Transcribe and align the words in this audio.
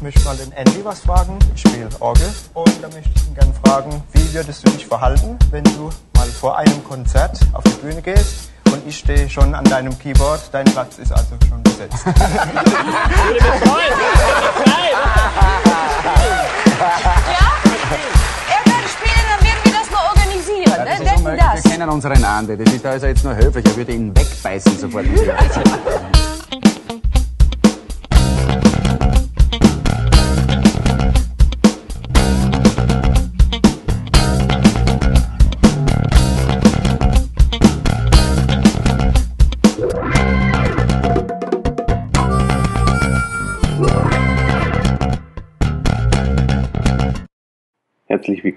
ich 0.00 0.02
möchte 0.02 0.24
mal 0.24 0.34
den 0.34 0.50
Andy 0.52 0.82
was 0.82 1.00
fragen. 1.00 1.38
Ich 1.54 1.60
spiele 1.60 1.86
Orgel 1.98 2.32
und 2.54 2.72
da 2.82 2.88
möchte 2.88 3.10
ich 3.14 3.26
ihn 3.26 3.34
gerne 3.34 3.52
fragen, 3.62 4.02
wie 4.12 4.32
würdest 4.32 4.66
du 4.66 4.70
dich 4.70 4.86
verhalten, 4.86 5.38
wenn 5.50 5.62
du 5.64 5.90
mal 6.16 6.26
vor 6.28 6.56
einem 6.56 6.82
Konzert 6.84 7.38
auf 7.52 7.62
die 7.64 7.86
Bühne 7.86 8.00
gehst 8.00 8.48
und 8.72 8.80
ich 8.86 8.96
stehe 8.96 9.28
schon 9.28 9.54
an 9.54 9.62
deinem 9.64 9.98
Keyboard, 9.98 10.40
dein 10.52 10.64
Platz 10.64 10.96
ist 10.96 11.12
also 11.12 11.36
schon 11.46 11.62
besetzt. 11.64 11.98
ja, 12.06 12.12
er 18.48 18.62
kann 18.64 18.84
spielen, 18.88 19.26
dann 19.28 19.44
werden 21.04 21.24
wir 21.24 21.32
ne? 21.32 21.60
kennen 21.62 21.90
unseren 21.90 22.24
Ande. 22.24 22.56
Das 22.56 22.72
ist 22.72 22.86
also 22.86 23.06
jetzt 23.06 23.22
nur 23.22 23.36
höflich. 23.36 23.66
Er 23.66 23.76
würde 23.76 23.92
ihn 23.92 24.16
wegbeißen 24.16 24.78
sofort. 24.78 25.04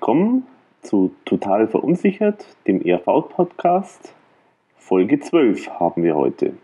willkommen 0.03 0.45
zu 0.81 1.15
Total 1.23 1.65
Verunsichert, 1.65 2.45
dem 2.67 2.81
ERV-Podcast. 2.81 4.13
Folge 4.75 5.21
12 5.21 5.69
haben 5.79 6.03
wir 6.03 6.17
heute. 6.17 6.55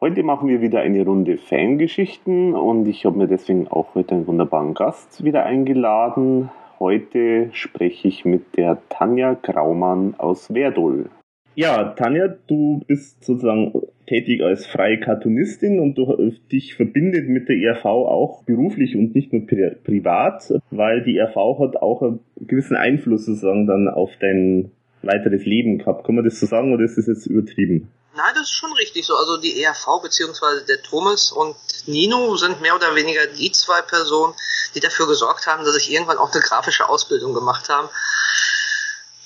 Heute 0.00 0.22
machen 0.22 0.46
wir 0.46 0.60
wieder 0.60 0.78
eine 0.78 1.04
Runde 1.04 1.38
Fangeschichten 1.38 2.54
und 2.54 2.86
ich 2.86 3.04
habe 3.04 3.18
mir 3.18 3.26
deswegen 3.26 3.66
auch 3.66 3.96
heute 3.96 4.14
einen 4.14 4.28
wunderbaren 4.28 4.74
Gast 4.74 5.24
wieder 5.24 5.44
eingeladen. 5.44 6.50
Heute 6.78 7.48
spreche 7.52 8.06
ich 8.06 8.24
mit 8.24 8.56
der 8.56 8.78
Tanja 8.90 9.34
Graumann 9.34 10.14
aus 10.16 10.54
Werdol. 10.54 11.10
Ja, 11.56 11.82
Tanja, 11.82 12.28
du 12.46 12.80
bist 12.86 13.24
sozusagen 13.24 13.72
tätig 14.14 14.42
als 14.42 14.66
freie 14.66 15.00
Cartoonistin 15.00 15.80
und 15.80 15.96
du, 15.96 16.32
dich 16.52 16.74
verbindet 16.74 17.28
mit 17.28 17.48
der 17.48 17.56
ERV 17.56 17.84
auch 17.84 18.44
beruflich 18.44 18.94
und 18.94 19.14
nicht 19.14 19.32
nur 19.32 19.46
pri 19.46 19.76
privat, 19.84 20.52
weil 20.70 21.02
die 21.02 21.16
ERV 21.16 21.58
hat 21.58 21.76
auch 21.82 22.02
einen 22.02 22.20
gewissen 22.36 22.76
Einfluss 22.76 23.26
sozusagen 23.26 23.66
dann 23.66 23.88
auf 23.88 24.10
dein 24.20 24.70
weiteres 25.02 25.44
Leben 25.44 25.78
gehabt. 25.78 26.06
Kann 26.06 26.14
man 26.14 26.24
das 26.24 26.38
so 26.38 26.46
sagen 26.46 26.72
oder 26.72 26.84
ist 26.84 26.96
das 26.96 27.06
jetzt 27.06 27.26
übertrieben? 27.26 27.90
Nein, 28.16 28.32
das 28.34 28.44
ist 28.44 28.52
schon 28.52 28.72
richtig 28.74 29.04
so. 29.04 29.16
Also 29.16 29.38
die 29.38 29.60
ERV 29.60 30.02
bzw. 30.02 30.64
der 30.68 30.80
Thomas 30.82 31.32
und 31.32 31.56
Nino 31.86 32.36
sind 32.36 32.60
mehr 32.60 32.76
oder 32.76 32.94
weniger 32.94 33.26
die 33.26 33.50
zwei 33.50 33.82
Personen, 33.82 34.34
die 34.76 34.80
dafür 34.80 35.08
gesorgt 35.08 35.48
haben, 35.48 35.64
dass 35.64 35.76
ich 35.76 35.92
irgendwann 35.92 36.18
auch 36.18 36.32
eine 36.32 36.40
grafische 36.40 36.88
Ausbildung 36.88 37.34
gemacht 37.34 37.68
habe, 37.68 37.90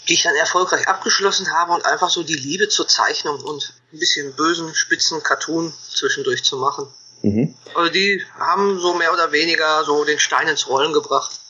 die 0.09 0.15
ich 0.15 0.23
dann 0.23 0.35
erfolgreich 0.37 0.89
abgeschlossen 0.89 1.53
habe 1.53 1.73
und 1.73 1.85
einfach 1.85 2.09
so 2.09 2.23
die 2.23 2.35
Liebe 2.37 2.69
zur 2.69 2.89
Zeichnung 2.89 3.39
und 3.43 3.75
ein 3.93 3.99
bisschen 3.99 4.35
bösen, 4.37 4.75
spitzen 4.75 5.23
Cartoon 5.23 5.73
zwischendurch 5.73 6.45
zu 6.45 6.57
machen. 6.59 6.87
Mhm. 7.23 7.55
Also 7.75 7.93
die 7.93 8.21
haben 8.39 8.79
so 8.79 8.95
mehr 8.95 9.13
oder 9.13 9.33
weniger 9.33 9.83
so 9.85 10.05
den 10.05 10.19
Stein 10.19 10.49
ins 10.49 10.69
Rollen 10.69 10.93
gebracht. 10.93 11.41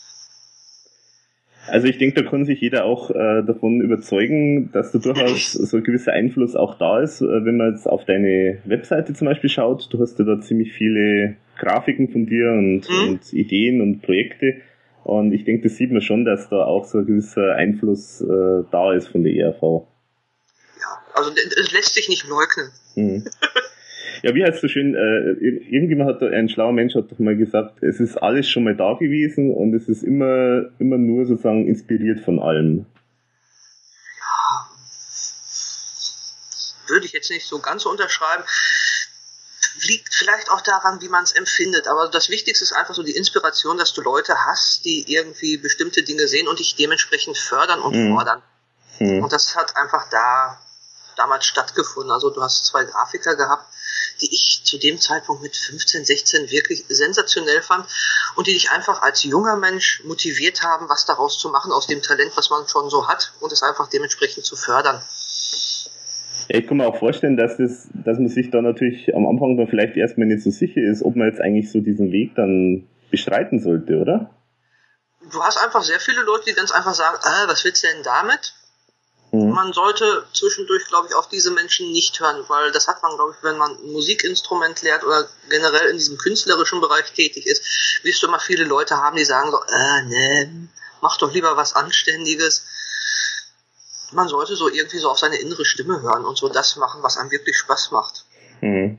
Also 1.67 1.87
ich 1.87 1.99
denke, 1.99 2.23
da 2.23 2.31
kann 2.31 2.47
sich 2.47 2.61
jeder 2.63 2.87
auch 2.87 3.11
äh, 3.11 3.43
davon 3.47 3.83
überzeugen, 3.83 4.73
dass 4.73 4.91
da 4.93 4.99
durchaus 4.99 5.53
so 5.53 5.77
ein 5.77 5.85
gewisser 5.85 6.13
Einfluss 6.13 6.57
auch 6.57 6.79
da 6.79 7.01
ist. 7.03 7.21
Äh, 7.21 7.45
wenn 7.45 7.59
man 7.59 7.73
jetzt 7.75 7.87
auf 7.87 8.05
deine 8.07 8.59
Webseite 8.65 9.13
zum 9.13 9.27
Beispiel 9.27 9.51
schaut, 9.51 9.93
du 9.93 10.01
hast 10.01 10.19
ja 10.19 10.25
da 10.25 10.41
ziemlich 10.41 10.73
viele 10.73 11.37
Grafiken 11.59 12.09
von 12.09 12.25
dir 12.25 12.53
und, 12.53 12.89
Mhm. 12.89 13.09
und 13.09 13.33
Ideen 13.35 13.83
und 13.83 14.01
Projekte. 14.01 14.63
Und 15.05 15.33
ich 15.33 15.45
denke, 15.45 15.69
das 15.69 15.77
sieht 15.77 15.91
man 15.93 16.01
schon, 16.01 16.25
dass 16.25 16.49
da 16.49 16.65
auch 16.65 16.85
so 16.87 16.99
ein 16.99 17.07
gewisser 17.07 17.55
Einfluss 17.55 18.21
äh, 18.23 18.65
da 18.71 18.95
ist 18.95 19.09
von 19.09 19.23
der 19.23 19.35
ERV. 19.35 19.87
Ja, 20.89 21.03
also 21.15 21.31
es 21.33 21.73
lässt 21.73 21.95
sich 21.95 22.09
nicht 22.09 22.27
leugnen. 22.27 22.71
Mhm. 22.95 23.25
Ja, 24.23 24.35
wie 24.35 24.43
heißt 24.43 24.61
so 24.61 24.67
schön, 24.67 24.97
äh, 24.97 25.31
irgendjemand 25.71 26.11
hat, 26.11 26.23
ein 26.33 26.49
schlauer 26.49 26.73
Mensch 26.73 26.97
hat 26.97 27.05
doch 27.13 27.21
mal 27.21 27.37
gesagt, 27.37 27.81
es 27.85 28.01
ist 28.01 28.17
alles 28.17 28.49
schon 28.49 28.65
mal 28.65 28.75
da 28.75 28.95
gewesen 28.95 29.55
und 29.55 29.73
es 29.75 29.89
ist 29.89 30.03
immer, 30.03 30.71
immer 30.81 30.99
nur 30.99 31.25
sozusagen 31.25 31.69
inspiriert 31.69 32.25
von 32.25 32.41
allem. 32.41 32.87
würde 36.89 37.07
ich 37.07 37.13
jetzt 37.13 37.31
nicht 37.31 37.47
so 37.47 37.59
ganz 37.61 37.85
unterschreiben. 37.87 38.43
Liegt 39.87 40.13
vielleicht 40.15 40.51
auch 40.51 40.63
daran, 40.63 41.01
wie 41.01 41.09
man 41.09 41.23
es 41.23 41.33
empfindet. 41.33 41.87
Aber 41.87 42.09
das 42.09 42.31
Wichtigste 42.31 42.65
ist 42.65 42.73
einfach 42.73 42.95
so 42.95 43.03
die 43.03 43.15
Inspiration, 43.15 43.79
dass 43.79 43.93
du 43.93 44.01
Leute 44.01 44.35
hast, 44.47 44.85
die 44.85 45.05
irgendwie 45.07 45.59
bestimmte 45.59 46.03
Dinge 46.03 46.27
sehen 46.27 46.49
und 46.49 46.59
dich 46.59 46.75
dementsprechend 46.75 47.37
fördern 47.37 47.81
und 47.81 47.95
Mhm. 47.95 48.15
fordern. 48.15 48.43
Hm. 48.97 49.23
Und 49.23 49.33
das 49.33 49.55
hat 49.55 49.77
einfach 49.77 50.09
da 50.11 50.59
damals 51.19 51.47
stattgefunden. 51.47 52.11
Also 52.13 52.31
du 52.31 52.43
hast 52.43 52.65
zwei 52.65 52.85
Grafiker 52.85 53.37
gehabt, 53.37 53.67
die 54.21 54.29
ich 54.33 54.63
zu 54.65 54.79
dem 54.79 54.99
Zeitpunkt 54.99 55.43
mit 55.43 55.57
15, 55.57 56.05
16 56.05 56.51
wirklich 56.51 56.85
sensationell 56.89 57.63
fand 57.63 57.87
und 58.37 58.47
die 58.47 58.53
dich 58.53 58.71
einfach 58.71 59.03
als 59.03 59.25
junger 59.25 59.57
Mensch 59.57 60.03
motiviert 60.05 60.63
haben, 60.63 60.89
was 60.89 61.07
daraus 61.07 61.39
zu 61.39 61.51
machen 61.51 61.73
aus 61.73 61.87
dem 61.87 62.03
Talent, 62.03 62.33
was 62.37 62.51
man 62.51 62.67
schon 62.69 62.91
so 62.91 63.09
hat 63.09 63.33
und 63.41 63.53
es 63.53 63.63
einfach 63.63 63.89
dementsprechend 63.89 64.45
zu 64.45 64.57
fördern. 64.57 65.03
Ja, 66.49 66.59
ich 66.59 66.67
kann 66.67 66.79
mir 66.79 66.87
auch 66.87 66.99
vorstellen, 66.99 67.37
dass, 67.37 67.57
das, 67.59 67.89
dass 67.93 68.19
man 68.19 68.29
sich 68.29 68.51
da 68.51 68.63
natürlich 68.63 69.15
am 69.15 69.27
Anfang 69.27 69.57
dann 69.57 69.69
vielleicht 69.69 69.97
erstmal 69.97 70.27
nicht 70.27 70.43
so 70.43 70.51
sicher 70.51 70.81
ist, 70.81 71.03
ob 71.03 71.15
man 71.17 71.29
jetzt 71.29 71.41
eigentlich 71.41 71.71
so 71.71 71.81
diesen 71.81 72.11
Weg 72.11 72.35
dann 72.37 72.89
bestreiten 73.11 73.61
sollte, 73.61 73.99
oder? 73.99 74.31
du 75.31 75.43
hast 75.43 75.63
einfach 75.63 75.83
sehr 75.83 76.01
viele 76.01 76.23
Leute, 76.23 76.45
die 76.47 76.55
ganz 76.55 76.71
einfach 76.71 76.95
sagen, 76.95 77.19
äh, 77.23 77.49
was 77.49 77.65
willst 77.65 77.83
du 77.85 77.89
denn 77.89 78.03
damit? 78.03 78.55
Mhm. 79.31 79.51
Man 79.51 79.73
sollte 79.73 80.25
zwischendurch, 80.33 80.87
glaube 80.87 81.09
ich, 81.09 81.15
auf 81.15 81.29
diese 81.29 81.51
Menschen 81.51 81.93
nicht 81.93 82.19
hören, 82.21 82.45
weil 82.49 82.73
das 82.73 82.89
hat 82.89 83.03
man, 83.03 83.15
glaube 83.17 83.35
ich, 83.37 83.45
wenn 83.45 83.59
man 83.59 83.73
ein 83.73 83.93
Musikinstrument 83.93 84.81
lehrt 84.83 85.05
oder 85.05 85.29
generell 85.51 85.91
in 85.91 85.99
diesem 85.99 86.17
künstlerischen 86.17 86.81
Bereich 86.81 87.13
tätig 87.13 87.47
ist, 87.47 87.63
wirst 88.05 88.23
du 88.23 88.27
immer 88.27 88.41
viele 88.41 88.65
Leute 88.65 88.97
haben, 88.97 89.17
die 89.17 89.25
sagen 89.25 89.51
so, 89.51 89.61
äh, 89.61 90.03
ne, 90.03 90.69
mach 91.03 91.19
doch 91.19 91.33
lieber 91.33 91.57
was 91.57 91.75
Anständiges. 91.75 92.65
Man 94.13 94.29
sollte 94.29 94.57
so 94.57 94.71
irgendwie 94.71 94.99
so 94.99 95.11
auf 95.11 95.19
seine 95.19 95.37
innere 95.37 95.67
Stimme 95.67 96.01
hören 96.01 96.25
und 96.25 96.39
so 96.39 96.49
das 96.49 96.77
machen, 96.77 97.03
was 97.03 97.19
einem 97.19 97.31
wirklich 97.31 97.57
Spaß 97.59 97.91
macht. 97.91 98.25
Mhm. 98.63 98.99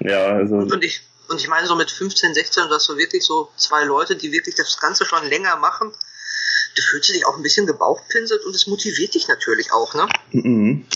Ja, 0.00 0.26
also, 0.26 0.56
Und 0.56 0.84
ich, 0.84 1.00
und 1.28 1.40
ich 1.40 1.48
meine, 1.48 1.66
so 1.66 1.76
mit 1.76 1.90
15, 1.90 2.34
16, 2.34 2.68
du 2.68 2.74
hast 2.74 2.84
so 2.84 2.98
wirklich 2.98 3.24
so 3.24 3.50
zwei 3.56 3.84
Leute, 3.84 4.16
die 4.16 4.32
wirklich 4.32 4.54
das 4.54 4.78
Ganze 4.78 5.06
schon 5.06 5.24
länger 5.26 5.56
machen. 5.56 5.94
Du 6.76 6.82
fühlst 6.82 7.14
dich 7.14 7.26
auch 7.26 7.36
ein 7.36 7.42
bisschen 7.42 7.66
gebauchpinselt 7.66 8.44
und 8.44 8.54
es 8.54 8.66
motiviert 8.66 9.14
dich 9.14 9.28
natürlich 9.28 9.72
auch, 9.72 9.94
ne? 9.94 10.08
mhm. 10.32 10.86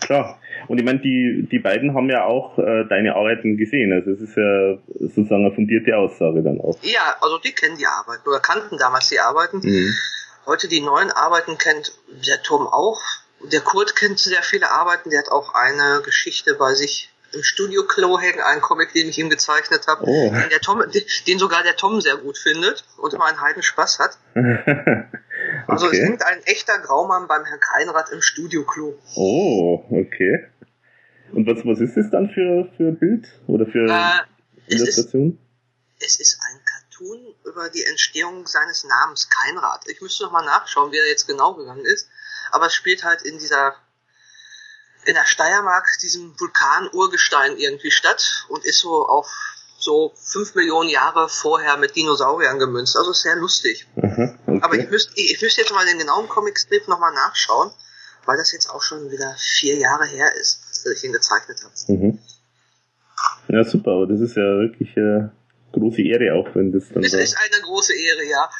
klar. 0.00 0.38
Und 0.68 0.78
ich 0.78 0.84
meine, 0.84 0.98
die, 0.98 1.46
die 1.50 1.58
beiden 1.58 1.94
haben 1.94 2.08
ja 2.10 2.24
auch 2.24 2.58
äh, 2.58 2.84
deine 2.88 3.14
Arbeiten 3.14 3.56
gesehen. 3.56 3.92
Also 3.92 4.10
es 4.10 4.20
ist 4.20 4.36
ja 4.36 4.78
sozusagen 4.98 5.44
eine 5.46 5.54
fundierte 5.54 5.96
Aussage 5.96 6.42
dann 6.42 6.60
auch. 6.60 6.76
Ja, 6.82 7.16
also 7.20 7.38
die 7.38 7.52
kennen 7.52 7.76
die 7.76 7.86
Arbeiten 7.86 8.28
oder 8.28 8.40
kannten 8.40 8.78
damals 8.78 9.08
die 9.08 9.20
Arbeiten. 9.20 9.60
Mhm. 9.62 9.94
Heute 10.46 10.68
die 10.68 10.80
neuen 10.80 11.10
Arbeiten 11.10 11.58
kennt 11.58 11.92
der 12.26 12.42
Tom 12.42 12.66
auch. 12.66 13.00
Der 13.52 13.60
Kurt 13.60 13.94
kennt 13.96 14.18
sehr 14.18 14.42
viele 14.42 14.70
Arbeiten. 14.70 15.10
Der 15.10 15.20
hat 15.20 15.28
auch 15.28 15.54
eine 15.54 16.00
Geschichte 16.04 16.54
bei 16.54 16.74
sich 16.74 17.10
im 17.32 17.42
Studio 17.42 17.84
Klo 17.84 18.18
hängen, 18.18 18.40
einen 18.40 18.60
Comic, 18.60 18.92
den 18.92 19.08
ich 19.08 19.18
ihm 19.18 19.28
gezeichnet 19.28 19.86
habe, 19.86 20.04
Oh. 20.06 20.32
den, 20.32 21.02
den 21.26 21.38
sogar 21.38 21.62
der 21.62 21.76
Tom 21.76 22.00
sehr 22.00 22.16
gut 22.16 22.38
findet 22.38 22.84
und 22.98 23.12
immer 23.12 23.26
einen 23.26 23.40
heiden 23.40 23.62
Spaß 23.62 23.98
hat. 23.98 24.18
Also 25.66 25.86
es 25.86 25.92
okay. 25.92 26.04
hängt 26.04 26.22
ein 26.24 26.42
echter 26.44 26.78
Graumann 26.78 27.26
beim 27.28 27.44
Herrn 27.44 27.60
Keinrad 27.60 28.10
im 28.10 28.22
Studio-Klo. 28.22 28.94
Oh, 29.14 29.84
okay. 29.90 30.48
Und 31.32 31.46
was, 31.46 31.64
was 31.64 31.80
ist 31.80 31.96
das 31.96 32.10
dann 32.10 32.30
für, 32.30 32.70
für 32.76 32.92
Bild 32.92 33.26
oder 33.46 33.66
für 33.66 33.86
Äh, 33.86 34.20
es, 34.66 34.74
ist, 34.74 34.80
Illustration? 34.82 35.38
es 36.00 36.20
ist 36.20 36.38
ein 36.40 36.60
Cartoon 36.64 37.34
über 37.44 37.68
die 37.68 37.84
Entstehung 37.84 38.46
seines 38.46 38.84
Namens 38.84 39.28
Keinrad. 39.28 39.88
Ich 39.88 40.00
müsste 40.00 40.24
noch 40.24 40.32
mal 40.32 40.44
nachschauen, 40.44 40.92
wie 40.92 40.98
er 40.98 41.08
jetzt 41.08 41.26
genau 41.26 41.54
gegangen 41.54 41.84
ist. 41.84 42.08
Aber 42.52 42.66
es 42.66 42.74
spielt 42.74 43.04
halt 43.04 43.22
in 43.22 43.38
dieser 43.38 43.74
in 45.06 45.14
der 45.14 45.24
Steiermark, 45.24 45.86
diesem 46.02 46.38
Vulkan-Urgestein 46.38 47.56
irgendwie 47.58 47.92
statt 47.92 48.44
und 48.48 48.64
ist 48.64 48.80
so 48.80 49.06
auf 49.06 49.30
so 49.78 50.12
fünf 50.16 50.54
Millionen 50.54 50.88
Jahre 50.88 51.28
vorher 51.28 51.76
mit 51.76 51.96
Dinosauriern 51.96 52.58
gemünzt. 52.58 52.96
Also 52.96 53.12
sehr 53.12 53.36
lustig. 53.36 53.86
Aha, 53.96 54.34
okay. 54.46 54.58
Aber 54.62 54.74
ich 54.74 54.90
müsste 54.90 55.12
ich 55.20 55.40
müsste 55.40 55.60
jetzt 55.60 55.72
mal 55.72 55.86
den 55.86 55.98
genauen 55.98 56.28
Comicstrip 56.28 56.88
nochmal 56.88 57.12
nachschauen, 57.14 57.70
weil 58.24 58.36
das 58.36 58.52
jetzt 58.52 58.68
auch 58.70 58.82
schon 58.82 59.10
wieder 59.10 59.34
vier 59.38 59.76
Jahre 59.76 60.06
her 60.06 60.34
ist, 60.40 60.60
dass 60.84 60.92
ich 60.92 61.04
ihn 61.04 61.12
gezeichnet 61.12 61.58
habe. 61.62 61.92
Mhm. 61.92 62.18
Ja, 63.48 63.64
super, 63.64 63.92
aber 63.92 64.06
das 64.06 64.20
ist 64.20 64.36
ja 64.36 64.42
wirklich 64.42 64.96
eine 64.96 65.32
große 65.72 66.02
Ehre 66.02 66.34
auch, 66.34 66.54
wenn 66.54 66.72
das 66.72 66.88
dann 66.92 67.04
Es 67.04 67.12
da... 67.12 67.18
ist 67.18 67.36
eine 67.38 67.62
große 67.62 67.92
Ehre, 67.94 68.24
ja. 68.24 68.50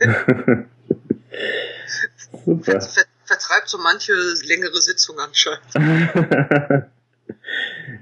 super. 2.44 2.80
Ver 2.80 3.04
vertreibt 3.24 3.68
so 3.68 3.78
manche 3.78 4.12
längere 4.44 4.80
Sitzung 4.80 5.18
anscheinend. 5.18 5.64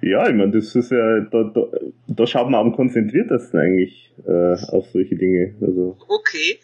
Ja, 0.04 0.28
ich 0.28 0.34
meine, 0.34 0.50
das 0.50 0.74
ist 0.74 0.90
ja, 0.90 1.20
da, 1.20 1.44
da, 1.44 1.66
da 2.08 2.26
schaut 2.26 2.50
man 2.50 2.60
am 2.60 2.72
konzentriertesten 2.72 3.58
eigentlich 3.58 4.12
äh, 4.26 4.52
auf 4.68 4.90
solche 4.90 5.16
Dinge. 5.16 5.54
Also. 5.62 5.96
Okay. 6.08 6.58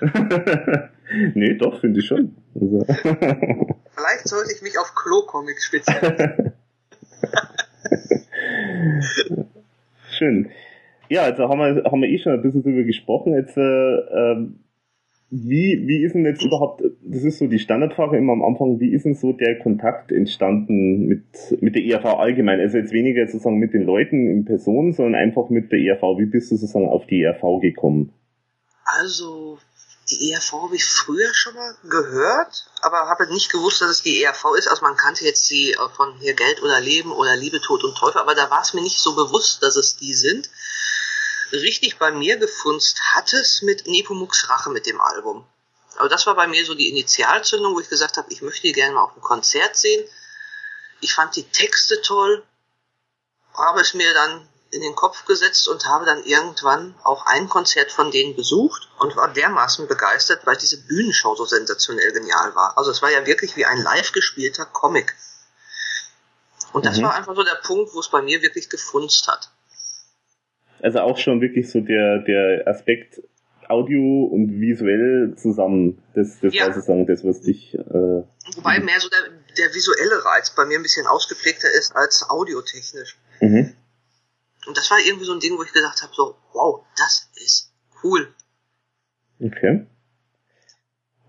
nee, 1.34 1.54
doch, 1.54 1.80
finde 1.80 2.00
ich 2.00 2.06
schon. 2.06 2.34
Also. 2.56 2.84
Vielleicht 2.88 4.26
sollte 4.26 4.52
ich 4.52 4.62
mich 4.62 4.76
auf 4.80 4.92
Klo-Comics 4.96 5.64
spezialisieren. 5.64 6.54
Schön. 10.18 10.50
Ja, 11.08 11.22
also 11.22 11.48
haben 11.48 11.60
wir, 11.60 11.84
haben 11.84 12.02
wir 12.02 12.08
eh 12.08 12.18
schon 12.18 12.32
ein 12.32 12.42
bisschen 12.42 12.64
drüber 12.64 12.82
gesprochen. 12.82 13.34
Jetzt, 13.34 13.56
äh, 13.56 13.62
ähm, 13.62 14.58
wie, 15.30 15.86
wie 15.86 16.02
ist 16.02 16.16
denn 16.16 16.24
jetzt 16.24 16.44
überhaupt, 16.44 16.82
das 17.12 17.24
ist 17.24 17.38
so 17.38 17.46
die 17.46 17.58
Standardfrage 17.58 18.16
immer 18.16 18.32
am 18.32 18.42
Anfang, 18.42 18.80
wie 18.80 18.94
ist 18.94 19.04
denn 19.04 19.14
so 19.14 19.34
der 19.34 19.58
Kontakt 19.58 20.10
entstanden 20.10 21.06
mit, 21.06 21.24
mit 21.60 21.74
der 21.74 21.82
ERV 21.82 22.06
allgemein? 22.18 22.58
Also 22.58 22.78
jetzt 22.78 22.92
weniger 22.92 23.26
sozusagen 23.26 23.58
mit 23.58 23.74
den 23.74 23.84
Leuten 23.84 24.30
in 24.30 24.46
Person, 24.46 24.94
sondern 24.94 25.14
einfach 25.14 25.50
mit 25.50 25.70
der 25.72 25.78
ERV. 25.78 26.18
Wie 26.18 26.24
bist 26.24 26.50
du 26.50 26.56
sozusagen 26.56 26.88
auf 26.88 27.06
die 27.06 27.22
ERV 27.22 27.60
gekommen? 27.60 28.14
Also, 28.84 29.58
die 30.10 30.32
ERV 30.32 30.52
habe 30.52 30.74
ich 30.74 30.86
früher 30.86 31.34
schon 31.34 31.54
mal 31.54 31.74
gehört, 31.82 32.66
aber 32.80 33.08
habe 33.10 33.30
nicht 33.30 33.52
gewusst, 33.52 33.82
dass 33.82 33.90
es 33.90 34.02
die 34.02 34.22
ERV 34.22 34.56
ist. 34.56 34.68
Also 34.68 34.82
man 34.82 34.96
kannte 34.96 35.26
jetzt 35.26 35.50
die 35.50 35.76
von 35.94 36.14
hier 36.18 36.32
Geld 36.32 36.62
oder 36.62 36.80
Leben 36.80 37.12
oder 37.12 37.36
Liebe, 37.36 37.60
Tod 37.60 37.84
und 37.84 37.94
Teufel, 37.94 38.22
aber 38.22 38.34
da 38.34 38.48
war 38.48 38.62
es 38.62 38.72
mir 38.72 38.82
nicht 38.82 38.98
so 38.98 39.14
bewusst, 39.14 39.62
dass 39.62 39.76
es 39.76 39.96
die 39.96 40.14
sind 40.14 40.48
richtig 41.52 41.98
bei 41.98 42.10
mir 42.10 42.38
gefunzt 42.38 43.00
hat 43.14 43.32
es 43.34 43.60
mit 43.62 43.86
Nepomuk's 43.86 44.48
Rache 44.48 44.70
mit 44.70 44.86
dem 44.86 45.00
Album. 45.00 45.44
Aber 45.98 46.08
das 46.08 46.26
war 46.26 46.34
bei 46.34 46.46
mir 46.46 46.64
so 46.64 46.74
die 46.74 46.88
Initialzündung, 46.88 47.74
wo 47.74 47.80
ich 47.80 47.88
gesagt 47.88 48.16
habe, 48.16 48.32
ich 48.32 48.42
möchte 48.42 48.62
die 48.62 48.72
gerne 48.72 48.94
mal 48.94 49.04
auf 49.04 49.12
einem 49.12 49.22
Konzert 49.22 49.76
sehen. 49.76 50.08
Ich 51.00 51.14
fand 51.14 51.36
die 51.36 51.44
Texte 51.44 52.00
toll, 52.02 52.42
habe 53.54 53.80
es 53.80 53.94
mir 53.94 54.12
dann 54.14 54.48
in 54.72 54.80
den 54.80 54.94
Kopf 54.94 55.26
gesetzt 55.26 55.68
und 55.68 55.86
habe 55.86 56.06
dann 56.06 56.24
irgendwann 56.24 56.94
auch 57.04 57.26
ein 57.26 57.48
Konzert 57.48 57.92
von 57.92 58.10
denen 58.10 58.34
besucht 58.34 58.88
und 58.98 59.14
war 59.16 59.30
dermaßen 59.32 59.86
begeistert, 59.86 60.46
weil 60.46 60.56
diese 60.56 60.82
Bühnenshow 60.86 61.34
so 61.34 61.44
sensationell 61.44 62.12
genial 62.12 62.54
war. 62.54 62.78
Also 62.78 62.90
es 62.90 63.02
war 63.02 63.10
ja 63.10 63.26
wirklich 63.26 63.54
wie 63.56 63.66
ein 63.66 63.82
live 63.82 64.12
gespielter 64.12 64.64
Comic. 64.64 65.14
Und 66.72 66.86
das 66.86 66.98
mhm. 66.98 67.02
war 67.02 67.14
einfach 67.14 67.36
so 67.36 67.44
der 67.44 67.60
Punkt, 67.62 67.92
wo 67.92 68.00
es 68.00 68.08
bei 68.08 68.22
mir 68.22 68.40
wirklich 68.40 68.70
gefunzt 68.70 69.28
hat. 69.28 69.50
Also 70.80 71.00
auch 71.00 71.18
schon 71.18 71.40
wirklich 71.42 71.70
so 71.70 71.80
der, 71.80 72.18
der 72.20 72.66
Aspekt 72.66 73.20
Audio 73.72 74.24
und 74.24 74.60
visuell 74.60 75.34
zusammen. 75.36 76.02
Das, 76.14 76.38
das 76.40 76.54
ja. 76.54 76.66
war 76.66 76.74
sozusagen 76.74 77.06
das, 77.06 77.24
was 77.24 77.40
dich. 77.40 77.74
Äh, 77.74 78.22
Wobei 78.56 78.80
mehr 78.80 79.00
so 79.00 79.08
der, 79.08 79.30
der 79.56 79.74
visuelle 79.74 80.24
Reiz 80.24 80.54
bei 80.54 80.66
mir 80.66 80.78
ein 80.78 80.82
bisschen 80.82 81.06
ausgeprägter 81.06 81.68
ist 81.70 81.96
als 81.96 82.28
audiotechnisch. 82.28 83.16
Mhm. 83.40 83.74
Und 84.66 84.76
das 84.76 84.90
war 84.90 84.98
irgendwie 85.04 85.24
so 85.24 85.32
ein 85.32 85.40
Ding, 85.40 85.56
wo 85.56 85.62
ich 85.62 85.72
gedacht 85.72 86.02
habe, 86.02 86.12
so, 86.14 86.36
wow, 86.52 86.84
das 86.96 87.30
ist 87.36 87.72
cool. 88.04 88.28
Okay. 89.40 89.86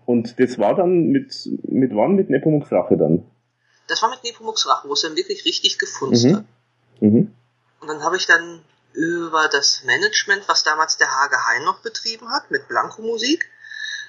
Und 0.06 0.38
das 0.38 0.58
war 0.58 0.76
dann 0.76 1.08
mit, 1.08 1.34
mit 1.64 1.94
wann? 1.94 2.14
Mit 2.14 2.30
Nepomuk's 2.30 2.70
Rache 2.70 2.96
dann? 2.96 3.24
Das 3.88 4.02
war 4.02 4.10
mit 4.10 4.22
Nepomuk's 4.22 4.66
Rache, 4.68 4.88
wo 4.88 4.92
es 4.92 5.02
dann 5.02 5.16
wirklich 5.16 5.44
richtig 5.44 5.78
gefunden 5.78 6.28
mhm. 6.28 6.36
hat. 6.36 6.44
Mhm. 7.00 7.32
Und 7.80 7.88
dann 7.88 8.02
habe 8.02 8.16
ich 8.16 8.26
dann 8.26 8.60
über 8.94 9.48
das 9.48 9.82
Management, 9.84 10.48
was 10.48 10.62
damals 10.62 10.96
der 10.96 11.10
Hage 11.10 11.44
Hein 11.44 11.64
noch 11.64 11.80
betrieben 11.80 12.30
hat, 12.32 12.50
mit 12.50 12.68
Blanco-Musik, 12.68 13.50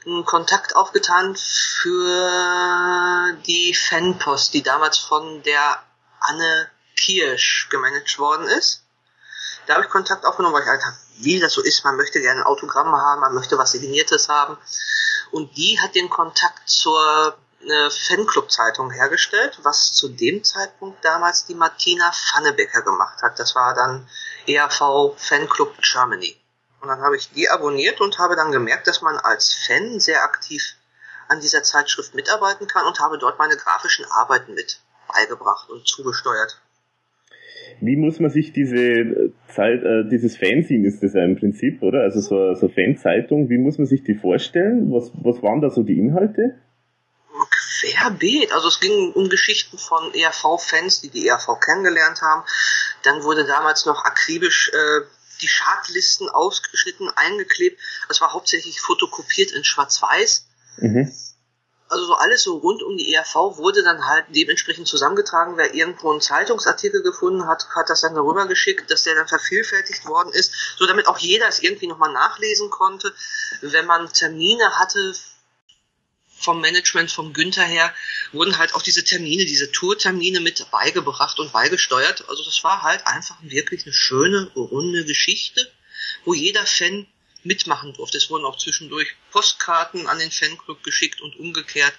einen 0.06 0.26
Kontakt 0.26 0.76
aufgetan 0.76 1.36
für 1.36 3.34
die 3.48 3.74
Fanpost, 3.74 4.54
die 4.54 4.62
damals 4.62 5.00
von 5.00 5.42
der 5.44 5.84
Anne 6.20 6.70
Kirsch 6.96 7.68
gemanagt 7.70 8.18
worden 8.20 8.48
ist. 8.48 8.84
Da 9.66 9.74
habe 9.74 9.86
ich 9.86 9.90
Kontakt 9.90 10.26
aufgenommen, 10.26 10.54
weil 10.54 10.62
ich 10.62 10.70
halt, 10.70 10.84
wie 11.18 11.40
das 11.40 11.54
so 11.54 11.62
ist, 11.62 11.84
man 11.84 11.98
möchte 11.98 12.22
gerne 12.22 12.42
ein 12.42 12.46
Autogramm 12.46 12.96
haben, 12.96 13.22
man 13.22 13.34
möchte 13.34 13.58
was 13.58 13.72
Signiertes 13.72 14.30
haben. 14.30 14.58
Und 15.32 15.58
die 15.58 15.80
hat 15.80 15.96
den 15.96 16.10
Kontakt 16.10 16.70
zur 16.70 17.36
äh, 17.66 17.90
Fanclub-Zeitung 17.90 18.92
hergestellt, 18.92 19.60
was 19.64 19.92
zu 19.92 20.10
dem 20.10 20.44
Zeitpunkt 20.44 21.04
damals 21.04 21.46
die 21.46 21.56
Martina 21.56 22.12
Pfannebecker 22.12 22.82
gemacht 22.82 23.22
hat. 23.22 23.40
Das 23.40 23.56
war 23.56 23.74
dann 23.74 24.08
ERV 24.48 25.16
Fanclub 25.18 25.76
Germany. 25.82 26.36
Und 26.82 26.90
dann 26.90 27.02
habe 27.02 27.18
ich 27.18 27.32
die 27.32 27.50
abonniert 27.50 28.00
und 28.02 28.20
habe 28.20 28.36
dann 28.36 28.52
gemerkt, 28.52 28.88
dass 28.88 29.02
man 29.02 29.18
als 29.18 29.54
Fan 29.54 30.00
sehr 30.00 30.24
aktiv 30.24 30.76
an 31.28 31.40
dieser 31.40 31.64
Zeitschrift 31.64 32.14
mitarbeiten 32.14 32.68
kann 32.68 32.86
und 32.86 33.00
habe 33.00 33.18
dort 33.18 33.40
meine 33.40 33.56
grafischen 33.56 34.06
Arbeiten 34.06 34.54
mit 34.54 34.82
beigebracht 35.08 35.70
und 35.70 35.88
zugesteuert. 35.88 36.62
Wie 37.82 37.96
muss 37.96 38.20
man 38.20 38.30
sich 38.30 38.54
diese 38.54 39.34
Zeit, 39.48 39.84
äh, 39.84 40.08
dieses 40.10 40.38
Fanzine 40.38 40.88
ist 40.88 41.02
das 41.02 41.14
ja 41.14 41.24
im 41.24 41.36
Prinzip, 41.36 41.82
oder? 41.82 42.02
Also 42.02 42.22
so, 42.22 42.54
so 42.54 42.70
Fanzeitung, 42.70 43.50
wie 43.50 43.58
muss 43.58 43.78
man 43.78 43.88
sich 43.88 44.04
die 44.04 44.14
vorstellen? 44.14 44.92
Was, 44.92 45.12
was 45.16 45.42
waren 45.42 45.62
da 45.62 45.70
so 45.70 45.84
die 45.84 45.98
Inhalte? 45.98 46.56
Querbeet. 47.80 48.52
Also 48.52 48.68
es 48.68 48.80
ging 48.80 49.12
um 49.14 49.30
Geschichten 49.30 49.78
von 49.78 50.14
ERV-Fans, 50.14 51.02
die 51.02 51.10
die 51.10 51.28
ERV 51.28 51.60
kennengelernt 51.60 52.22
haben. 52.22 52.44
Dann 53.04 53.24
wurde 53.24 53.46
damals 53.46 53.86
noch 53.86 54.04
akribisch 54.06 54.72
äh, 54.74 55.02
die 55.42 55.48
Chartlisten 55.48 56.30
ausgeschnitten, 56.30 57.10
eingeklebt. 57.16 57.80
Das 58.08 58.22
war 58.22 58.34
hauptsächlich 58.34 58.80
fotokopiert 58.80 59.52
in 59.52 59.64
Schwarz-Weiß. 59.64 60.46
Mhm. 60.78 61.14
Also 61.88 62.06
so 62.08 62.14
alles 62.16 62.42
so 62.42 62.58
rund 62.58 62.82
um 62.82 62.98
die 62.98 63.14
ERV 63.14 63.58
wurde 63.58 63.84
dann 63.84 64.08
halt 64.08 64.26
dementsprechend 64.30 64.88
zusammengetragen. 64.88 65.56
Wer 65.56 65.76
irgendwo 65.76 66.12
einen 66.12 66.22
Zeitungsartikel 66.22 67.04
gefunden 67.04 67.48
hat, 67.48 67.68
hat 67.76 67.90
das 67.90 68.02
dann 68.02 68.16
darüber 68.16 68.48
geschickt, 68.48 68.90
dass 68.90 69.04
der 69.04 69.14
dann 69.14 69.28
vervielfältigt 69.28 70.06
worden 70.06 70.34
ist, 70.34 70.52
so 70.78 70.88
damit 70.88 71.08
auch 71.08 71.20
jeder 71.20 71.48
es 71.48 71.60
irgendwie 71.60 71.88
nochmal 71.88 72.12
nachlesen 72.12 72.72
konnte. 72.72 73.14
Wenn 73.62 73.86
man 73.86 74.12
Termine 74.12 74.80
hatte 74.80 75.14
vom 76.38 76.62
Management, 76.62 77.12
vom 77.12 77.34
Günther 77.34 77.66
her, 77.66 77.94
wurden 78.32 78.58
halt 78.58 78.76
auch 78.76 78.82
diese 78.82 79.04
Termine, 79.04 79.46
diese 79.46 79.72
Tourtermine 79.72 80.40
mit 80.42 80.70
beigebracht 80.72 81.40
und 81.40 81.52
beigesteuert. 81.52 82.28
Also 82.30 82.44
das 82.44 82.64
war 82.64 82.84
halt 82.84 83.06
einfach 83.08 83.38
wirklich 83.42 83.86
eine 83.86 83.94
schöne, 83.94 84.52
runde 84.56 85.06
Geschichte, 85.06 85.72
wo 86.24 86.34
jeder 86.34 86.66
Fan 86.66 87.08
mitmachen 87.44 87.94
durfte. 87.94 88.18
Es 88.18 88.30
wurden 88.30 88.46
auch 88.46 88.58
zwischendurch 88.58 89.16
Postkarten 89.32 90.08
an 90.08 90.20
den 90.20 90.32
Fanclub 90.32 90.84
geschickt 90.84 91.22
und 91.22 91.38
umgekehrt. 91.38 91.94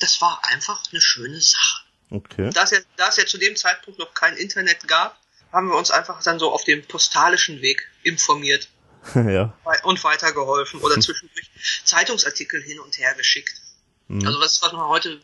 Das 0.00 0.20
war 0.20 0.40
einfach 0.44 0.82
eine 0.90 1.00
schöne 1.00 1.40
Sache. 1.40 1.84
Okay. 2.10 2.50
Da 2.52 2.64
es 2.64 2.70
ja, 2.70 2.78
da 2.96 3.08
es 3.08 3.16
ja 3.16 3.26
zu 3.26 3.38
dem 3.38 3.56
Zeitpunkt 3.56 3.98
noch 3.98 4.14
kein 4.14 4.36
Internet 4.36 4.86
gab, 4.86 5.20
haben 5.52 5.68
wir 5.68 5.76
uns 5.76 5.90
einfach 5.90 6.22
dann 6.22 6.38
so 6.38 6.52
auf 6.52 6.64
dem 6.64 6.84
postalischen 6.86 7.62
Weg 7.62 7.88
informiert. 8.02 8.68
ja. 9.14 9.56
Und 9.82 10.02
weitergeholfen 10.04 10.80
oder 10.80 11.00
zwischendurch 11.00 11.50
Zeitungsartikel 11.84 12.62
hin 12.62 12.80
und 12.80 12.98
her 12.98 13.14
geschickt. 13.14 13.60
Mhm. 14.08 14.26
Also 14.26 14.40
was, 14.40 14.62
was 14.62 14.72
man 14.72 14.86
heute 14.88 15.20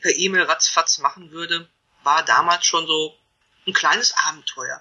per 0.00 0.16
E-Mail 0.16 0.42
ratzfatz 0.42 0.98
machen 0.98 1.30
würde, 1.30 1.68
war 2.02 2.24
damals 2.24 2.66
schon 2.66 2.86
so 2.86 3.14
ein 3.66 3.72
kleines 3.72 4.14
Abenteuer. 4.28 4.80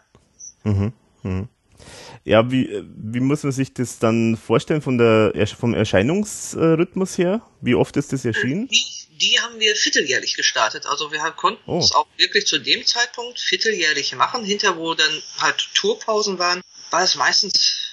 Mhm. 0.64 0.94
Mhm. 1.24 1.50
Ja, 2.26 2.52
wie, 2.52 2.84
wie 2.96 3.20
muss 3.22 3.44
man 3.44 3.52
sich 3.52 3.74
das 3.74 4.00
dann 4.00 4.38
vorstellen 4.38 4.82
von 4.82 4.98
der, 4.98 5.34
vom 5.58 5.74
Erscheinungsrhythmus 5.74 7.18
her? 7.18 7.42
Wie 7.62 7.76
oft 7.76 7.96
ist 7.98 8.12
das 8.12 8.26
erschienen? 8.26 8.68
Die, 8.68 8.86
die 9.12 9.40
haben 9.40 9.60
wir 9.60 9.76
vierteljährlich 9.76 10.36
gestartet. 10.36 10.86
Also 10.86 11.12
wir 11.12 11.20
konnten 11.32 11.62
oh. 11.66 11.80
es 11.80 11.94
auch 11.94 12.08
wirklich 12.18 12.46
zu 12.46 12.60
dem 12.60 12.86
Zeitpunkt 12.86 13.40
vierteljährlich 13.40 14.16
machen. 14.16 14.44
Hinter 14.44 14.78
wo 14.78 14.94
dann 14.94 15.24
halt 15.40 15.70
Tourpausen 15.74 16.40
waren, 16.40 16.62
war 16.92 17.04
es 17.04 17.16
meistens 17.16 17.89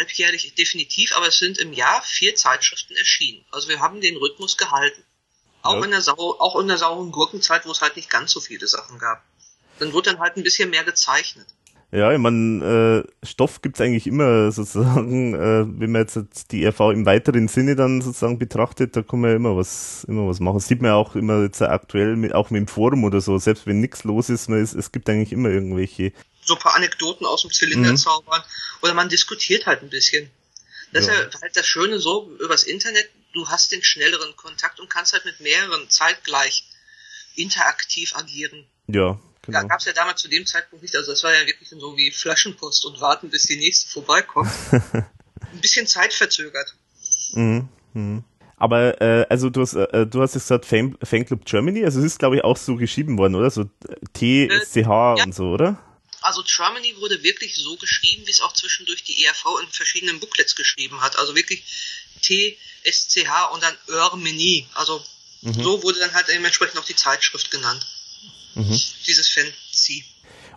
halbjährlich 0.00 0.54
definitiv, 0.54 1.12
aber 1.14 1.28
es 1.28 1.38
sind 1.38 1.58
im 1.58 1.72
Jahr 1.72 2.02
vier 2.02 2.34
Zeitschriften 2.34 2.96
erschienen. 2.96 3.44
Also 3.50 3.68
wir 3.68 3.80
haben 3.80 4.00
den 4.00 4.16
Rhythmus 4.16 4.56
gehalten. 4.56 5.04
Auch 5.62 5.76
ja. 5.76 5.84
in 5.84 5.90
der 5.90 6.00
Sau, 6.00 6.16
auch 6.16 6.58
in 6.58 6.68
der 6.68 6.78
sauren 6.78 7.12
Gurkenzeit, 7.12 7.66
wo 7.66 7.70
es 7.70 7.82
halt 7.82 7.96
nicht 7.96 8.08
ganz 8.08 8.32
so 8.32 8.40
viele 8.40 8.66
Sachen 8.66 8.98
gab. 8.98 9.22
Dann 9.78 9.92
wird 9.92 10.06
dann 10.06 10.18
halt 10.18 10.36
ein 10.36 10.42
bisschen 10.42 10.70
mehr 10.70 10.84
gezeichnet. 10.84 11.46
Ja, 11.92 12.12
ich 12.12 12.18
meine, 12.18 13.04
äh, 13.22 13.26
Stoff 13.26 13.62
gibt's 13.62 13.80
eigentlich 13.80 14.06
immer 14.06 14.52
sozusagen, 14.52 15.34
äh, 15.34 15.64
wenn 15.66 15.90
man 15.90 16.02
jetzt 16.02 16.52
die 16.52 16.64
RV 16.64 16.80
im 16.92 17.04
weiteren 17.04 17.48
Sinne 17.48 17.74
dann 17.74 18.00
sozusagen 18.00 18.38
betrachtet, 18.38 18.94
da 18.94 19.02
kann 19.02 19.20
man 19.20 19.30
ja 19.30 19.36
immer 19.36 19.56
was, 19.56 20.04
immer 20.04 20.28
was 20.28 20.38
machen. 20.38 20.58
Das 20.58 20.68
sieht 20.68 20.82
man 20.82 20.92
ja 20.92 20.94
auch 20.94 21.16
immer 21.16 21.42
jetzt 21.42 21.60
aktuell, 21.62 22.14
mit, 22.14 22.32
auch 22.32 22.50
mit 22.50 22.60
dem 22.60 22.68
Forum 22.68 23.02
oder 23.02 23.20
so, 23.20 23.38
selbst 23.38 23.66
wenn 23.66 23.80
nichts 23.80 24.04
los 24.04 24.30
ist, 24.30 24.48
man 24.48 24.62
ist, 24.62 24.74
es 24.74 24.92
gibt 24.92 25.08
eigentlich 25.08 25.32
immer 25.32 25.48
irgendwelche 25.48 26.12
so 26.42 26.54
ein 26.54 26.60
paar 26.60 26.74
Anekdoten 26.74 27.26
aus 27.26 27.42
dem 27.42 27.50
Zylinder 27.50 27.90
mhm. 27.90 27.96
zaubern 27.96 28.42
oder 28.82 28.94
man 28.94 29.08
diskutiert 29.08 29.66
halt 29.66 29.82
ein 29.82 29.90
bisschen. 29.90 30.30
Das 30.92 31.06
ja. 31.06 31.12
ist 31.12 31.34
ja 31.34 31.40
halt 31.40 31.56
das 31.56 31.66
Schöne 31.66 31.98
so 31.98 32.30
übers 32.40 32.64
Internet, 32.64 33.08
du 33.32 33.48
hast 33.48 33.72
den 33.72 33.82
schnelleren 33.82 34.34
Kontakt 34.36 34.80
und 34.80 34.90
kannst 34.90 35.12
halt 35.12 35.24
mit 35.24 35.40
mehreren 35.40 35.88
zeitgleich 35.88 36.64
interaktiv 37.36 38.16
agieren. 38.16 38.66
Ja, 38.88 39.20
genau. 39.42 39.60
Da 39.60 39.66
gab 39.66 39.80
es 39.80 39.86
ja 39.86 39.92
damals 39.92 40.20
zu 40.20 40.28
dem 40.28 40.46
Zeitpunkt 40.46 40.82
nicht, 40.82 40.94
also 40.96 41.10
das 41.12 41.22
war 41.24 41.34
ja 41.34 41.46
wirklich 41.46 41.68
so 41.68 41.96
wie 41.96 42.10
Flaschenpost 42.10 42.84
und 42.84 43.00
warten, 43.00 43.30
bis 43.30 43.44
die 43.44 43.56
nächste 43.56 43.90
vorbeikommt. 43.90 44.50
ein 44.72 45.60
bisschen 45.60 45.86
zeitverzögert. 45.86 46.74
Mhm. 47.32 47.68
Mhm. 47.94 48.24
Aber 48.56 49.00
äh, 49.00 49.26
also 49.30 49.48
du 49.48 49.62
hast, 49.62 49.74
äh, 49.74 50.06
du 50.06 50.20
hast 50.20 50.34
jetzt 50.34 50.44
gesagt 50.44 50.66
Fan, 50.66 50.96
Fanclub 51.02 51.46
Germany, 51.46 51.84
also 51.84 52.00
es 52.00 52.06
ist 52.06 52.18
glaube 52.18 52.36
ich 52.36 52.44
auch 52.44 52.56
so 52.56 52.76
geschrieben 52.76 53.16
worden, 53.16 53.34
oder? 53.34 53.50
So 53.50 53.64
T, 54.12 54.48
T, 54.72 54.84
H 54.84 55.14
und 55.14 55.34
so, 55.34 55.44
oder? 55.44 55.82
Also 56.20 56.42
Germany 56.42 56.94
wurde 56.98 57.22
wirklich 57.22 57.56
so 57.56 57.76
geschrieben, 57.76 58.26
wie 58.26 58.30
es 58.30 58.42
auch 58.42 58.52
zwischendurch 58.52 59.02
die 59.04 59.24
ERV 59.24 59.46
in 59.62 59.68
verschiedenen 59.70 60.20
Booklets 60.20 60.54
geschrieben 60.54 61.00
hat. 61.00 61.18
Also 61.18 61.34
wirklich 61.34 61.64
T, 62.20 62.58
S, 62.84 63.08
C, 63.08 63.26
H 63.26 63.46
und 63.46 63.62
dann 63.62 63.74
Ermini. 63.88 64.68
Also 64.74 65.02
mhm. 65.40 65.54
so 65.54 65.82
wurde 65.82 66.00
dann 66.00 66.12
halt 66.12 66.28
dementsprechend 66.28 66.78
auch 66.78 66.84
die 66.84 66.96
Zeitschrift 66.96 67.50
genannt. 67.50 67.86
Mhm. 68.54 68.80
Dieses 69.06 69.28
Fancy. 69.28 70.04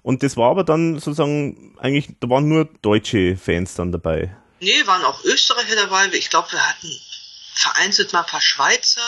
Und 0.01 0.21
das 0.23 0.35
war 0.35 0.51
aber 0.51 0.63
dann 0.63 0.99
sozusagen 0.99 1.77
eigentlich, 1.79 2.07
da 2.19 2.29
waren 2.29 2.47
nur 2.47 2.65
deutsche 2.81 3.37
Fans 3.37 3.75
dann 3.75 3.91
dabei. 3.91 4.35
Nee, 4.59 4.85
waren 4.85 5.03
auch 5.03 5.23
Österreicher 5.23 5.75
dabei. 5.75 6.07
Ich 6.13 6.29
glaube, 6.29 6.51
wir 6.51 6.67
hatten 6.67 6.91
vereinzelt 7.53 8.11
mal 8.13 8.21
ein 8.21 8.25
paar 8.25 8.41
Schweizer, 8.41 9.01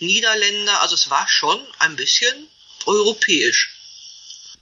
Niederländer. 0.00 0.80
Also 0.82 0.94
es 0.94 1.10
war 1.10 1.28
schon 1.28 1.60
ein 1.78 1.96
bisschen 1.96 2.48
europäisch. 2.86 3.79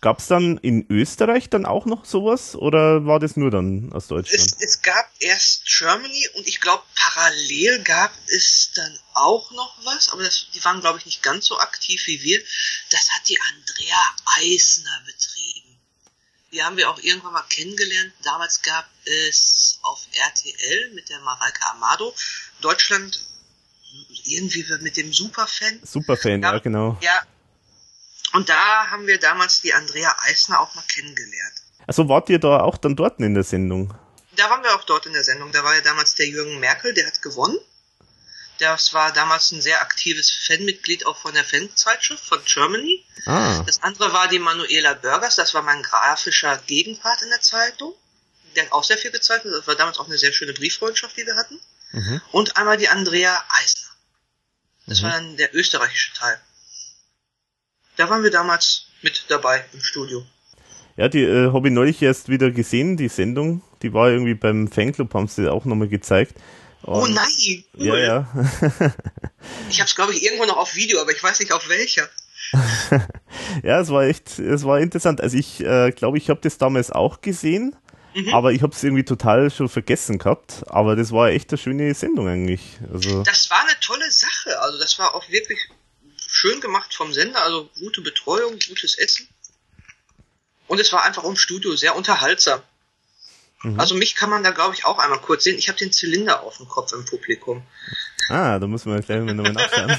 Gab 0.01 0.21
es 0.21 0.29
dann 0.29 0.59
in 0.59 0.87
Österreich 0.89 1.51
dann 1.51 1.67
auch 1.67 1.85
noch 1.85 2.05
sowas 2.05 2.55
oder 2.55 3.05
war 3.05 3.19
das 3.19 3.37
nur 3.37 3.51
dann 3.51 3.93
aus 3.93 4.07
Deutschland? 4.07 4.47
Es, 4.47 4.57
es 4.61 4.83
gab 4.83 5.11
erst 5.19 5.67
Germany 5.67 6.29
und 6.37 6.47
ich 6.47 6.61
glaube 6.61 6.85
parallel 6.95 7.83
gab 7.83 8.13
es 8.27 8.71
dann 8.77 8.97
auch 9.15 9.51
noch 9.51 9.77
was, 9.85 10.11
aber 10.11 10.23
das, 10.23 10.47
die 10.55 10.65
waren 10.65 10.81
glaube 10.81 10.99
ich 10.99 11.07
nicht 11.07 11.23
ganz 11.25 11.47
so 11.47 11.59
aktiv 11.59 12.07
wie 12.07 12.23
wir. 12.23 12.41
Das 12.91 13.09
hat 13.11 13.29
die 13.29 13.39
Andrea 13.41 14.17
Eisner 14.37 15.03
betrieben. 15.05 15.81
Die 16.53 16.63
haben 16.63 16.77
wir 16.77 16.89
auch 16.91 16.99
irgendwann 17.01 17.33
mal 17.33 17.45
kennengelernt. 17.49 18.13
Damals 18.23 18.63
gab 18.63 18.89
es 19.05 19.81
auf 19.83 20.07
RTL 20.13 20.93
mit 20.95 21.09
der 21.09 21.19
Mareike 21.21 21.67
Amado 21.71 22.15
Deutschland 22.61 23.21
irgendwie 24.25 24.65
mit 24.81 24.97
dem 24.97 25.13
Superfan. 25.13 25.81
Superfan, 25.83 26.43
ja, 26.43 26.53
ja 26.53 26.59
genau. 26.59 26.99
Ja, 27.01 27.23
und 28.33 28.49
da 28.49 28.91
haben 28.91 29.07
wir 29.07 29.19
damals 29.19 29.61
die 29.61 29.73
Andrea 29.73 30.15
Eisner 30.27 30.61
auch 30.61 30.75
mal 30.75 30.85
kennengelernt. 30.89 31.55
Also 31.87 32.09
wart 32.09 32.29
ihr 32.29 32.39
da 32.39 32.61
auch 32.61 32.77
dann 32.77 32.97
dort 32.97 33.19
in 33.21 33.35
der 33.35 33.45
Sendung? 33.45 33.95
Da 34.37 34.51
waren 34.51 34.63
wir 34.63 34.75
auch 34.75 34.85
dort 34.85 35.07
in 35.07 35.15
der 35.15 35.25
Sendung. 35.25 35.51
Da 35.53 35.65
war 35.65 35.75
ja 35.75 35.81
damals 35.81 36.15
der 36.15 36.29
Jürgen 36.29 36.61
Merkel, 36.61 36.95
der 36.95 37.07
hat 37.07 37.23
gewonnen. 37.23 37.59
Das 38.59 38.93
war 38.93 39.13
damals 39.13 39.53
ein 39.53 39.63
sehr 39.63 39.81
aktives 39.81 40.31
Fanmitglied 40.31 41.07
auch 41.07 41.17
von 41.17 41.33
der 41.33 41.45
Fanzeitschrift 41.45 42.25
von 42.25 42.41
Germany. 42.45 43.05
Ah. 43.25 43.63
Das 43.65 43.83
andere 43.83 44.13
war 44.13 44.29
die 44.29 44.41
Manuela 44.41 44.95
Burgers, 44.95 45.37
das 45.37 45.55
war 45.55 45.63
mein 45.63 45.83
grafischer 45.83 46.59
Gegenpart 46.67 47.23
in 47.23 47.31
der 47.31 47.41
Zeitung. 47.41 47.95
Der 48.57 48.65
hat 48.65 48.73
auch 48.73 48.83
sehr 48.83 48.99
viel 48.99 49.13
gezeichnet. 49.13 49.55
Das 49.55 49.67
war 49.67 49.77
damals 49.77 49.99
auch 49.99 50.07
eine 50.07 50.19
sehr 50.19 50.33
schöne 50.33 50.55
Brieffreundschaft, 50.55 51.17
die 51.17 51.27
wir 51.27 51.37
hatten. 51.37 51.61
Mhm. 51.93 52.21
Und 52.33 52.57
einmal 52.57 52.77
die 52.77 52.89
Andrea 52.89 53.45
Eisner. 53.61 53.89
Das 54.87 55.01
mhm. 55.01 55.05
war 55.05 55.11
dann 55.13 55.37
der 55.37 55.55
österreichische 55.55 56.13
Teil. 56.15 56.41
Da 57.99 58.09
waren 58.09 58.23
wir 58.23 58.31
damals 58.31 58.87
mit 59.03 59.25
dabei 59.27 59.65
im 59.73 59.81
Studio. 59.81 60.25
Ja, 60.97 61.09
die 61.09 61.23
äh, 61.23 61.53
habe 61.53 61.67
ich 61.67 61.75
neulich 61.75 62.01
erst 62.01 62.29
wieder 62.29 62.53
gesehen, 62.53 62.97
die 62.97 63.09
Sendung. 63.09 63.61
Die 63.83 63.93
war 63.93 64.09
irgendwie 64.09 64.35
beim 64.35 64.69
Fanclub, 64.69 65.13
haben 65.15 65.27
sie 65.27 65.51
auch 65.51 65.65
nochmal 65.65 65.89
gezeigt. 65.89 66.35
Oh 66.85 66.93
Und, 66.93 67.11
oh 67.11 67.15
nein! 67.15 67.65
Cool. 67.77 67.87
Ja, 67.87 67.97
ja. 67.97 68.29
ich 69.69 69.81
habe 69.81 69.89
es, 69.89 69.97
glaube 69.97 70.13
ich, 70.13 70.23
irgendwo 70.23 70.45
noch 70.45 70.59
auf 70.59 70.77
Video, 70.77 71.01
aber 71.01 71.11
ich 71.11 71.21
weiß 71.21 71.41
nicht 71.41 71.53
auf 71.53 71.69
welcher. 71.69 72.09
ja, 73.65 73.81
es 73.81 73.91
war 73.91 74.05
echt, 74.05 74.39
es 74.39 74.65
war 74.65 74.79
interessant. 74.79 75.21
Also 75.21 75.37
ich 75.37 75.61
äh, 75.61 75.91
glaube, 75.91 76.19
ich 76.19 76.31
habe 76.31 76.41
das 76.41 76.57
damals 76.57 76.93
auch 76.93 77.21
gesehen, 77.21 77.75
mhm. 78.15 78.33
aber 78.33 78.53
ich 78.53 78.63
habe 78.63 78.73
es 78.73 78.85
irgendwie 78.85 79.05
total 79.05 79.51
schon 79.51 79.69
vergessen 79.69 80.19
gehabt. 80.19 80.63
Aber 80.69 80.95
das 80.95 81.11
war 81.11 81.31
echt 81.31 81.51
eine 81.51 81.59
schöne 81.59 81.93
Sendung 81.95 82.29
eigentlich. 82.29 82.79
Also 82.93 83.25
das 83.25 83.51
war 83.51 83.61
eine 83.63 83.79
tolle 83.81 84.09
Sache. 84.13 84.61
Also 84.61 84.79
das 84.79 85.01
war 85.01 85.17
auch 85.17 85.29
wirklich 85.29 85.59
schön 86.29 86.61
gemacht 86.61 86.95
vom 86.95 87.13
Sender, 87.13 87.43
also 87.43 87.71
gute 87.79 88.03
Betreuung, 88.03 88.53
gutes 88.69 88.99
Essen. 88.99 89.27
Und 90.67 90.79
es 90.79 90.93
war 90.93 91.05
einfach 91.05 91.25
im 91.25 91.37
Studio 91.37 91.75
sehr 91.75 91.97
unterhaltsam. 91.97 92.61
Mhm. 93.63 93.81
Also 93.81 93.95
mich 93.95 94.15
kann 94.15 94.29
man 94.31 94.45
da, 94.45 94.51
glaube 94.51 94.75
ich, 94.75 94.85
auch 94.85 94.99
einmal 94.99 95.21
kurz 95.21 95.45
sehen. 95.45 95.59
Ich 95.59 95.69
habe 95.69 95.79
den 95.79 95.91
Zylinder 95.91 96.43
auf 96.43 96.59
dem 96.59 96.69
Kopf 96.69 96.93
im 96.93 97.05
Publikum. 97.07 97.63
Ah, 98.29 98.59
da 98.59 98.67
muss 98.67 98.85
man 98.85 99.01
gleich 99.01 99.23
nochmal 99.23 99.53
nachschauen. 99.53 99.99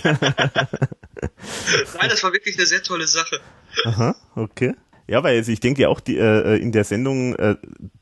Nein, 1.98 2.10
das 2.10 2.24
war 2.24 2.32
wirklich 2.32 2.56
eine 2.58 2.68
sehr 2.68 2.84
tolle 2.84 3.08
Sache. 3.08 3.42
Aha, 3.86 4.16
okay. 4.36 4.76
Ja, 5.08 5.24
weil 5.24 5.36
also 5.38 5.52
ich 5.52 5.60
denke 5.60 5.90
auch, 5.90 6.00
die, 6.00 6.18
äh, 6.18 6.58
in 6.58 6.72
der 6.72 6.84
Sendung, 6.84 7.36
äh, 7.36 7.56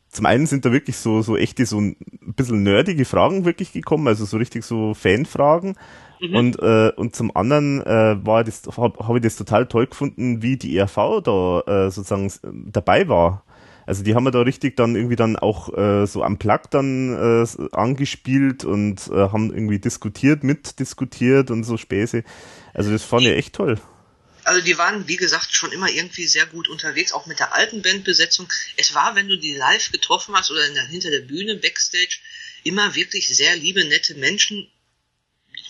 zum 0.10 0.26
einen 0.26 0.48
sind 0.48 0.66
da 0.66 0.74
wirklich 0.74 0.98
so, 0.98 1.22
so 1.22 1.38
echte, 1.38 1.66
so 1.66 1.80
ein 1.80 1.96
bisschen 2.36 2.64
nerdige 2.64 3.06
Fragen 3.06 3.46
wirklich 3.46 3.72
gekommen, 3.72 4.08
also 4.08 4.26
so 4.26 4.36
richtig 4.36 4.66
so 4.66 4.94
Fanfragen. 4.94 5.78
Mhm. 6.20 6.36
Und, 6.36 6.60
äh, 6.60 6.92
und 6.96 7.16
zum 7.16 7.36
anderen 7.36 7.82
äh, 7.86 8.26
war 8.26 8.44
das, 8.44 8.64
habe 8.78 9.08
hab 9.08 9.16
ich 9.16 9.22
das 9.22 9.36
total 9.36 9.68
toll 9.68 9.88
gefunden, 9.88 10.42
wie 10.42 10.58
die 10.58 10.78
ERV 10.78 11.22
da 11.24 11.62
äh, 11.62 11.92
sozusagen 11.92 12.32
dabei 12.72 13.08
war. 13.08 13.44
Also 13.88 14.04
die 14.04 14.16
haben 14.16 14.26
wir 14.26 14.32
da 14.32 14.42
richtig 14.42 14.76
dann 14.76 14.98
irgendwie 14.98 15.16
dann 15.16 15.38
auch 15.38 15.76
äh, 15.78 16.06
so 16.06 16.22
am 16.22 16.38
Plug 16.38 16.60
dann 16.72 17.14
äh, 17.16 17.48
angespielt 17.72 18.66
und 18.66 19.08
äh, 19.08 19.14
haben 19.14 19.54
irgendwie 19.54 19.80
diskutiert, 19.80 20.44
mitdiskutiert 20.44 21.52
und 21.52 21.64
so 21.64 21.78
Späße. 21.78 22.26
Also 22.74 22.92
das 22.92 23.04
fand 23.04 23.24
ich 23.24 23.32
echt 23.32 23.56
toll. 23.56 23.80
Also 24.44 24.62
die 24.62 24.78
waren, 24.78 25.08
wie 25.08 25.16
gesagt, 25.16 25.54
schon 25.54 25.72
immer 25.72 25.90
irgendwie 25.90 26.26
sehr 26.28 26.46
gut 26.46 26.68
unterwegs, 26.68 27.14
auch 27.14 27.28
mit 27.28 27.40
der 27.40 27.54
alten 27.56 27.82
Bandbesetzung. 27.82 28.48
Es 28.76 28.94
war, 28.94 29.16
wenn 29.16 29.30
du 29.30 29.38
die 29.38 29.54
live 29.54 29.92
getroffen 29.92 30.36
hast 30.36 30.52
oder 30.52 30.68
der, 30.74 30.86
hinter 30.88 31.10
der 31.10 31.22
Bühne, 31.22 31.56
Backstage, 31.56 32.20
immer 32.64 32.94
wirklich 32.96 33.28
sehr 33.30 33.56
liebe, 33.56 33.86
nette 33.86 34.16
Menschen, 34.16 34.70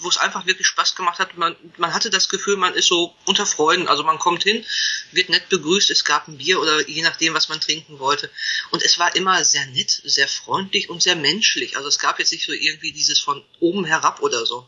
wo 0.01 0.09
es 0.09 0.17
einfach 0.17 0.45
wirklich 0.45 0.67
Spaß 0.67 0.95
gemacht 0.95 1.19
hat. 1.19 1.37
Man, 1.37 1.55
man 1.77 1.93
hatte 1.93 2.09
das 2.09 2.29
Gefühl, 2.29 2.57
man 2.57 2.73
ist 2.73 2.87
so 2.87 3.15
unter 3.25 3.45
Freunden. 3.45 3.87
Also 3.87 4.03
man 4.03 4.19
kommt 4.19 4.43
hin, 4.43 4.65
wird 5.11 5.29
nett 5.29 5.49
begrüßt, 5.49 5.89
es 5.89 6.05
gab 6.05 6.27
ein 6.27 6.37
Bier 6.37 6.59
oder 6.59 6.87
je 6.87 7.01
nachdem, 7.01 7.33
was 7.33 7.49
man 7.49 7.61
trinken 7.61 7.99
wollte. 7.99 8.29
Und 8.71 8.83
es 8.83 8.99
war 8.99 9.15
immer 9.15 9.43
sehr 9.43 9.65
nett, 9.67 10.01
sehr 10.03 10.27
freundlich 10.27 10.89
und 10.89 11.01
sehr 11.01 11.15
menschlich. 11.15 11.77
Also 11.77 11.87
es 11.89 11.99
gab 11.99 12.19
jetzt 12.19 12.31
nicht 12.31 12.45
so 12.45 12.53
irgendwie 12.53 12.91
dieses 12.91 13.19
von 13.19 13.43
oben 13.59 13.85
herab 13.85 14.21
oder 14.21 14.45
so. 14.45 14.67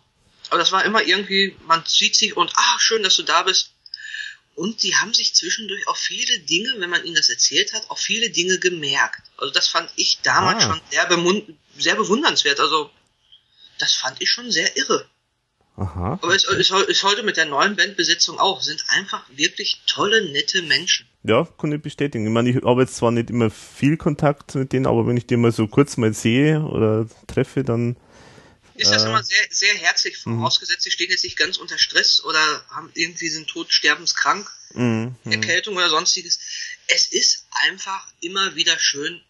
Aber 0.49 0.57
das 0.57 0.71
war 0.71 0.83
immer 0.83 1.03
irgendwie, 1.03 1.55
man 1.65 1.83
sieht 1.85 2.15
sich 2.15 2.35
und 2.35 2.51
ah, 2.55 2.79
schön, 2.79 3.03
dass 3.03 3.15
du 3.15 3.23
da 3.23 3.43
bist. 3.43 3.71
Und 4.55 4.83
die 4.83 4.95
haben 4.95 5.13
sich 5.13 5.35
zwischendurch 5.35 5.87
auch 5.87 5.95
viele 5.95 6.39
Dinge, 6.39 6.73
wenn 6.79 6.89
man 6.89 7.05
ihnen 7.05 7.15
das 7.15 7.29
erzählt 7.29 7.71
hat, 7.73 7.89
auch 7.89 7.97
viele 7.97 8.29
Dinge 8.29 8.59
gemerkt. 8.59 9.21
Also 9.37 9.53
das 9.53 9.69
fand 9.69 9.89
ich 9.95 10.19
damals 10.21 10.65
ah. 10.65 10.67
schon 10.67 10.81
sehr, 10.89 11.07
sehr 11.77 11.95
bewundernswert. 11.95 12.59
Also 12.59 12.91
das 13.77 13.93
fand 13.93 14.21
ich 14.21 14.29
schon 14.29 14.51
sehr 14.51 14.75
irre. 14.75 15.09
Aha. 15.79 16.19
Aber 16.21 16.35
es 16.35 16.43
ist, 16.43 17.03
heute 17.03 17.23
mit 17.23 17.37
der 17.37 17.45
neuen 17.45 17.77
Bandbesetzung 17.77 18.37
auch, 18.37 18.61
sind 18.61 18.83
einfach 18.89 19.23
wirklich 19.29 19.81
tolle, 19.87 20.29
nette 20.31 20.61
Menschen. 20.63 21.07
Ja, 21.23 21.47
kann 21.57 21.71
ich 21.71 21.81
bestätigen. 21.81 22.25
Ich 22.25 22.31
meine, 22.31 22.49
ich 22.49 22.57
habe 22.63 22.81
jetzt 22.81 22.97
zwar 22.97 23.11
nicht 23.11 23.29
immer 23.29 23.49
viel 23.49 23.95
Kontakt 23.95 24.55
mit 24.55 24.73
denen, 24.73 24.87
aber 24.87 25.07
wenn 25.07 25.15
ich 25.15 25.25
die 25.25 25.37
mal 25.37 25.53
so 25.53 25.67
kurz 25.67 25.95
mal 25.95 26.13
sehe 26.13 26.61
oder 26.61 27.07
treffe, 27.27 27.63
dann. 27.63 27.95
Ist 28.75 28.91
das 28.91 29.03
äh, 29.03 29.07
immer 29.07 29.23
sehr, 29.23 29.41
sehr 29.49 29.73
herzlich, 29.75 30.17
vorausgesetzt, 30.17 30.83
sie 30.83 30.91
stehen 30.91 31.09
jetzt 31.09 31.23
nicht 31.23 31.37
ganz 31.37 31.57
unter 31.57 31.77
Stress 31.77 32.23
oder 32.23 32.39
haben 32.69 32.91
irgendwie 32.93 33.29
sind 33.29 33.47
tot, 33.47 33.71
sterbenskrank, 33.71 34.49
mh, 34.73 35.15
Erkältung 35.25 35.77
oder 35.77 35.89
sonstiges. 35.89 36.39
Es 36.87 37.07
ist 37.07 37.45
einfach 37.67 38.05
immer 38.19 38.55
wieder 38.55 38.77
schön, 38.79 39.21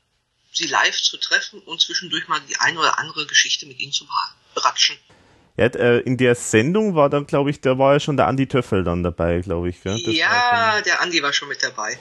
sie 0.52 0.66
live 0.66 1.00
zu 1.00 1.18
treffen 1.18 1.60
und 1.60 1.82
zwischendurch 1.82 2.28
mal 2.28 2.42
die 2.50 2.58
eine 2.58 2.80
oder 2.80 2.98
andere 2.98 3.28
Geschichte 3.28 3.68
mit 3.68 3.80
ihnen 3.80 3.92
zu 3.92 4.08
beratschen. 4.56 4.98
Ja, 5.60 5.66
äh, 5.66 6.00
in 6.00 6.16
der 6.16 6.36
Sendung 6.36 6.96
war 6.96 7.10
dann, 7.10 7.28
glaube 7.28 7.50
ich, 7.50 7.60
da 7.60 7.78
war 7.78 7.92
ja 7.92 8.00
schon 8.00 8.16
der 8.16 8.28
Andi 8.28 8.48
Töffel 8.48 8.86
dann 8.86 9.04
dabei, 9.04 9.42
glaube 9.42 9.68
ich. 9.68 9.84
Ja, 9.84 10.80
der 10.80 11.02
Andi 11.02 11.22
war 11.22 11.34
schon 11.34 11.50
mit 11.50 11.62
dabei. 11.62 12.00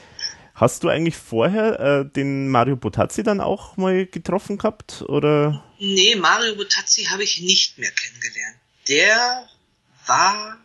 Hast 0.54 0.84
du 0.84 0.88
eigentlich 0.88 1.16
vorher 1.16 1.80
äh, 1.80 2.04
den 2.04 2.50
Mario 2.50 2.76
Botazzi 2.76 3.24
dann 3.24 3.40
auch 3.40 3.76
mal 3.76 4.06
getroffen 4.06 4.58
gehabt? 4.58 5.02
Oder? 5.08 5.64
Nee, 5.80 6.14
Mario 6.14 6.54
Botazzi 6.54 7.06
habe 7.06 7.24
ich 7.24 7.40
nicht 7.40 7.78
mehr 7.78 7.90
kennengelernt. 7.90 8.56
Der 8.86 9.48
war 10.06 10.58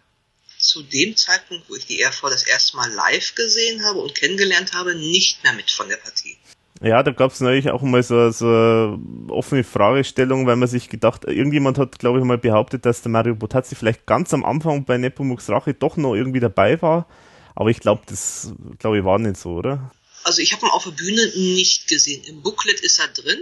zu 0.60 0.84
dem 0.84 1.18
Zeitpunkt, 1.18 1.68
wo 1.70 1.76
ich 1.76 1.88
die 1.88 2.04
RV 2.04 2.22
das 2.30 2.44
erste 2.44 2.78
Mal 2.78 2.92
live 2.92 3.34
gesehen 3.34 3.84
habe 3.86 4.02
und 4.02 4.14
kennengelernt 4.14 4.74
habe, 4.74 4.94
nicht 4.94 5.44
mehr 5.44 5.54
mit 5.54 5.72
von 5.72 5.90
der 5.90 5.98
Partie. 5.98 6.38
Ja, 6.84 7.02
da 7.02 7.12
gab 7.12 7.32
es 7.32 7.40
natürlich 7.40 7.72
auch 7.72 7.82
mal 7.82 8.04
so, 8.04 8.30
so 8.32 8.46
eine 8.46 9.00
offene 9.30 9.64
Fragestellung, 9.64 10.46
weil 10.46 10.58
man 10.58 10.68
sich 10.68 10.90
gedacht, 10.90 11.24
irgendjemand 11.24 11.78
hat, 11.78 11.98
glaube 11.98 12.20
ich, 12.20 12.26
mal 12.26 12.38
behauptet, 12.38 12.86
dass 12.86 13.02
der 13.02 13.10
Mario 13.10 13.36
Botazzi 13.36 13.74
vielleicht 13.76 14.06
ganz 14.06 14.34
am 14.34 14.44
Anfang 14.44 14.84
bei 14.84 14.98
Nepomuks 14.98 15.50
Rache 15.50 15.74
doch 15.74 15.96
noch 15.96 16.14
irgendwie 16.14 16.42
dabei 16.42 16.82
war. 16.82 17.08
Aber 17.56 17.70
ich 17.70 17.80
glaube, 17.80 18.02
das 18.08 18.54
glaube 18.80 18.98
ich 18.98 19.06
war 19.06 19.18
nicht 19.18 19.38
so, 19.38 19.52
oder? 19.52 19.92
Also 20.26 20.42
ich 20.42 20.52
habe 20.52 20.66
ihn 20.66 20.72
auf 20.72 20.84
der 20.84 20.92
Bühne 20.92 21.26
nicht 21.36 21.88
gesehen. 21.88 22.22
Im 22.26 22.42
Booklet 22.42 22.82
ist 22.82 23.00
er 23.00 23.08
drin. 23.08 23.40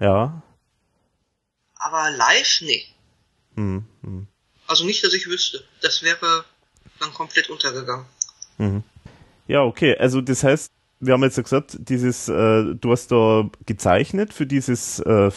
Ja. 0.00 0.42
Aber 1.76 2.10
live, 2.10 2.60
nee. 2.62 2.84
Hm, 3.54 3.84
hm. 4.02 4.26
Also 4.66 4.84
nicht, 4.84 5.04
dass 5.04 5.14
ich 5.14 5.28
wüsste. 5.28 5.62
Das 5.80 6.02
wäre 6.02 6.44
dann 6.98 7.14
komplett 7.14 7.50
untergegangen. 7.50 8.06
Mhm. 8.58 8.82
Ja, 9.46 9.62
okay. 9.62 9.96
Also 9.96 10.20
das 10.20 10.42
heißt, 10.42 10.72
wir 11.00 11.12
haben 11.14 11.22
jetzt 11.22 11.36
ja 11.36 11.42
gesagt, 11.42 11.76
dieses, 11.78 12.28
äh, 12.28 12.74
du 12.74 12.90
hast 12.92 13.08
da 13.12 13.48
gezeichnet 13.66 14.32
für 14.32 14.46
dieses, 14.46 15.00
äh, 15.00 15.30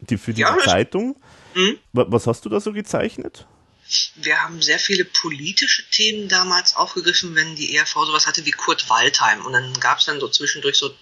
die, 0.00 0.18
für 0.18 0.32
diese 0.34 0.48
ja, 0.48 0.58
Zeitung. 0.58 1.16
Hm? 1.54 1.78
Wa- 1.92 2.06
Was 2.08 2.26
hast 2.26 2.44
du 2.44 2.48
da 2.48 2.60
so 2.60 2.72
gezeichnet? 2.72 3.46
Wir 4.16 4.40
haben 4.40 4.62
sehr 4.62 4.78
viele 4.78 5.04
politische 5.04 5.82
Themen 5.90 6.28
damals 6.28 6.76
aufgegriffen, 6.76 7.34
wenn 7.34 7.56
die 7.56 7.74
ERV 7.74 7.92
sowas 7.92 8.26
hatte 8.26 8.46
wie 8.46 8.52
Kurt 8.52 8.88
Waldheim. 8.88 9.44
Und 9.44 9.52
dann 9.52 9.72
gab 9.80 9.98
es 9.98 10.04
dann 10.04 10.20
so 10.20 10.28
zwischendurch 10.28 10.76
so 10.76 10.94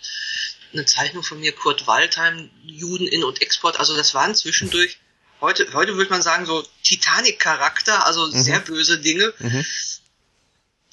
eine 0.72 0.86
Zeichnung 0.86 1.22
von 1.22 1.38
mir, 1.38 1.52
Kurt 1.52 1.86
Waldheim, 1.86 2.50
Juden 2.64 3.06
in- 3.06 3.24
und 3.24 3.42
Export. 3.42 3.78
Also 3.78 3.94
das 3.96 4.14
waren 4.14 4.34
zwischendurch, 4.34 4.98
heute, 5.42 5.66
heute 5.74 5.96
würde 5.96 6.10
man 6.10 6.22
sagen, 6.22 6.46
so 6.46 6.64
Titanic-Charakter, 6.82 8.06
also 8.06 8.26
sehr 8.30 8.60
böse 8.60 8.98
Dinge, 9.00 9.34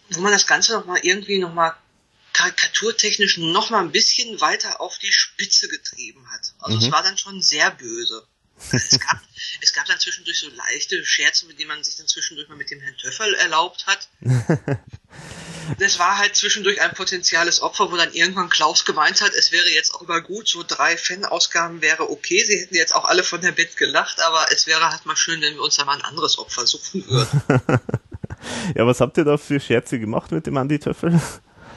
wo 0.09 0.19
man 0.21 0.31
das 0.33 0.47
Ganze 0.47 0.73
nochmal 0.73 0.99
irgendwie 1.03 1.39
nochmal 1.39 1.75
karikaturtechnisch 2.35 3.37
nochmal 3.37 3.81
ein 3.81 3.91
bisschen 3.91 4.41
weiter 4.41 4.81
auf 4.81 4.97
die 4.97 5.11
Spitze 5.11 5.69
getrieben 5.69 6.29
hat. 6.31 6.53
Also 6.59 6.77
es 6.79 6.91
war 6.91 7.01
dann 7.01 7.17
schon 7.17 7.41
sehr 7.41 7.71
böse. 7.71 8.27
Es 8.71 8.99
gab, 8.99 9.21
es 9.61 9.73
gab 9.73 9.85
dann 9.85 9.99
zwischendurch 9.99 10.39
so 10.39 10.49
leichte 10.49 11.03
Scherze, 11.05 11.45
mit 11.45 11.59
denen 11.59 11.69
man 11.69 11.83
sich 11.83 11.95
dann 11.95 12.07
zwischendurch 12.07 12.49
mal 12.49 12.57
mit 12.57 12.71
dem 12.71 12.81
Herrn 12.81 12.97
Töffel 12.97 13.33
erlaubt 13.35 13.87
hat. 13.87 14.09
Das 15.79 15.97
war 15.97 16.19
halt 16.19 16.35
zwischendurch 16.35 16.79
ein 16.79 16.93
potenzielles 16.93 17.59
Opfer, 17.59 17.91
wo 17.91 17.97
dann 17.97 18.13
irgendwann 18.13 18.49
Klaus 18.49 18.85
gemeint 18.85 19.21
hat, 19.21 19.33
es 19.33 19.51
wäre 19.51 19.67
jetzt 19.67 19.95
auch 19.95 20.07
mal 20.07 20.21
gut, 20.21 20.47
so 20.47 20.61
drei 20.61 20.95
Fan-Ausgaben 20.95 21.81
wäre 21.81 22.11
okay. 22.11 22.45
Sie 22.45 22.59
hätten 22.59 22.75
jetzt 22.75 22.93
auch 22.93 23.05
alle 23.05 23.23
von 23.23 23.41
der 23.41 23.51
Bett 23.51 23.75
gelacht, 23.75 24.21
aber 24.21 24.45
es 24.51 24.67
wäre 24.67 24.91
halt 24.91 25.07
mal 25.07 25.15
schön, 25.15 25.41
wenn 25.41 25.55
wir 25.55 25.63
uns 25.63 25.77
da 25.77 25.85
mal 25.85 25.95
ein 25.95 26.03
anderes 26.03 26.37
Opfer 26.37 26.67
suchen 26.67 27.07
würden. 27.07 27.41
Ja, 28.75 28.85
was 28.85 29.01
habt 29.01 29.17
ihr 29.17 29.23
da 29.23 29.37
für 29.37 29.59
Scherze 29.59 29.97
gemacht 29.97 30.31
mit 30.31 30.45
dem 30.45 30.55
Andi 30.57 30.77
Töffel? 30.77 31.19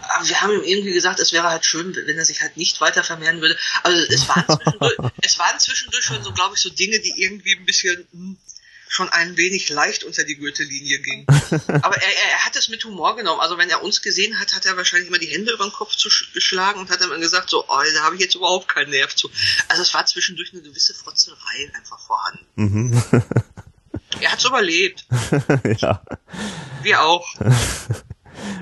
Aber 0.09 0.29
wir 0.29 0.41
haben 0.41 0.53
ihm 0.53 0.63
irgendwie 0.63 0.93
gesagt, 0.93 1.21
es 1.21 1.33
wäre 1.33 1.49
halt 1.49 1.65
schön, 1.65 1.95
wenn 1.95 2.19
er 2.19 2.25
sich 2.25 2.41
halt 2.41 2.57
nicht 2.57 2.81
weiter 2.81 3.05
vermehren 3.05 3.41
würde. 3.41 3.57
Also 3.83 3.99
es 4.13 4.29
waren 4.29 4.45
zwischendurch, 4.47 4.97
es 5.23 5.39
waren 5.39 5.59
zwischendurch 5.59 6.05
schon 6.05 6.23
so, 6.23 6.33
glaube 6.33 6.55
ich, 6.57 6.63
so 6.63 6.71
Dinge, 6.71 6.99
die 7.01 7.15
irgendwie 7.17 7.55
ein 7.55 7.65
bisschen 7.65 8.07
hm, 8.13 8.39
schon 8.89 9.09
ein 9.11 9.37
wenig 9.37 9.69
leicht 9.69 10.05
unter 10.05 10.25
die 10.25 10.37
Gürtellinie 10.37 10.99
gingen. 11.01 11.27
Aber 11.83 11.97
er, 11.97 12.09
er, 12.09 12.31
er 12.33 12.45
hat 12.47 12.57
es 12.57 12.69
mit 12.69 12.85
Humor 12.85 13.17
genommen. 13.17 13.41
Also 13.41 13.59
wenn 13.59 13.71
er 13.71 13.83
uns 13.83 14.03
gesehen 14.03 14.41
hat, 14.41 14.55
hat 14.55 14.67
er 14.67 14.77
wahrscheinlich 14.77 15.09
immer 15.09 15.19
die 15.19 15.27
Hände 15.27 15.53
über 15.53 15.65
den 15.65 15.73
Kopf 15.73 15.95
geschlagen 16.33 16.81
und 16.81 16.91
hat 16.91 17.01
dann 17.01 17.21
gesagt, 17.21 17.51
so, 17.51 17.65
oh, 17.69 17.83
da 17.95 18.03
habe 18.03 18.17
ich 18.17 18.21
jetzt 18.21 18.35
überhaupt 18.35 18.69
keinen 18.69 18.91
Nerv 18.91 19.15
zu. 19.15 19.31
Also 19.69 19.83
es 19.83 19.93
war 19.95 20.07
zwischendurch 20.07 20.53
eine 20.53 20.63
gewisse 20.63 20.95
Frotzerei 20.95 21.71
einfach 21.75 22.01
vorhanden. 22.01 22.47
Mhm. 22.57 23.03
Er 24.21 24.33
hat's 24.33 24.45
überlebt. 24.45 25.05
ja. 25.79 26.03
Wir 26.83 27.03
auch. 27.03 27.29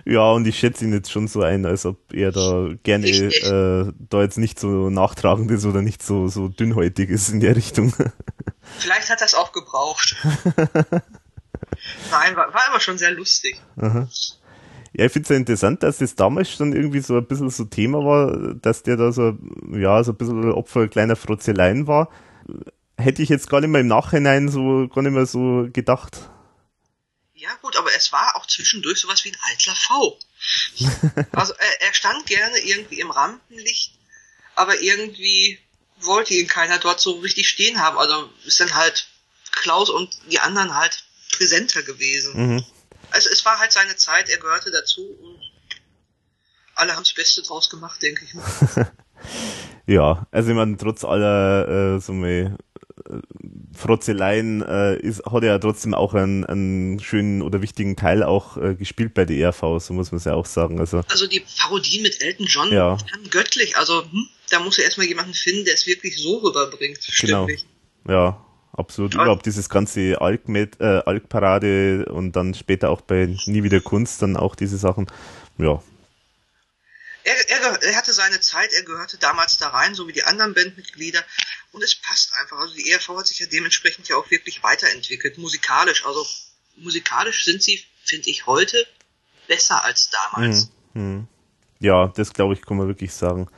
Ja, 0.04 0.30
und 0.33 0.47
ich 0.47 0.59
schätze 0.59 0.85
ihn 0.85 0.92
jetzt 0.92 1.11
schon 1.11 1.28
so 1.28 1.42
ein, 1.42 1.66
als 1.66 1.87
ob 1.87 2.12
er 2.12 2.33
da 2.33 2.68
gerne 2.83 3.06
äh, 3.06 3.92
da 4.09 4.23
jetzt 4.23 4.38
nicht 4.38 4.61
so 4.61 4.90
nachtragend 4.90 5.50
ist 5.50 5.64
oder 5.64 5.83
nicht 5.83 6.02
so, 6.02 6.28
so 6.28 6.49
dünnhäutig 6.49 7.11
ist 7.11 7.28
in 7.28 7.40
der 7.40 7.56
Richtung. 7.56 7.92
Vielleicht 8.78 9.11
hat 9.11 9.21
er 9.21 9.26
es 9.26 9.35
auch 9.35 9.52
gebraucht. 9.52 10.16
Nein, 12.11 12.37
war, 12.37 12.52
war 12.52 12.68
aber 12.71 12.80
schon 12.80 12.99
sehr 12.99 13.12
lustig. 13.12 13.61
Ja, 14.92 15.04
ich 15.04 15.12
finde 15.12 15.25
es 15.25 15.28
ja 15.28 15.37
interessant, 15.37 15.83
dass 15.83 15.99
das 15.99 16.14
damals 16.14 16.50
schon 16.50 16.73
irgendwie 16.73 17.00
so 17.00 17.18
ein 17.18 17.26
bisschen 17.26 17.50
so 17.50 17.64
Thema 17.64 17.99
war, 17.99 18.54
dass 18.54 18.83
der 18.83 18.97
da 18.97 19.12
so, 19.12 19.37
ja, 19.73 20.02
so 20.02 20.12
ein 20.12 20.16
bisschen 20.16 20.52
Opfer 20.52 20.88
kleiner 20.88 21.16
Frotzeleien 21.16 21.87
war. 21.87 22.09
Hätte 22.97 23.23
ich 23.23 23.28
jetzt 23.28 23.50
gar 23.50 23.61
nicht 23.61 23.68
mehr 23.68 23.83
im 23.83 23.88
Nachhinein 23.88 24.49
so, 24.49 24.88
gar 24.88 25.02
nicht 25.02 25.12
mehr 25.12 25.26
so 25.26 25.68
gedacht. 25.71 26.30
Ja 27.38 27.54
gut, 27.60 27.76
aber 27.76 27.94
es 27.94 28.12
war 28.12 28.34
auch 28.36 28.46
zwischendurch 28.46 28.98
sowas 28.98 29.24
wie 29.24 29.30
ein 29.30 29.38
eitler 29.52 29.76
V. 29.76 30.18
Also 31.32 31.52
er, 31.54 31.82
er 31.82 31.94
stand 31.94 32.26
gerne 32.26 32.58
irgendwie 32.58 33.00
im 33.00 33.10
Rampenlicht, 33.10 33.92
aber 34.54 34.80
irgendwie 34.80 35.58
wollte 36.00 36.34
ihn 36.34 36.48
keiner 36.48 36.78
dort 36.78 37.00
so 37.00 37.12
richtig 37.20 37.48
stehen 37.48 37.80
haben. 37.80 37.98
Also 37.98 38.30
ist 38.44 38.60
dann 38.60 38.74
halt 38.74 39.08
Klaus 39.52 39.90
und 39.90 40.16
die 40.30 40.40
anderen 40.40 40.74
halt 40.74 41.04
präsenter 41.32 41.82
gewesen. 41.82 42.54
Mhm. 42.54 42.64
Also 43.10 43.28
es 43.30 43.44
war 43.44 43.58
halt 43.58 43.72
seine 43.72 43.96
Zeit, 43.96 44.28
er 44.28 44.38
gehörte 44.38 44.70
dazu 44.70 45.02
und 45.02 45.40
alle 46.74 46.94
haben 46.94 47.04
das 47.04 47.14
Beste 47.14 47.42
draus 47.42 47.68
gemacht, 47.68 48.02
denke 48.02 48.24
ich 48.24 48.34
mal. 48.34 48.92
Ja, 49.86 50.26
also 50.32 50.50
ich 50.50 50.56
meine, 50.56 50.76
trotz 50.76 51.04
aller 51.04 51.94
äh, 51.96 52.00
so 52.00 52.12
äh, 52.25 52.50
Frotzeleien 53.75 54.62
äh, 54.62 54.97
ist, 54.97 55.25
hat 55.26 55.42
er 55.42 55.49
ja 55.52 55.58
trotzdem 55.58 55.95
auch 55.95 56.14
einen, 56.14 56.45
einen 56.45 57.00
schönen 57.00 57.42
oder 57.42 57.62
wichtigen 57.62 57.97
Teil 57.97 58.23
auch 58.23 58.56
äh, 58.56 58.75
gespielt 58.75 59.14
bei 59.14 59.25
der 59.25 59.36
ERV, 59.36 59.80
so 59.80 59.92
muss 59.92 60.10
man 60.12 60.19
es 60.19 60.25
ja 60.25 60.34
auch 60.34 60.47
sagen. 60.47 60.80
Also 60.80 61.02
Also 61.08 61.26
die 61.26 61.42
Parodie 61.58 62.00
mit 62.00 62.23
Elton 62.23 62.47
John 62.47 62.73
Ja. 62.73 62.97
göttlich. 63.30 63.76
Also 63.76 64.02
hm, 64.02 64.26
da 64.50 64.60
muss 64.60 64.78
er 64.78 64.84
erstmal 64.84 65.06
jemanden 65.06 65.34
finden, 65.34 65.64
der 65.64 65.75
es 65.75 65.86
wirklich 65.86 66.16
so 66.21 66.38
rüberbringt. 66.38 66.99
Genau. 67.21 67.45
Stimmlich. 67.45 67.66
Ja, 68.08 68.45
absolut. 68.73 69.14
Aber- 69.14 69.25
Überhaupt 69.25 69.47
dieses 69.47 69.69
ganze 69.69 70.21
Alk-Met- 70.21 70.80
äh, 70.80 71.02
Alk-Parade 71.04 72.06
und 72.06 72.36
dann 72.36 72.54
später 72.54 72.90
auch 72.90 73.00
bei 73.00 73.34
Nie 73.47 73.62
wieder 73.62 73.80
Kunst 73.80 74.23
dann 74.23 74.36
auch 74.36 74.54
diese 74.54 74.76
Sachen. 74.78 75.06
Ja, 75.58 75.82
Er, 77.26 77.50
er, 77.50 77.82
er 77.82 77.97
hatte 77.97 78.12
seine 78.12 78.39
Zeit, 78.39 78.73
er 78.73 78.84
gehörte 78.84 79.19
damals 79.19 79.58
da 79.58 79.71
rein, 79.71 79.97
so 79.97 80.06
wie 80.06 80.12
die 80.12 80.23
anderen 80.23 80.54
Bandmitglieder. 80.54 81.21
Und 81.73 81.82
es 81.82 81.97
passt 81.97 82.32
einfach. 82.41 82.56
Also 82.58 82.75
die 82.75 82.89
ERV 82.89 83.08
hat 83.19 83.26
sich 83.26 83.41
ja 83.41 83.47
dementsprechend 83.47 84.08
ja 84.08 84.15
auch 84.15 84.30
wirklich 84.30 84.62
weiterentwickelt, 84.62 85.36
musikalisch. 85.36 86.06
Also 86.06 86.25
musikalisch 86.76 87.45
sind 87.45 87.65
sie, 87.65 87.84
finde 88.04 88.30
ich, 88.30 88.47
heute 88.47 88.86
besser 89.49 89.84
als 89.84 90.10
damals. 90.10 90.71
ja, 91.80 92.06
das 92.15 92.32
glaube 92.32 92.54
ich, 92.54 92.62
kann 92.62 92.76
man 92.76 92.86
wirklich 92.86 93.12
sagen. 93.12 93.49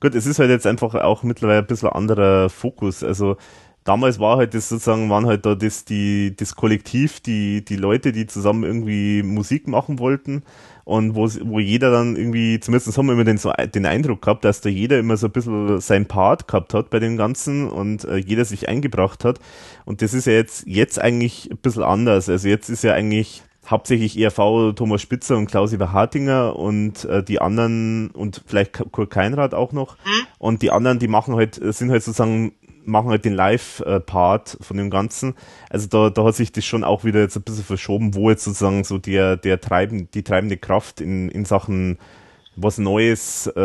Gut, 0.00 0.14
es 0.14 0.24
ist 0.24 0.38
halt 0.38 0.48
jetzt 0.48 0.66
einfach 0.66 0.94
auch 0.94 1.22
mittlerweile 1.24 1.58
ein 1.58 1.66
bisschen 1.66 1.90
anderer 1.90 2.48
Fokus. 2.48 3.04
Also 3.04 3.36
damals 3.84 4.18
war 4.18 4.38
halt 4.38 4.54
das 4.54 4.68
sozusagen, 4.68 5.10
waren 5.10 5.26
halt 5.26 5.46
da 5.46 5.54
das, 5.54 5.84
die, 5.84 6.34
das 6.36 6.56
Kollektiv, 6.56 7.20
die, 7.20 7.64
die 7.64 7.76
Leute, 7.76 8.12
die 8.12 8.26
zusammen 8.26 8.64
irgendwie 8.64 9.22
Musik 9.22 9.68
machen 9.68 9.98
wollten 9.98 10.42
und 10.84 11.14
wo, 11.14 11.28
wo 11.44 11.58
jeder 11.58 11.90
dann 11.90 12.16
irgendwie, 12.16 12.60
zumindest 12.60 12.96
haben 12.96 13.06
wir 13.06 13.14
immer 13.14 13.24
den, 13.24 13.38
so, 13.38 13.52
den 13.52 13.86
Eindruck 13.86 14.22
gehabt, 14.22 14.44
dass 14.44 14.60
da 14.60 14.68
jeder 14.68 14.98
immer 14.98 15.16
so 15.16 15.26
ein 15.26 15.32
bisschen 15.32 15.80
sein 15.80 16.06
Part 16.06 16.46
gehabt 16.48 16.74
hat 16.74 16.90
bei 16.90 16.98
dem 16.98 17.16
Ganzen 17.16 17.68
und 17.68 18.04
äh, 18.04 18.16
jeder 18.16 18.44
sich 18.44 18.68
eingebracht 18.68 19.24
hat. 19.24 19.38
Und 19.84 20.02
das 20.02 20.12
ist 20.12 20.26
ja 20.26 20.34
jetzt, 20.34 20.66
jetzt 20.66 21.00
eigentlich 21.00 21.50
ein 21.50 21.58
bisschen 21.58 21.82
anders. 21.82 22.28
Also 22.28 22.48
jetzt 22.48 22.68
ist 22.68 22.84
ja 22.84 22.92
eigentlich 22.92 23.42
hauptsächlich 23.66 24.18
ERV 24.18 24.74
Thomas 24.74 25.00
Spitzer 25.00 25.38
und 25.38 25.46
Klaus-Iber 25.46 25.92
Hartinger 25.92 26.56
und 26.56 27.06
äh, 27.06 27.22
die 27.22 27.40
anderen 27.40 28.10
und 28.10 28.42
vielleicht 28.46 28.72
Kurt 28.92 29.10
Keinrad 29.10 29.54
auch 29.54 29.72
noch. 29.72 29.96
Und 30.38 30.60
die 30.60 30.70
anderen, 30.70 30.98
die 30.98 31.08
machen 31.08 31.34
halt, 31.34 31.54
sind 31.54 31.90
halt 31.90 32.02
sozusagen, 32.02 32.52
machen 32.86 33.10
halt 33.10 33.24
den 33.24 33.34
Live-Part 33.34 34.58
von 34.60 34.76
dem 34.76 34.90
Ganzen. 34.90 35.34
Also 35.70 35.86
da, 35.88 36.10
da 36.10 36.24
hat 36.24 36.36
sich 36.36 36.52
das 36.52 36.64
schon 36.64 36.84
auch 36.84 37.04
wieder 37.04 37.20
jetzt 37.20 37.36
ein 37.36 37.42
bisschen 37.42 37.64
verschoben, 37.64 38.14
wo 38.14 38.30
jetzt 38.30 38.44
sozusagen 38.44 38.84
so 38.84 38.98
der, 38.98 39.36
der 39.36 39.60
treiben, 39.60 40.10
die 40.12 40.22
treibende 40.22 40.56
Kraft 40.56 41.00
in, 41.00 41.28
in 41.30 41.44
Sachen 41.44 41.98
was 42.56 42.78
Neues 42.78 43.46
äh, 43.48 43.60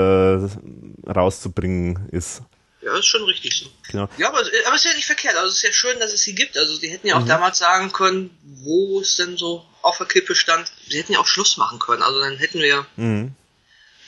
rauszubringen 1.07 2.07
ist. 2.11 2.41
Ja, 2.81 2.97
ist 2.97 3.05
schon 3.07 3.23
richtig 3.23 3.55
so. 3.57 3.65
Genau. 3.91 4.07
Ja, 4.17 4.29
aber, 4.29 4.39
aber 4.39 4.75
es 4.75 4.85
ist 4.85 4.91
ja 4.91 4.95
nicht 4.95 5.05
verkehrt. 5.05 5.35
Also 5.35 5.49
es 5.49 5.55
ist 5.55 5.63
ja 5.63 5.71
schön, 5.73 5.99
dass 5.99 6.13
es 6.13 6.21
sie 6.21 6.33
gibt. 6.33 6.57
Also 6.57 6.79
die 6.79 6.87
hätten 6.87 7.07
ja 7.07 7.17
Mhm. 7.17 7.23
auch 7.23 7.27
damals 7.27 7.57
sagen 7.57 7.91
können, 7.91 8.29
wo 8.63 9.01
es 9.01 9.17
denn 9.17 9.35
so 9.37 9.65
auf 9.81 9.97
der 9.97 10.07
Kippe 10.07 10.33
stand. 10.33 10.71
Sie 10.87 10.97
hätten 10.97 11.11
ja 11.13 11.19
auch 11.19 11.27
Schluss 11.27 11.57
machen 11.57 11.77
können. 11.79 12.01
Also 12.03 12.19
dann 12.19 12.37
hätten 12.37 12.59
wir 12.59 12.85
Mhm. 12.95 13.33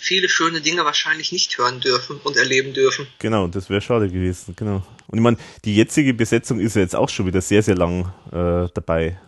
Viele 0.01 0.29
schöne 0.29 0.61
Dinge 0.61 0.83
wahrscheinlich 0.83 1.31
nicht 1.31 1.57
hören 1.57 1.79
dürfen 1.79 2.19
und 2.23 2.35
erleben 2.35 2.73
dürfen. 2.73 3.07
Genau, 3.19 3.47
das 3.47 3.69
wäre 3.69 3.81
schade 3.81 4.09
gewesen, 4.09 4.55
genau. 4.55 4.83
Und 5.07 5.17
ich 5.17 5.21
meine, 5.21 5.37
die 5.63 5.75
jetzige 5.75 6.13
Besetzung 6.13 6.59
ist 6.59 6.75
ja 6.75 6.81
jetzt 6.81 6.95
auch 6.95 7.09
schon 7.09 7.27
wieder 7.27 7.41
sehr, 7.41 7.61
sehr 7.61 7.75
lang 7.75 8.11
äh, 8.31 8.67
dabei. 8.73 9.19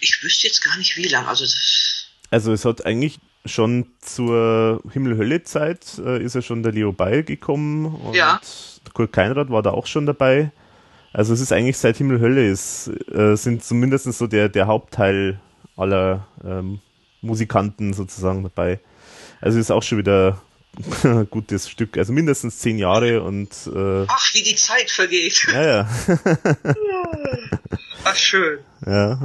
Ich 0.00 0.22
wüsste 0.22 0.46
jetzt 0.46 0.64
gar 0.64 0.76
nicht 0.78 0.96
wie 0.96 1.08
lang. 1.08 1.26
Also 1.26 1.44
Also 2.30 2.52
es 2.52 2.64
hat 2.64 2.86
eigentlich 2.86 3.18
schon 3.44 3.86
zur 4.00 4.82
Himmel-Hölle-Zeit 4.92 5.98
äh, 5.98 6.22
ist 6.22 6.34
ja 6.34 6.42
schon 6.42 6.62
der 6.62 6.72
Leo 6.72 6.92
Beil 6.92 7.22
gekommen 7.22 7.86
und 7.86 8.14
Ja. 8.14 8.40
Kurt 8.94 9.12
Keinrad 9.12 9.50
war 9.50 9.62
da 9.62 9.70
auch 9.70 9.86
schon 9.86 10.06
dabei. 10.06 10.52
Also 11.12 11.34
es 11.34 11.40
ist 11.40 11.52
eigentlich 11.52 11.76
seit 11.78 11.96
Himmel-Hölle 11.98 12.48
ist, 12.48 12.90
äh, 13.12 13.36
sind 13.36 13.62
zumindest 13.62 14.12
so 14.12 14.26
der, 14.26 14.48
der 14.48 14.66
Hauptteil 14.66 15.40
aller 15.76 16.26
ähm, 16.44 16.80
Musikanten 17.20 17.92
sozusagen 17.92 18.42
dabei. 18.42 18.80
Also 19.40 19.58
ist 19.58 19.70
auch 19.70 19.82
schon 19.82 19.98
wieder 19.98 20.42
ein 21.04 21.28
gutes 21.30 21.68
Stück, 21.68 21.96
also 21.96 22.12
mindestens 22.12 22.58
zehn 22.58 22.78
Jahre 22.78 23.22
und 23.22 23.50
äh, 23.66 24.04
ach, 24.08 24.34
wie 24.34 24.42
die 24.42 24.56
Zeit 24.56 24.90
vergeht. 24.90 25.46
ja, 25.52 25.62
ja, 25.62 25.88
Ach, 28.04 28.16
schön. 28.16 28.60
ja. 28.86 29.18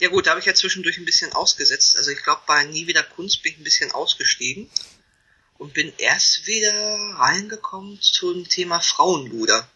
Ja 0.00 0.08
gut, 0.08 0.26
da 0.26 0.30
habe 0.30 0.40
ich 0.40 0.46
ja 0.46 0.54
zwischendurch 0.54 0.96
ein 0.96 1.04
bisschen 1.04 1.32
ausgesetzt. 1.34 1.96
Also 1.96 2.10
ich 2.10 2.22
glaube, 2.22 2.40
bei 2.46 2.64
Nie 2.64 2.86
wieder 2.86 3.02
Kunst 3.02 3.42
bin 3.42 3.52
ich 3.52 3.58
ein 3.58 3.64
bisschen 3.64 3.92
ausgestiegen 3.92 4.70
und 5.58 5.74
bin 5.74 5.92
erst 5.98 6.46
wieder 6.46 6.72
reingekommen 7.18 7.98
zum 8.00 8.48
Thema 8.48 8.80
Frauenluder. 8.80 9.68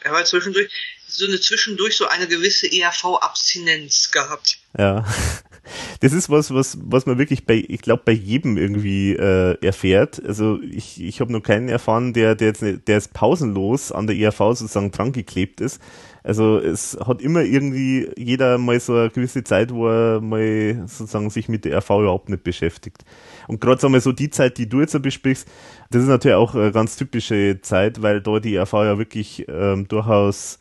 Ich 0.00 0.08
habe 0.08 0.22
zwischendurch 0.24 0.70
so 1.16 1.26
eine 1.26 1.40
zwischendurch 1.40 1.96
so 1.96 2.06
eine 2.06 2.26
gewisse 2.26 2.66
ERV-Abstinenz 2.66 4.10
gehabt. 4.10 4.58
Ja. 4.78 5.04
das 6.00 6.12
ist 6.12 6.30
was, 6.30 6.52
was, 6.52 6.78
was 6.82 7.06
man 7.06 7.18
wirklich 7.18 7.46
bei, 7.46 7.64
ich 7.66 7.80
glaube, 7.80 8.02
bei 8.04 8.12
jedem 8.12 8.56
irgendwie 8.56 9.12
äh, 9.12 9.56
erfährt. 9.64 10.22
Also 10.24 10.60
ich, 10.62 11.02
ich 11.02 11.20
habe 11.20 11.32
noch 11.32 11.42
keinen 11.42 11.68
erfahren, 11.68 12.12
der, 12.12 12.34
der 12.34 12.48
jetzt, 12.48 12.62
der 12.62 12.80
jetzt 12.86 13.12
pausenlos 13.12 13.92
an 13.92 14.06
der 14.06 14.16
ERV 14.16 14.38
sozusagen 14.38 14.90
dran 14.90 15.12
geklebt 15.12 15.60
ist. 15.60 15.80
Also 16.24 16.58
es 16.58 16.96
hat 17.04 17.20
immer 17.20 17.42
irgendwie 17.42 18.08
jeder 18.16 18.56
mal 18.58 18.78
so 18.78 18.94
eine 18.94 19.10
gewisse 19.10 19.42
Zeit, 19.42 19.72
wo 19.72 19.88
er 19.88 20.20
mal 20.20 20.84
sozusagen 20.86 21.30
sich 21.30 21.48
mit 21.48 21.64
der 21.64 21.72
ERV 21.72 21.90
überhaupt 21.90 22.28
nicht 22.28 22.44
beschäftigt. 22.44 23.04
Und 23.48 23.60
gerade 23.60 23.80
sagen 23.80 23.92
wir 23.92 24.00
so 24.00 24.12
die 24.12 24.30
Zeit, 24.30 24.58
die 24.58 24.68
du 24.68 24.80
jetzt 24.80 25.00
besprichst, 25.02 25.48
das 25.90 26.02
ist 26.02 26.08
natürlich 26.08 26.36
auch 26.36 26.54
eine 26.54 26.70
ganz 26.70 26.96
typische 26.96 27.58
Zeit, 27.62 28.02
weil 28.02 28.20
da 28.20 28.38
die 28.38 28.54
ERV 28.54 28.72
ja 28.72 28.98
wirklich 28.98 29.46
ähm, 29.48 29.88
durchaus 29.88 30.60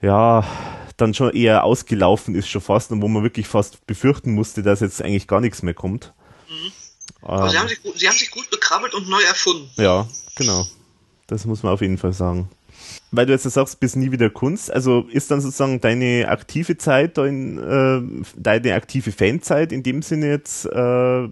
ja, 0.00 0.44
dann 0.96 1.14
schon 1.14 1.32
eher 1.32 1.64
ausgelaufen 1.64 2.34
ist 2.34 2.48
schon 2.48 2.60
fast 2.60 2.90
und 2.92 3.02
wo 3.02 3.08
man 3.08 3.22
wirklich 3.22 3.46
fast 3.46 3.86
befürchten 3.86 4.32
musste, 4.32 4.62
dass 4.62 4.80
jetzt 4.80 5.02
eigentlich 5.02 5.28
gar 5.28 5.40
nichts 5.40 5.62
mehr 5.62 5.74
kommt. 5.74 6.12
Mhm. 6.48 6.72
Also 7.22 7.44
ähm, 7.44 7.50
sie, 7.50 7.58
haben 7.58 7.68
sich, 7.68 7.82
gut, 7.82 7.98
sie 7.98 8.08
haben 8.08 8.16
sich 8.16 8.30
gut 8.30 8.50
bekrabbelt 8.50 8.94
und 8.94 9.08
neu 9.08 9.22
erfunden. 9.22 9.70
Ja, 9.76 10.06
genau. 10.36 10.66
Das 11.26 11.44
muss 11.44 11.62
man 11.62 11.72
auf 11.72 11.80
jeden 11.80 11.98
Fall 11.98 12.12
sagen. 12.12 12.48
Weil 13.10 13.26
du 13.26 13.32
jetzt 13.32 13.44
sagst, 13.44 13.80
bis 13.80 13.96
nie 13.96 14.12
wieder 14.12 14.30
Kunst, 14.30 14.70
also 14.70 15.06
ist 15.10 15.30
dann 15.30 15.40
sozusagen 15.40 15.80
deine 15.80 16.28
aktive 16.28 16.76
Zeit, 16.78 17.18
dein, 17.18 17.58
äh, 17.58 18.24
deine 18.36 18.74
aktive 18.74 19.12
Fanzeit 19.12 19.72
in 19.72 19.82
dem 19.82 20.02
Sinne 20.02 20.28
jetzt 20.28 20.66
äh, 20.66 21.28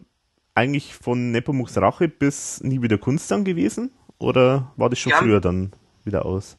eigentlich 0.55 0.95
von 0.95 1.31
Nepomuk's 1.33 1.77
Rache 1.77 2.09
bis 2.09 2.61
nie 2.63 2.83
wieder 2.83 2.99
Kunst 2.99 3.31
dann 3.31 3.45
gewesen? 3.45 3.91
Oder 4.19 4.73
war 4.77 4.91
das 4.91 4.99
schon 4.99 5.11
ja, 5.11 5.19
früher 5.19 5.41
dann 5.41 5.73
wieder 6.05 6.25
aus? 6.25 6.57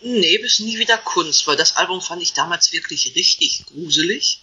Nee, 0.00 0.38
bis 0.38 0.60
nie 0.60 0.78
wieder 0.78 0.98
Kunst, 0.98 1.46
weil 1.46 1.56
das 1.56 1.76
Album 1.76 2.00
fand 2.00 2.22
ich 2.22 2.32
damals 2.32 2.72
wirklich 2.72 3.14
richtig 3.14 3.64
gruselig. 3.66 4.40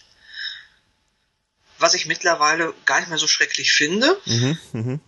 Was 1.78 1.94
ich 1.94 2.06
mittlerweile 2.06 2.74
gar 2.84 3.00
nicht 3.00 3.08
mehr 3.08 3.18
so 3.18 3.28
schrecklich 3.28 3.72
finde. 3.72 4.20
Mhm, 4.24 4.58
mh. 4.72 5.00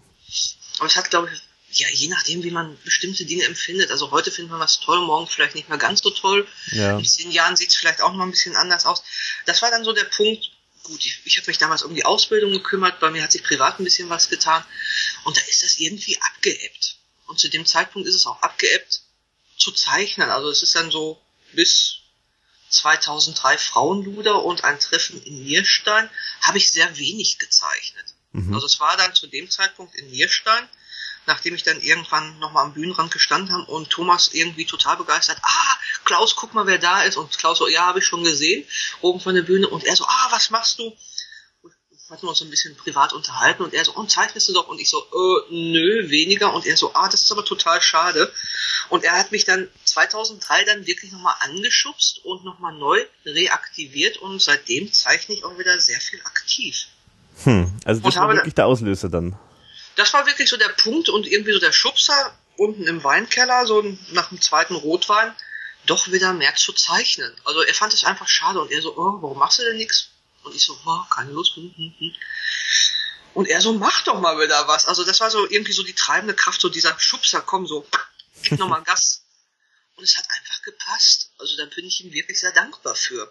Aber 0.79 0.87
es 0.87 0.97
hat, 0.97 1.11
glaube 1.11 1.31
ich, 1.33 1.41
ja, 1.79 1.89
je 1.91 2.09
nachdem, 2.09 2.43
wie 2.43 2.51
man 2.51 2.79
bestimmte 2.85 3.25
Dinge 3.25 3.45
empfindet. 3.45 3.91
Also 3.91 4.11
heute 4.11 4.31
findet 4.31 4.53
man 4.53 4.61
was 4.61 4.81
toll, 4.81 5.01
morgen 5.05 5.27
vielleicht 5.27 5.55
nicht 5.55 5.69
mehr 5.69 5.79
ganz 5.79 6.01
so 6.03 6.11
toll. 6.11 6.47
Ja. 6.71 6.99
In 6.99 7.05
zehn 7.05 7.31
Jahren 7.31 7.57
sieht 7.57 7.71
es 7.71 7.77
vielleicht 7.77 8.01
auch 8.01 8.13
noch 8.15 8.25
ein 8.25 8.31
bisschen 8.31 8.57
anders 8.57 8.87
aus. 8.87 9.03
Das 9.47 9.63
war 9.63 9.71
dann 9.71 9.85
so 9.85 9.93
der 9.93 10.05
Punkt, 10.05 10.51
gut, 10.83 11.05
ich, 11.05 11.21
ich 11.25 11.37
habe 11.37 11.47
mich 11.49 11.59
damals 11.59 11.83
um 11.83 11.95
die 11.95 12.05
Ausbildung 12.05 12.53
gekümmert, 12.53 13.01
bei 13.01 13.11
mir 13.11 13.23
hat 13.23 13.33
sich 13.33 13.43
privat 13.43 13.79
ein 13.79 13.85
bisschen 13.85 14.09
was 14.09 14.29
getan 14.29 14.65
und 15.25 15.37
da 15.37 15.41
ist 15.43 15.63
das 15.63 15.79
irgendwie 15.79 16.19
abgeebbt. 16.21 16.97
Und 17.27 17.39
zu 17.39 17.49
dem 17.49 17.67
Zeitpunkt 17.67 18.09
ist 18.09 18.15
es 18.15 18.27
auch 18.27 18.41
abgeebbt, 18.41 19.03
zu 19.59 19.73
zeichnen. 19.73 20.31
Also 20.31 20.49
es 20.51 20.63
ist 20.63 20.75
dann 20.75 20.91
so 20.91 21.21
bis 21.53 21.99
2003 22.71 23.59
Frauenluder 23.59 24.45
und 24.45 24.65
ein 24.65 24.79
Treffen 24.79 25.23
in 25.23 25.45
Nierstein 25.45 26.09
habe 26.43 26.59
ich 26.59 26.71
sehr 26.71 26.99
wenig 26.99 27.39
gezeichnet. 27.39 28.07
Mhm. 28.33 28.55
Also 28.55 28.67
es 28.67 28.81
war 28.81 28.97
dann 28.97 29.15
zu 29.15 29.27
dem 29.27 29.51
Zeitpunkt 29.51 29.95
in 29.95 30.11
Nierstein, 30.11 30.69
nachdem 31.27 31.55
ich 31.55 31.63
dann 31.63 31.81
irgendwann 31.81 32.39
nochmal 32.39 32.65
am 32.65 32.75
Bühnenrand 32.75 33.11
gestanden 33.11 33.53
habe 33.53 33.71
und 33.71 33.91
Thomas 33.91 34.29
irgendwie 34.33 34.65
total 34.65 34.97
begeistert, 34.97 35.39
ah, 35.43 35.77
Klaus, 36.05 36.37
guck 36.37 36.55
mal, 36.55 36.67
wer 36.67 36.79
da 36.79 37.03
ist. 37.03 37.17
Und 37.17 37.37
Klaus 37.37 37.59
so, 37.59 37.69
ja, 37.69 37.87
habe 37.87 37.99
ich 37.99 38.07
schon 38.07 38.25
gesehen, 38.25 38.67
oben 39.01 39.21
von 39.21 39.35
der 39.35 39.43
Bühne. 39.43 39.69
Und 39.69 39.85
er 39.85 39.97
so, 39.97 40.05
ah, 40.07 40.29
was 40.31 40.51
machst 40.51 40.79
du? 40.79 40.97
Hatten 42.11 42.23
wir 42.23 42.31
uns 42.31 42.39
so 42.39 42.45
ein 42.45 42.51
bisschen 42.51 42.75
privat 42.77 43.13
unterhalten 43.13 43.63
und 43.63 43.75
er 43.75 43.85
so, 43.85 43.93
und 43.93 44.11
zeichnest 44.11 44.49
du 44.49 44.55
doch? 44.55 44.69
Und 44.69 44.81
ich 44.81 44.89
so, 44.89 44.99
äh, 44.99 45.53
nö, 45.55 46.09
weniger. 46.09 46.55
Und 46.55 46.67
er 46.67 46.77
so, 46.77 46.95
ah, 46.95 47.09
das 47.09 47.23
ist 47.23 47.33
aber 47.33 47.45
total 47.45 47.83
schade. 47.83 48.33
Und 48.89 49.05
er 49.05 49.13
hat 49.13 49.31
mich 49.31 49.45
dann 49.45 49.69
2003 49.85 50.65
dann 50.65 50.87
wirklich 50.87 51.13
nochmal 51.13 51.35
angeschubst 51.41 52.25
und 52.25 52.45
nochmal 52.45 52.73
neu 52.75 53.05
reaktiviert 53.27 54.17
und 54.19 54.41
seitdem 54.41 54.93
zeichne 54.93 55.35
ich 55.35 55.45
auch 55.45 55.59
wieder 55.59 55.79
sehr 55.81 56.01
viel 56.01 56.21
aktiv. 56.23 56.87
Hm, 57.45 57.79
also 57.85 58.01
das 58.01 58.17
und 58.17 58.23
war 58.23 58.35
wirklich 58.35 58.55
der 58.55 58.67
Auslöser 58.67 59.09
dann. 59.09 59.39
Das 59.97 60.13
war 60.15 60.27
wirklich 60.27 60.49
so 60.49 60.57
der 60.57 60.69
Punkt 60.69 61.09
und 61.09 61.27
irgendwie 61.27 61.53
so 61.53 61.59
der 61.59 61.73
Schubser 61.73 62.33
unten 62.57 62.87
im 62.87 63.05
Weinkeller, 63.05 63.67
so 63.67 63.83
nach 64.13 64.31
dem 64.31 64.41
zweiten 64.41 64.75
Rotwein, 64.75 65.35
doch 65.87 66.11
wieder 66.11 66.33
mehr 66.33 66.55
zu 66.55 66.73
zeichnen. 66.73 67.33
Also 67.45 67.63
er 67.63 67.75
fand 67.75 67.93
es 67.93 68.05
einfach 68.05 68.29
schade 68.29 68.61
und 68.61 68.71
er 68.71 68.83
so, 68.83 68.97
oh, 68.97 69.23
warum 69.23 69.39
machst 69.39 69.59
du 69.59 69.65
denn 69.65 69.77
nichts? 69.77 70.11
Und 70.49 70.57
ich 70.57 70.65
so, 70.65 70.77
oh, 70.87 71.01
keine 71.11 71.31
Lust. 71.33 71.57
Hm, 71.57 71.73
hm, 71.77 71.95
hm. 71.99 72.15
Und 73.35 73.49
er 73.49 73.61
so, 73.61 73.73
mach 73.75 74.03
doch 74.05 74.21
mal 74.21 74.39
wieder 74.39 74.67
was. 74.67 74.87
Also 74.87 75.05
das 75.05 75.21
war 75.21 75.31
so 75.31 75.49
irgendwie 75.49 75.73
so 75.73 75.83
die 75.83 75.93
treibende 75.93 76.35
Kraft, 76.35 76.61
so 76.61 76.69
dieser 76.69 76.99
Schubser, 76.99 77.41
komm 77.41 77.67
so, 77.67 77.87
gib 78.43 78.59
nochmal 78.59 78.83
Gas. 78.85 79.23
Und 79.97 80.05
es 80.05 80.17
hat 80.17 80.25
einfach 80.37 80.63
gepasst. 80.63 81.31
Also 81.39 81.57
da 81.57 81.65
bin 81.75 81.85
ich 81.85 82.05
ihm 82.05 82.13
wirklich 82.13 82.41
sehr 82.41 82.53
dankbar 82.53 82.95
für. 82.95 83.31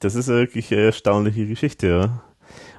Das 0.00 0.14
ist 0.14 0.28
wirklich 0.28 0.72
eine 0.72 0.82
erstaunliche 0.82 1.46
Geschichte, 1.46 1.86
ja. 1.86 2.24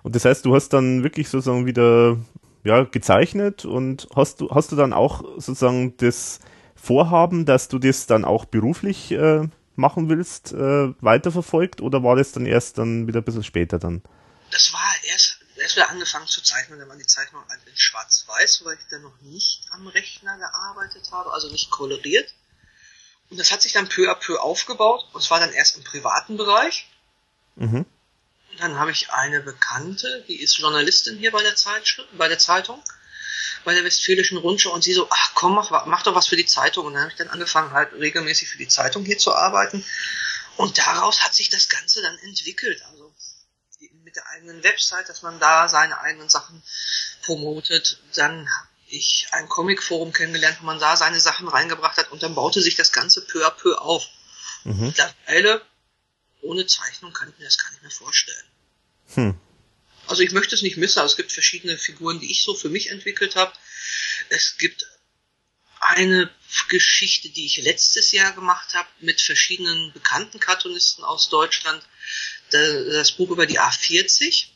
Und 0.03 0.15
das 0.15 0.25
heißt, 0.25 0.45
du 0.45 0.53
hast 0.53 0.69
dann 0.69 1.03
wirklich 1.03 1.29
sozusagen 1.29 1.65
wieder 1.65 2.17
ja, 2.63 2.83
gezeichnet 2.83 3.65
und 3.65 4.07
hast 4.15 4.41
du, 4.41 4.49
hast 4.49 4.71
du 4.71 4.75
dann 4.75 4.93
auch 4.93 5.23
sozusagen 5.35 5.95
das 5.97 6.39
Vorhaben, 6.75 7.45
dass 7.45 7.67
du 7.67 7.79
das 7.79 8.07
dann 8.07 8.25
auch 8.25 8.45
beruflich 8.45 9.11
äh, 9.11 9.47
machen 9.75 10.09
willst, 10.09 10.53
äh, 10.53 10.93
weiterverfolgt 11.01 11.81
oder 11.81 12.03
war 12.03 12.15
das 12.15 12.31
dann 12.31 12.45
erst 12.45 12.77
dann 12.77 13.07
wieder 13.07 13.21
ein 13.21 13.23
bisschen 13.23 13.43
später 13.43 13.79
dann? 13.79 14.01
Das 14.51 14.71
war 14.71 14.95
erst, 15.09 15.39
erst 15.55 15.75
wieder 15.75 15.89
angefangen 15.89 16.27
zu 16.27 16.41
zeichnen, 16.41 16.79
dann 16.79 16.89
waren 16.89 16.99
die 16.99 17.07
Zeichnungen 17.07 17.47
halt 17.49 17.61
in 17.65 17.75
schwarz-weiß, 17.75 18.63
weil 18.65 18.75
ich 18.75 18.87
dann 18.89 19.01
noch 19.01 19.19
nicht 19.21 19.65
am 19.71 19.87
Rechner 19.87 20.37
gearbeitet 20.37 21.09
habe, 21.11 21.33
also 21.33 21.49
nicht 21.49 21.71
koloriert. 21.71 22.33
Und 23.29 23.39
das 23.39 23.51
hat 23.51 23.63
sich 23.63 23.73
dann 23.73 23.89
peu 23.89 24.11
à 24.11 24.15
peu 24.15 24.39
aufgebaut. 24.39 25.07
Und 25.13 25.21
es 25.21 25.31
war 25.31 25.39
dann 25.39 25.51
erst 25.53 25.77
im 25.77 25.83
privaten 25.83 26.37
Bereich. 26.37 26.87
Mhm. 27.55 27.85
Und 28.51 28.59
dann 28.59 28.77
habe 28.77 28.91
ich 28.91 29.11
eine 29.11 29.41
Bekannte, 29.41 30.23
die 30.27 30.39
ist 30.39 30.59
Journalistin 30.59 31.17
hier 31.17 31.31
bei 31.31 31.41
der 31.41 31.55
Zeitschrift, 31.55 32.15
bei 32.15 32.27
der 32.27 32.37
Zeitung 32.37 32.83
bei 33.63 33.73
der 33.73 33.83
Westfälischen 33.83 34.37
Rundschau 34.37 34.71
und 34.71 34.83
sie 34.83 34.93
so, 34.93 35.07
ach 35.09 35.31
komm, 35.33 35.55
mach, 35.55 35.85
mach 35.85 36.03
doch 36.03 36.15
was 36.15 36.27
für 36.27 36.35
die 36.35 36.45
Zeitung. 36.45 36.85
Und 36.85 36.93
dann 36.93 37.03
habe 37.03 37.11
ich 37.11 37.17
dann 37.17 37.29
angefangen, 37.29 37.71
halt 37.71 37.93
regelmäßig 37.93 38.49
für 38.49 38.57
die 38.57 38.67
Zeitung 38.67 39.05
hier 39.05 39.17
zu 39.17 39.33
arbeiten. 39.33 39.83
Und 40.57 40.77
daraus 40.77 41.21
hat 41.21 41.33
sich 41.33 41.49
das 41.49 41.69
Ganze 41.69 42.01
dann 42.01 42.17
entwickelt. 42.19 42.81
Also 42.91 43.13
mit 44.03 44.15
der 44.15 44.27
eigenen 44.29 44.63
Website, 44.63 45.09
dass 45.09 45.21
man 45.21 45.39
da 45.39 45.67
seine 45.67 45.99
eigenen 45.99 46.29
Sachen 46.29 46.61
promotet. 47.23 47.99
Dann 48.15 48.47
habe 48.47 48.67
ich 48.87 49.27
ein 49.31 49.49
Comicforum 49.49 50.13
kennengelernt, 50.13 50.57
wo 50.61 50.65
man 50.65 50.79
da 50.79 50.95
seine 50.95 51.19
Sachen 51.19 51.47
reingebracht 51.47 51.97
hat 51.97 52.11
und 52.11 52.21
dann 52.21 52.35
baute 52.35 52.61
sich 52.61 52.75
das 52.75 52.91
Ganze 52.91 53.25
peu 53.25 53.45
à 53.45 53.49
peu 53.49 53.75
auf. 53.75 54.07
Mhm. 54.63 54.87
Mittlerweile, 54.87 55.61
ohne 56.41 56.67
Zeichnung 56.67 57.13
kann 57.13 57.29
ich 57.29 57.39
mir 57.39 57.45
das 57.45 57.57
gar 57.57 57.71
nicht 57.71 57.81
mehr 57.81 57.91
vorstellen. 57.91 58.45
Hm. 59.15 59.39
Also 60.07 60.21
ich 60.21 60.31
möchte 60.31 60.55
es 60.55 60.61
nicht 60.61 60.77
missen, 60.77 60.99
also 60.99 61.13
es 61.13 61.17
gibt 61.17 61.31
verschiedene 61.31 61.77
Figuren, 61.77 62.19
die 62.19 62.31
ich 62.31 62.43
so 62.43 62.53
für 62.55 62.69
mich 62.69 62.91
entwickelt 62.91 63.35
habe. 63.35 63.53
Es 64.29 64.57
gibt 64.57 64.85
eine 65.79 66.29
Geschichte, 66.69 67.29
die 67.29 67.45
ich 67.45 67.57
letztes 67.57 68.11
Jahr 68.11 68.31
gemacht 68.31 68.73
habe 68.73 68.87
mit 69.01 69.21
verschiedenen 69.21 69.91
bekannten 69.93 70.39
Cartoonisten 70.39 71.03
aus 71.03 71.29
Deutschland. 71.29 71.83
Das 72.51 73.11
Buch 73.13 73.31
über 73.31 73.45
die 73.45 73.59
A40, 73.59 74.47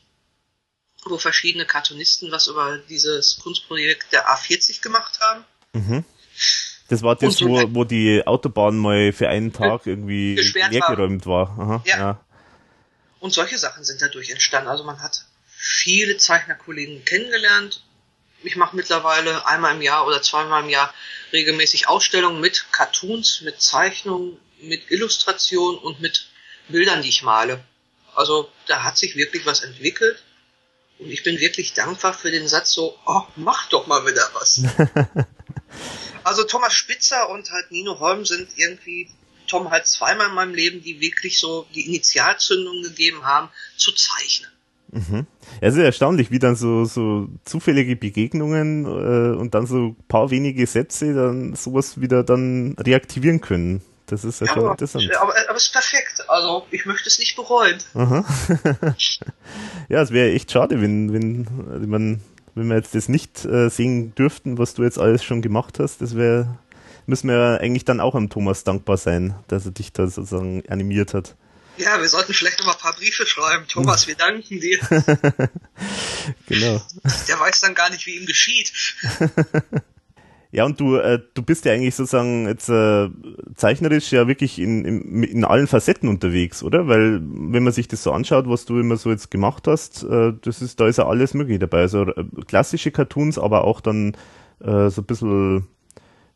wo 1.05 1.17
verschiedene 1.17 1.65
Cartoonisten 1.65 2.31
was 2.31 2.47
über 2.47 2.77
dieses 2.77 3.39
Kunstprojekt 3.41 4.11
der 4.13 4.29
A40 4.29 4.81
gemacht 4.81 5.19
haben. 5.19 5.45
Mhm. 5.73 6.05
Das 6.89 7.01
war 7.01 7.15
das, 7.15 7.37
so 7.37 7.49
wo, 7.49 7.75
wo 7.75 7.83
die 7.83 8.25
Autobahn 8.25 8.77
mal 8.77 9.11
für 9.11 9.27
einen 9.27 9.51
Tag 9.51 9.85
irgendwie 9.85 10.35
leergeräumt 10.35 11.25
war. 11.25 11.57
war. 11.57 11.65
Aha, 11.65 11.83
ja. 11.85 11.97
ja. 11.97 12.25
Und 13.19 13.33
solche 13.33 13.57
Sachen 13.57 13.83
sind 13.83 14.01
dadurch 14.01 14.29
entstanden. 14.29 14.69
Also 14.69 14.83
man 14.83 15.01
hat 15.01 15.25
viele 15.57 16.17
Zeichnerkollegen 16.17 17.03
kennengelernt. 17.03 17.83
Ich 18.43 18.55
mache 18.55 18.75
mittlerweile 18.75 19.47
einmal 19.47 19.75
im 19.75 19.81
Jahr 19.81 20.05
oder 20.05 20.21
zweimal 20.21 20.63
im 20.63 20.69
Jahr 20.69 20.93
regelmäßig 21.33 21.87
Ausstellungen 21.87 22.39
mit 22.39 22.67
Cartoons, 22.71 23.41
mit 23.41 23.59
Zeichnungen, 23.59 24.37
mit 24.61 24.91
Illustrationen 24.91 25.79
und 25.79 25.99
mit 25.99 26.27
Bildern, 26.67 27.01
die 27.01 27.09
ich 27.09 27.23
male. 27.23 27.63
Also 28.15 28.51
da 28.67 28.83
hat 28.83 28.97
sich 28.97 29.15
wirklich 29.15 29.45
was 29.45 29.61
entwickelt. 29.61 30.23
Und 30.99 31.11
ich 31.11 31.23
bin 31.23 31.39
wirklich 31.39 31.73
dankbar 31.73 32.13
für 32.13 32.31
den 32.31 32.47
Satz 32.47 32.71
so, 32.71 32.97
oh, 33.05 33.23
mach 33.35 33.69
doch 33.69 33.87
mal 33.87 34.05
wieder 34.05 34.29
was. 34.33 34.63
also 36.23 36.43
Thomas 36.43 36.73
Spitzer 36.73 37.29
und 37.29 37.51
halt 37.51 37.71
Nino 37.71 37.99
Holm 37.99 38.25
sind 38.25 38.49
irgendwie 38.55 39.09
Tom 39.47 39.69
halt 39.71 39.87
zweimal 39.87 40.27
in 40.27 40.33
meinem 40.33 40.53
Leben, 40.53 40.83
die 40.83 40.99
wirklich 40.99 41.39
so 41.39 41.67
die 41.73 41.85
Initialzündung 41.85 42.83
gegeben 42.83 43.25
haben, 43.25 43.49
zu 43.77 43.91
zeichnen. 43.93 44.51
Mhm. 44.91 45.27
Es 45.61 45.75
ist 45.75 45.81
erstaunlich, 45.81 46.31
wie 46.31 46.39
dann 46.39 46.55
so, 46.55 46.85
so 46.85 47.27
zufällige 47.43 47.95
Begegnungen 47.95 48.85
äh, 48.85 49.37
und 49.37 49.53
dann 49.53 49.67
so 49.67 49.77
ein 49.77 49.95
paar 50.07 50.31
wenige 50.31 50.65
Sätze 50.65 51.13
dann 51.13 51.55
sowas 51.55 51.99
wieder 51.99 52.23
dann 52.23 52.75
reaktivieren 52.79 53.41
können. 53.41 53.81
Das 54.07 54.23
ist 54.23 54.39
ja, 54.39 54.47
schon 54.47 54.59
aber, 54.59 54.71
interessant. 54.71 55.03
Aber, 55.17 55.33
aber 55.49 55.57
es 55.57 55.65
ist 55.65 55.73
perfekt. 55.73 56.23
Also 56.29 56.65
ich 56.71 56.85
möchte 56.85 57.09
es 57.09 57.19
nicht 57.19 57.35
bereuen. 57.35 57.77
ja, 59.89 60.01
es 60.01 60.11
wäre 60.11 60.31
echt 60.31 60.51
schade, 60.51 60.81
wenn, 60.81 61.11
wenn, 61.11 61.45
wenn, 61.91 62.21
wenn 62.55 62.67
wir 62.67 62.77
jetzt 62.77 62.95
das 62.95 63.09
nicht 63.09 63.43
äh, 63.43 63.69
sehen 63.69 64.15
dürften, 64.15 64.57
was 64.57 64.73
du 64.75 64.83
jetzt 64.83 64.97
alles 64.97 65.25
schon 65.25 65.41
gemacht 65.41 65.79
hast. 65.79 66.01
Das 66.01 66.15
wäre, 66.15 66.57
müssen 67.05 67.29
wir 67.29 67.59
eigentlich 67.59 67.83
dann 67.83 67.99
auch 67.99 68.15
am 68.15 68.29
Thomas 68.29 68.63
dankbar 68.63 68.95
sein, 68.95 69.35
dass 69.49 69.65
er 69.65 69.71
dich 69.71 69.91
da 69.91 70.07
sozusagen 70.07 70.63
animiert 70.69 71.13
hat. 71.13 71.35
Ja, 71.77 72.01
wir 72.01 72.09
sollten 72.09 72.33
vielleicht 72.33 72.59
noch 72.59 72.65
mal 72.65 72.73
ein 72.73 72.79
paar 72.79 72.93
Briefe 72.93 73.25
schreiben. 73.25 73.67
Thomas, 73.67 74.07
wir 74.07 74.15
danken 74.15 74.59
dir. 74.59 74.79
genau. 76.47 76.81
Der 77.27 77.39
weiß 77.39 77.61
dann 77.61 77.75
gar 77.75 77.89
nicht, 77.89 78.05
wie 78.05 78.15
ihm 78.15 78.25
geschieht. 78.25 78.73
Ja, 80.51 80.63
und 80.63 80.79
du, 80.79 80.95
äh, 80.95 81.19
du 81.33 81.41
bist 81.41 81.65
ja 81.65 81.73
eigentlich 81.73 81.95
sozusagen 81.95 82.47
jetzt 82.47 82.69
äh, 82.69 83.09
zeichnerisch 83.55 84.11
ja 84.13 84.27
wirklich 84.27 84.59
in, 84.59 84.85
in, 84.85 85.23
in 85.23 85.43
allen 85.43 85.67
Facetten 85.67 86.07
unterwegs, 86.07 86.63
oder? 86.63 86.87
Weil 86.87 87.19
wenn 87.21 87.63
man 87.63 87.73
sich 87.73 87.89
das 87.89 88.01
so 88.01 88.13
anschaut, 88.13 88.47
was 88.47 88.63
du 88.63 88.79
immer 88.79 88.95
so 88.95 89.09
jetzt 89.09 89.29
gemacht 89.29 89.67
hast, 89.67 90.03
äh, 90.03 90.33
das 90.41 90.61
ist, 90.61 90.79
da 90.79 90.87
ist 90.87 90.99
ja 90.99 91.05
alles 91.07 91.33
möglich 91.33 91.59
dabei. 91.59 91.81
Also 91.81 92.03
äh, 92.03 92.23
klassische 92.47 92.91
Cartoons, 92.91 93.37
aber 93.37 93.65
auch 93.65 93.81
dann 93.81 94.15
äh, 94.61 94.89
so 94.89 95.01
ein 95.01 95.05
bisschen 95.05 95.67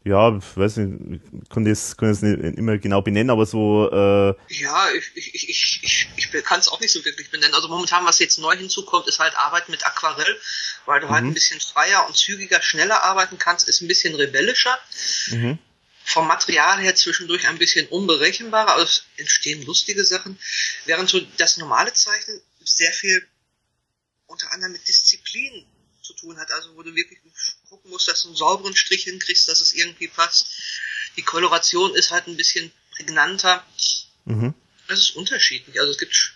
ja, 0.04 0.36
ich 0.36 0.58
weiß 0.58 0.78
nicht, 0.78 1.22
ich 1.44 1.50
kann 1.50 1.64
das, 1.64 1.96
kann 1.96 2.10
das 2.10 2.24
nicht 2.24 2.58
immer 2.58 2.80
genau 2.80 3.04
benennen, 3.04 3.30
aber 3.30 3.46
so. 3.46 3.88
Äh 3.92 4.34
ja, 4.48 4.92
ich, 4.94 5.12
ich, 5.16 5.50
ich, 5.50 5.80
ich, 5.84 6.08
ich 6.34 6.44
kann 6.44 6.60
es 6.60 6.70
auch 6.70 6.80
nicht 6.80 6.92
so 6.92 7.06
wirklich 7.06 7.30
benennen. 7.30 7.54
Also 7.54 7.68
momentan, 7.68 8.04
was 8.06 8.18
jetzt 8.18 8.40
neu 8.40 8.56
hinzukommt, 8.56 9.08
ist 9.08 9.20
halt 9.20 9.38
Arbeit 9.38 9.70
mit 9.70 9.86
Aquarell, 9.86 10.40
weil 10.86 11.02
du 11.02 11.10
halt 11.10 11.12
mhm. 11.12 11.14
halt 11.14 11.26
ein 11.26 11.34
bisschen 11.36 11.60
freier 11.60 12.08
und 12.08 12.18
zügiger, 12.18 12.62
schneller 12.64 13.04
arbeiten 13.04 13.38
kannst, 13.38 13.70
ist 13.70 13.82
ein 13.82 13.88
bisschen 13.88 14.16
rebellischer. 14.16 14.76
Mhm. 15.28 15.60
Vom 16.04 16.28
Material 16.28 16.80
her 16.80 16.96
zwischendurch 16.96 17.48
ein 17.48 17.60
bisschen 17.60 17.88
unberechenbarer, 17.88 18.74
also 18.74 18.86
es 18.86 19.06
entstehen 19.18 19.64
lustige 19.68 20.04
Sachen, 20.04 20.40
während 20.86 21.10
so 21.10 21.20
das 21.38 21.58
normale 21.58 21.94
Zeichnen 21.94 22.42
sehr 22.64 22.92
viel 22.92 23.28
unter 24.26 24.52
anderem 24.52 24.72
mit 24.72 24.88
Disziplin 24.88 25.68
tun 26.22 26.38
hat, 26.38 26.52
also 26.52 26.76
wo 26.76 26.84
du 26.84 26.96
wirklich 26.96 27.20
gucken 27.70 27.92
musst, 27.92 28.08
dass 28.08 28.22
du 28.22 28.30
einen 28.30 28.38
sauberen 28.38 28.76
Strich 28.76 29.04
hinkriegst, 29.04 29.48
dass 29.50 29.60
es 29.60 29.74
irgendwie 29.74 30.08
passt. 30.08 30.48
Die 31.18 31.24
Koloration 31.24 31.94
ist 31.96 32.12
halt 32.12 32.28
ein 32.28 32.38
bisschen 32.38 32.72
prägnanter. 32.96 33.66
Mhm. 34.26 34.54
Das 34.88 35.00
ist 35.00 35.16
unterschiedlich. 35.16 35.80
Also 35.80 35.92
es 35.92 35.98
gibt 35.98 36.34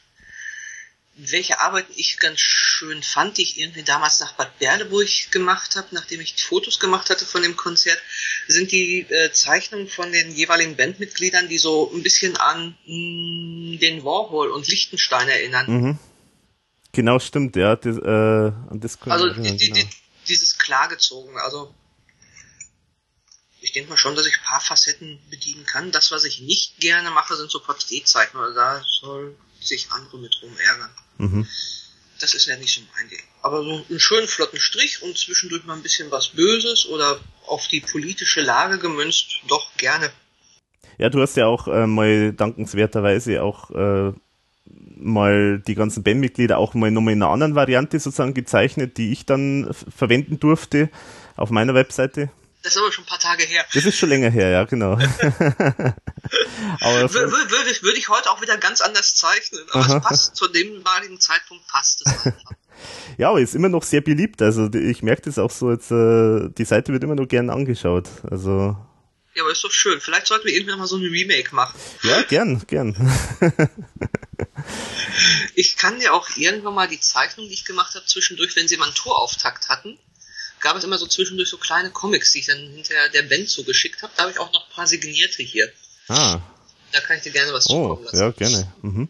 welche 1.17 1.59
Arbeiten 1.61 1.93
ich 1.95 2.17
ganz 2.19 2.41
schön 2.41 3.01
fand, 3.01 3.37
die 3.37 3.43
ich 3.43 3.59
irgendwie 3.59 3.83
damals 3.83 4.19
nach 4.19 4.33
Bad 4.33 4.59
Berleburg 4.59 5.07
gemacht 5.31 5.75
habe, 5.75 5.87
nachdem 5.91 6.19
ich 6.19 6.43
Fotos 6.43 6.79
gemacht 6.79 7.09
hatte 7.09 7.25
von 7.25 7.41
dem 7.41 7.55
Konzert, 7.55 8.01
sind 8.47 8.71
die 8.71 9.05
äh, 9.09 9.31
Zeichnungen 9.31 9.87
von 9.87 10.11
den 10.11 10.35
jeweiligen 10.35 10.75
Bandmitgliedern, 10.75 11.47
die 11.47 11.57
so 11.57 11.89
ein 11.93 12.03
bisschen 12.03 12.35
an 12.35 12.77
mh, 12.85 13.75
mm, 13.75 13.79
den 13.79 14.03
Warhol 14.03 14.51
und 14.51 14.67
Lichtenstein 14.67 15.29
erinnern. 15.29 15.65
Mhm. 15.67 15.99
Genau, 16.95 17.19
stimmt, 17.19 17.57
ja. 17.57 17.75
Das, 17.75 17.97
äh, 17.97 18.51
das 18.71 18.97
also 19.01 19.29
die, 19.33 19.57
die, 19.57 19.69
genau. 19.69 19.85
dieses 20.29 20.57
klargezogen, 20.57 21.37
also 21.37 21.75
ich 23.59 23.73
denke 23.73 23.89
mal 23.89 23.97
schon, 23.97 24.15
dass 24.15 24.25
ich 24.25 24.37
ein 24.37 24.45
paar 24.45 24.61
Facetten 24.61 25.19
bedienen 25.29 25.65
kann. 25.65 25.91
Das, 25.91 26.11
was 26.11 26.23
ich 26.23 26.39
nicht 26.39 26.79
gerne 26.79 27.11
mache, 27.11 27.35
sind 27.35 27.51
so 27.51 27.59
Porträtzeichnungen, 27.59 28.47
weil 28.47 28.55
da 28.55 28.81
soll 29.01 29.35
sich 29.59 29.91
andere 29.91 30.19
mit 30.19 30.41
rum 30.41 30.55
ärgern. 30.57 30.89
Mhm. 31.17 31.47
Das 32.21 32.33
ist 32.33 32.45
ja 32.45 32.55
nicht 32.55 32.73
so 32.73 32.79
mein 32.95 33.09
Ding. 33.09 33.23
Aber 33.41 33.61
so 33.61 33.83
einen 33.89 33.99
schönen 33.99 34.29
flotten 34.29 34.61
Strich 34.61 35.01
und 35.01 35.17
zwischendurch 35.17 35.65
mal 35.65 35.73
ein 35.73 35.83
bisschen 35.83 36.11
was 36.11 36.29
Böses 36.29 36.85
oder 36.85 37.19
auf 37.45 37.67
die 37.67 37.81
politische 37.81 38.39
Lage 38.39 38.79
gemünzt, 38.79 39.41
doch 39.49 39.75
gerne. 39.75 40.13
Ja, 40.97 41.09
du 41.09 41.21
hast 41.21 41.35
ja 41.35 41.47
auch 41.47 41.67
äh, 41.67 41.87
mal 41.87 42.31
dankenswerterweise 42.31 43.43
auch 43.43 43.69
äh, 43.71 44.13
mal 44.97 45.59
die 45.59 45.75
ganzen 45.75 46.03
Bandmitglieder 46.03 46.57
auch 46.57 46.73
mal 46.73 46.91
nochmal 46.91 47.13
in 47.13 47.21
einer 47.21 47.31
anderen 47.31 47.55
Variante 47.55 47.99
sozusagen 47.99 48.33
gezeichnet, 48.33 48.97
die 48.97 49.11
ich 49.11 49.25
dann 49.25 49.69
verwenden 49.73 50.39
durfte 50.39 50.89
auf 51.35 51.49
meiner 51.51 51.73
Webseite. 51.73 52.29
Das 52.63 52.75
ist 52.75 52.81
aber 52.81 52.91
schon 52.91 53.03
ein 53.03 53.07
paar 53.07 53.19
Tage 53.19 53.43
her. 53.43 53.63
Das 53.75 53.85
ist 53.85 53.95
schon 53.95 54.09
länger 54.09 54.31
her, 54.31 54.49
ja, 54.49 54.63
genau. 54.63 54.93
aber 54.93 55.03
würde, 57.13 57.69
ich, 57.69 57.83
würde 57.83 57.97
ich 57.99 58.09
heute 58.09 58.31
auch 58.31 58.41
wieder 58.41 58.57
ganz 58.57 58.81
anders 58.81 59.13
zeichnen, 59.13 59.61
aber 59.71 59.85
Aha. 59.85 59.97
es 59.97 60.03
passt 60.03 60.35
zu 60.35 60.47
dem 60.47 60.83
damaligen 60.83 61.19
Zeitpunkt 61.19 61.67
passt 61.67 62.01
es 62.05 62.25
einfach. 62.25 62.33
Ja, 63.17 63.29
aber 63.29 63.39
ist 63.39 63.55
immer 63.55 63.69
noch 63.69 63.83
sehr 63.83 64.01
beliebt. 64.01 64.41
Also 64.41 64.69
ich 64.73 65.01
merke 65.01 65.21
das 65.23 65.39
auch 65.39 65.49
so 65.49 65.71
jetzt, 65.71 65.91
äh, 65.91 66.49
die 66.49 66.65
Seite 66.65 66.91
wird 66.91 67.05
immer 67.05 67.15
noch 67.15 67.27
gern 67.27 67.49
angeschaut. 67.49 68.09
Also. 68.29 68.75
Ja, 69.35 69.43
aber 69.43 69.51
ist 69.51 69.63
doch 69.63 69.71
schön. 69.71 69.99
Vielleicht 69.99 70.27
sollten 70.27 70.45
wir 70.45 70.53
irgendwann 70.53 70.79
mal 70.79 70.87
so 70.87 70.95
ein 70.95 71.03
Remake 71.03 71.53
machen. 71.53 71.77
Ja, 72.03 72.21
gern, 72.21 72.65
gern. 72.67 72.95
ich 75.55 75.75
kann 75.75 75.99
dir 75.99 76.13
auch 76.13 76.29
irgendwann 76.37 76.73
mal 76.73 76.87
die 76.87 77.01
Zeichnung, 77.01 77.47
die 77.47 77.53
ich 77.53 77.65
gemacht 77.65 77.95
habe, 77.95 78.05
zwischendurch, 78.05 78.55
wenn 78.55 78.69
sie 78.69 78.77
mal 78.77 78.85
einen 78.85 78.95
Tourauftakt 78.95 79.67
hatten, 79.67 79.99
gab 80.61 80.77
es 80.77 80.85
immer 80.85 80.97
so 80.97 81.05
zwischendurch 81.05 81.49
so 81.49 81.57
kleine 81.57 81.91
Comics, 81.91 82.31
die 82.31 82.39
ich 82.39 82.45
dann 82.45 82.57
hinterher 82.57 83.09
der 83.09 83.23
Band 83.23 83.49
so 83.49 83.65
geschickt 83.65 84.01
habe. 84.03 84.13
Da 84.15 84.23
habe 84.23 84.31
ich 84.31 84.39
auch 84.39 84.53
noch 84.53 84.67
ein 84.67 84.73
paar 84.73 84.87
signierte 84.87 85.43
hier. 85.43 85.69
Ah. 86.07 86.39
Da 86.93 87.01
kann 87.01 87.17
ich 87.17 87.23
dir 87.23 87.33
gerne 87.33 87.51
was 87.51 87.69
oh, 87.69 87.99
lassen. 88.03 88.17
Ja, 88.17 88.31
gerne. 88.31 88.73
Mhm. 88.83 89.09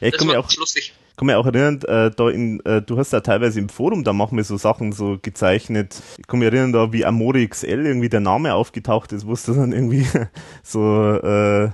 Ja, 0.00 0.08
ich 0.08 0.14
das 0.14 0.26
war 0.26 0.38
auch, 0.38 0.52
lustig. 0.54 0.92
Ich 1.16 1.18
kann 1.18 1.28
mich 1.28 1.36
auch 1.36 1.46
erinnern, 1.46 1.80
äh, 1.84 2.10
da 2.14 2.28
in, 2.28 2.60
äh, 2.66 2.82
du 2.82 2.98
hast 2.98 3.10
da 3.10 3.20
teilweise 3.20 3.58
im 3.58 3.70
Forum, 3.70 4.04
da 4.04 4.12
machen 4.12 4.36
wir 4.36 4.44
so 4.44 4.58
Sachen 4.58 4.92
so 4.92 5.18
gezeichnet. 5.22 6.02
Ich 6.18 6.26
kann 6.26 6.40
mich 6.40 6.44
erinnern, 6.44 6.74
da 6.74 6.92
wie 6.92 7.06
Amore 7.06 7.48
XL 7.48 7.86
irgendwie 7.86 8.10
der 8.10 8.20
Name 8.20 8.52
aufgetaucht 8.52 9.12
ist, 9.12 9.26
wo 9.26 9.34
du 9.34 9.54
dann 9.54 9.72
irgendwie 9.72 10.06
so 10.62 11.14
äh, 11.14 11.70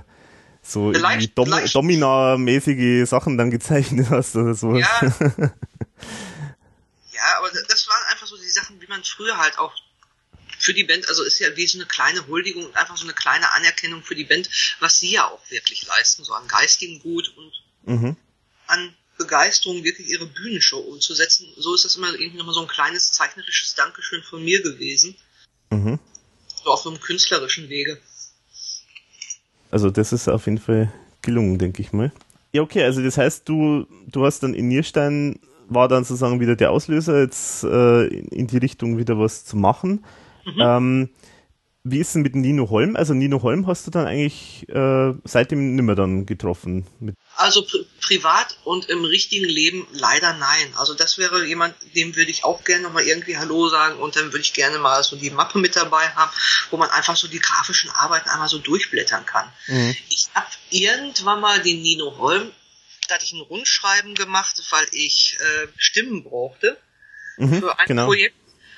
so 0.61 0.93
Dom 0.93 1.51
Domina-mäßige 1.73 3.05
Sachen 3.05 3.37
dann 3.37 3.51
gezeichnet 3.51 4.09
hast 4.09 4.37
oder 4.37 4.53
sowas. 4.53 4.79
Ja. 5.01 5.07
ja, 7.11 7.37
aber 7.37 7.49
das 7.67 7.89
waren 7.89 8.03
einfach 8.11 8.27
so 8.27 8.37
die 8.37 8.47
Sachen, 8.47 8.81
wie 8.81 8.87
man 8.87 9.03
früher 9.03 9.37
halt 9.37 9.59
auch 9.59 9.73
für 10.57 10.73
die 10.73 10.85
Band, 10.85 11.09
also 11.09 11.21
ist 11.21 11.39
ja 11.39 11.53
wie 11.57 11.67
so 11.67 11.79
eine 11.79 11.85
kleine 11.85 12.25
Huldigung 12.27 12.65
und 12.65 12.77
einfach 12.77 12.95
so 12.95 13.03
eine 13.03 13.13
kleine 13.13 13.51
Anerkennung 13.51 14.03
für 14.03 14.15
die 14.15 14.23
Band, 14.23 14.49
was 14.79 14.99
sie 14.99 15.11
ja 15.11 15.27
auch 15.27 15.41
wirklich 15.49 15.85
leisten, 15.85 16.23
so 16.23 16.33
an 16.33 16.47
geistigen 16.47 17.01
Gut 17.01 17.33
und 17.35 17.51
mhm. 17.93 18.17
an 18.67 18.95
Begeisterung 19.23 19.83
wirklich 19.83 20.09
ihre 20.09 20.25
Bühnenshow 20.25 20.79
umzusetzen. 20.79 21.47
So 21.57 21.73
ist 21.73 21.85
das 21.85 21.95
immer 21.95 22.11
irgendwie 22.13 22.37
nochmal 22.37 22.55
so 22.55 22.61
ein 22.61 22.67
kleines 22.67 23.11
zeichnerisches 23.11 23.75
Dankeschön 23.75 24.21
von 24.23 24.43
mir 24.43 24.61
gewesen. 24.61 25.15
Mhm. 25.71 25.99
So 26.63 26.71
auf 26.71 26.81
so 26.81 26.89
einem 26.89 26.99
künstlerischen 26.99 27.69
Wege. 27.69 27.97
Also 29.71 29.89
das 29.89 30.13
ist 30.13 30.27
auf 30.27 30.45
jeden 30.45 30.59
Fall 30.59 30.93
gelungen, 31.21 31.57
denke 31.57 31.81
ich 31.81 31.93
mal. 31.93 32.11
Ja, 32.51 32.61
okay, 32.61 32.83
also 32.83 33.01
das 33.01 33.17
heißt, 33.17 33.49
du, 33.49 33.87
du 34.07 34.25
hast 34.25 34.43
dann 34.43 34.53
in 34.53 34.67
Nierstein, 34.67 35.39
war 35.67 35.87
dann 35.87 36.03
sozusagen 36.03 36.39
wieder 36.39 36.55
der 36.55 36.71
Auslöser, 36.71 37.21
jetzt 37.21 37.63
äh, 37.63 38.05
in 38.05 38.47
die 38.47 38.57
Richtung 38.57 38.97
wieder 38.97 39.17
was 39.17 39.45
zu 39.45 39.57
machen. 39.57 40.05
Mhm. 40.45 40.59
Ähm, 40.59 41.09
wie 41.83 41.99
ist 41.99 42.15
denn 42.15 42.21
mit 42.21 42.35
Nino 42.35 42.69
Holm? 42.69 42.95
Also 42.95 43.13
Nino 43.13 43.41
Holm 43.41 43.67
hast 43.67 43.87
du 43.87 43.91
dann 43.91 44.05
eigentlich 44.05 44.69
äh, 44.69 45.13
seitdem 45.23 45.75
nimmer 45.75 45.95
dann 45.95 46.25
getroffen? 46.25 46.85
Also 47.35 47.63
pri 47.63 47.85
privat 48.01 48.57
und 48.63 48.89
im 48.89 49.05
richtigen 49.05 49.45
Leben 49.45 49.87
leider 49.91 50.33
nein. 50.33 50.73
Also 50.75 50.93
das 50.93 51.17
wäre 51.17 51.45
jemand, 51.45 51.75
dem 51.95 52.15
würde 52.15 52.31
ich 52.31 52.43
auch 52.43 52.63
gerne 52.63 52.83
nochmal 52.83 53.03
irgendwie 53.03 53.37
Hallo 53.37 53.69
sagen 53.69 53.99
und 53.99 54.15
dann 54.15 54.25
würde 54.25 54.41
ich 54.41 54.53
gerne 54.53 54.77
mal 54.77 55.03
so 55.03 55.15
die 55.15 55.29
Mappe 55.29 55.57
mit 55.57 55.75
dabei 55.75 56.09
haben, 56.09 56.31
wo 56.69 56.77
man 56.77 56.89
einfach 56.89 57.15
so 57.15 57.27
die 57.27 57.39
grafischen 57.39 57.89
Arbeiten 57.91 58.29
einmal 58.29 58.49
so 58.49 58.59
durchblättern 58.59 59.25
kann. 59.25 59.51
Mhm. 59.67 59.95
Ich 60.09 60.27
habe 60.33 60.47
irgendwann 60.69 61.39
mal 61.39 61.61
den 61.61 61.81
Nino 61.81 62.17
Holm, 62.17 62.51
da 63.07 63.15
hatte 63.15 63.25
ich 63.25 63.33
ein 63.33 63.41
Rundschreiben 63.41 64.15
gemacht, 64.15 64.61
weil 64.69 64.87
ich 64.91 65.37
äh, 65.39 65.67
Stimmen 65.77 66.23
brauchte 66.23 66.77
mhm, 67.37 67.59
für 67.61 67.79
ein 67.79 67.87
genau. 67.87 68.05
Projekt 68.05 68.35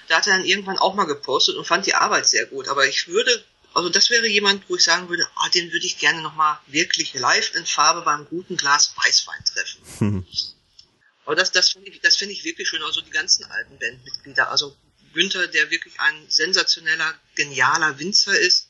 da 0.08 0.18
hat 0.18 0.28
er 0.28 0.38
dann 0.38 0.46
irgendwann 0.46 0.78
auch 0.78 0.94
mal 0.94 1.06
gepostet 1.06 1.56
und 1.56 1.66
fand 1.66 1.86
die 1.86 1.96
Arbeit 1.96 2.28
sehr 2.28 2.46
gut. 2.46 2.68
Aber 2.68 2.86
ich 2.86 3.08
würde, 3.08 3.44
also 3.76 3.90
das 3.90 4.10
wäre 4.10 4.26
jemand, 4.28 4.70
wo 4.70 4.78
ich 4.78 4.84
sagen 4.84 5.10
würde, 5.10 5.28
oh, 5.36 5.50
den 5.54 5.72
würde 5.72 5.86
ich 5.86 5.98
gerne 5.98 6.22
nochmal 6.22 6.58
wirklich 6.68 7.14
live 7.14 7.54
in 7.56 7.66
Farbe 7.66 8.02
beim 8.04 8.26
guten 8.26 8.56
Glas 8.56 8.94
Weißwein 8.96 9.44
treffen. 9.46 9.82
Mhm. 10.00 10.28
Aber 11.26 11.36
das, 11.36 11.52
das 11.52 11.72
finde 11.72 11.90
ich, 11.90 12.00
das 12.02 12.18
finde 12.18 12.34
ich 12.34 12.46
wirklich 12.46 12.70
schön. 12.70 12.84
Also 12.84 13.02
die 13.02 13.12
ganzen 13.12 13.44
alten 13.46 13.78
Bandmitglieder. 13.80 14.50
Also 14.50 14.78
Günther, 15.14 15.48
der 15.48 15.72
wirklich 15.72 16.00
ein 16.00 16.30
sensationeller, 16.30 17.14
genialer 17.36 18.00
Winzer 18.00 18.38
ist, 18.40 18.70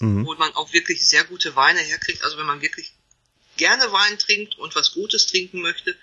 mhm. 0.00 0.24
wo 0.24 0.34
man 0.34 0.54
auch 0.54 0.72
wirklich 0.72 1.04
sehr 1.06 1.24
gute 1.24 1.56
Weine 1.56 1.80
herkriegt. 1.80 2.22
Also 2.22 2.36
wenn 2.36 2.46
man 2.46 2.60
wirklich 2.60 2.92
gerne 3.56 3.90
Wein 3.90 4.18
trinkt 4.18 4.58
und 4.58 4.76
was 4.76 4.92
Gutes 4.92 5.26
trinken 5.26 5.62
möchte, 5.62 5.96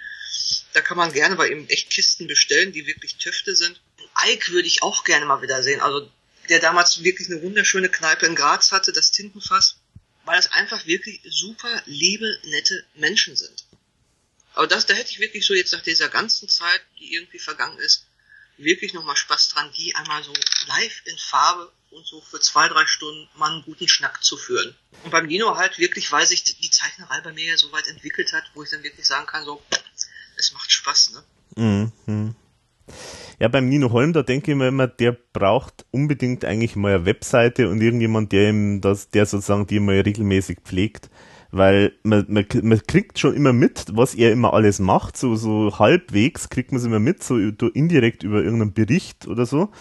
da 0.73 0.81
kann 0.81 0.97
man 0.97 1.13
gerne 1.13 1.35
bei 1.35 1.49
ihm 1.49 1.67
echt 1.67 1.89
Kisten 1.89 2.27
bestellen, 2.27 2.73
die 2.73 2.87
wirklich 2.87 3.15
Töfte 3.15 3.55
sind. 3.55 3.79
Ike 4.25 4.51
würde 4.51 4.67
ich 4.67 4.83
auch 4.83 5.03
gerne 5.03 5.25
mal 5.25 5.41
wieder 5.41 5.63
sehen. 5.63 5.79
Also 5.79 6.09
der 6.51 6.59
damals 6.59 7.01
wirklich 7.01 7.29
eine 7.29 7.41
wunderschöne 7.41 7.87
Kneipe 7.87 8.25
in 8.25 8.35
Graz 8.35 8.73
hatte, 8.73 8.91
das 8.91 9.11
Tintenfass, 9.11 9.77
weil 10.25 10.35
das 10.35 10.51
einfach 10.51 10.85
wirklich 10.85 11.21
super 11.29 11.81
liebe, 11.85 12.37
nette 12.43 12.85
Menschen 12.95 13.37
sind. 13.37 13.65
Aber 14.53 14.67
das, 14.67 14.85
da 14.85 14.93
hätte 14.93 15.11
ich 15.11 15.19
wirklich 15.19 15.45
so 15.45 15.53
jetzt 15.53 15.71
nach 15.71 15.81
dieser 15.81 16.09
ganzen 16.09 16.49
Zeit, 16.49 16.81
die 16.99 17.13
irgendwie 17.13 17.39
vergangen 17.39 17.79
ist, 17.79 18.05
wirklich 18.57 18.93
nochmal 18.93 19.15
Spaß 19.15 19.47
dran, 19.47 19.71
die 19.77 19.95
einmal 19.95 20.23
so 20.23 20.33
live 20.67 21.01
in 21.05 21.17
Farbe 21.17 21.71
und 21.89 22.05
so 22.05 22.19
für 22.19 22.41
zwei, 22.41 22.67
drei 22.67 22.85
Stunden 22.85 23.29
mal 23.37 23.53
einen 23.53 23.63
guten 23.63 23.87
Schnack 23.87 24.21
zu 24.21 24.35
führen. 24.35 24.75
Und 25.03 25.11
beim 25.11 25.27
Nino 25.27 25.55
halt 25.55 25.79
wirklich, 25.79 26.11
weil 26.11 26.27
sich 26.27 26.43
die 26.43 26.69
Zeichnerei 26.69 27.21
bei 27.21 27.31
mir 27.31 27.45
ja 27.45 27.57
so 27.57 27.71
weit 27.71 27.87
entwickelt 27.87 28.33
hat, 28.33 28.43
wo 28.55 28.63
ich 28.63 28.69
dann 28.69 28.83
wirklich 28.83 29.07
sagen 29.07 29.25
kann, 29.25 29.45
so, 29.45 29.63
es 30.35 30.51
macht 30.51 30.69
Spaß, 30.69 31.11
ne? 31.11 31.91
Mhm. 32.05 32.35
Ja, 33.41 33.47
beim 33.47 33.67
Nino 33.69 33.91
Holm, 33.91 34.13
da 34.13 34.21
denke 34.21 34.51
ich 34.51 34.55
mir 34.55 34.67
immer, 34.67 34.85
der 34.85 35.17
braucht 35.33 35.87
unbedingt 35.89 36.45
eigentlich 36.45 36.75
mal 36.75 36.93
eine 36.93 37.07
Webseite 37.07 37.69
und 37.69 37.81
irgendjemand, 37.81 38.31
der 38.31 38.51
ihm 38.51 38.81
das, 38.81 39.09
der 39.09 39.25
sozusagen 39.25 39.65
die 39.65 39.79
mal 39.79 39.99
regelmäßig 39.99 40.59
pflegt. 40.63 41.09
weil 41.49 41.91
man, 42.03 42.25
man, 42.29 42.45
man 42.61 42.81
kriegt 42.85 43.17
schon 43.17 43.33
immer 43.33 43.51
mit, 43.51 43.85
was 43.93 44.13
er 44.13 44.31
immer 44.31 44.53
alles 44.53 44.77
macht, 44.77 45.17
so, 45.17 45.35
so 45.35 45.77
halbwegs 45.79 46.49
kriegt 46.49 46.71
man 46.71 46.79
es 46.79 46.85
immer 46.85 46.99
mit, 46.99 47.23
so 47.23 47.35
indirekt 47.37 48.21
über 48.21 48.43
irgendeinen 48.43 48.73
Bericht 48.73 49.27
oder 49.27 49.47
so. 49.47 49.71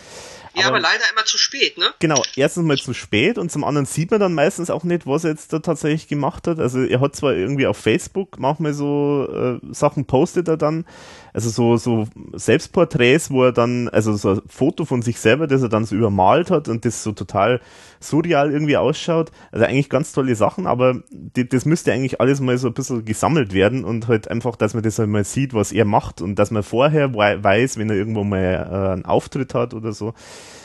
Ja, 0.55 0.67
aber, 0.67 0.79
aber, 0.79 0.81
leider 0.81 1.05
immer 1.13 1.25
zu 1.25 1.39
spät, 1.39 1.79
ne? 1.79 1.87
Genau, 2.01 2.21
erstens 2.35 2.65
mal 2.65 2.77
zu 2.77 2.93
spät 2.93 3.39
und 3.39 3.53
zum 3.53 3.63
anderen 3.63 3.87
sieht 3.87 4.11
man 4.11 4.19
dann 4.19 4.35
meistens 4.35 4.69
auch 4.69 4.83
nicht, 4.83 5.07
was 5.07 5.23
er 5.23 5.31
jetzt 5.31 5.53
da 5.53 5.61
tatsächlich 5.61 6.09
gemacht 6.09 6.49
hat. 6.49 6.59
Also 6.59 6.83
er 6.83 7.01
hat 7.01 7.15
zwar 7.15 7.35
irgendwie 7.35 7.69
auf 7.69 7.77
Facebook 7.77 8.41
manchmal 8.41 8.75
so 8.75 9.29
äh, 9.63 9.73
Sachen 9.73 10.07
postet 10.07 10.49
er 10.49 10.57
dann, 10.57 10.87
also 11.33 11.51
so, 11.51 11.77
so 11.77 12.09
Selbstporträts, 12.33 13.31
wo 13.31 13.45
er 13.45 13.53
dann, 13.53 13.89
also 13.89 14.17
so 14.17 14.31
ein 14.31 14.43
Foto 14.49 14.85
von 14.85 15.03
sich 15.03 15.21
selber, 15.21 15.47
das 15.47 15.63
er 15.63 15.69
dann 15.69 15.85
so 15.85 15.95
übermalt 15.95 16.51
hat 16.51 16.69
und 16.69 16.85
das 16.85 17.03
so 17.03 17.13
total 17.13 17.61
surreal 18.01 18.53
irgendwie 18.53 18.77
ausschaut. 18.77 19.31
Also 19.53 19.67
eigentlich 19.67 19.91
ganz 19.91 20.13
tolle 20.13 20.35
Sachen, 20.35 20.67
aber 20.67 21.03
die, 21.11 21.49
das 21.49 21.65
müsste 21.65 21.93
eigentlich 21.93 22.21
alles 22.21 22.41
mal 22.41 22.59
so 22.59 22.69
ein 22.69 22.75
bisschen 22.75 23.05
gesammelt 23.05 23.53
werden 23.53 23.85
und 23.85 24.09
halt 24.09 24.29
einfach, 24.29 24.57
dass 24.57 24.75
man 24.75 24.83
das 24.83 24.99
halt 24.99 25.09
mal 25.09 25.25
sieht, 25.25 25.55
was 25.55 25.73
er 25.73 25.85
macht 25.85 26.21
und 26.21 26.37
dass 26.37 26.51
man 26.51 26.63
vorher 26.63 27.15
weiß, 27.15 27.77
wenn 27.79 27.91
er 27.91 27.97
irgendwo 27.97 28.25
mal 28.25 28.39
äh, 28.39 28.93
einen 28.93 29.05
Auftritt 29.05 29.55
hat 29.55 29.75
oder 29.75 29.93
so. 29.93 30.15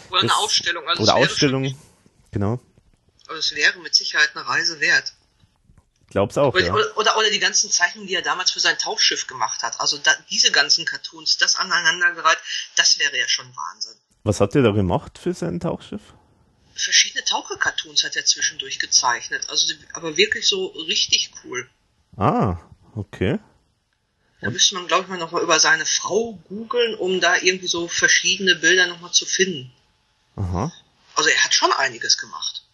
Oder 0.09 0.21
eine 0.21 0.35
Ausstellung. 0.35 0.83
Also 0.87 1.03
oder 1.03 1.15
Ausstellung, 1.15 1.75
genau. 2.31 2.59
Also 3.27 3.39
es 3.39 3.55
wäre 3.55 3.79
mit 3.81 3.95
Sicherheit 3.95 4.31
eine 4.35 4.47
Reise 4.47 4.79
wert. 4.79 5.14
Glaub's 6.15 6.37
auch. 6.37 6.53
Oder, 6.53 6.67
ja. 6.67 6.73
oder, 6.73 7.17
oder, 7.17 7.29
die 7.29 7.39
ganzen 7.39 7.69
Zeichnungen, 7.69 8.07
die 8.07 8.15
er 8.15 8.21
damals 8.21 8.49
für 8.49 8.61
sein 8.61 8.77
Tauchschiff 8.77 9.27
gemacht 9.27 9.63
hat. 9.63 9.81
Also 9.81 9.97
da, 9.97 10.15
diese 10.29 10.49
ganzen 10.49 10.85
Cartoons, 10.85 11.37
das 11.37 11.57
aneinandergereiht, 11.57 12.37
das 12.77 12.97
wäre 12.99 13.19
ja 13.19 13.27
schon 13.27 13.53
Wahnsinn. 13.53 13.97
Was 14.23 14.39
hat 14.39 14.55
er 14.55 14.61
da 14.61 14.71
gemacht 14.71 15.19
für 15.21 15.33
sein 15.33 15.59
Tauchschiff? 15.59 16.13
Verschiedene 16.73 17.25
Taucher-Cartoons 17.25 18.05
hat 18.05 18.15
er 18.15 18.23
zwischendurch 18.23 18.79
gezeichnet. 18.79 19.49
Also, 19.49 19.73
aber 19.91 20.15
wirklich 20.15 20.47
so 20.47 20.67
richtig 20.87 21.31
cool. 21.43 21.69
Ah, 22.15 22.59
okay. 22.95 23.39
Da 24.39 24.51
müsste 24.51 24.75
man, 24.75 24.87
glaube 24.87 25.03
ich, 25.03 25.09
mal 25.09 25.17
nochmal 25.17 25.43
über 25.43 25.59
seine 25.59 25.85
Frau 25.85 26.39
googeln, 26.47 26.95
um 26.95 27.19
da 27.19 27.35
irgendwie 27.35 27.67
so 27.67 27.89
verschiedene 27.89 28.55
Bilder 28.55 28.87
nochmal 28.87 29.11
zu 29.11 29.25
finden. 29.25 29.73
Aha. 30.37 30.71
Also 31.15 31.29
er 31.29 31.43
hat 31.43 31.53
schon 31.53 31.73
einiges 31.73 32.17
gemacht. 32.17 32.64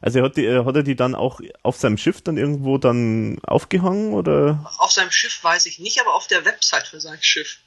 Also 0.00 0.22
hat, 0.22 0.36
die, 0.36 0.46
äh, 0.46 0.64
hat 0.64 0.76
er 0.76 0.82
die 0.82 0.96
dann 0.96 1.14
auch 1.14 1.40
auf 1.62 1.76
seinem 1.76 1.98
Schiff 1.98 2.22
dann 2.22 2.36
irgendwo 2.36 2.78
dann 2.78 3.38
aufgehangen 3.42 4.12
oder? 4.12 4.72
Auf 4.78 4.92
seinem 4.92 5.10
Schiff 5.10 5.42
weiß 5.44 5.66
ich 5.66 5.78
nicht, 5.78 6.00
aber 6.00 6.14
auf 6.14 6.26
der 6.26 6.44
Website 6.44 6.88
für 6.88 7.00
sein 7.00 7.18
Schiff. 7.20 7.58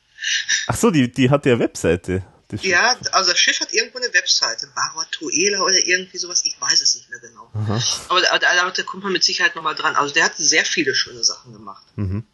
Ach 0.68 0.76
so, 0.76 0.90
die, 0.90 1.12
die 1.12 1.30
hat 1.30 1.46
ja 1.46 1.60
Webseite. 1.60 2.24
Ja, 2.62 2.96
also 3.12 3.32
das 3.32 3.40
Schiff 3.40 3.60
hat 3.60 3.74
irgendwo 3.74 3.98
eine 3.98 4.14
Webseite, 4.14 4.68
Baratuela 4.76 5.62
oder 5.62 5.78
irgendwie 5.86 6.18
sowas, 6.18 6.46
ich 6.46 6.60
weiß 6.60 6.82
es 6.82 6.96
nicht 6.96 7.10
mehr 7.10 7.20
genau. 7.20 7.50
Aha. 7.54 7.82
Aber 8.10 8.22
da, 8.22 8.38
da, 8.38 8.70
da 8.70 8.84
kommt 8.84 9.04
man 9.04 9.14
mit 9.14 9.24
Sicherheit 9.24 9.56
nochmal 9.56 9.76
dran. 9.76 9.96
Also 9.96 10.14
der 10.14 10.26
hat 10.26 10.38
sehr 10.38 10.66
viele 10.66 10.94
schöne 10.94 11.24
Sachen 11.24 11.54
gemacht. 11.54 11.84
Mhm. 11.96 12.26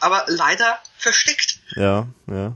Aber 0.00 0.24
leider 0.28 0.78
versteckt. 0.96 1.60
Ja, 1.76 2.06
ja. 2.26 2.54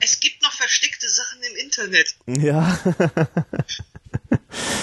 Es 0.00 0.20
gibt 0.20 0.42
noch 0.42 0.52
versteckte 0.52 1.08
Sachen 1.08 1.42
im 1.42 1.56
Internet. 1.56 2.14
Ja. 2.26 2.78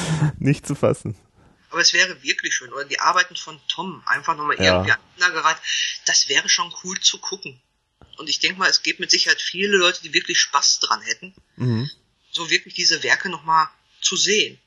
nicht 0.39 0.65
zu 0.65 0.75
fassen. 0.75 1.15
Aber 1.69 1.81
es 1.81 1.93
wäre 1.93 2.23
wirklich 2.23 2.55
schön. 2.55 2.71
Oder 2.71 2.85
die 2.85 2.99
Arbeiten 2.99 3.35
von 3.35 3.59
Tom 3.67 4.01
einfach 4.05 4.37
nochmal 4.37 4.57
ja. 4.57 4.75
irgendwie 4.75 4.91
aneinandergereiht. 4.91 5.57
Das 6.05 6.29
wäre 6.29 6.47
schon 6.47 6.73
cool 6.83 6.99
zu 6.99 7.17
gucken. 7.17 7.59
Und 8.17 8.29
ich 8.29 8.39
denke 8.39 8.59
mal, 8.59 8.69
es 8.69 8.81
gibt 8.81 8.99
mit 8.99 9.11
Sicherheit 9.11 9.41
viele 9.41 9.77
Leute, 9.77 10.01
die 10.01 10.13
wirklich 10.13 10.39
Spaß 10.39 10.79
dran 10.79 11.01
hätten, 11.01 11.33
mhm. 11.57 11.89
so 12.31 12.49
wirklich 12.49 12.73
diese 12.75 13.03
Werke 13.03 13.29
nochmal 13.29 13.67
zu 14.01 14.15
sehen. 14.15 14.59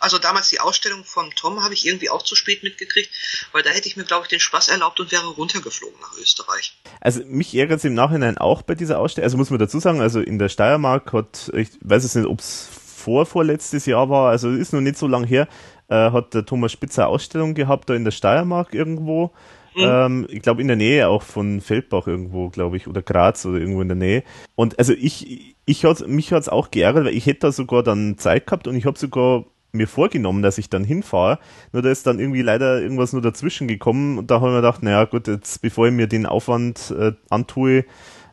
Also 0.00 0.18
damals 0.18 0.48
die 0.48 0.60
Ausstellung 0.60 1.04
von 1.04 1.30
Tom 1.32 1.62
habe 1.62 1.74
ich 1.74 1.86
irgendwie 1.86 2.08
auch 2.08 2.22
zu 2.22 2.34
spät 2.34 2.62
mitgekriegt, 2.62 3.10
weil 3.52 3.62
da 3.62 3.68
hätte 3.70 3.86
ich 3.86 3.98
mir, 3.98 4.04
glaube 4.04 4.24
ich, 4.24 4.30
den 4.30 4.40
Spaß 4.40 4.68
erlaubt 4.68 4.98
und 4.98 5.12
wäre 5.12 5.26
runtergeflogen 5.26 6.00
nach 6.00 6.16
Österreich. 6.16 6.74
Also 7.00 7.22
mich 7.26 7.54
ärgert 7.54 7.78
es 7.78 7.84
im 7.84 7.92
Nachhinein 7.92 8.38
auch 8.38 8.62
bei 8.62 8.74
dieser 8.74 8.98
Ausstellung. 8.98 9.26
Also 9.26 9.36
muss 9.36 9.50
man 9.50 9.58
dazu 9.58 9.78
sagen, 9.78 10.00
also 10.00 10.20
in 10.20 10.38
der 10.38 10.48
Steiermark 10.48 11.12
hat, 11.12 11.50
ich 11.54 11.68
weiß 11.82 12.04
es 12.04 12.14
nicht, 12.14 12.26
ob 12.26 12.40
es 12.40 12.68
vor 13.00 13.26
vorletztes 13.26 13.86
Jahr 13.86 14.08
war, 14.10 14.30
also 14.30 14.50
ist 14.50 14.72
noch 14.72 14.80
nicht 14.80 14.96
so 14.96 15.06
lang 15.06 15.24
her, 15.24 15.48
äh, 15.88 16.10
hat 16.10 16.34
der 16.34 16.46
Thomas 16.46 16.72
Spitzer 16.72 17.08
Ausstellung 17.08 17.54
gehabt, 17.54 17.90
da 17.90 17.94
in 17.94 18.04
der 18.04 18.10
Steiermark 18.10 18.74
irgendwo. 18.74 19.32
Mhm. 19.74 19.82
Ähm, 19.82 20.26
ich 20.30 20.42
glaube 20.42 20.60
in 20.60 20.68
der 20.68 20.76
Nähe 20.76 21.08
auch 21.08 21.22
von 21.22 21.60
Feldbach 21.60 22.06
irgendwo, 22.06 22.48
glaube 22.48 22.76
ich, 22.76 22.88
oder 22.88 23.02
Graz 23.02 23.46
oder 23.46 23.58
irgendwo 23.58 23.82
in 23.82 23.88
der 23.88 23.96
Nähe. 23.96 24.22
Und 24.54 24.78
also 24.78 24.92
ich, 24.92 25.56
ich 25.64 25.84
hat's, 25.84 26.06
mich 26.06 26.32
hat's 26.32 26.48
auch 26.48 26.70
geärgert, 26.70 27.06
weil 27.06 27.16
ich 27.16 27.26
hätte 27.26 27.40
da 27.40 27.52
sogar 27.52 27.82
dann 27.82 28.18
Zeit 28.18 28.46
gehabt 28.46 28.66
und 28.66 28.76
ich 28.76 28.86
habe 28.86 28.98
sogar 28.98 29.44
mir 29.72 29.86
vorgenommen, 29.86 30.42
dass 30.42 30.58
ich 30.58 30.68
dann 30.68 30.84
hinfahre. 30.84 31.38
Nur 31.72 31.82
da 31.82 31.90
ist 31.90 32.06
dann 32.06 32.18
irgendwie 32.18 32.42
leider 32.42 32.80
irgendwas 32.80 33.12
nur 33.12 33.22
dazwischen 33.22 33.68
gekommen 33.68 34.18
und 34.18 34.30
da 34.30 34.36
habe 34.36 34.46
ich 34.46 34.52
mir 34.52 34.62
gedacht, 34.62 34.82
naja 34.82 35.04
gut, 35.04 35.28
jetzt 35.28 35.62
bevor 35.62 35.86
ich 35.86 35.92
mir 35.92 36.08
den 36.08 36.26
Aufwand 36.26 36.92
äh, 36.98 37.12
antue, 37.28 37.84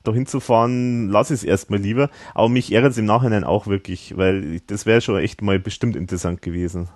da 0.08 0.13
hinzufahren, 0.13 1.10
lass 1.10 1.30
es 1.30 1.43
erstmal 1.43 1.80
lieber. 1.80 2.10
Aber 2.34 2.50
mich 2.50 2.72
ärgert 2.72 2.91
es 2.91 2.98
im 2.98 3.06
Nachhinein 3.06 3.43
auch 3.43 3.67
wirklich, 3.67 4.15
weil 4.17 4.62
das 4.62 4.86
wäre 4.86 5.02
schon 5.02 5.20
echt 5.20 5.41
mal 5.41 5.60
bestimmt 5.60 5.96
interessant 5.96 6.41
gewesen. 6.41 6.89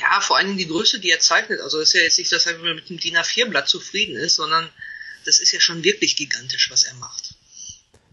Ja, 0.00 0.20
vor 0.20 0.36
allem 0.36 0.56
die 0.56 0.68
Größe, 0.68 1.00
die 1.00 1.10
er 1.10 1.20
zeichnet. 1.20 1.60
Also 1.60 1.78
ist 1.78 1.94
ja 1.94 2.02
jetzt 2.02 2.18
nicht, 2.18 2.30
dass 2.30 2.46
er 2.46 2.58
mit 2.58 2.88
dem 2.88 2.98
DIN 2.98 3.16
A4-Blatt 3.16 3.68
zufrieden 3.68 4.16
ist, 4.16 4.36
sondern 4.36 4.68
das 5.24 5.38
ist 5.38 5.52
ja 5.52 5.60
schon 5.60 5.82
wirklich 5.82 6.16
gigantisch, 6.16 6.70
was 6.70 6.84
er 6.84 6.94
macht. 6.94 7.34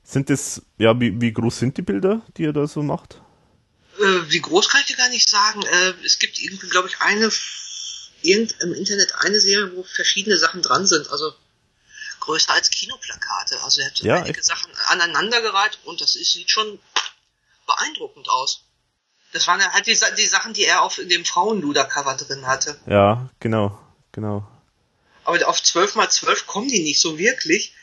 Sind 0.03 0.29
das, 0.29 0.61
ja, 0.77 0.99
wie, 0.99 1.19
wie 1.19 1.33
groß 1.33 1.59
sind 1.59 1.77
die 1.77 1.81
Bilder, 1.81 2.21
die 2.37 2.45
er 2.45 2.53
da 2.53 2.67
so 2.67 2.81
macht? 2.81 3.21
Äh, 3.99 4.29
wie 4.29 4.41
groß 4.41 4.69
kann 4.69 4.81
ich 4.81 4.87
dir 4.87 4.97
gar 4.97 5.09
nicht 5.09 5.29
sagen. 5.29 5.61
Äh, 5.63 5.93
es 6.05 6.19
gibt 6.19 6.41
irgendwie, 6.41 6.69
glaube 6.69 6.87
ich, 6.87 6.99
eine 6.99 7.29
irgend 8.23 8.55
im 8.61 8.73
Internet 8.73 9.13
eine 9.19 9.39
Serie, 9.39 9.75
wo 9.75 9.83
verschiedene 9.83 10.37
Sachen 10.37 10.61
dran 10.61 10.85
sind. 10.87 11.09
Also 11.09 11.33
größer 12.23 12.53
als 12.53 12.69
Kinoplakate. 12.69 13.61
Also 13.63 13.81
er 13.81 13.87
hat 13.87 13.97
so 13.97 14.05
ja, 14.05 14.15
einige 14.15 14.39
echt? 14.39 14.45
Sachen 14.45 14.71
aneinandergereiht 14.87 15.79
und 15.85 16.01
das 16.01 16.15
ist, 16.15 16.33
sieht 16.33 16.49
schon 16.49 16.79
beeindruckend 17.67 18.29
aus. 18.29 18.63
Das 19.33 19.47
waren 19.47 19.61
halt 19.61 19.87
die, 19.87 19.97
die 20.17 20.27
Sachen, 20.27 20.53
die 20.53 20.65
er 20.65 20.83
auf 20.83 20.95
dem 20.95 21.25
Frauenluder-Cover 21.25 22.15
drin 22.15 22.45
hatte. 22.45 22.79
Ja, 22.85 23.29
genau, 23.39 23.79
genau. 24.11 24.47
Aber 25.23 25.47
auf 25.47 25.61
12 25.61 25.95
mal 25.95 26.09
12 26.09 26.45
kommen 26.45 26.67
die 26.67 26.83
nicht 26.83 26.99
so 26.99 27.17
wirklich. 27.17 27.73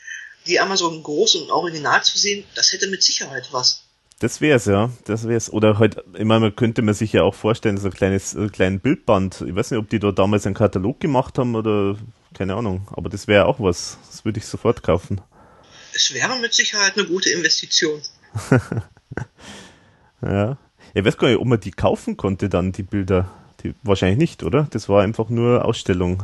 Die 0.47 0.59
einmal 0.59 0.77
so 0.77 0.89
groß 0.89 1.35
und 1.35 1.51
original 1.51 2.03
zu 2.03 2.17
sehen, 2.17 2.47
das 2.55 2.71
hätte 2.71 2.87
mit 2.87 3.03
Sicherheit 3.03 3.49
was. 3.51 3.83
Das 4.21 4.39
wär's, 4.39 4.65
ja. 4.65 4.91
Das 5.05 5.27
wär's. 5.27 5.49
Oder 5.49 5.79
halt, 5.79 5.97
ich 6.13 6.25
meine, 6.25 6.41
man 6.41 6.55
könnte 6.55 6.83
man 6.83 6.93
sich 6.93 7.11
ja 7.11 7.23
auch 7.23 7.33
vorstellen, 7.33 7.77
so 7.77 7.87
ein 7.87 7.93
kleines, 7.93 8.35
ein 8.35 8.51
kleinen 8.51 8.79
Bildband. 8.79 9.41
Ich 9.47 9.55
weiß 9.55 9.71
nicht, 9.71 9.79
ob 9.79 9.89
die 9.89 9.97
da 9.97 10.11
damals 10.11 10.45
einen 10.45 10.53
Katalog 10.53 10.99
gemacht 10.99 11.39
haben 11.39 11.55
oder 11.55 11.97
keine 12.35 12.53
Ahnung. 12.53 12.87
Aber 12.91 13.09
das 13.09 13.25
wäre 13.25 13.47
auch 13.47 13.59
was. 13.59 13.97
Das 14.11 14.23
würde 14.23 14.37
ich 14.37 14.45
sofort 14.45 14.83
kaufen. 14.83 15.21
Es 15.95 16.13
wäre 16.13 16.37
mit 16.37 16.53
Sicherheit 16.53 16.95
eine 16.95 17.07
gute 17.07 17.31
Investition. 17.31 17.99
ja. 20.21 20.55
Ich 20.93 21.03
weiß 21.03 21.17
gar 21.17 21.29
nicht, 21.29 21.39
ob 21.39 21.47
man 21.47 21.59
die 21.59 21.71
kaufen 21.71 22.15
konnte 22.15 22.47
dann, 22.47 22.73
die 22.73 22.83
Bilder. 22.83 23.27
Die, 23.63 23.73
wahrscheinlich 23.81 24.19
nicht, 24.19 24.43
oder? 24.43 24.67
Das 24.69 24.87
war 24.87 25.01
einfach 25.01 25.29
nur 25.29 25.65
Ausstellung. 25.65 26.19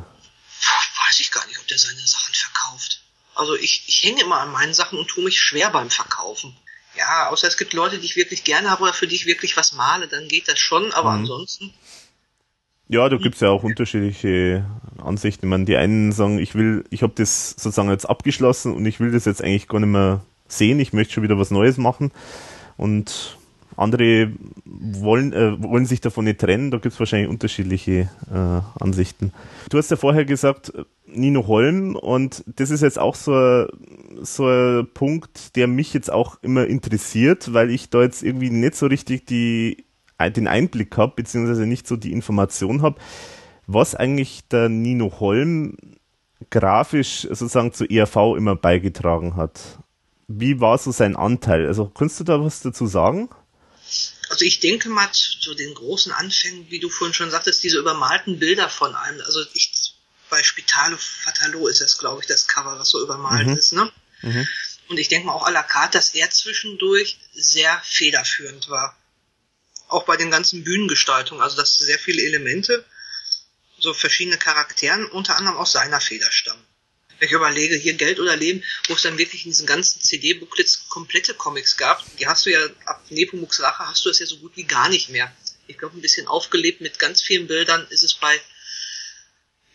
Weiß 1.08 1.20
ich 1.20 1.32
gar 1.32 1.48
nicht, 1.48 1.58
ob 1.58 1.66
der 1.66 1.80
seine 1.80 2.06
Sachen 2.06 2.36
verkauft. 2.36 3.02
Also 3.34 3.56
ich, 3.56 3.86
ich 3.88 4.04
hänge 4.04 4.22
immer 4.22 4.40
an 4.42 4.52
meinen 4.52 4.76
Sachen 4.76 5.00
und 5.00 5.08
tue 5.08 5.24
mich 5.24 5.40
schwer 5.40 5.72
beim 5.72 5.90
Verkaufen. 5.90 6.56
Ja, 6.98 7.30
außer 7.30 7.48
es 7.48 7.58
gibt 7.58 7.74
Leute, 7.74 8.00
die 8.00 8.06
ich 8.06 8.16
wirklich 8.16 8.44
gerne 8.44 8.70
habe 8.70 8.84
oder 8.84 8.94
für 8.94 9.08
die 9.08 9.16
ich 9.16 9.26
wirklich 9.26 9.56
was 9.58 9.74
male, 9.74 10.08
dann 10.08 10.28
geht 10.28 10.48
das 10.48 10.60
schon, 10.60 10.92
aber 10.94 11.12
mhm. 11.12 11.20
ansonsten. 11.20 11.74
Ja, 12.90 13.10
da 13.10 13.18
gibt's 13.18 13.42
ja 13.42 13.50
auch 13.50 13.64
unterschiedliche 13.64 14.66
Ansichten. 15.04 15.46
Ich 15.46 15.50
meine, 15.50 15.66
die 15.66 15.76
einen 15.76 16.14
sagen, 16.14 16.40
ich 16.40 16.56
will, 16.56 16.86
ich 16.90 17.04
habe 17.04 17.14
das 17.16 17.52
sozusagen 17.52 17.90
jetzt 17.90 18.10
abgeschlossen 18.10 18.74
und 18.74 18.86
ich 18.86 19.00
will 19.00 19.12
das 19.12 19.26
jetzt 19.26 19.44
eigentlich 19.44 19.68
gar 19.68 19.80
nicht 19.80 19.90
mehr 19.90 20.22
sehen, 20.48 20.80
ich 20.80 20.94
möchte 20.94 21.14
schon 21.14 21.24
wieder 21.24 21.38
was 21.38 21.52
Neues 21.52 21.78
machen. 21.78 22.12
Und 22.78 23.38
andere 23.78 24.32
wollen, 24.66 25.34
äh, 25.34 25.62
wollen 25.62 25.86
sich 25.86 26.02
davon 26.02 26.26
nicht 26.26 26.40
trennen, 26.40 26.72
da 26.72 26.78
gibt's 26.78 27.00
wahrscheinlich 27.00 27.30
unterschiedliche 27.30 28.10
äh, 28.32 28.84
Ansichten. 28.84 29.32
Du 29.70 29.78
hast 29.78 29.92
ja 29.92 29.98
vorher 29.98 30.26
gesagt, 30.26 30.74
Nino 31.06 31.48
Holm 31.48 31.96
und 31.96 32.44
das 32.48 32.72
ist 32.72 32.82
jetzt 32.82 33.00
auch 33.00 33.16
so 33.16 33.34
ein, 33.34 33.68
so 34.22 34.48
ein 34.48 34.88
Punkt, 34.94 35.56
der 35.56 35.68
mich 35.68 35.94
jetzt 35.94 36.12
auch 36.12 36.38
immer 36.42 36.66
interessiert, 36.66 37.54
weil 37.54 37.70
ich 37.70 37.90
da 37.90 38.02
jetzt 38.02 38.24
irgendwie 38.24 38.50
nicht 38.50 38.76
so 38.76 38.88
richtig 38.88 39.26
die, 39.26 39.86
den 40.20 40.48
Einblick 40.48 40.98
habe, 40.98 41.14
beziehungsweise 41.16 41.66
nicht 41.66 41.88
so 41.88 41.96
die 41.96 42.12
Information 42.12 42.82
habe, 42.82 43.00
was 43.68 43.96
eigentlich 43.96 44.48
der 44.48 44.70
Nino 44.70 45.20
Holm 45.20 45.78
grafisch 46.50 47.22
sozusagen 47.30 47.74
zur 47.74 47.90
ERV 47.90 48.36
immer 48.38 48.56
beigetragen 48.56 49.36
hat. 49.36 49.80
Wie 50.28 50.60
war 50.60 50.78
so 50.78 50.92
sein 50.92 51.16
Anteil? 51.16 51.68
Also 51.68 51.86
kannst 51.86 52.20
du 52.20 52.24
da 52.24 52.44
was 52.44 52.62
dazu 52.62 52.86
sagen? 52.86 53.30
Also 54.30 54.46
ich 54.46 54.60
denke 54.60 54.90
mal 54.90 55.10
zu 55.12 55.54
den 55.54 55.74
großen 55.74 56.12
Anfängen, 56.12 56.70
wie 56.70 56.80
du 56.80 56.90
vorhin 56.90 57.14
schon 57.14 57.32
sagtest, 57.32 57.64
diese 57.64 57.78
übermalten 57.78 58.40
Bilder 58.40 58.70
von 58.70 58.96
einem. 58.96 59.22
Also 59.22 59.44
ich 59.54 59.94
bei 60.30 60.44
Spitalo 60.44 60.98
Fatalo 60.98 61.68
ist 61.68 61.82
es, 61.82 61.98
glaube 61.98 62.22
ich, 62.22 62.28
das 62.28 62.48
Cover, 62.48 62.78
was 62.78 62.90
so 62.90 63.02
übermalt 63.02 63.48
mhm. 63.48 63.54
ist, 63.54 63.72
ne? 63.72 63.92
Mhm. 64.22 64.48
Und 64.90 64.98
ich 64.98 65.10
denke 65.10 65.28
mal 65.28 65.34
auch 65.34 65.46
à 65.46 65.52
la 65.52 65.64
carte, 65.64 65.98
dass 65.98 66.10
er 66.12 66.30
zwischendurch 66.30 67.20
sehr 67.34 67.82
federführend 67.84 68.70
war. 68.70 68.98
Auch 69.90 70.04
bei 70.04 70.18
den 70.18 70.32
ganzen 70.32 70.64
Bühnengestaltungen, 70.64 71.42
also 71.42 71.58
dass 71.58 71.78
sehr 71.78 72.00
viele 72.00 72.22
Elemente 72.24 72.86
so 73.80 73.94
verschiedene 73.94 74.38
Charakteren, 74.38 75.06
unter 75.06 75.38
anderem 75.38 75.58
aus 75.58 75.72
seiner 75.72 76.02
Feder 76.02 76.32
stammen. 76.32 76.66
Ich 77.20 77.32
überlege, 77.32 77.76
hier 77.76 77.94
Geld 77.94 78.20
oder 78.20 78.36
Leben, 78.36 78.64
wo 78.88 78.94
es 78.94 79.02
dann 79.02 79.18
wirklich 79.18 79.46
in 79.46 79.52
diesen 79.52 79.66
ganzen 79.66 80.02
CD-Booklets 80.02 80.88
komplette 80.90 81.34
Comics 81.34 81.78
gab, 81.78 82.04
die 82.18 82.28
hast 82.28 82.46
du 82.46 82.52
ja 82.52 82.60
ab 82.86 83.04
Nepomuk's 83.10 83.62
Rache 83.62 83.88
hast 83.88 84.06
du 84.06 84.10
das 84.10 84.20
ja 84.20 84.26
so 84.26 84.38
gut 84.38 84.56
wie 84.56 84.66
gar 84.66 84.90
nicht 84.90 85.10
mehr. 85.10 85.32
Ich 85.68 85.78
glaube, 85.78 85.98
ein 85.98 86.02
bisschen 86.02 86.28
aufgelebt 86.28 86.82
mit 86.82 87.00
ganz 87.00 87.22
vielen 87.22 87.48
Bildern 87.48 87.86
ist 87.90 88.04
es 88.04 88.14
bei 88.14 88.40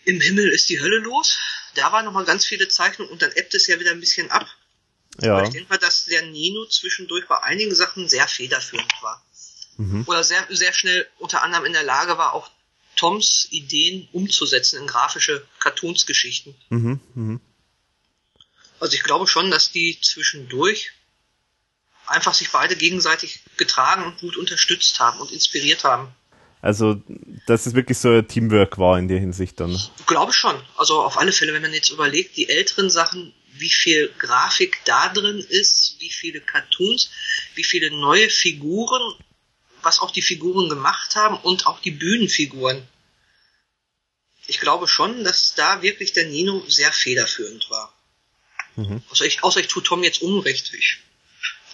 Im 0.04 0.20
Himmel 0.20 0.48
ist 0.48 0.68
die 0.68 0.80
Hölle 0.80 0.98
los. 0.98 1.38
Da 1.74 1.92
waren 1.92 2.04
nochmal 2.04 2.24
ganz 2.24 2.44
viele 2.44 2.68
Zeichnungen 2.68 3.12
und 3.12 3.22
dann 3.22 3.32
ebbt 3.32 3.54
es 3.54 3.66
ja 3.66 3.78
wieder 3.80 3.90
ein 3.90 4.00
bisschen 4.00 4.30
ab. 4.30 4.46
Ja. 5.20 5.36
Aber 5.36 5.44
ich 5.44 5.50
denke 5.50 5.68
mal, 5.68 5.78
dass 5.78 6.06
der 6.06 6.22
Nino 6.22 6.66
zwischendurch 6.66 7.26
bei 7.26 7.42
einigen 7.42 7.74
Sachen 7.74 8.08
sehr 8.08 8.26
federführend 8.28 8.92
war. 9.02 9.24
Mhm. 9.76 10.04
Oder 10.06 10.24
sehr, 10.24 10.46
sehr 10.50 10.72
schnell 10.72 11.08
unter 11.18 11.42
anderem 11.42 11.66
in 11.66 11.72
der 11.72 11.82
Lage 11.82 12.18
war, 12.18 12.32
auch 12.34 12.50
Toms 12.96 13.48
Ideen 13.50 14.08
umzusetzen 14.12 14.80
in 14.80 14.86
grafische 14.86 15.46
Cartoons-Geschichten. 15.60 16.54
Mhm. 16.70 17.00
Mhm. 17.14 17.40
Also 18.80 18.94
ich 18.94 19.02
glaube 19.02 19.26
schon, 19.28 19.50
dass 19.50 19.70
die 19.70 19.98
zwischendurch 20.00 20.92
einfach 22.06 22.34
sich 22.34 22.50
beide 22.50 22.76
gegenseitig 22.76 23.40
getragen 23.56 24.04
und 24.04 24.18
gut 24.18 24.36
unterstützt 24.36 24.98
haben 25.00 25.20
und 25.20 25.30
inspiriert 25.30 25.84
haben. 25.84 26.08
Also, 26.60 27.02
dass 27.46 27.66
es 27.66 27.74
wirklich 27.74 27.98
so 27.98 28.10
ein 28.10 28.28
Teamwork 28.28 28.78
war 28.78 28.98
in 28.98 29.08
der 29.08 29.18
Hinsicht 29.18 29.58
dann. 29.58 29.72
Ich 29.72 29.90
glaube 30.06 30.32
schon. 30.32 30.54
Also 30.76 31.02
auf 31.02 31.18
alle 31.18 31.32
Fälle, 31.32 31.52
wenn 31.52 31.62
man 31.62 31.72
jetzt 31.72 31.90
überlegt, 31.90 32.36
die 32.36 32.48
älteren 32.48 32.88
Sachen, 32.88 33.34
wie 33.54 33.70
viel 33.70 34.12
Grafik 34.18 34.80
da 34.84 35.08
drin 35.08 35.38
ist, 35.38 35.96
wie 35.98 36.10
viele 36.10 36.40
Cartoons, 36.40 37.10
wie 37.54 37.64
viele 37.64 37.90
neue 37.90 38.30
Figuren, 38.30 39.14
was 39.82 40.00
auch 40.00 40.10
die 40.10 40.22
Figuren 40.22 40.68
gemacht 40.68 41.16
haben 41.16 41.36
und 41.36 41.66
auch 41.66 41.80
die 41.80 41.90
Bühnenfiguren. 41.90 42.86
Ich 44.46 44.60
glaube 44.60 44.88
schon, 44.88 45.24
dass 45.24 45.54
da 45.54 45.82
wirklich 45.82 46.12
der 46.12 46.26
Nino 46.26 46.64
sehr 46.68 46.92
federführend 46.92 47.70
war. 47.70 47.92
Mhm. 48.76 49.02
Außer, 49.10 49.24
ich, 49.24 49.42
außer 49.42 49.60
ich 49.60 49.68
tue 49.68 49.82
Tom 49.82 50.02
jetzt 50.02 50.22
Unrecht. 50.22 50.72
Ich, 50.74 50.98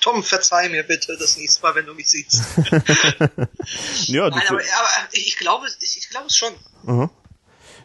Tom, 0.00 0.22
verzeih 0.22 0.68
mir 0.68 0.82
bitte 0.82 1.16
das 1.18 1.36
nächste 1.36 1.62
Mal, 1.62 1.74
wenn 1.74 1.86
du 1.86 1.94
mich 1.94 2.08
siehst. 2.08 2.42
Ja, 4.06 4.30
Nein, 4.30 4.42
aber, 4.48 4.60
aber 4.60 5.08
ich, 5.12 5.36
glaube, 5.36 5.66
ich, 5.80 5.98
ich 5.98 6.08
glaube 6.08 6.26
es 6.28 6.36
schon. 6.36 6.54
Aha. 6.86 7.10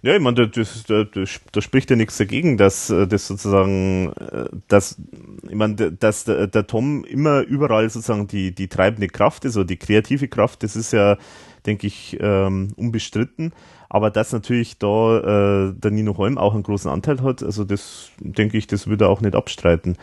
Ja, 0.04 0.14
ich 0.14 0.22
meine, 0.22 0.50
das, 0.50 0.84
das, 0.84 1.40
da 1.54 1.62
spricht 1.62 1.90
ja 1.90 1.96
nichts 1.96 2.18
dagegen, 2.18 2.58
dass 2.58 2.90
äh, 2.90 3.08
das 3.08 3.26
sozusagen, 3.26 4.12
äh, 4.12 4.50
dass, 4.68 5.02
ich 5.48 5.56
meine, 5.56 5.94
dass 5.94 6.26
der, 6.26 6.48
der 6.48 6.68
Tom 6.68 7.06
immer 7.06 7.40
überall 7.40 7.90
sozusagen 7.90 8.28
die, 8.28 8.54
die 8.54 8.68
treibende 8.68 9.08
Kraft 9.08 9.46
ist 9.46 9.56
oder 9.56 9.66
die 9.66 9.78
kreative 9.78 10.28
Kraft, 10.28 10.64
das 10.64 10.76
ist 10.76 10.92
ja, 10.92 11.18
denke 11.66 11.88
ich, 11.88 12.18
ähm, 12.20 12.74
unbestritten. 12.76 13.54
Aber 13.88 14.12
dass 14.12 14.34
natürlich 14.34 14.78
da 14.78 15.70
äh, 15.70 15.74
der 15.74 15.92
Nino 15.92 16.18
Holm 16.18 16.38
auch 16.38 16.54
einen 16.54 16.64
großen 16.64 16.92
Anteil 16.92 17.22
hat, 17.22 17.42
also 17.42 17.64
das 17.64 18.10
denke 18.20 18.58
ich, 18.58 18.68
das 18.68 18.88
würde 18.88 19.06
er 19.06 19.10
auch 19.10 19.22
nicht 19.22 19.36
abstreiten. 19.36 19.96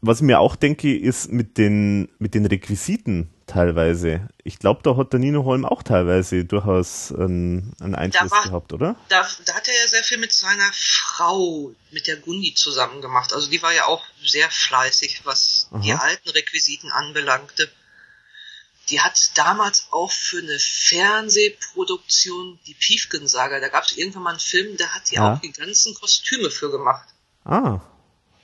Was 0.00 0.18
ich 0.18 0.26
mir 0.26 0.40
auch 0.40 0.56
denke, 0.56 0.98
ist 0.98 1.30
mit 1.30 1.58
den, 1.58 2.08
mit 2.18 2.34
den 2.34 2.46
Requisiten 2.46 3.28
teilweise. 3.54 4.28
Ich 4.42 4.58
glaube, 4.58 4.80
da 4.82 4.96
hat 4.96 5.12
der 5.12 5.20
Nino 5.20 5.44
Holm 5.44 5.64
auch 5.64 5.82
teilweise 5.82 6.44
durchaus 6.44 7.12
einen, 7.12 7.74
einen 7.80 7.94
Einfluss 7.94 8.30
war- 8.30 8.42
gehabt, 8.42 8.72
oder? 8.72 8.96
Da, 9.08 9.26
da 9.46 9.54
hat 9.54 9.68
er 9.68 9.74
ja 9.74 9.88
sehr 9.88 10.04
viel 10.04 10.18
mit 10.18 10.32
seiner 10.32 10.70
Frau, 10.72 11.72
mit 11.90 12.06
der 12.06 12.16
Gundi 12.16 12.54
zusammen 12.54 13.00
gemacht. 13.00 13.32
Also 13.32 13.48
die 13.50 13.62
war 13.62 13.72
ja 13.72 13.86
auch 13.86 14.04
sehr 14.24 14.50
fleißig, 14.50 15.22
was 15.24 15.68
die 15.82 15.92
Aha. 15.92 16.02
alten 16.04 16.28
Requisiten 16.30 16.90
anbelangte. 16.90 17.70
Die 18.90 19.00
hat 19.00 19.30
damals 19.36 19.86
auch 19.92 20.10
für 20.12 20.38
eine 20.40 20.58
Fernsehproduktion 20.58 22.58
die 22.66 22.74
Piefken-Saga, 22.74 23.60
da 23.60 23.68
gab 23.68 23.84
es 23.84 23.96
irgendwann 23.96 24.24
mal 24.24 24.30
einen 24.30 24.40
Film, 24.40 24.76
da 24.76 24.88
hat 24.88 25.10
die 25.10 25.14
Ja. 25.14 25.34
auch 25.34 25.40
die 25.40 25.52
ganzen 25.52 25.94
Kostüme 25.94 26.50
für 26.50 26.70
gemacht. 26.70 27.08
Ah, 27.44 27.80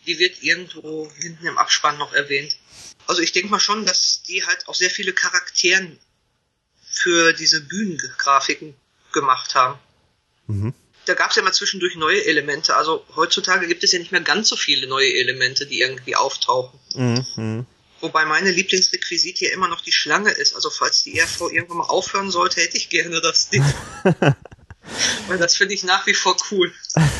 Die 0.06 0.18
wird 0.18 0.42
irgendwo 0.42 1.10
hinten 1.20 1.46
im 1.46 1.58
Abspann 1.58 1.98
noch 1.98 2.14
erwähnt. 2.14 2.56
Also 3.10 3.22
ich 3.22 3.32
denke 3.32 3.48
mal 3.48 3.58
schon, 3.58 3.84
dass 3.84 4.22
die 4.22 4.46
halt 4.46 4.68
auch 4.68 4.74
sehr 4.76 4.88
viele 4.88 5.12
Charakteren 5.12 5.98
für 6.88 7.32
diese 7.32 7.60
Bühnengrafiken 7.60 8.76
gemacht 9.12 9.56
haben. 9.56 9.80
Mhm. 10.46 10.74
Da 11.06 11.14
gab 11.14 11.30
es 11.30 11.36
ja 11.36 11.42
mal 11.42 11.52
zwischendurch 11.52 11.96
neue 11.96 12.24
Elemente. 12.24 12.76
Also 12.76 13.04
heutzutage 13.16 13.66
gibt 13.66 13.82
es 13.82 13.90
ja 13.90 13.98
nicht 13.98 14.12
mehr 14.12 14.20
ganz 14.20 14.48
so 14.48 14.54
viele 14.54 14.86
neue 14.86 15.12
Elemente, 15.12 15.66
die 15.66 15.80
irgendwie 15.80 16.14
auftauchen. 16.14 16.78
Mhm. 16.94 17.26
mhm. 17.34 17.66
Wobei 18.00 18.24
meine 18.26 18.52
Lieblingsrequisite 18.52 19.46
ja 19.46 19.50
immer 19.50 19.66
noch 19.66 19.80
die 19.80 19.92
Schlange 19.92 20.30
ist. 20.30 20.54
Also 20.54 20.70
falls 20.70 21.02
die 21.02 21.18
ERV 21.18 21.50
irgendwann 21.50 21.78
mal 21.78 21.86
aufhören 21.86 22.30
sollte, 22.30 22.60
hätte 22.60 22.76
ich 22.76 22.90
gerne 22.90 23.20
das 23.20 23.48
Ding. 23.48 23.64
Weil 25.26 25.38
das 25.38 25.56
finde 25.56 25.74
ich 25.74 25.82
nach 25.82 26.06
wie 26.06 26.14
vor 26.14 26.36
cool. 26.52 26.72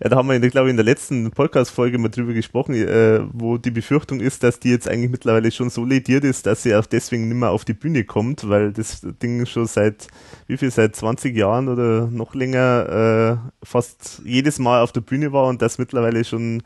Ja, 0.00 0.08
da 0.08 0.16
haben 0.16 0.28
wir, 0.28 0.40
glaube 0.50 0.68
ich, 0.68 0.70
in 0.70 0.76
der 0.76 0.84
letzten 0.84 1.30
Podcast-Folge 1.30 1.98
mal 1.98 2.08
drüber 2.08 2.32
gesprochen, 2.32 2.74
äh, 2.74 3.20
wo 3.32 3.58
die 3.58 3.70
Befürchtung 3.70 4.20
ist, 4.20 4.42
dass 4.42 4.60
die 4.60 4.70
jetzt 4.70 4.88
eigentlich 4.88 5.10
mittlerweile 5.10 5.50
schon 5.50 5.70
so 5.70 5.84
lediert 5.84 6.24
ist, 6.24 6.46
dass 6.46 6.62
sie 6.62 6.74
auch 6.74 6.86
deswegen 6.86 7.28
nicht 7.28 7.36
mehr 7.36 7.50
auf 7.50 7.64
die 7.64 7.74
Bühne 7.74 8.04
kommt, 8.04 8.48
weil 8.48 8.72
das 8.72 9.00
Ding 9.02 9.44
schon 9.46 9.66
seit, 9.66 10.06
wie 10.46 10.56
viel, 10.56 10.70
seit 10.70 10.96
20 10.96 11.36
Jahren 11.36 11.68
oder 11.68 12.06
noch 12.06 12.34
länger 12.34 13.42
äh, 13.62 13.66
fast 13.66 14.22
jedes 14.24 14.58
Mal 14.58 14.82
auf 14.82 14.92
der 14.92 15.02
Bühne 15.02 15.32
war 15.32 15.46
und 15.46 15.60
das 15.60 15.78
mittlerweile 15.78 16.24
schon 16.24 16.62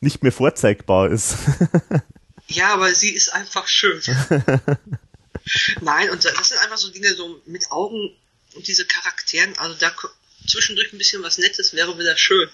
nicht 0.00 0.22
mehr 0.22 0.32
vorzeigbar 0.32 1.10
ist. 1.10 1.36
Ja, 2.50 2.72
aber 2.72 2.94
sie 2.94 3.10
ist 3.10 3.34
einfach 3.34 3.68
schön. 3.68 4.00
Nein, 5.82 6.10
und 6.10 6.24
das 6.24 6.48
sind 6.48 6.58
einfach 6.62 6.78
so 6.78 6.90
Dinge 6.90 7.14
so 7.14 7.40
mit 7.44 7.70
Augen 7.70 8.16
und 8.54 8.66
diese 8.66 8.86
Charakteren, 8.86 9.56
also 9.58 9.76
da 9.78 9.92
zwischendurch 10.46 10.92
ein 10.92 10.98
bisschen 10.98 11.22
was 11.22 11.38
Nettes 11.38 11.74
wäre 11.74 11.98
wieder 11.98 12.16
schön. 12.16 12.48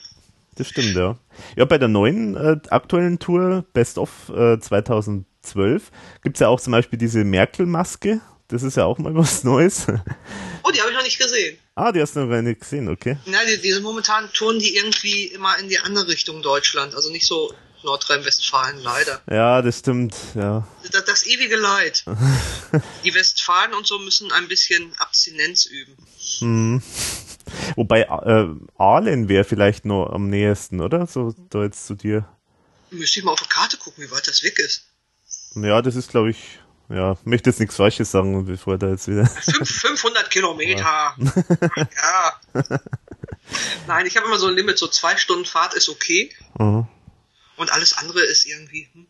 Das 0.57 0.69
stimmt, 0.69 0.95
ja. 0.95 1.19
Ja, 1.57 1.65
bei 1.65 1.79
der 1.79 1.89
neuen 1.89 2.37
äh, 2.37 2.57
aktuellen 2.71 3.19
Tour 3.19 3.65
Best 3.73 3.99
of 3.99 4.29
äh, 4.29 4.59
2012 4.59 5.91
gibt's 6.23 6.41
ja 6.41 6.49
auch 6.49 6.61
zum 6.61 6.73
Beispiel 6.73 6.99
diese 6.99 7.25
Merkel-Maske. 7.25 8.21
Das 8.49 8.63
ist 8.63 8.77
ja 8.77 8.85
auch 8.85 8.99
mal 8.99 9.15
was 9.17 9.43
Neues. 9.43 9.87
Oh, 10.63 10.71
die 10.71 10.81
habe 10.81 10.91
ich 10.91 10.97
noch 10.97 11.03
nicht 11.03 11.19
gesehen. 11.19 11.59
ah, 11.75 11.91
die 11.91 12.01
hast 12.01 12.15
du 12.15 12.21
noch 12.21 12.31
gar 12.31 12.43
nicht 12.43 12.61
gesehen, 12.61 12.89
okay. 12.89 13.17
Na, 13.27 13.39
die, 13.45 13.61
diese 13.61 13.81
momentan 13.81 14.31
touren 14.33 14.59
die 14.59 14.77
irgendwie 14.77 15.25
immer 15.27 15.59
in 15.59 15.69
die 15.69 15.79
andere 15.79 16.07
Richtung 16.09 16.41
Deutschland, 16.43 16.95
also 16.95 17.11
nicht 17.11 17.27
so 17.27 17.53
Nordrhein-Westfalen, 17.85 18.81
leider. 18.81 19.21
Ja, 19.31 19.63
das 19.63 19.79
stimmt, 19.79 20.15
ja. 20.35 20.67
Das, 20.91 21.05
das 21.05 21.27
ewige 21.27 21.57
Leid. 21.57 22.05
Die 23.05 23.15
Westfalen 23.15 23.75
und 23.75 23.87
so 23.87 23.99
müssen 23.99 24.33
ein 24.33 24.49
bisschen 24.49 24.93
Abstinenz 24.99 25.67
üben. 25.67 25.97
Hm. 26.39 26.83
Wobei 27.77 28.03
äh, 28.03 28.47
Aalen 28.79 29.29
wäre 29.29 29.45
vielleicht 29.45 29.85
noch 29.85 30.11
am 30.11 30.29
nächsten, 30.29 30.81
oder? 30.81 31.07
So 31.07 31.35
da 31.51 31.63
jetzt 31.63 31.87
zu 31.87 31.95
dir. 31.95 32.29
Müsste 32.91 33.21
ich 33.21 33.25
mal 33.25 33.33
auf 33.33 33.41
der 33.41 33.49
Karte 33.49 33.77
gucken, 33.77 34.05
wie 34.05 34.11
weit 34.11 34.27
das 34.27 34.43
weg 34.43 34.59
ist. 34.59 34.87
Ja, 35.55 35.83
das 35.83 35.95
ist, 35.95 36.11
glaube 36.11 36.31
ich, 36.31 36.59
ja, 36.89 37.17
möchte 37.25 37.51
jetzt 37.51 37.61
nichts 37.61 37.77
Falsches 37.77 38.11
sagen, 38.11 38.45
bevor 38.47 38.79
da 38.79 38.89
jetzt 38.89 39.09
wieder. 39.09 39.27
Fünf, 39.27 39.69
500 39.81 40.31
Kilometer. 40.31 41.15
Ja. 41.19 42.41
Nein, 43.87 44.07
ich 44.07 44.17
habe 44.17 44.27
immer 44.27 44.39
so 44.39 44.47
ein 44.47 44.55
Limit, 44.55 44.79
so 44.79 44.87
zwei 44.87 45.17
Stunden 45.17 45.45
Fahrt 45.45 45.75
ist 45.75 45.89
okay. 45.89 46.31
Aha. 46.59 46.89
Und 47.57 47.73
alles 47.73 47.97
andere 47.99 48.21
ist 48.21 48.47
irgendwie, 48.47 48.89
hm, 48.93 49.07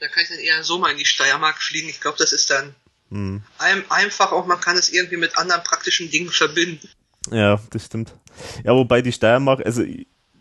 da 0.00 0.08
kann 0.08 0.22
ich 0.22 0.28
dann 0.28 0.38
eher 0.38 0.62
so 0.64 0.78
mal 0.78 0.90
in 0.90 0.98
die 0.98 1.04
Steiermark 1.04 1.62
fliegen. 1.62 1.88
Ich 1.88 2.00
glaube, 2.00 2.18
das 2.18 2.32
ist 2.32 2.50
dann 2.50 2.74
Hm. 3.10 3.42
ein, 3.58 3.90
einfach 3.90 4.32
auch, 4.32 4.46
man 4.46 4.60
kann 4.60 4.76
es 4.76 4.88
irgendwie 4.88 5.16
mit 5.16 5.36
anderen 5.36 5.62
praktischen 5.62 6.10
Dingen 6.10 6.30
verbinden. 6.30 6.88
Ja, 7.30 7.60
das 7.70 7.86
stimmt. 7.86 8.12
Ja, 8.64 8.72
wobei 8.74 9.02
die 9.02 9.12
Steiermark, 9.12 9.64
also 9.64 9.84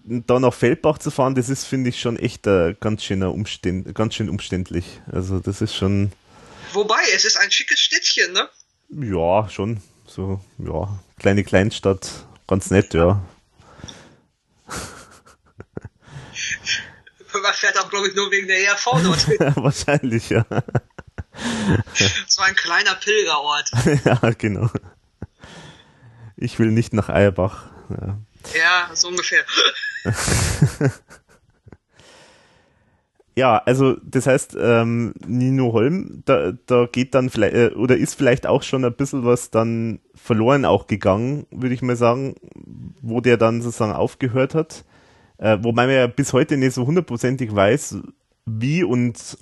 da 0.05 0.39
nach 0.39 0.53
Feldbach 0.53 0.97
zu 0.97 1.11
fahren, 1.11 1.35
das 1.35 1.49
ist, 1.49 1.65
finde 1.65 1.89
ich, 1.89 1.99
schon 2.01 2.17
echt 2.17 2.47
äh, 2.47 2.75
ganz 2.79 3.03
schöner 3.03 3.31
Umständ, 3.33 3.93
ganz 3.95 4.15
schön 4.15 4.29
umständlich. 4.29 4.85
Also 5.11 5.39
das 5.39 5.61
ist 5.61 5.75
schon, 5.75 6.11
Wobei, 6.73 7.01
es 7.13 7.23
ist 7.25 7.37
ein 7.37 7.51
schickes 7.51 7.79
Städtchen, 7.79 8.33
ne? 8.33 8.49
ja, 8.89 9.47
schon 9.49 9.81
so, 10.07 10.41
ja, 10.57 10.99
kleine 11.19 11.43
Kleinstadt, 11.43 12.09
ganz 12.47 12.69
nett, 12.69 12.93
ja. 12.93 13.23
Man 17.43 17.53
fährt 17.53 17.77
auch, 17.77 17.89
glaube 17.89 18.07
ich, 18.07 18.15
nur 18.15 18.31
wegen 18.31 18.47
der 18.47 18.57
ERV 18.63 18.85
dorthin. 19.03 19.37
Wahrscheinlich, 19.55 20.29
ja. 20.29 20.45
Es 21.93 22.37
war 22.37 22.45
ein 22.45 22.55
kleiner 22.55 22.95
Pilgerort. 22.95 23.69
ja, 24.05 24.29
genau. 24.37 24.69
Ich 26.37 26.57
will 26.57 26.71
nicht 26.71 26.93
nach 26.93 27.09
Eierbach. 27.09 27.65
Ja. 27.89 28.17
Ja, 28.55 28.95
so 28.95 29.09
ungefähr. 29.09 29.43
Ja, 33.35 33.57
also 33.65 33.97
das 34.03 34.27
heißt, 34.27 34.55
ähm, 34.59 35.15
Nino 35.25 35.73
Holm, 35.73 36.21
da, 36.25 36.51
da 36.67 36.85
geht 36.85 37.15
dann 37.15 37.31
vielleicht, 37.31 37.55
äh, 37.55 37.71
oder 37.73 37.97
ist 37.97 38.13
vielleicht 38.13 38.45
auch 38.45 38.61
schon 38.61 38.85
ein 38.85 38.93
bisschen 38.93 39.25
was 39.25 39.49
dann 39.49 40.01
verloren 40.13 40.65
auch 40.65 40.85
gegangen, 40.85 41.47
würde 41.49 41.73
ich 41.73 41.81
mal 41.81 41.95
sagen, 41.95 42.35
wo 43.01 43.21
der 43.21 43.37
dann 43.37 43.63
sozusagen 43.63 43.93
aufgehört 43.93 44.53
hat. 44.53 44.85
Äh, 45.43 45.61
wobei 45.61 45.87
man 45.87 45.95
ja 45.95 46.07
bis 46.07 46.31
heute 46.31 46.55
nicht 46.55 46.73
so 46.73 46.87
hundertprozentig 46.87 47.53
weiß, 47.53 47.97
wie 48.45 48.85
und 48.85 49.37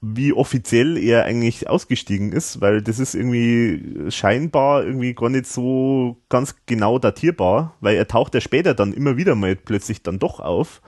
wie 0.00 0.32
offiziell 0.32 0.96
er 0.96 1.24
eigentlich 1.24 1.68
ausgestiegen 1.68 2.30
ist, 2.30 2.60
weil 2.60 2.82
das 2.82 3.00
ist 3.00 3.16
irgendwie 3.16 4.08
scheinbar 4.12 4.84
irgendwie 4.84 5.12
gar 5.12 5.28
nicht 5.28 5.46
so 5.46 6.18
ganz 6.28 6.54
genau 6.66 7.00
datierbar, 7.00 7.76
weil 7.80 7.96
er 7.96 8.06
taucht 8.06 8.34
ja 8.36 8.40
später 8.40 8.74
dann 8.74 8.92
immer 8.92 9.16
wieder 9.16 9.34
mal 9.34 9.56
plötzlich 9.56 10.04
dann 10.04 10.20
doch 10.20 10.38
auf. 10.38 10.82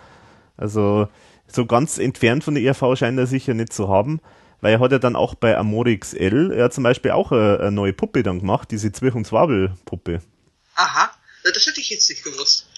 Also 0.56 1.08
so 1.48 1.66
ganz 1.66 1.98
entfernt 1.98 2.44
von 2.44 2.54
der 2.54 2.62
ERV 2.62 2.96
scheint 2.96 3.18
er 3.18 3.26
sicher 3.26 3.54
nicht 3.54 3.72
zu 3.72 3.88
haben, 3.88 4.20
weil 4.60 4.74
er 4.74 4.80
hat 4.80 4.92
ja 4.92 5.00
dann 5.00 5.16
auch 5.16 5.34
bei 5.34 5.58
Amorix 5.58 6.14
L, 6.14 6.56
hat 6.62 6.72
zum 6.72 6.84
Beispiel 6.84 7.10
auch 7.10 7.32
eine, 7.32 7.58
eine 7.58 7.72
neue 7.72 7.92
Puppe 7.92 8.22
dann 8.22 8.38
gemacht, 8.38 8.70
diese 8.70 8.92
Zwirch- 8.92 9.16
und 9.16 9.26
Zwabel-Puppe. 9.26 10.22
Aha, 10.76 11.10
das 11.42 11.66
hätte 11.66 11.80
ich 11.80 11.90
jetzt 11.90 12.08
nicht 12.08 12.22
gewusst. 12.22 12.68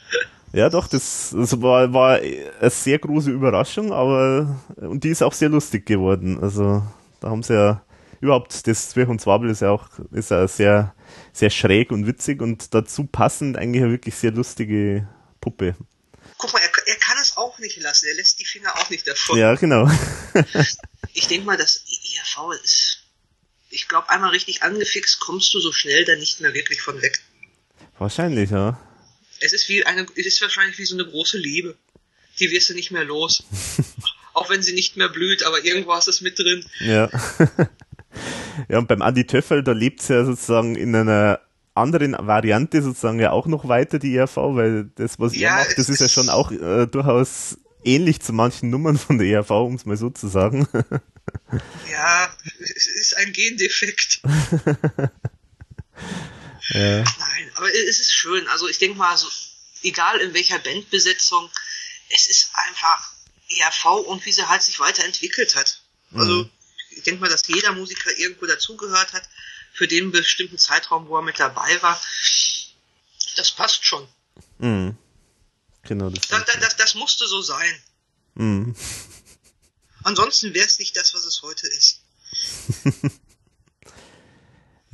Ja, 0.55 0.71
doch, 0.71 0.87
das, 0.87 1.35
das 1.37 1.61
war, 1.61 1.93
war 1.93 2.19
eine 2.21 2.71
sehr 2.71 3.01
große 3.01 3.31
Überraschung, 3.31 3.93
aber 3.93 4.63
und 4.77 5.03
die 5.03 5.09
ist 5.09 5.23
auch 5.23 5.33
sehr 5.33 5.49
lustig 5.49 5.85
geworden. 5.85 6.39
Also 6.41 6.87
da 7.21 7.31
haben 7.31 7.43
sie 7.43 7.55
ja 7.55 7.85
überhaupt 8.21 8.65
das 8.69 8.91
Zwerg 8.91 9.09
und 9.09 9.21
Zwabel 9.21 9.51
ist 9.51 9.63
ja 9.63 9.71
auch 9.71 9.89
ist 10.13 10.31
ja 10.31 10.47
sehr 10.47 10.95
sehr 11.33 11.51
schräg 11.51 11.91
und 11.91 12.07
witzig 12.07 12.41
und 12.41 12.73
dazu 12.73 13.05
passend 13.05 13.57
eigentlich 13.57 13.83
eine 13.83 13.91
wirklich 13.91 14.15
sehr 14.15 14.31
lustige 14.31 15.09
Puppe. 15.41 15.75
Guck 16.39 16.53
mal, 16.53 16.61
er, 16.61 16.71
er 16.87 16.97
kann 16.97 17.17
es 17.21 17.37
auch 17.37 17.59
nicht 17.59 17.81
lassen. 17.83 18.07
Er 18.07 18.15
lässt 18.15 18.39
die 18.39 18.45
Finger 18.45 18.73
auch 18.77 18.91
nicht 18.91 19.09
davon. 19.09 19.37
Ja, 19.37 19.55
genau. 19.57 19.91
Ich 21.17 21.29
denke 21.29 21.47
mal, 21.47 21.57
das 21.57 21.77
ERV 21.77 22.61
ist. 22.65 23.05
Ich 23.71 23.87
glaube, 23.87 24.11
einmal 24.11 24.31
richtig 24.31 24.65
angefixt 24.65 25.21
kommst 25.21 25.55
du 25.55 25.61
so 25.61 25.71
schnell 25.71 26.05
dann 26.05 26.19
nicht 26.19 26.41
mehr 26.41 26.55
wirklich 26.55 26.83
von 26.83 27.01
weg. 27.03 27.21
Wahrscheinlich, 27.99 28.51
ja. 28.51 28.81
Es 29.45 29.53
ist 29.53 29.69
wie 29.69 29.85
eine, 29.85 30.07
es 30.17 30.27
ist 30.27 30.41
wahrscheinlich 30.41 30.79
wie 30.79 30.87
so 30.87 30.97
eine 30.97 31.07
große 31.07 31.37
Liebe. 31.37 31.77
Die 32.41 32.51
wirst 32.51 32.71
du 32.71 32.75
nicht 32.75 32.91
mehr 32.91 33.05
los. 33.05 33.45
Auch 34.33 34.49
wenn 34.51 34.63
sie 34.63 34.73
nicht 34.73 34.97
mehr 34.97 35.09
blüht, 35.09 35.45
aber 35.45 35.65
irgendwas 35.65 36.09
ist 36.09 36.23
mit 36.23 36.39
drin. 36.39 36.65
Ja. 36.81 37.09
ja, 38.69 38.79
und 38.79 38.89
beim 38.89 39.03
Andi 39.03 39.27
Töffel, 39.27 39.63
da 39.63 39.73
lebt 39.73 40.01
es 40.01 40.09
ja 40.09 40.25
sozusagen 40.25 40.75
in 40.75 40.97
einer 40.97 41.41
anderen 41.75 42.17
Variante 42.19 42.83
sozusagen 42.83 43.21
ja 43.21 43.31
auch 43.33 43.47
noch 43.47 43.69
weiter, 43.69 43.99
die 43.99 44.17
ERV, 44.17 44.37
weil 44.37 44.91
das, 44.97 45.21
was 45.21 45.37
Ja, 45.37 45.59
er 45.59 45.65
macht, 45.65 45.79
das 45.79 45.89
ist 45.89 46.01
ja 46.01 46.09
schon 46.09 46.31
auch 46.31 46.51
äh, 46.51 46.87
durchaus 46.87 47.59
ähnlich 47.85 48.21
zu 48.21 48.33
manchen 48.33 48.71
Nummern 48.71 48.97
von 48.97 49.19
der 49.19 49.29
ERV, 49.29 49.51
um 49.51 49.75
es 49.75 49.85
mal 49.85 49.97
so 49.97 50.11
zu 50.11 50.29
sagen. 50.29 50.67
Ja, 51.93 52.35
es 52.61 52.87
ist 52.87 53.17
ein 53.17 53.33
Gendefekt. 53.33 54.23
ja. 56.71 57.05
Nein, 57.19 57.53
aber 57.55 57.73
es 57.73 57.99
ist 57.99 58.13
schön. 58.13 58.49
Also 58.49 58.69
ich 58.69 58.79
denke 58.79 58.97
mal, 58.97 59.17
so, 59.17 59.29
egal 59.83 60.21
in 60.21 60.35
welcher 60.35 60.59
Bandbesetzung, 60.59 61.51
es 62.11 62.27
ist 62.27 62.51
einfach 62.67 63.13
ERV 63.49 63.85
und 64.07 64.25
wie 64.25 64.33
sie 64.33 64.49
halt 64.49 64.63
sich 64.63 64.81
weiterentwickelt 64.81 65.55
hat. 65.55 65.81
Also 66.15 66.49
ich 66.91 67.03
denke 67.03 67.21
mal, 67.21 67.31
dass 67.31 67.47
jeder 67.47 67.73
Musiker 67.73 68.17
irgendwo 68.17 68.47
dazugehört 68.47 69.13
hat, 69.13 69.29
für 69.73 69.89
den 69.89 70.13
bestimmten 70.13 70.57
Zeitraum, 70.57 71.09
wo 71.09 71.17
er 71.17 71.23
mit 71.23 71.39
dabei 71.41 71.83
war. 71.83 72.01
Das 73.37 73.51
passt 73.51 73.85
schon. 73.85 74.07
Mhm. 74.59 74.97
Genau, 75.83 76.11
das. 76.11 76.29
Das, 76.29 76.45
das, 76.45 76.61
das, 76.61 76.77
das 76.77 76.95
musste 76.95 77.27
so 77.27 77.43
sein. 77.43 77.83
Mhm. 78.35 78.77
Ansonsten 80.05 80.55
wäre 80.55 80.67
es 80.67 80.79
nicht 80.79 80.97
das, 80.97 81.13
was 81.15 81.25
es 81.25 81.43
heute 81.43 81.67
ist. 81.67 82.01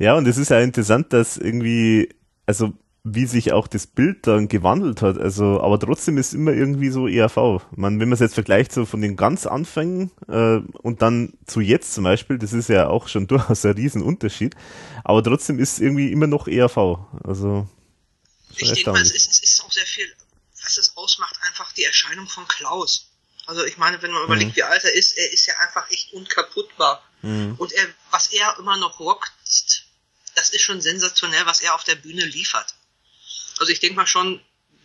Ja, 0.01 0.15
und 0.15 0.27
es 0.27 0.37
ist 0.37 0.49
ja 0.49 0.59
interessant, 0.59 1.13
dass 1.13 1.37
irgendwie, 1.37 2.09
also 2.47 2.73
wie 3.03 3.27
sich 3.27 3.51
auch 3.51 3.67
das 3.67 3.85
Bild 3.85 4.25
dann 4.25 4.47
gewandelt 4.47 5.03
hat. 5.03 5.19
Also, 5.19 5.61
aber 5.61 5.79
trotzdem 5.79 6.17
ist 6.17 6.33
immer 6.33 6.53
irgendwie 6.53 6.89
so 6.89 7.07
ERV. 7.07 7.61
Man, 7.75 7.99
wenn 7.99 8.09
man 8.09 8.13
es 8.13 8.19
jetzt 8.19 8.33
vergleicht 8.33 8.71
so 8.71 8.87
von 8.87 9.01
den 9.01 9.15
ganz 9.15 9.45
Anfängen 9.45 10.09
äh, 10.27 10.57
und 10.81 11.03
dann 11.03 11.33
zu 11.45 11.61
jetzt 11.61 11.93
zum 11.93 12.03
Beispiel, 12.05 12.39
das 12.39 12.51
ist 12.51 12.67
ja 12.67 12.87
auch 12.87 13.07
schon 13.09 13.27
durchaus 13.27 13.63
ein 13.63 13.73
Riesenunterschied. 13.73 14.55
Aber 15.03 15.23
trotzdem 15.23 15.59
ist 15.59 15.79
irgendwie 15.79 16.11
immer 16.11 16.25
noch 16.25 16.47
ERV. 16.47 16.97
Also 17.23 17.69
Ich 18.55 18.73
denke 18.73 18.91
mal, 18.91 19.01
es 19.03 19.11
ist, 19.11 19.31
es 19.31 19.43
ist 19.43 19.63
auch 19.63 19.71
sehr 19.71 19.85
viel, 19.85 20.07
was 20.63 20.77
es 20.77 20.97
ausmacht, 20.97 21.35
einfach 21.47 21.71
die 21.73 21.83
Erscheinung 21.83 22.27
von 22.27 22.47
Klaus. 22.47 23.11
Also 23.45 23.63
ich 23.65 23.77
meine, 23.77 24.01
wenn 24.01 24.11
man 24.11 24.23
überlegt, 24.23 24.55
wie 24.55 24.63
alt 24.63 24.83
er 24.83 24.93
ist, 24.95 25.15
er 25.15 25.31
ist 25.31 25.45
ja 25.45 25.53
einfach 25.59 25.91
echt 25.91 26.11
unkaputtbar. 26.13 27.03
Und 27.23 27.71
er, 27.71 27.85
was 28.09 28.31
er 28.31 28.57
immer 28.57 28.77
noch 28.77 28.99
rockt, 28.99 29.31
das 30.41 30.49
ist 30.49 30.61
schon 30.61 30.81
sensationell, 30.81 31.45
was 31.45 31.61
er 31.61 31.75
auf 31.75 31.83
der 31.83 31.95
Bühne 31.95 32.25
liefert. 32.25 32.73
Also 33.59 33.71
ich 33.71 33.79
denke 33.79 33.95
mal 33.95 34.07
schon, 34.07 34.41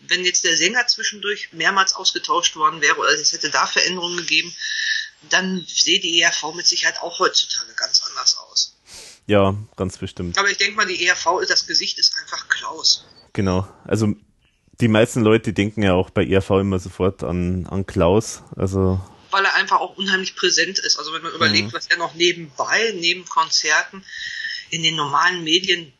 wenn 0.06 0.24
jetzt 0.24 0.44
der 0.44 0.56
Sänger 0.56 0.86
zwischendurch 0.86 1.52
mehrmals 1.52 1.94
ausgetauscht 1.94 2.56
worden 2.56 2.82
wäre 2.82 2.96
oder 2.96 3.08
es 3.08 3.32
hätte 3.32 3.48
da 3.48 3.66
Veränderungen 3.66 4.18
gegeben, 4.18 4.54
dann 5.30 5.64
sehe 5.66 5.98
die 5.98 6.20
ERV 6.20 6.54
mit 6.54 6.66
Sicherheit 6.66 7.00
auch 7.00 7.18
heutzutage 7.18 7.72
ganz 7.74 8.02
anders 8.02 8.36
aus. 8.36 8.76
Ja, 9.26 9.56
ganz 9.76 9.96
bestimmt. 9.96 10.38
Aber 10.38 10.50
ich 10.50 10.58
denke 10.58 10.76
mal, 10.76 10.86
die 10.86 11.06
ERV, 11.06 11.40
das 11.48 11.66
Gesicht 11.66 11.98
ist 11.98 12.14
einfach 12.20 12.48
Klaus. 12.48 13.06
Genau. 13.32 13.66
Also 13.84 14.14
die 14.80 14.88
meisten 14.88 15.22
Leute 15.22 15.54
denken 15.54 15.82
ja 15.82 15.94
auch 15.94 16.10
bei 16.10 16.24
ERV 16.26 16.50
immer 16.50 16.78
sofort 16.78 17.24
an, 17.24 17.66
an 17.66 17.86
Klaus. 17.86 18.42
Also 18.56 19.00
weil 19.30 19.44
er 19.44 19.54
einfach 19.54 19.80
auch 19.80 19.96
unheimlich 19.96 20.36
präsent 20.36 20.78
ist. 20.78 20.98
Also 20.98 21.12
wenn 21.12 21.22
man 21.22 21.32
überlegt, 21.32 21.72
was 21.72 21.86
er 21.88 21.96
noch 21.96 22.14
nebenbei, 22.14 22.94
neben 22.96 23.24
Konzerten, 23.24 24.04
in 24.70 24.82
den 24.82 24.96
normalen 24.96 25.44
Medien 25.44 25.92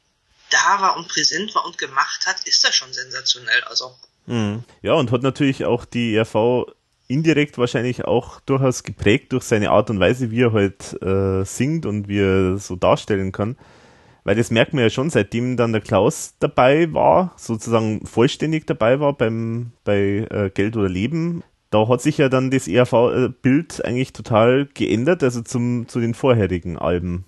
da 0.51 0.81
war 0.81 0.97
und 0.97 1.09
präsent 1.09 1.55
war 1.55 1.65
und 1.65 1.79
gemacht 1.79 2.27
hat, 2.27 2.47
ist 2.47 2.63
das 2.65 2.75
schon 2.75 2.93
sensationell. 2.93 3.63
Also 3.65 3.95
Mhm. 4.27 4.65
Ja, 4.83 4.95
und 4.95 5.13
hat 5.13 5.23
natürlich 5.23 5.65
auch 5.65 5.85
die 5.85 6.15
ERV 6.15 6.67
indirekt 7.09 7.57
wahrscheinlich 7.59 8.05
auch 8.05 8.41
durchaus 8.41 8.83
geprägt 8.83 9.33
durch 9.33 9.45
seine 9.45 9.71
Art 9.71 9.91
und 9.91 10.01
Weise, 10.01 10.31
wie 10.31 10.43
er 10.43 10.53
halt 10.53 11.01
äh, 11.03 11.45
singt 11.45 11.87
und 11.87 12.09
wie 12.09 12.19
er 12.19 12.59
so 12.59 12.77
darstellen 12.77 13.33
kann. 13.33 13.57
Weil 14.25 14.35
das 14.35 14.51
merkt 14.51 14.75
man 14.75 14.83
ja 14.83 14.91
schon, 14.91 15.09
seitdem 15.09 15.57
dann 15.57 15.71
der 15.71 15.81
Klaus 15.81 16.35
dabei 16.41 16.93
war, 16.93 17.33
sozusagen 17.37 18.05
vollständig 18.05 18.67
dabei 18.67 18.99
war 18.99 19.13
beim 19.13 19.71
bei 19.85 20.27
äh, 20.29 20.51
Geld 20.53 20.77
oder 20.77 20.89
Leben, 20.89 21.45
da 21.71 21.87
hat 21.87 22.03
sich 22.03 22.19
ja 22.19 22.29
dann 22.29 22.51
das 22.51 22.67
ERV-Bild 22.67 23.85
eigentlich 23.85 24.13
total 24.13 24.67
geändert, 24.75 25.23
also 25.23 25.43
zum, 25.43 25.87
zu 25.87 26.01
den 26.01 26.15
vorherigen 26.15 26.77
Alben. 26.77 27.25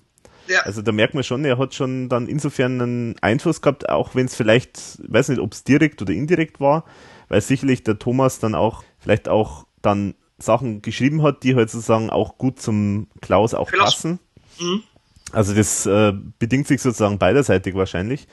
Ja, 0.49 0.61
Also 0.61 0.81
da 0.81 0.91
merkt 0.91 1.13
man 1.13 1.23
schon, 1.23 1.45
er 1.45 1.57
hat 1.57 1.73
schon 1.73 2.09
dann 2.09 2.27
insofern 2.27 2.81
einen 2.81 3.15
Einfluss 3.21 3.61
gehabt, 3.61 3.87
auch 3.87 4.15
wenn 4.15 4.25
es 4.25 4.35
vielleicht, 4.35 4.99
weiß 5.07 5.29
nicht, 5.29 5.39
ob 5.39 5.53
es 5.53 5.63
direkt 5.63 6.01
oder 6.01 6.13
indirekt 6.13 6.59
war, 6.59 6.85
weil 7.27 7.41
sicherlich 7.41 7.83
der 7.83 7.99
Thomas 7.99 8.39
dann 8.39 8.55
auch 8.55 8.83
vielleicht 8.97 9.29
auch 9.29 9.65
dann 9.81 10.15
Sachen 10.39 10.81
geschrieben 10.81 11.21
hat, 11.21 11.43
die 11.43 11.55
halt 11.55 11.69
sozusagen 11.69 12.09
auch 12.09 12.37
gut 12.37 12.59
zum 12.59 13.07
Klaus 13.21 13.53
auch 13.53 13.69
Klaus. 13.69 13.95
passen. 13.95 14.19
Mhm. 14.59 14.83
Also 15.31 15.53
das 15.53 15.85
äh, 15.85 16.13
bedingt 16.39 16.67
sich 16.67 16.81
sozusagen 16.81 17.19
beiderseitig 17.19 17.75
wahrscheinlich. 17.75 18.27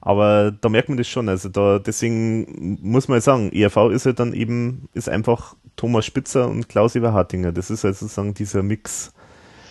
Aber 0.00 0.50
da 0.50 0.68
merkt 0.68 0.88
man 0.88 0.98
das 0.98 1.08
schon. 1.08 1.28
Also 1.28 1.48
da 1.48 1.78
deswegen 1.78 2.78
muss 2.80 3.08
man 3.08 3.18
jetzt 3.18 3.26
sagen, 3.26 3.52
ERV 3.52 3.90
ist 3.92 4.06
halt 4.06 4.18
dann 4.18 4.32
eben, 4.32 4.88
ist 4.94 5.08
einfach 5.08 5.54
Thomas 5.76 6.06
Spitzer 6.06 6.48
und 6.48 6.68
Klaus 6.68 6.96
Eberhardinger. 6.96 7.52
Das 7.52 7.70
ist 7.70 7.84
halt 7.84 7.96
sozusagen 7.96 8.34
dieser 8.34 8.62
Mix. 8.62 9.12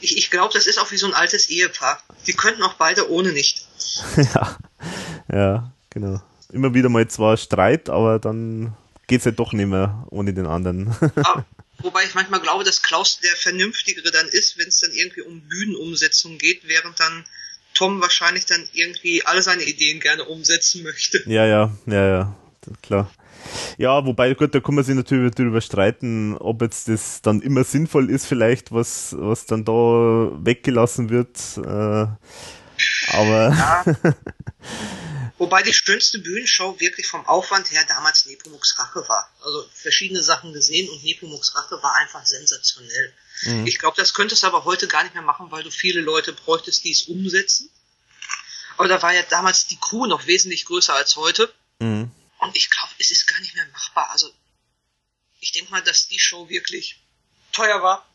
Ich, 0.02 0.18
ich 0.18 0.32
glaube, 0.32 0.54
das 0.54 0.68
ist 0.68 0.80
auch 0.80 0.92
wie 0.92 0.98
so 0.98 1.08
ein 1.08 1.14
altes 1.14 1.50
Ehepaar. 1.50 2.02
Die 2.28 2.34
könnten 2.34 2.64
auch 2.64 2.76
beide 2.76 3.10
ohne 3.10 3.32
nicht. 3.32 3.66
ja, 4.18 4.58
ja, 5.32 5.72
genau. 5.90 6.22
Immer 6.52 6.74
wieder 6.74 6.90
mal 6.90 7.08
zwar 7.08 7.38
Streit, 7.38 7.90
aber 7.90 8.20
dann 8.20 8.76
geht's 9.08 9.26
halt 9.26 9.40
doch 9.40 9.54
nicht 9.54 9.68
mehr 9.68 10.06
ohne 10.10 10.34
den 10.34 10.48
anderen. 10.48 10.96
Aber, 11.16 11.46
wobei 11.80 12.04
ich 12.04 12.16
manchmal 12.16 12.40
glaube, 12.40 12.64
dass 12.64 12.82
Klaus 12.82 13.20
der 13.20 13.36
Vernünftigere 13.36 14.12
dann 14.12 14.28
ist, 14.28 14.58
wenn 14.58 14.68
es 14.68 14.80
dann 14.80 14.92
irgendwie 14.92 15.22
um 15.22 15.42
Bühnenumsetzung 15.42 16.38
geht, 16.38 16.68
während 16.68 17.00
dann 17.00 17.26
Tom 17.74 18.02
wahrscheinlich 18.02 18.46
dann 18.46 18.68
irgendwie 18.74 19.26
alle 19.26 19.42
seine 19.42 19.64
Ideen 19.64 20.00
gerne 20.00 20.26
umsetzen 20.26 20.84
möchte. 20.84 21.24
ja, 21.28 21.46
ja, 21.46 21.72
ja, 21.86 22.08
ja, 22.08 22.36
klar. 22.82 23.12
Ja, 23.78 24.06
wobei, 24.06 24.34
gut, 24.34 24.54
da 24.54 24.60
kann 24.60 24.76
man 24.76 24.84
sich 24.84 24.96
natürlich 24.96 25.36
darüber 25.36 25.62
streiten, 25.62 26.38
ob 26.38 26.62
jetzt 26.62 26.88
das 26.88 27.22
dann 27.22 27.42
immer 27.42 27.64
sinnvoll 27.64 28.10
ist, 28.10 28.26
vielleicht, 28.26 28.72
was, 28.72 29.16
was 29.18 29.46
dann 29.46 29.66
da 29.66 29.72
weggelassen 30.44 31.10
wird. 31.10 31.38
Äh, 31.58 32.08
aber 33.14 33.96
Wobei 35.38 35.64
die 35.64 35.74
schönste 35.74 36.20
Bühnenshow 36.20 36.78
wirklich 36.82 37.08
vom 37.08 37.26
Aufwand 37.26 37.72
her 37.72 37.86
damals 37.88 38.26
Nepomuk's 38.26 38.78
Rache 38.78 39.08
war. 39.08 39.32
Also 39.42 39.66
verschiedene 39.74 40.22
Sachen 40.22 40.52
gesehen 40.52 40.90
und 40.90 41.02
Nepomuk's 41.02 41.56
Rache 41.56 41.82
war 41.82 41.96
einfach 41.96 42.26
sensationell. 42.26 43.14
Ich 43.66 43.80
glaube, 43.80 43.96
das 43.96 44.14
könntest 44.14 44.44
du 44.44 44.48
aber 44.48 44.66
heute 44.66 44.90
gar 44.90 45.04
nicht 45.04 45.14
mehr 45.14 45.24
machen, 45.24 45.50
weil 45.50 45.64
du 45.64 45.72
viele 45.72 46.02
Leute 46.02 46.34
bräuchtest, 46.34 46.84
die 46.84 46.92
es 46.92 47.04
umsetzen. 47.04 47.70
Aber 48.76 48.90
da 48.90 49.02
war 49.02 49.14
ja 49.14 49.24
damals 49.30 49.68
die 49.68 49.78
Crew 49.80 50.08
noch 50.08 50.28
wesentlich 50.28 50.66
größer 50.66 50.94
als 50.94 51.16
heute. 51.16 51.50
Mhm. 51.80 52.12
Und 52.40 52.56
ich 52.56 52.70
glaube, 52.70 52.90
es 53.00 53.12
ist 53.12 53.28
gar 53.28 53.40
nicht 53.42 53.56
mehr 53.56 53.66
machbar. 53.72 54.10
Also 54.12 54.30
ich 55.40 55.52
denke 55.52 55.72
mal, 55.72 55.82
dass 55.82 56.08
die 56.08 56.20
Show 56.20 56.50
wirklich 56.50 57.02
teuer 57.52 57.82
war. 57.82 58.06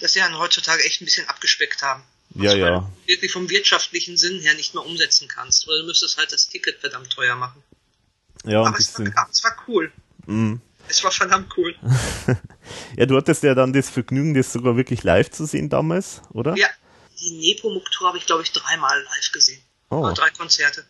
Dass 0.00 0.12
sie 0.12 0.20
dann 0.20 0.38
heutzutage 0.38 0.82
echt 0.84 1.00
ein 1.00 1.04
bisschen 1.04 1.28
abgespeckt 1.28 1.82
haben. 1.82 2.02
ja, 2.34 2.50
weil 2.50 2.58
ja, 2.58 2.78
du 2.80 3.06
wirklich 3.06 3.32
vom 3.32 3.48
wirtschaftlichen 3.50 4.16
Sinn 4.16 4.40
her 4.40 4.54
nicht 4.54 4.74
mehr 4.74 4.84
umsetzen 4.84 5.28
kannst. 5.28 5.66
Oder 5.68 5.78
du 5.78 5.86
müsstest 5.86 6.16
halt 6.16 6.32
das 6.32 6.48
Ticket 6.48 6.80
verdammt 6.80 7.10
teuer 7.10 7.36
machen. 7.36 7.62
ja, 8.44 8.60
und 8.60 8.68
aber, 8.68 8.78
es 8.78 8.98
war, 8.98 9.06
aber 9.16 9.30
es 9.30 9.44
war 9.44 9.64
cool. 9.68 9.92
Mhm. 10.26 10.60
Es 10.88 11.04
war 11.04 11.12
verdammt 11.12 11.56
cool. 11.56 11.76
Ja, 12.96 13.06
du 13.06 13.16
hattest 13.16 13.42
ja 13.42 13.54
dann 13.54 13.72
das 13.72 13.88
Vergnügen, 13.88 14.34
das 14.34 14.52
sogar 14.52 14.76
wirklich 14.76 15.02
live 15.02 15.30
zu 15.30 15.46
sehen 15.46 15.68
damals, 15.68 16.22
oder? 16.30 16.56
Ja, 16.56 16.68
die 17.20 17.30
Nepomuk-Tour 17.32 18.08
habe 18.08 18.18
ich, 18.18 18.26
glaube 18.26 18.42
ich, 18.42 18.52
dreimal 18.52 19.02
live 19.02 19.32
gesehen. 19.32 19.62
Oh. 19.90 20.12
Drei 20.12 20.30
Konzerte. 20.30 20.84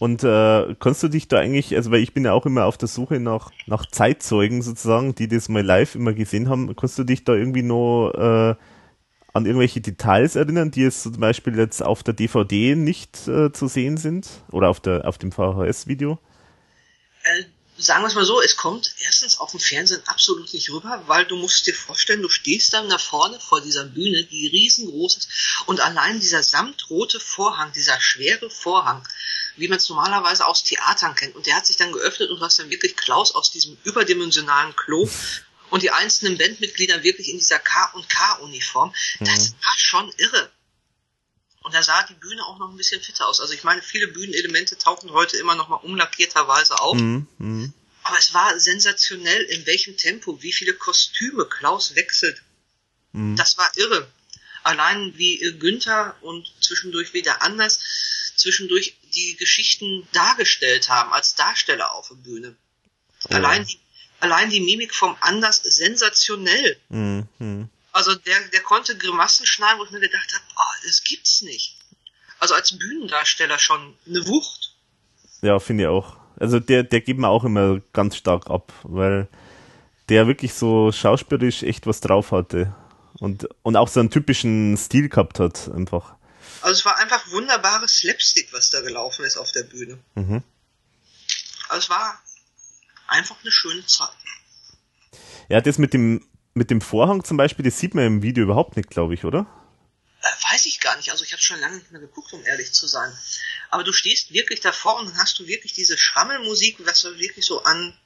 Und 0.00 0.24
äh, 0.24 0.74
kannst 0.80 1.02
du 1.02 1.08
dich 1.08 1.28
da 1.28 1.40
eigentlich, 1.40 1.76
also 1.76 1.90
weil 1.90 2.02
ich 2.02 2.14
bin 2.14 2.24
ja 2.24 2.32
auch 2.32 2.46
immer 2.46 2.64
auf 2.64 2.78
der 2.78 2.88
Suche 2.88 3.20
nach, 3.20 3.50
nach 3.66 3.84
Zeitzeugen 3.84 4.62
sozusagen, 4.62 5.14
die 5.14 5.28
das 5.28 5.50
mal 5.50 5.62
live 5.62 5.94
immer 5.94 6.14
gesehen 6.14 6.48
haben, 6.48 6.74
kannst 6.74 6.98
du 6.98 7.04
dich 7.04 7.22
da 7.24 7.34
irgendwie 7.34 7.62
noch 7.62 8.10
äh, 8.14 8.54
an 9.34 9.44
irgendwelche 9.44 9.82
Details 9.82 10.36
erinnern, 10.36 10.70
die 10.70 10.80
jetzt 10.80 11.02
zum 11.02 11.20
Beispiel 11.20 11.58
jetzt 11.58 11.82
auf 11.82 12.02
der 12.02 12.14
DVD 12.14 12.76
nicht 12.76 13.28
äh, 13.28 13.52
zu 13.52 13.68
sehen 13.68 13.98
sind? 13.98 14.26
Oder 14.50 14.70
auf, 14.70 14.80
der, 14.80 15.06
auf 15.06 15.18
dem 15.18 15.32
VHS-Video? 15.32 16.18
Äh, 17.24 17.44
sagen 17.76 18.02
wir 18.02 18.08
es 18.08 18.14
mal 18.14 18.24
so, 18.24 18.40
es 18.40 18.56
kommt 18.56 18.94
erstens 19.04 19.38
auf 19.38 19.50
dem 19.50 19.60
Fernsehen 19.60 20.00
absolut 20.06 20.50
nicht 20.54 20.70
rüber, 20.70 21.02
weil 21.08 21.26
du 21.26 21.36
musst 21.36 21.66
dir 21.66 21.74
vorstellen, 21.74 22.22
du 22.22 22.30
stehst 22.30 22.72
dann 22.72 22.88
da 22.88 22.96
vorne 22.96 23.38
vor 23.38 23.60
dieser 23.60 23.84
Bühne, 23.84 24.24
die 24.24 24.46
riesengroß 24.46 25.18
ist, 25.18 25.28
und 25.66 25.80
allein 25.80 26.20
dieser 26.20 26.42
samtrote 26.42 27.20
Vorhang, 27.20 27.70
dieser 27.72 28.00
schwere 28.00 28.48
Vorhang, 28.48 29.06
wie 29.60 29.68
man 29.68 29.78
es 29.78 29.88
normalerweise 29.88 30.46
aus 30.46 30.64
Theatern 30.64 31.14
kennt, 31.14 31.36
und 31.36 31.46
der 31.46 31.56
hat 31.56 31.66
sich 31.66 31.76
dann 31.76 31.92
geöffnet 31.92 32.30
und 32.30 32.38
du 32.38 32.44
hast 32.44 32.58
dann 32.58 32.70
wirklich 32.70 32.96
Klaus 32.96 33.34
aus 33.34 33.50
diesem 33.50 33.76
überdimensionalen 33.84 34.74
Klo 34.74 35.08
und 35.70 35.82
die 35.82 35.90
einzelnen 35.90 36.36
Bandmitglieder 36.36 37.02
wirklich 37.02 37.28
in 37.28 37.38
dieser 37.38 37.58
K 37.58 37.92
und 37.94 38.08
K-Uniform. 38.08 38.94
Das 39.20 39.52
war 39.52 39.74
schon 39.76 40.12
irre. 40.16 40.50
Und 41.62 41.74
da 41.74 41.82
sah 41.82 42.02
die 42.04 42.14
Bühne 42.14 42.44
auch 42.44 42.58
noch 42.58 42.70
ein 42.70 42.76
bisschen 42.76 43.02
fitter 43.02 43.28
aus. 43.28 43.40
Also 43.40 43.52
ich 43.52 43.64
meine, 43.64 43.82
viele 43.82 44.08
Bühnenelemente 44.08 44.78
tauchen 44.78 45.10
heute 45.10 45.36
immer 45.36 45.54
noch 45.54 45.68
mal 45.68 45.76
umlackierterweise 45.76 46.80
auf. 46.80 46.96
Mhm, 46.96 47.26
mhm. 47.38 47.72
Aber 48.02 48.18
es 48.18 48.32
war 48.32 48.58
sensationell, 48.58 49.42
in 49.42 49.66
welchem 49.66 49.96
Tempo, 49.96 50.42
wie 50.42 50.52
viele 50.52 50.72
Kostüme 50.72 51.44
Klaus 51.46 51.94
wechselt. 51.94 52.42
Mhm. 53.12 53.36
Das 53.36 53.58
war 53.58 53.70
irre. 53.76 54.10
Allein 54.62 55.16
wie 55.16 55.38
Günther 55.58 56.16
und 56.22 56.50
zwischendurch 56.60 57.12
wieder 57.12 57.42
anders, 57.42 57.80
zwischendurch 58.36 58.96
die 59.10 59.36
Geschichten 59.36 60.06
dargestellt 60.12 60.88
haben, 60.88 61.12
als 61.12 61.34
Darsteller 61.34 61.94
auf 61.94 62.08
der 62.08 62.16
Bühne. 62.16 62.56
Oh. 63.28 63.34
Allein, 63.34 63.64
die, 63.66 63.78
allein 64.20 64.50
die 64.50 64.60
Mimik 64.60 64.94
vom 64.94 65.16
Anders 65.20 65.62
sensationell. 65.64 66.76
Mhm, 66.88 67.28
mhm. 67.38 67.68
Also 67.92 68.14
der, 68.14 68.40
der 68.52 68.60
konnte 68.60 68.96
Grimassen 68.96 69.46
schneiden, 69.46 69.78
wo 69.78 69.84
ich 69.84 69.90
mir 69.90 70.00
gedacht 70.00 70.32
habe, 70.32 70.44
oh, 70.56 70.86
das 70.86 71.02
gibt's 71.02 71.42
nicht. 71.42 71.76
Also 72.38 72.54
als 72.54 72.76
Bühnendarsteller 72.76 73.58
schon 73.58 73.94
eine 74.06 74.26
Wucht. 74.26 74.74
Ja, 75.42 75.58
finde 75.58 75.84
ich 75.84 75.88
auch. 75.88 76.16
Also 76.38 76.60
der, 76.60 76.84
der 76.84 77.00
gibt 77.00 77.20
mir 77.20 77.28
auch 77.28 77.44
immer 77.44 77.80
ganz 77.92 78.16
stark 78.16 78.48
ab, 78.48 78.72
weil 78.82 79.28
der 80.08 80.26
wirklich 80.26 80.54
so 80.54 80.92
schauspielerisch 80.92 81.62
echt 81.62 81.86
was 81.86 82.00
drauf 82.00 82.32
hatte. 82.32 82.74
Und, 83.18 83.48
und 83.62 83.76
auch 83.76 83.88
so 83.88 84.00
einen 84.00 84.10
typischen 84.10 84.76
Stil 84.76 85.08
gehabt 85.08 85.38
hat, 85.38 85.70
einfach. 85.74 86.16
Also 86.60 86.80
es 86.80 86.84
war 86.84 86.98
einfach 86.98 87.30
wunderbares 87.30 87.98
Slapstick, 87.98 88.52
was 88.52 88.70
da 88.70 88.80
gelaufen 88.80 89.24
ist 89.24 89.36
auf 89.36 89.52
der 89.52 89.62
Bühne. 89.62 89.98
Mhm. 90.14 90.42
Also 91.68 91.84
es 91.84 91.90
war 91.90 92.22
einfach 93.06 93.36
eine 93.40 93.52
schöne 93.52 93.84
Zeit. 93.86 94.10
Ja, 95.48 95.60
das 95.60 95.78
mit 95.78 95.94
dem, 95.94 96.26
mit 96.54 96.70
dem 96.70 96.80
Vorhang 96.80 97.24
zum 97.24 97.36
Beispiel, 97.36 97.64
das 97.64 97.78
sieht 97.78 97.94
man 97.94 98.04
im 98.04 98.22
Video 98.22 98.44
überhaupt 98.44 98.76
nicht, 98.76 98.90
glaube 98.90 99.14
ich, 99.14 99.24
oder? 99.24 99.46
Äh, 100.22 100.52
weiß 100.52 100.66
ich 100.66 100.80
gar 100.80 100.96
nicht. 100.96 101.10
Also 101.10 101.24
ich 101.24 101.32
habe 101.32 101.42
schon 101.42 101.60
lange 101.60 101.78
nicht 101.78 101.90
mehr 101.90 102.00
geguckt, 102.00 102.32
um 102.32 102.44
ehrlich 102.44 102.72
zu 102.72 102.86
sein. 102.86 103.12
Aber 103.70 103.84
du 103.84 103.92
stehst 103.92 104.32
wirklich 104.32 104.60
davor 104.60 104.98
und 104.98 105.06
dann 105.08 105.18
hast 105.18 105.38
du 105.38 105.46
wirklich 105.46 105.72
diese 105.72 105.96
Schrammelmusik, 105.96 106.76
was 106.86 107.04
wirklich 107.04 107.46
so 107.46 107.62
an 107.62 107.96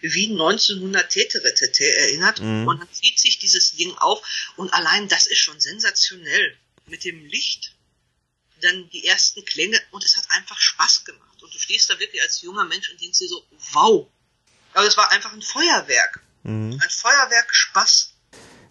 wie 0.00 0.30
1900 0.30 1.10
Teteretete 1.10 1.84
erinnert. 1.84 2.40
Mhm. 2.40 2.68
Und 2.68 2.80
dann 2.80 2.92
zieht 2.92 3.18
sich 3.18 3.38
dieses 3.38 3.72
Ding 3.72 3.96
auf 3.98 4.52
und 4.56 4.72
allein 4.72 5.08
das 5.08 5.26
ist 5.26 5.38
schon 5.38 5.60
sensationell. 5.60 6.56
Mit 6.86 7.04
dem 7.04 7.26
Licht, 7.26 7.74
dann 8.60 8.88
die 8.90 9.06
ersten 9.06 9.44
Klänge 9.44 9.78
und 9.90 10.04
es 10.04 10.16
hat 10.16 10.24
einfach 10.30 10.58
Spaß 10.58 11.04
gemacht. 11.04 11.42
Und 11.42 11.54
du 11.54 11.58
stehst 11.58 11.90
da 11.90 11.98
wirklich 11.98 12.22
als 12.22 12.42
junger 12.42 12.64
Mensch 12.64 12.90
und 12.90 13.00
denkst 13.00 13.18
dir 13.18 13.28
so, 13.28 13.42
wow. 13.72 14.06
Aber 14.74 14.86
es 14.86 14.96
war 14.96 15.10
einfach 15.12 15.32
ein 15.32 15.42
Feuerwerk. 15.42 16.22
Mhm. 16.42 16.72
Ein 16.72 16.90
Feuerwerk 16.90 17.48
Spaß. 17.50 18.14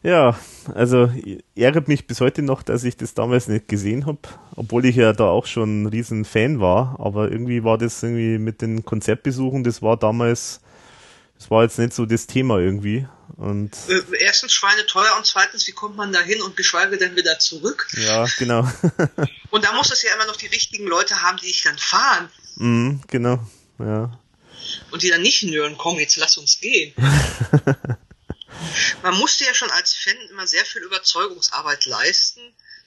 Ja, 0.03 0.39
also 0.73 1.11
ärgert 1.55 1.87
mich 1.87 2.07
bis 2.07 2.21
heute 2.21 2.41
noch, 2.41 2.61
dass 2.61 2.83
ich 2.83 2.97
das 2.97 3.13
damals 3.13 3.47
nicht 3.47 3.67
gesehen 3.67 4.05
habe, 4.05 4.19
obwohl 4.55 4.85
ich 4.85 4.95
ja 4.95 5.11
da 5.11 5.25
auch 5.25 5.47
schon 5.47 5.83
ein 5.83 5.85
riesen 5.87 6.23
Fan 6.23 6.59
war, 6.59 6.99
aber 6.99 7.31
irgendwie 7.31 7.63
war 7.63 7.77
das 7.77 8.03
irgendwie 8.03 8.37
mit 8.37 8.61
den 8.61 8.85
Konzertbesuchen, 8.85 9.63
das 9.63 9.81
war 9.81 9.97
damals, 9.97 10.61
das 11.37 11.49
war 11.51 11.63
jetzt 11.63 11.77
nicht 11.79 11.93
so 11.93 12.05
das 12.05 12.27
Thema 12.27 12.59
irgendwie 12.59 13.07
und 13.37 13.75
Äh, 13.87 14.01
erstens 14.19 14.53
schweineteuer 14.53 15.15
und 15.17 15.25
zweitens, 15.25 15.67
wie 15.67 15.71
kommt 15.71 15.95
man 15.95 16.11
da 16.11 16.21
hin 16.21 16.41
und 16.41 16.55
geschweige 16.57 16.97
denn 16.97 17.15
wieder 17.15 17.39
zurück? 17.39 17.87
ja, 17.93 18.25
genau, 18.37 18.67
Und 19.51 19.63
da 19.63 19.71
muss 19.73 19.91
es 19.91 20.01
ja 20.03 20.13
immer 20.13 20.25
noch 20.25 20.35
die 20.35 20.47
richtigen 20.47 20.87
Leute 20.87 21.21
haben, 21.21 21.37
die 21.37 21.47
dich 21.47 21.63
dann 21.63 21.77
fahren 21.77 22.29
mhm, 22.55 23.01
genau, 23.07 23.39
ja, 23.79 24.17
und 24.91 25.03
die 25.03 25.09
dann 25.09 25.21
nicht 25.21 25.43
nören, 25.43 25.77
komm, 25.77 25.99
jetzt 25.99 26.17
lass 26.17 26.37
uns 26.37 26.59
gehen. 26.59 26.93
Man 29.03 29.15
musste 29.15 29.45
ja 29.45 29.53
schon 29.53 29.69
als 29.71 29.93
Fan 29.93 30.15
immer 30.29 30.47
sehr 30.47 30.65
viel 30.65 30.81
Überzeugungsarbeit 30.81 31.85
leisten, 31.85 32.41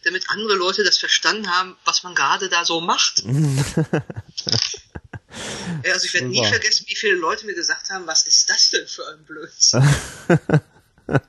damit 0.04 0.24
andere 0.28 0.54
Leute 0.54 0.82
das 0.82 0.98
verstanden 0.98 1.48
haben, 1.50 1.76
was 1.84 2.02
man 2.02 2.14
gerade 2.14 2.48
da 2.48 2.64
so 2.64 2.80
macht. 2.80 3.22
Ja, 5.84 5.92
also 5.92 6.06
ich 6.06 6.14
werde 6.14 6.28
nie 6.28 6.44
vergessen, 6.44 6.84
wie 6.88 6.96
viele 6.96 7.14
Leute 7.14 7.46
mir 7.46 7.54
gesagt 7.54 7.90
haben, 7.90 8.06
was 8.06 8.26
ist 8.26 8.48
das 8.50 8.70
denn 8.70 8.86
für 8.86 9.06
ein 9.08 9.24
Blödsinn? 9.24 9.82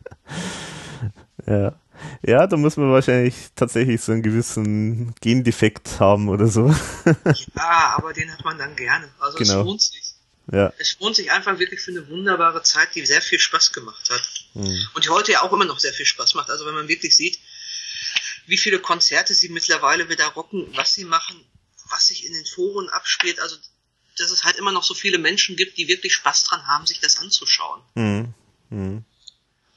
ja. 1.48 1.76
Ja, 2.24 2.48
da 2.48 2.58
muss 2.58 2.78
man 2.78 2.92
wahrscheinlich 2.92 3.36
tatsächlich 3.56 4.02
so 4.02 4.12
einen 4.12 4.24
gewissen 4.24 5.14
Gendefekt 5.22 6.00
haben 6.00 6.30
oder 6.30 6.48
so. 6.48 6.74
Ja, 7.56 7.96
aber 7.98 8.12
den 8.14 8.32
hat 8.32 8.44
man 8.44 8.58
dann 8.58 8.76
gerne. 8.76 9.08
Also 9.20 9.38
Genau. 9.38 9.60
es 9.60 9.66
lohnt 9.66 9.82
sich. 9.82 10.04
ja. 10.52 10.74
Es 10.80 11.00
lohnt 11.00 11.16
sich 11.16 11.32
einfach 11.32 11.60
wirklich 11.60 11.80
für 11.80 11.92
eine 11.92 12.08
wunderbare 12.10 12.64
Zeit, 12.64 12.90
die 12.96 13.06
sehr 13.06 13.22
viel 13.22 13.38
Spaß 13.40 13.72
gemacht 13.72 14.10
hat. 14.10 14.22
Mhm. 14.56 14.88
Und 14.96 15.06
die 15.06 15.10
heute 15.10 15.32
ja 15.34 15.42
auch 15.44 15.54
immer 15.54 15.66
noch 15.66 15.80
sehr 15.80 15.94
viel 15.94 16.06
Spaß 16.08 16.34
macht. 16.34 16.50
Also 16.50 16.66
wenn 16.66 16.74
man 16.74 16.88
wirklich 16.88 17.16
sieht, 17.16 17.40
wie 18.48 18.58
viele 18.58 18.80
Konzerte 18.80 19.36
sie 19.36 19.50
mittlerweile 19.50 20.10
wieder 20.10 20.26
rocken, 20.30 20.68
was 20.76 20.94
sie 20.94 21.06
machen, 21.06 21.46
was 21.92 22.08
sich 22.08 22.26
in 22.26 22.34
den 22.34 22.46
Foren 22.46 22.90
abspielt, 22.90 23.40
also 23.40 23.56
dass 24.22 24.32
es 24.32 24.44
halt 24.44 24.58
immer 24.58 24.72
noch 24.72 24.84
so 24.84 24.94
viele 24.94 25.18
Menschen 25.18 25.56
gibt, 25.56 25.78
die 25.78 25.88
wirklich 25.88 26.14
Spaß 26.14 26.44
dran 26.46 26.66
haben, 26.68 26.86
sich 26.86 27.00
das 27.00 27.18
anzuschauen. 27.18 27.82
Mhm. 27.96 28.34
Mhm. 28.70 29.06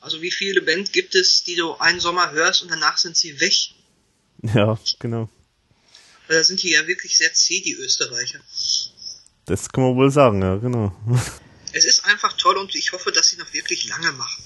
Also 0.01 0.21
wie 0.21 0.31
viele 0.31 0.61
Band 0.61 0.93
gibt 0.93 1.15
es, 1.15 1.45
die 1.45 1.57
du 1.57 1.75
einen 1.77 1.99
Sommer 1.99 2.31
hörst 2.33 2.63
und 2.63 2.71
danach 2.71 2.99
sind 2.99 3.17
sie 3.17 3.41
weg? 3.41 3.55
Ja, 4.55 4.79
genau. 4.99 5.31
Weil 6.27 6.37
Da 6.37 6.45
sind 6.45 6.63
die 6.63 6.71
ja 6.71 6.87
wirklich 6.87 7.17
sehr 7.17 7.33
zäh, 7.33 7.61
die 7.61 7.73
Österreicher. 7.73 8.41
Das 9.47 9.71
kann 9.71 9.85
man 9.85 9.97
wohl 9.97 10.11
sagen, 10.11 10.43
ja, 10.43 10.57
genau. 10.57 10.95
Es 11.73 11.85
ist 11.87 12.05
einfach 12.05 12.35
toll 12.35 12.57
und 12.59 12.73
ich 12.77 12.93
hoffe, 12.93 13.11
dass 13.11 13.31
sie 13.31 13.37
noch 13.37 13.53
wirklich 13.53 13.89
lange 13.89 14.13
machen. 14.13 14.45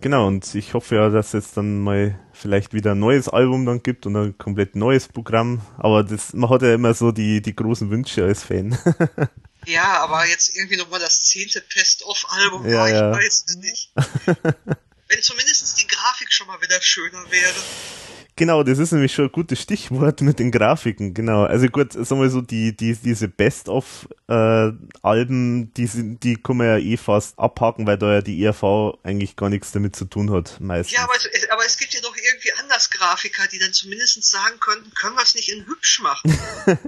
Genau, 0.00 0.26
und 0.28 0.54
ich 0.54 0.72
hoffe 0.72 0.94
ja, 0.94 1.10
dass 1.10 1.34
es 1.34 1.52
dann 1.52 1.80
mal 1.80 2.18
vielleicht 2.32 2.72
wieder 2.72 2.92
ein 2.92 2.98
neues 2.98 3.28
Album 3.28 3.66
dann 3.66 3.82
gibt 3.82 4.06
und 4.06 4.16
ein 4.16 4.38
komplett 4.38 4.74
neues 4.74 5.08
Programm. 5.08 5.60
Aber 5.76 6.02
das, 6.02 6.32
man 6.32 6.48
hat 6.48 6.62
ja 6.62 6.72
immer 6.74 6.94
so 6.94 7.12
die, 7.12 7.42
die 7.42 7.54
großen 7.54 7.90
Wünsche 7.90 8.24
als 8.24 8.42
Fan. 8.42 8.78
Ja, 9.66 9.98
aber 9.98 10.26
jetzt 10.26 10.56
irgendwie 10.56 10.78
nochmal 10.78 11.00
das 11.00 11.24
zehnte 11.26 11.62
Best-of-Album, 11.74 12.66
Ja, 12.66 12.86
ich 12.86 12.94
ja. 12.94 13.12
weiß 13.12 13.44
es 13.46 13.56
nicht. 13.56 13.92
Wenn 15.08 15.20
zumindest 15.20 15.78
die 15.78 15.86
Grafik 15.86 16.32
schon 16.32 16.46
mal 16.46 16.62
wieder 16.62 16.80
schöner 16.80 17.30
wäre. 17.30 17.54
Genau, 18.36 18.62
das 18.62 18.78
ist 18.78 18.92
nämlich 18.92 19.12
schon 19.14 19.26
ein 19.26 19.32
gutes 19.32 19.60
Stichwort 19.60 20.20
mit 20.22 20.38
den 20.38 20.50
Grafiken, 20.50 21.12
genau. 21.14 21.44
Also 21.44 21.66
gut, 21.68 21.92
sagen 21.92 22.20
wir 22.20 22.30
so, 22.30 22.40
die, 22.40 22.76
die, 22.76 22.94
diese 22.94 23.28
Best-of-Alben, 24.28 25.72
die, 25.74 25.86
sind, 25.86 26.22
die 26.22 26.36
kann 26.36 26.56
man 26.56 26.66
ja 26.66 26.78
eh 26.78 26.96
fast 26.96 27.38
abhaken, 27.38 27.86
weil 27.86 27.98
da 27.98 28.14
ja 28.14 28.22
die 28.22 28.42
ERV 28.44 28.98
eigentlich 29.02 29.36
gar 29.36 29.48
nichts 29.50 29.72
damit 29.72 29.96
zu 29.96 30.04
tun 30.04 30.30
hat, 30.32 30.58
meistens. 30.60 30.96
Ja, 30.96 31.04
aber 31.04 31.14
es, 31.16 31.26
es- 31.26 31.50
aber 31.50 31.64
es 31.64 31.76
gibt 31.78 31.92
ja 31.94 32.00
doch 32.02 32.14
irgendwie 32.16 32.52
anders 32.60 32.90
Grafiker, 32.90 33.46
die 33.52 33.58
dann 33.58 33.72
zumindest 33.72 34.22
sagen 34.24 34.58
könnten, 34.60 34.90
können 34.94 35.14
wir 35.16 35.22
es 35.22 35.34
nicht 35.34 35.48
in 35.50 35.66
hübsch 35.66 36.00
machen? 36.02 36.32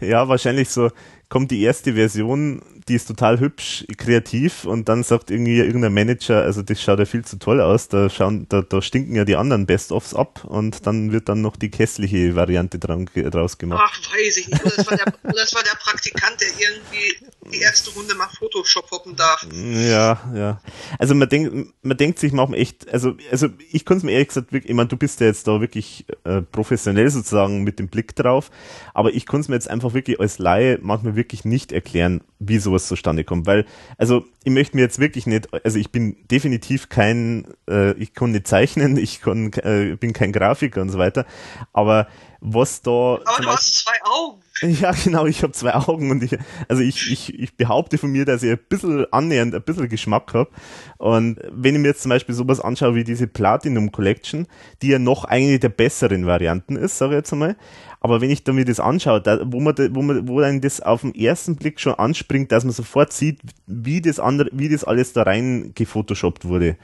Ja, 0.00 0.26
wahrscheinlich 0.28 0.70
so 0.70 0.90
kommt 1.28 1.50
die 1.50 1.60
erste 1.62 1.92
Version, 1.92 2.62
die 2.88 2.94
ist 2.94 3.06
total 3.06 3.38
hübsch, 3.38 3.84
kreativ 3.96 4.64
und 4.64 4.88
dann 4.88 5.02
sagt 5.02 5.30
irgendwie 5.30 5.58
irgendein 5.58 5.92
Manager, 5.92 6.42
also 6.42 6.62
das 6.62 6.80
schaut 6.80 6.98
ja 6.98 7.04
viel 7.04 7.24
zu 7.24 7.38
toll 7.38 7.60
aus, 7.60 7.88
da 7.88 8.08
schauen, 8.08 8.46
da, 8.48 8.62
da 8.62 8.80
stinken 8.80 9.14
ja 9.14 9.24
die 9.24 9.36
anderen 9.36 9.66
Best-ofs 9.66 10.14
ab 10.14 10.44
und 10.44 10.86
dann 10.86 11.12
wird 11.12 11.28
dann 11.28 11.42
noch 11.42 11.56
die 11.56 11.70
hässliche 11.70 12.34
Variante 12.34 12.78
dran, 12.78 13.08
draus 13.14 13.58
gemacht. 13.58 13.82
Ach, 13.84 14.12
weiß 14.12 14.36
ich 14.38 14.48
nicht. 14.48 14.64
Oder 14.64 14.78
es 14.78 14.90
war 14.90 14.96
der, 14.96 15.06
oder 15.24 15.42
es 15.42 15.54
war 15.54 15.62
der 15.62 15.76
Praktikant, 15.78 16.40
der 16.40 16.48
irgendwie 16.48 17.26
die 17.52 17.60
erste 17.60 17.90
Runde 17.90 18.14
mal 18.14 18.28
Photoshop 18.38 18.90
hoppen 18.90 19.16
darf. 19.16 19.46
Ja, 19.52 20.20
ja. 20.34 20.60
Also 20.98 21.14
man 21.14 21.28
denkt, 21.28 21.72
man 21.82 21.96
denkt 21.96 22.18
sich 22.18 22.32
manchmal 22.32 22.60
echt, 22.60 22.88
also, 22.92 23.16
also 23.30 23.48
ich 23.70 23.84
kann 23.84 23.98
es 23.98 24.02
mir 24.02 24.12
ehrlich 24.12 24.28
gesagt 24.28 24.52
wirklich, 24.52 24.70
ich 24.70 24.76
meine, 24.76 24.88
du 24.88 24.96
bist 24.96 25.20
ja 25.20 25.26
jetzt 25.26 25.46
da 25.46 25.60
wirklich 25.60 26.06
äh, 26.24 26.42
professionell 26.42 27.10
sozusagen 27.10 27.62
mit 27.64 27.78
dem 27.78 27.88
Blick 27.88 28.14
drauf, 28.16 28.50
aber 28.94 29.12
ich 29.12 29.26
kann 29.26 29.40
es 29.40 29.48
mir 29.48 29.54
jetzt 29.54 29.70
einfach 29.70 29.94
wirklich 29.94 30.20
als 30.20 30.38
Laie 30.38 30.78
manchmal 30.80 31.16
wirklich 31.16 31.44
nicht 31.44 31.72
erklären, 31.72 32.22
wie 32.38 32.58
sowas 32.58 32.86
zustande 32.86 33.24
kommt. 33.24 33.46
Weil, 33.46 33.64
also 33.96 34.24
ich 34.44 34.52
möchte 34.52 34.76
mir 34.76 34.82
jetzt 34.82 34.98
wirklich 34.98 35.26
nicht, 35.26 35.48
also 35.64 35.78
ich 35.78 35.90
bin 35.90 36.16
definitiv 36.30 36.88
kein, 36.88 37.46
äh, 37.68 37.92
ich 37.92 38.14
kann 38.14 38.32
nicht 38.32 38.46
zeichnen, 38.46 38.96
ich 38.98 39.20
kann, 39.20 39.52
äh, 39.54 39.96
bin 39.98 40.12
kein 40.12 40.32
Grafiker 40.32 40.80
und 40.82 40.90
so 40.90 40.98
weiter, 40.98 41.26
aber 41.72 42.06
was 42.40 42.82
da. 42.82 42.90
Aber 42.90 43.24
zum 43.36 43.44
du 43.44 43.50
hast 43.50 43.76
zwei 43.76 43.96
Augen. 44.04 44.40
Ja, 44.80 44.90
genau, 44.90 45.26
ich 45.26 45.44
habe 45.44 45.52
zwei 45.52 45.72
Augen 45.74 46.10
und 46.10 46.20
ich, 46.22 46.36
also 46.66 46.82
ich, 46.82 47.12
ich, 47.12 47.32
ich 47.38 47.56
behaupte 47.56 47.96
von 47.96 48.10
mir, 48.10 48.24
dass 48.24 48.42
ich 48.42 48.50
ein 48.50 48.58
bisschen 48.68 49.06
annähernd, 49.12 49.54
ein 49.54 49.62
bisschen 49.62 49.88
Geschmack 49.88 50.34
habe. 50.34 50.50
Und 50.96 51.38
wenn 51.52 51.76
ich 51.76 51.80
mir 51.80 51.88
jetzt 51.88 52.02
zum 52.02 52.08
Beispiel 52.10 52.34
sowas 52.34 52.60
anschaue 52.60 52.96
wie 52.96 53.04
diese 53.04 53.28
Platinum 53.28 53.92
Collection, 53.92 54.48
die 54.82 54.88
ja 54.88 54.98
noch 54.98 55.24
eine 55.24 55.60
der 55.60 55.68
besseren 55.68 56.26
Varianten 56.26 56.74
ist, 56.74 56.98
sage 56.98 57.12
ich 57.12 57.18
jetzt 57.18 57.32
einmal, 57.32 57.56
aber 58.00 58.20
wenn 58.20 58.30
ich 58.30 58.44
da 58.44 58.52
mir 58.52 58.64
das 58.64 58.80
anschaue, 58.80 59.20
da, 59.20 59.40
wo 59.44 59.60
man, 59.60 59.74
da, 59.74 59.88
wo 59.94 60.02
man, 60.02 60.28
wo 60.28 60.40
dann 60.40 60.60
das 60.60 60.80
auf 60.80 61.00
den 61.00 61.14
ersten 61.14 61.56
Blick 61.56 61.80
schon 61.80 61.94
anspringt, 61.94 62.52
dass 62.52 62.64
man 62.64 62.72
sofort 62.72 63.12
sieht, 63.12 63.40
wie 63.66 64.00
das 64.00 64.20
andere, 64.20 64.50
wie 64.52 64.68
das 64.68 64.84
alles 64.84 65.12
da 65.12 65.22
rein 65.22 65.72
gefotoshoppt 65.74 66.44
wurde. 66.44 66.76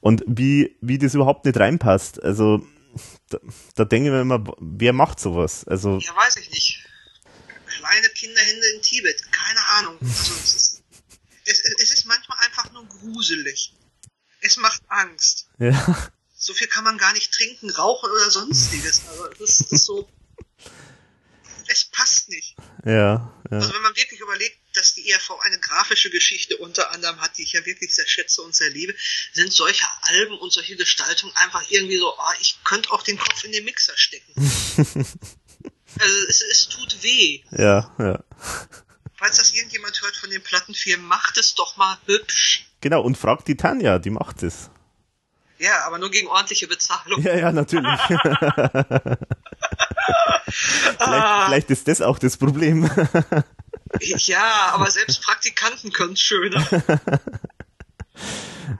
Und 0.00 0.24
wie, 0.26 0.76
wie 0.80 0.98
das 0.98 1.14
überhaupt 1.14 1.44
nicht 1.44 1.58
reinpasst. 1.58 2.22
Also, 2.22 2.62
da, 3.30 3.38
da 3.74 3.84
denke 3.84 4.08
ich 4.08 4.12
mir 4.12 4.20
immer, 4.22 4.44
wer 4.58 4.92
macht 4.92 5.20
sowas? 5.20 5.64
Also, 5.66 5.98
Ja, 5.98 6.14
weiß 6.16 6.36
ich 6.36 6.50
nicht. 6.50 6.84
Kleine 7.66 8.08
Kinderhände 8.08 8.66
in 8.74 8.82
Tibet, 8.82 9.22
keine 9.32 9.60
Ahnung. 9.78 9.98
Also, 10.00 10.34
es, 10.34 10.54
ist, 10.54 10.82
es, 11.44 11.60
es 11.82 11.90
ist 11.92 12.06
manchmal 12.06 12.38
einfach 12.46 12.70
nur 12.72 12.86
gruselig. 12.86 13.74
Es 14.40 14.56
macht 14.56 14.82
Angst. 14.88 15.48
ja, 15.58 16.10
So 16.36 16.54
viel 16.54 16.68
kann 16.68 16.84
man 16.84 16.98
gar 16.98 17.12
nicht 17.12 17.32
trinken, 17.32 17.70
rauchen 17.70 18.10
oder 18.10 18.30
sonstiges. 18.30 19.02
Also, 19.08 19.28
das 19.38 19.60
ist 19.60 19.84
so. 19.84 20.08
Es 21.68 21.84
passt 21.84 22.28
nicht. 22.28 22.56
ja, 22.84 23.32
ja. 23.50 23.56
Also 23.58 23.72
wenn 23.74 23.82
man 23.82 23.96
wirklich 23.96 24.20
überlegt, 24.20 24.58
dass 24.74 24.94
die 24.94 25.10
ERV 25.10 25.38
eine 25.40 25.58
grafische 25.58 26.10
Geschichte 26.10 26.56
unter 26.56 26.90
anderem 26.92 27.20
hat, 27.20 27.36
die 27.38 27.42
ich 27.42 27.52
ja 27.52 27.64
wirklich 27.66 27.94
sehr 27.94 28.06
schätze 28.06 28.42
und 28.42 28.54
sehr 28.54 28.70
liebe, 28.70 28.94
sind 29.32 29.52
solche 29.52 29.84
Alben 30.02 30.38
und 30.38 30.52
solche 30.52 30.76
Gestaltungen 30.76 31.34
einfach 31.36 31.64
irgendwie 31.70 31.98
so, 31.98 32.16
ah, 32.18 32.34
ich 32.40 32.58
könnte 32.64 32.90
auch 32.92 33.02
den 33.02 33.18
Kopf 33.18 33.44
in 33.44 33.52
den 33.52 33.64
Mixer 33.64 33.96
stecken. 33.96 34.32
also 35.98 36.16
es, 36.28 36.42
es 36.42 36.68
tut 36.68 37.02
weh. 37.02 37.42
Ja, 37.50 37.94
ja. 37.98 38.24
Falls 39.16 39.36
das 39.36 39.52
irgendjemand 39.52 40.00
hört 40.00 40.16
von 40.16 40.30
den 40.30 40.42
Plattenfirmen, 40.42 41.06
macht 41.06 41.36
es 41.38 41.54
doch 41.54 41.76
mal 41.76 41.98
hübsch. 42.06 42.66
Genau, 42.80 43.02
und 43.02 43.18
fragt 43.18 43.48
die 43.48 43.56
Tanja, 43.56 43.98
die 43.98 44.10
macht 44.10 44.44
es. 44.44 44.70
Ja, 45.58 45.84
aber 45.86 45.98
nur 45.98 46.10
gegen 46.10 46.28
ordentliche 46.28 46.68
Bezahlung. 46.68 47.20
Ja, 47.22 47.36
ja, 47.36 47.52
natürlich. 47.52 48.00
vielleicht, 50.46 51.44
vielleicht 51.46 51.70
ist 51.70 51.88
das 51.88 52.00
auch 52.00 52.18
das 52.18 52.36
Problem. 52.36 52.88
Ja, 54.00 54.70
aber 54.72 54.90
selbst 54.90 55.22
Praktikanten 55.22 55.92
können 55.92 56.12
es 56.12 56.20
schöner. 56.20 56.64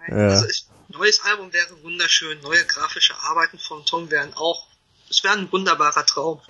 Ja. 0.09 0.29
Also 0.29 0.47
es, 0.47 0.69
neues 0.89 1.21
Album 1.25 1.53
wäre 1.53 1.83
wunderschön, 1.83 2.41
neue 2.41 2.65
grafische 2.65 3.15
Arbeiten 3.23 3.59
von 3.59 3.85
Tom 3.85 4.11
wären 4.11 4.35
auch, 4.35 4.67
es 5.11 5.23
wäre 5.25 5.35
ein 5.35 5.51
wunderbarer 5.51 6.05
Traum. 6.05 6.41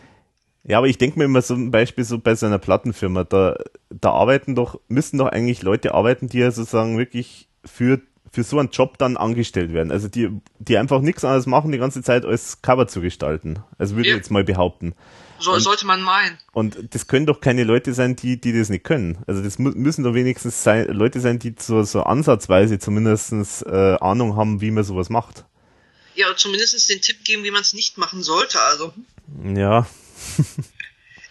Ja, 0.64 0.78
aber 0.78 0.86
ich 0.86 0.98
denke 0.98 1.18
mir 1.18 1.24
immer 1.26 1.42
zum 1.42 1.70
Beispiel 1.70 2.04
so 2.04 2.18
bei 2.18 2.34
so 2.34 2.46
einer 2.46 2.58
Plattenfirma, 2.58 3.24
da, 3.24 3.56
da 3.90 4.10
arbeiten 4.10 4.54
doch, 4.54 4.80
müssen 4.88 5.18
doch 5.18 5.28
eigentlich 5.28 5.62
Leute 5.62 5.94
arbeiten, 5.94 6.28
die 6.28 6.38
ja 6.38 6.50
sozusagen 6.50 6.98
wirklich 6.98 7.48
für, 7.64 8.00
für 8.32 8.42
so 8.42 8.58
einen 8.58 8.70
Job 8.70 8.98
dann 8.98 9.16
angestellt 9.16 9.72
werden. 9.72 9.90
Also 9.90 10.08
die, 10.08 10.30
die 10.58 10.78
einfach 10.78 11.00
nichts 11.00 11.24
anderes 11.24 11.46
machen, 11.46 11.72
die 11.72 11.78
ganze 11.78 12.02
Zeit 12.02 12.24
als 12.24 12.62
Cover 12.62 12.88
zu 12.88 13.00
gestalten. 13.00 13.60
Also 13.78 13.96
würde 13.96 14.08
ich 14.08 14.14
jetzt 14.14 14.30
mal 14.30 14.44
behaupten. 14.44 14.94
So, 15.40 15.56
sollte 15.58 15.86
man 15.86 16.02
meinen. 16.02 16.36
Und 16.52 16.94
das 16.94 17.06
können 17.06 17.26
doch 17.26 17.40
keine 17.40 17.62
Leute 17.64 17.94
sein, 17.94 18.16
die, 18.16 18.40
die 18.40 18.56
das 18.56 18.70
nicht 18.70 18.84
können. 18.84 19.18
Also 19.26 19.42
das 19.42 19.58
mu 19.58 19.70
müssen 19.70 20.02
doch 20.02 20.14
wenigstens 20.14 20.64
sein, 20.64 20.88
Leute 20.88 21.20
sein, 21.20 21.38
die 21.38 21.54
so, 21.58 21.82
so 21.84 22.02
ansatzweise 22.02 22.78
zumindestens 22.78 23.62
äh, 23.62 23.96
Ahnung 24.00 24.36
haben, 24.36 24.60
wie 24.60 24.72
man 24.72 24.82
sowas 24.82 25.10
macht. 25.10 25.44
Ja, 26.16 26.26
oder 26.26 26.36
zumindest 26.36 26.90
den 26.90 27.00
Tipp 27.00 27.24
geben, 27.24 27.44
wie 27.44 27.52
man 27.52 27.62
es 27.62 27.72
nicht 27.72 27.98
machen 27.98 28.22
sollte. 28.24 28.60
Also, 28.60 28.92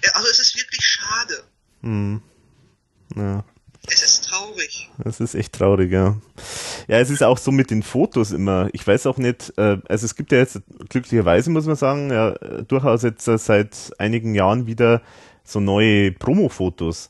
Ja, 0.03 0.11
also 0.13 0.27
es 0.29 0.39
ist 0.39 0.55
wirklich 0.55 0.85
schade. 0.85 1.43
ja. 3.15 3.43
Es 3.87 4.03
ist 4.03 4.25
traurig. 4.29 4.89
Das 5.03 5.19
ist 5.19 5.33
echt 5.35 5.53
traurig, 5.53 5.91
ja. 5.91 6.17
Ja, 6.87 6.99
es 6.99 7.09
ist 7.09 7.23
auch 7.23 7.37
so 7.37 7.51
mit 7.51 7.71
den 7.71 7.83
Fotos 7.83 8.31
immer. 8.31 8.69
Ich 8.73 8.85
weiß 8.85 9.07
auch 9.07 9.17
nicht, 9.17 9.53
äh, 9.57 9.77
also 9.87 10.05
es 10.05 10.15
gibt 10.15 10.31
ja 10.31 10.39
jetzt 10.39 10.61
glücklicherweise, 10.89 11.49
muss 11.49 11.65
man 11.65 11.75
sagen, 11.75 12.11
ja, 12.11 12.31
durchaus 12.67 13.03
jetzt 13.03 13.27
äh, 13.27 13.37
seit 13.37 13.91
einigen 13.97 14.35
Jahren 14.35 14.67
wieder 14.67 15.01
so 15.43 15.59
neue 15.59 16.11
Promo-Fotos. 16.11 17.09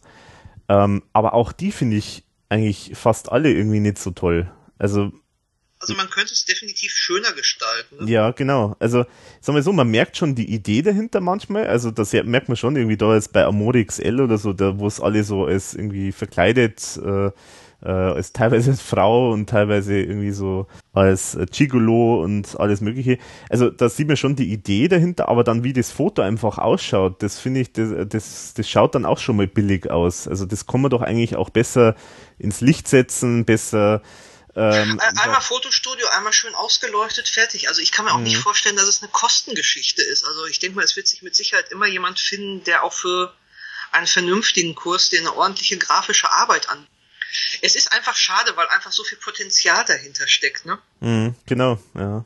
Ähm, 0.69 1.03
aber 1.13 1.33
auch 1.33 1.51
die 1.51 1.71
finde 1.71 1.97
ich 1.97 2.23
eigentlich 2.49 2.91
fast 2.95 3.31
alle 3.31 3.51
irgendwie 3.51 3.79
nicht 3.79 3.97
so 3.97 4.11
toll. 4.11 4.51
Also 4.77 5.11
Also 5.79 5.93
man 5.93 6.09
könnte 6.09 6.33
es 6.33 6.45
definitiv 6.45 6.91
schöner 6.93 7.33
gestalten. 7.33 8.05
Ne? 8.05 8.11
Ja, 8.11 8.31
genau. 8.31 8.75
Also, 8.79 9.05
sagen 9.41 9.55
wir 9.55 9.61
so, 9.61 9.73
man 9.73 9.89
merkt 9.89 10.17
schon 10.17 10.33
die 10.33 10.51
Idee 10.51 10.81
dahinter 10.81 11.21
manchmal. 11.21 11.67
Also, 11.67 11.91
das 11.91 12.13
merkt 12.13 12.47
man 12.47 12.57
schon 12.57 12.75
irgendwie 12.75 12.97
da 12.97 13.13
jetzt 13.13 13.31
bei 13.31 13.45
Amore 13.45 13.85
XL 13.85 14.21
oder 14.21 14.39
so, 14.39 14.53
da, 14.53 14.79
wo 14.79 14.87
es 14.87 14.99
alle 14.99 15.23
so 15.23 15.45
als 15.45 15.75
irgendwie 15.75 16.11
verkleidet, 16.11 16.99
äh, 17.05 17.27
äh, 17.27 17.89
als 17.89 18.33
teilweise 18.33 18.71
als 18.71 18.81
Frau 18.89 19.31
und 19.31 19.47
teilweise 19.49 19.99
irgendwie 19.99 20.31
so 20.31 20.65
als 20.93 21.35
äh, 21.35 21.45
Gigolo 21.45 22.23
und 22.23 22.59
alles 22.59 22.81
Mögliche. 22.81 23.19
Also, 23.47 23.69
da 23.69 23.87
sieht 23.87 24.07
man 24.07 24.17
schon 24.17 24.35
die 24.35 24.51
Idee 24.51 24.87
dahinter, 24.87 25.29
aber 25.29 25.43
dann 25.43 25.63
wie 25.63 25.73
das 25.73 25.91
Foto 25.91 26.23
einfach 26.23 26.57
ausschaut, 26.57 27.21
das 27.21 27.37
finde 27.37 27.59
ich, 27.59 27.71
das, 27.73 27.91
das, 28.09 28.55
das 28.55 28.67
schaut 28.67 28.95
dann 28.95 29.05
auch 29.05 29.19
schon 29.19 29.37
mal 29.37 29.47
billig 29.47 29.91
aus. 29.91 30.27
Also, 30.27 30.47
das 30.47 30.65
kann 30.65 30.81
man 30.81 30.89
doch 30.89 31.03
eigentlich 31.03 31.35
auch 31.35 31.51
besser 31.51 31.93
ins 32.39 32.61
Licht 32.61 32.87
setzen, 32.87 33.45
besser, 33.45 34.01
ähm, 34.57 34.99
Ein- 34.99 35.17
Einmal 35.19 35.41
Fotostudio, 35.41 36.07
einmal 36.07 36.33
schön 36.33 36.55
ausgeleuchtet, 36.55 37.27
fertig. 37.29 37.69
Also 37.69 37.81
ich 37.81 37.91
kann 37.91 38.05
mir 38.05 38.11
auch 38.13 38.17
Mhm. 38.17 38.23
nicht 38.23 38.37
vorstellen, 38.37 38.75
dass 38.75 38.87
es 38.87 39.01
eine 39.03 39.11
Kostengeschichte 39.11 40.01
ist. 40.01 40.25
Also 40.25 40.45
ich 40.47 40.59
denke 40.59 40.75
mal, 40.77 40.83
es 40.83 40.95
wird 40.95 41.07
sich 41.07 41.21
mit 41.21 41.35
Sicherheit 41.35 41.71
immer 41.71 41.85
jemand 41.87 42.19
finden, 42.19 42.63
der 42.63 42.83
auch 42.83 42.93
für 42.93 43.33
einen 43.91 44.07
vernünftigen 44.07 44.75
Kurs 44.75 45.09
dir 45.09 45.19
eine 45.19 45.33
ordentliche 45.35 45.77
grafische 45.77 46.31
Arbeit 46.31 46.69
an. 46.69 46.85
Es 47.61 47.75
ist 47.75 47.93
einfach 47.93 48.15
schade, 48.15 48.53
weil 48.55 48.67
einfach 48.69 48.91
so 48.91 49.03
viel 49.03 49.17
Potenzial 49.17 49.83
dahinter 49.85 50.27
steckt, 50.27 50.65
ne? 50.65 50.79
Mhm, 51.01 51.35
genau, 51.45 51.79
ja. 51.95 52.25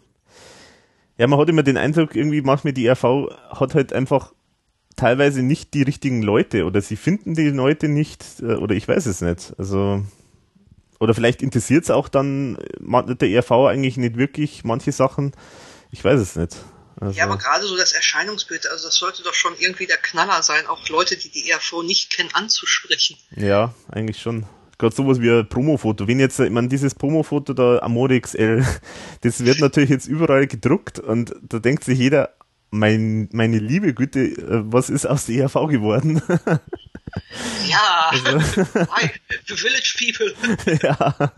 Ja, 1.18 1.28
man 1.28 1.40
hat 1.40 1.50
immer 1.50 1.64
den 1.64 1.78
Eindruck, 1.78 2.16
irgendwie 2.16 2.42
macht 2.42 2.64
mir 2.66 2.74
die 2.74 2.88
RV 2.88 3.04
hat 3.52 3.76
halt 3.76 3.94
einfach 3.94 4.32
teilweise 4.96 5.44
nicht 5.44 5.74
die 5.74 5.84
richtigen 5.84 6.22
Leute 6.22 6.66
oder 6.66 6.82
sie 6.82 6.96
finden 6.98 7.36
die 7.36 7.50
Leute 7.50 7.88
nicht 7.90 8.24
äh, 8.42 8.56
oder 8.56 8.74
ich 8.76 8.88
weiß 8.88 9.06
es 9.06 9.22
nicht. 9.22 9.54
Also 9.58 10.04
oder 11.02 11.16
vielleicht 11.16 11.42
interessiert 11.42 11.84
es 11.84 11.90
auch 11.90 12.08
dann 12.08 12.58
äh, 12.58 13.16
der 13.16 13.40
RV 13.40 13.52
eigentlich 13.52 13.98
nicht 13.98 14.18
wirklich 14.18 14.64
manche 14.64 14.92
Sachen. 14.92 15.32
Ich 15.90 16.06
weiß 16.06 16.20
es 16.20 16.36
nicht. 16.36 16.58
Also, 17.00 17.18
Ja, 17.18 17.26
aber 17.26 17.38
gerade 17.38 17.66
so 17.66 17.76
das 17.76 17.92
Erscheinungsbild, 17.92 18.68
also 18.70 18.88
das 18.88 18.96
sollte 18.96 19.24
doch 19.24 19.34
schon 19.34 19.54
irgendwie 19.58 19.88
der 19.88 19.98
Knaller 19.98 20.44
sein, 20.44 20.68
auch 20.68 20.88
Leute, 20.90 21.18
die 21.18 21.30
die 21.30 21.50
ERV 21.50 21.82
nicht 21.84 22.12
kennen, 22.12 22.30
anzusprechen. 22.34 23.18
ja, 23.36 23.74
eigentlich 23.92 24.22
schon. 24.22 24.46
Gerade 24.78 24.96
sowas 24.96 25.20
wie 25.20 25.30
ein 25.32 25.50
Promofoto. 25.50 26.08
Wenn 26.08 26.20
jetzt, 26.20 26.40
ich 26.40 26.52
meine, 26.52 26.68
dieses 26.68 26.94
Promofoto 26.94 27.54
da 27.54 27.80
Amore 27.80 28.22
XL, 28.22 28.64
das 29.22 29.44
wird 29.44 29.60
natürlich 29.60 29.90
jetzt 29.90 30.08
überall 30.08 30.46
gedruckt 30.46 31.00
und 31.00 31.34
da 31.42 31.58
denkt 31.58 31.84
sich 31.84 31.98
jeder, 31.98 32.30
mein, 32.72 33.30
meine 33.32 33.60
liebe 33.60 33.94
Güte, 33.94 34.20
äh, 34.20 34.72
was 34.72 34.90
ist 34.90 35.06
aus 35.06 35.26
der 35.26 35.44
ERV 35.44 35.68
geworden? 35.68 36.22
Ja, 37.68 38.10
Also 38.12 38.40
hi, 38.92 39.10
the 39.48 39.56
village 39.56 39.96
people. 39.98 40.34
ja. 40.82 41.34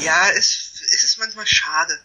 Ja, 0.00 0.30
es, 0.30 0.80
es 0.92 1.04
ist 1.04 1.18
manchmal 1.18 1.46
schade, 1.46 1.98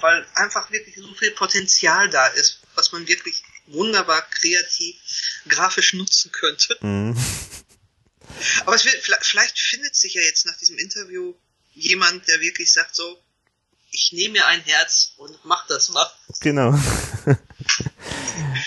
weil 0.00 0.26
einfach 0.34 0.70
wirklich 0.70 0.96
so 0.96 1.12
viel 1.14 1.32
Potenzial 1.32 2.08
da 2.10 2.26
ist, 2.28 2.60
was 2.74 2.92
man 2.92 3.06
wirklich 3.06 3.42
wunderbar 3.66 4.22
kreativ, 4.30 4.96
grafisch 5.48 5.94
nutzen 5.94 6.30
könnte. 6.32 6.76
Mhm. 6.80 7.16
Aber 8.64 8.74
es 8.74 8.84
wird, 8.84 8.96
vielleicht, 9.02 9.26
vielleicht 9.26 9.58
findet 9.58 9.94
sich 9.94 10.14
ja 10.14 10.22
jetzt 10.22 10.46
nach 10.46 10.56
diesem 10.56 10.78
Interview 10.78 11.34
jemand, 11.74 12.26
der 12.28 12.40
wirklich 12.40 12.72
sagt 12.72 12.94
so, 12.94 13.22
ich 13.92 14.10
nehme 14.12 14.32
mir 14.32 14.46
ein 14.46 14.60
Herz 14.62 15.12
und 15.18 15.38
mach 15.44 15.66
das 15.68 15.90
mal. 15.90 16.06
Genau. 16.40 16.78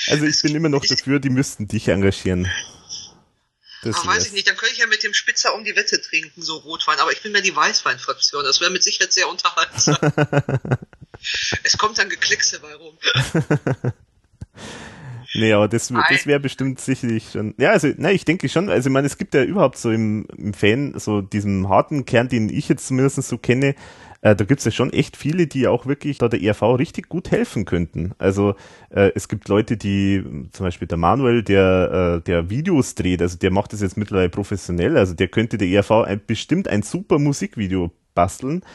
Also 0.08 0.26
ich 0.26 0.42
bin 0.42 0.56
immer 0.56 0.70
noch 0.70 0.86
dafür, 0.86 1.20
die 1.20 1.30
müssten 1.30 1.68
dich 1.68 1.88
engagieren. 1.88 2.50
Das 3.82 3.98
Aber 3.98 4.10
weiß 4.10 4.28
ich 4.28 4.34
nicht, 4.34 4.48
dann 4.48 4.56
könnte 4.56 4.74
ich 4.74 4.80
ja 4.80 4.88
mit 4.88 5.04
dem 5.04 5.14
Spitzer 5.14 5.56
um 5.56 5.64
die 5.64 5.76
Wette 5.76 6.00
trinken, 6.02 6.42
so 6.42 6.58
Rotwein, 6.58 7.00
aber 7.00 7.12
ich 7.12 7.22
bin 7.22 7.32
mehr 7.32 7.42
die 7.42 7.56
Weißweinfraktion, 7.56 8.44
das 8.44 8.62
wäre 8.62 8.72
mit 8.72 8.84
Sicherheit 8.84 9.14
sehr 9.14 9.28
unterhaltsam. 9.28 9.98
es 11.64 11.78
kommt 11.78 11.98
dann 11.98 12.10
Geklickse 12.10 12.60
bei 12.60 12.76
rum. 12.76 12.98
Nee, 15.38 15.52
aber 15.52 15.68
das, 15.68 15.90
das 15.90 16.26
wäre 16.26 16.40
bestimmt 16.40 16.80
sicherlich 16.80 17.32
schon. 17.34 17.56
Ja, 17.58 17.72
also, 17.72 17.90
nein, 17.98 18.16
ich 18.16 18.24
denke 18.24 18.48
schon. 18.48 18.70
Also, 18.70 18.88
ich 18.88 18.94
meine, 18.94 19.06
es 19.06 19.18
gibt 19.18 19.34
ja 19.34 19.44
überhaupt 19.44 19.78
so 19.78 19.92
im, 19.92 20.26
im 20.38 20.54
Fan 20.54 20.98
so 20.98 21.20
diesen 21.20 21.68
harten 21.68 22.06
Kern, 22.06 22.30
den 22.30 22.48
ich 22.48 22.70
jetzt 22.70 22.88
zumindest 22.88 23.22
so 23.24 23.38
kenne, 23.38 23.76
äh, 24.26 24.36
da 24.36 24.44
gibt 24.44 24.60
es 24.60 24.66
ja 24.66 24.72
schon 24.72 24.92
echt 24.92 25.16
viele, 25.16 25.46
die 25.46 25.68
auch 25.68 25.86
wirklich 25.86 26.18
da 26.18 26.28
der 26.28 26.42
ERV 26.42 26.80
richtig 26.80 27.10
gut 27.10 27.30
helfen 27.30 27.64
könnten. 27.64 28.16
Also 28.18 28.56
äh, 28.90 29.12
es 29.14 29.28
gibt 29.28 29.48
Leute, 29.48 29.78
die, 29.78 30.24
zum 30.52 30.66
Beispiel 30.66 30.88
der 30.88 30.98
Manuel, 30.98 31.44
der, 31.44 32.18
äh, 32.18 32.26
der 32.26 32.50
Videos 32.50 32.96
dreht, 32.96 33.22
also 33.22 33.38
der 33.38 33.52
macht 33.52 33.74
das 33.74 33.82
jetzt 33.82 33.98
mittlerweile 33.98 34.30
professionell, 34.30 34.98
also 34.98 35.14
der 35.14 35.28
könnte 35.28 35.60
der 35.60 35.68
ERV 35.68 35.92
ein, 35.92 36.26
bestimmt 36.26 36.68
ein 36.68 36.82
super 36.82 37.20
Musikvideo 37.20 37.92
basteln. 38.16 38.66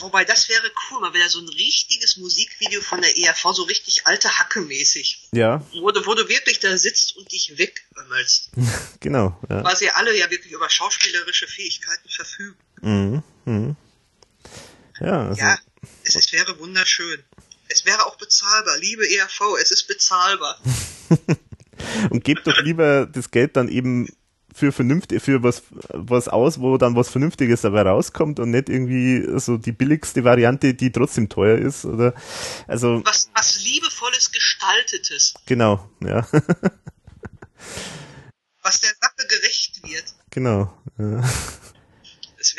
Wobei 0.00 0.26
das 0.26 0.50
wäre 0.50 0.70
cool, 0.90 1.00
mal 1.00 1.14
wieder 1.14 1.30
so 1.30 1.40
ein 1.40 1.48
richtiges 1.48 2.18
Musikvideo 2.18 2.82
von 2.82 3.00
der 3.00 3.16
ERV, 3.16 3.54
so 3.54 3.62
richtig 3.62 4.06
alte 4.06 4.28
Hacke 4.28 4.60
mäßig. 4.60 5.28
Ja. 5.32 5.64
Wo 5.80 5.90
du, 5.92 6.04
wo 6.04 6.14
du 6.14 6.28
wirklich 6.28 6.60
da 6.60 6.76
sitzt 6.76 7.16
und 7.16 7.32
dich 7.32 7.56
wegömmelst. 7.56 8.50
genau. 9.00 9.40
Ja. 9.48 9.64
Weil 9.64 9.76
sie 9.76 9.90
alle 9.90 10.14
ja 10.16 10.30
wirklich 10.30 10.52
über 10.52 10.68
schauspielerische 10.68 11.48
Fähigkeiten 11.48 12.08
verfügen. 12.10 12.58
Mhm. 12.82 13.22
Mhm. 13.46 13.76
Ja, 15.00 15.28
also, 15.28 15.40
Ja, 15.40 15.58
es, 16.04 16.14
es 16.14 16.32
wäre 16.32 16.58
wunderschön. 16.58 17.22
Es 17.68 17.84
wäre 17.86 18.04
auch 18.06 18.16
bezahlbar. 18.16 18.76
Liebe 18.78 19.04
ERV, 19.08 19.56
es 19.62 19.70
ist 19.70 19.86
bezahlbar. 19.86 20.58
und 22.10 22.24
gebt 22.24 22.46
doch 22.46 22.58
lieber 22.60 23.06
das 23.06 23.30
Geld 23.30 23.56
dann 23.56 23.68
eben 23.68 24.08
für 24.54 24.72
vernünftig, 24.72 25.22
für 25.22 25.42
was, 25.42 25.62
was 25.88 26.28
aus, 26.28 26.60
wo 26.60 26.76
dann 26.76 26.96
was 26.96 27.08
Vernünftiges 27.08 27.62
dabei 27.62 27.82
rauskommt 27.82 28.40
und 28.40 28.50
nicht 28.50 28.68
irgendwie 28.68 29.24
so 29.38 29.56
die 29.56 29.72
billigste 29.72 30.24
Variante, 30.24 30.74
die 30.74 30.92
trotzdem 30.92 31.28
teuer 31.28 31.58
ist, 31.58 31.84
oder, 31.84 32.14
also, 32.66 33.02
Was, 33.04 33.30
was 33.34 33.62
liebevolles 33.62 34.32
Gestaltetes, 34.32 35.34
genau, 35.46 35.88
ja, 36.00 36.26
was 38.62 38.80
der 38.80 38.90
Sache 39.00 39.26
gerecht 39.28 39.80
wird. 39.84 40.04
genau, 40.30 40.76
ja. 40.98 41.22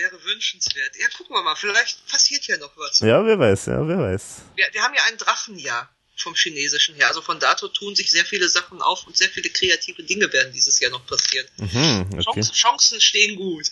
Wäre 0.01 0.23
wünschenswert. 0.23 0.95
Ja, 0.99 1.07
gucken 1.15 1.35
wir 1.35 1.43
mal, 1.43 1.55
vielleicht 1.55 2.07
passiert 2.07 2.47
ja 2.47 2.57
noch 2.57 2.75
was. 2.75 3.01
ja, 3.01 3.23
wer 3.23 3.37
weiß, 3.37 3.67
ja, 3.67 3.87
wer 3.87 3.99
weiß. 3.99 4.41
Wir, 4.55 4.65
wir 4.71 4.81
haben 4.81 4.95
ja 4.95 5.01
ein 5.07 5.17
Drachenjahr 5.17 5.89
vom 6.15 6.33
Chinesischen 6.33 6.95
her. 6.95 7.07
Also 7.07 7.21
von 7.21 7.39
dato 7.39 7.67
tun 7.67 7.93
sich 7.95 8.09
sehr 8.09 8.25
viele 8.25 8.49
Sachen 8.49 8.81
auf 8.81 9.05
und 9.05 9.15
sehr 9.15 9.29
viele 9.29 9.49
kreative 9.49 10.01
Dinge 10.01 10.33
werden 10.33 10.53
dieses 10.53 10.79
Jahr 10.79 10.89
noch 10.89 11.05
passieren. 11.05 11.45
Hm, 11.57 12.05
okay, 12.13 12.21
Chancen, 12.41 12.53
Chancen 12.53 13.01
stehen 13.01 13.35
gut. 13.35 13.67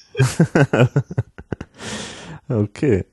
okay. 2.50 3.06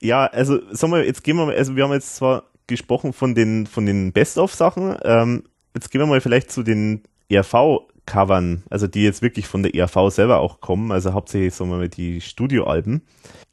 Ja, 0.00 0.26
also, 0.26 0.60
sagen 0.74 0.94
wir, 0.94 1.04
jetzt 1.04 1.24
gehen 1.24 1.36
wir 1.36 1.44
mal, 1.44 1.54
also 1.56 1.76
wir 1.76 1.84
haben 1.84 1.92
jetzt 1.92 2.16
zwar 2.16 2.50
gesprochen 2.66 3.12
von 3.12 3.34
den, 3.34 3.66
von 3.66 3.84
den 3.84 4.14
Best-of-Sachen, 4.14 4.96
ähm, 5.04 5.44
jetzt 5.74 5.90
gehen 5.90 6.00
wir 6.00 6.06
mal 6.06 6.22
vielleicht 6.22 6.50
zu 6.50 6.62
den 6.62 7.02
ERV-Covern, 8.06 8.64
also 8.70 8.86
die 8.86 9.02
jetzt 9.02 9.22
wirklich 9.22 9.46
von 9.46 9.62
der 9.62 9.74
ERV 9.74 10.10
selber 10.10 10.38
auch 10.40 10.60
kommen, 10.60 10.92
also 10.92 11.12
hauptsächlich, 11.12 11.54
sagen 11.54 11.70
wir 11.70 11.78
mal, 11.78 11.88
die 11.88 12.20
Studioalben. 12.20 13.02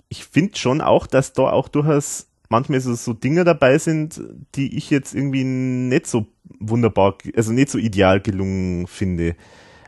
Ich 0.10 0.26
finde 0.26 0.58
schon 0.58 0.82
auch, 0.82 1.08
dass 1.08 1.34
da 1.34 1.43
auch 1.43 1.68
durchaus 1.68 2.28
manchmal 2.49 2.82
so, 2.82 2.93
so 2.95 3.14
Dinge 3.14 3.43
dabei 3.43 3.78
sind, 3.78 4.22
die 4.56 4.78
ich 4.78 4.89
jetzt 4.89 5.16
irgendwie 5.16 5.43
nicht 5.43 6.08
so 6.08 6.28
wunderbar, 6.60 7.18
also 7.36 7.54
nicht 7.54 7.70
so 7.70 7.78
ideal 7.78 8.20
gelungen 8.20 8.88
finde. 8.88 9.36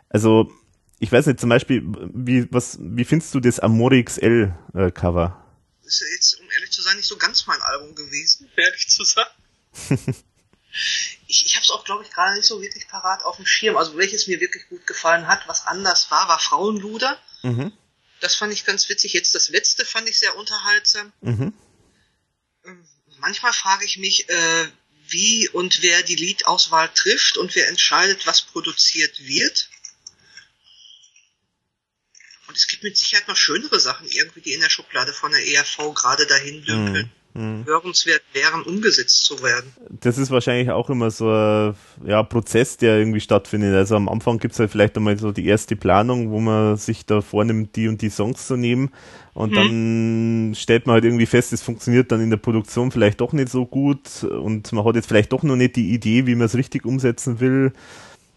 Also, 0.10 0.52
ich 1.00 1.12
weiß 1.12 1.26
nicht, 1.28 1.40
zum 1.40 1.50
Beispiel, 1.50 1.84
wie, 2.14 2.48
was, 2.52 2.80
wie 2.82 3.04
findest 3.04 3.36
du 3.36 3.42
das 3.42 3.60
Amore 3.60 4.02
XL 4.02 4.54
äh, 4.74 4.92
Cover? 4.92 5.40
ist 5.86 6.00
ja 6.00 6.08
jetzt, 6.16 6.40
um 6.40 6.50
ehrlich 6.52 6.72
zu 6.72 6.82
sein, 6.82 6.96
nicht 6.96 7.10
so 7.10 7.18
ganz 7.18 7.46
mein 7.46 7.62
Album 7.62 7.94
gewesen, 7.94 8.50
ehrlich 8.56 8.88
zu 8.88 9.04
sagen. 9.04 9.30
ich 11.28 11.46
ich 11.46 11.56
habe 11.56 11.64
es 11.64 11.72
auch, 11.72 11.84
glaube 11.86 12.04
ich, 12.04 12.12
gerade 12.12 12.36
nicht 12.36 12.46
so 12.46 12.62
wirklich 12.62 12.88
parat 12.88 13.24
auf 13.24 13.38
dem 13.38 13.46
Schirm. 13.46 13.78
Also 13.78 13.98
welches 13.98 14.28
mir 14.28 14.40
wirklich 14.40 14.68
gut 14.70 14.86
gefallen 14.88 15.28
hat, 15.28 15.48
was 15.48 15.68
anders 15.68 16.12
war, 16.12 16.28
war 16.28 16.40
Frauenluder. 16.40 17.20
Mhm. 17.44 17.72
Das 18.20 18.36
fand 18.36 18.54
ich 18.54 18.66
ganz 18.66 18.88
witzig. 18.90 19.14
Jetzt 19.14 19.36
das 19.36 19.50
letzte 19.50 19.86
fand 19.86 20.08
ich 20.10 20.18
sehr 20.18 20.36
unterhaltsam. 20.38 21.12
Mhm. 21.22 21.54
Ähm, 22.66 22.88
Manchmal 23.24 23.54
frage 23.54 23.86
ich 23.86 23.98
mich, 23.98 24.28
äh, 24.28 24.68
wie 25.08 25.48
und 25.50 25.82
wer 25.82 26.04
die 26.04 26.16
Liedauswahl 26.16 26.90
trifft 26.94 27.38
und 27.38 27.56
wer 27.56 27.70
entscheidet, 27.70 28.26
was 28.26 28.42
produziert 28.42 29.26
wird. 29.26 29.70
Und 32.48 32.58
es 32.58 32.68
gibt 32.68 32.84
mit 32.84 32.98
Sicherheit 32.98 33.28
noch 33.30 33.38
schönere 33.38 33.80
Sachen 33.80 34.08
irgendwie, 34.10 34.42
die 34.42 34.54
in 34.54 34.60
der 34.60 34.70
Schublade 34.70 35.14
von 35.14 35.32
der 35.32 35.46
ERV 35.46 35.94
gerade 35.96 36.26
dahin 36.26 36.66
dünkeln. 36.66 37.06
Mhm. 37.06 37.23
Hörenswert 37.36 38.22
wären, 38.34 38.62
umgesetzt 38.62 39.26
zu 39.26 39.42
werden. 39.42 39.74
Das 40.02 40.18
ist 40.20 40.30
wahrscheinlich 40.30 40.70
auch 40.70 40.90
immer 40.90 41.10
so 41.10 41.30
ein 41.32 41.76
ja, 42.06 42.22
Prozess, 42.22 42.78
der 42.78 42.98
irgendwie 43.00 43.22
stattfindet. 43.22 43.74
Also 43.74 43.96
am 43.96 44.08
Anfang 44.08 44.38
gibt 44.38 44.54
es 44.54 44.60
halt 44.60 44.70
vielleicht 44.70 44.96
einmal 44.98 45.18
so 45.18 45.32
die 45.32 45.46
erste 45.48 45.76
Planung, 45.76 46.30
wo 46.30 46.40
man 46.40 46.78
sich 46.78 47.06
da 47.06 47.22
vornimmt, 47.22 47.76
die 47.76 47.88
und 47.88 48.02
die 48.04 48.10
Songs 48.10 48.46
zu 48.46 48.56
nehmen. 48.56 48.92
Und 49.34 49.52
Mhm. 49.52 49.56
dann 49.56 50.56
stellt 50.56 50.86
man 50.86 50.94
halt 50.96 51.06
irgendwie 51.06 51.26
fest, 51.26 51.54
es 51.54 51.64
funktioniert 51.64 52.12
dann 52.12 52.22
in 52.22 52.30
der 52.30 52.38
Produktion 52.38 52.92
vielleicht 52.92 53.20
doch 53.20 53.34
nicht 53.34 53.50
so 53.50 53.66
gut 53.66 54.24
und 54.24 54.72
man 54.72 54.86
hat 54.86 54.96
jetzt 54.96 55.08
vielleicht 55.08 55.32
doch 55.32 55.42
noch 55.42 55.56
nicht 55.56 55.76
die 55.76 55.92
Idee, 55.92 56.28
wie 56.28 56.36
man 56.36 56.46
es 56.46 56.56
richtig 56.56 56.86
umsetzen 56.86 57.40
will. 57.40 57.74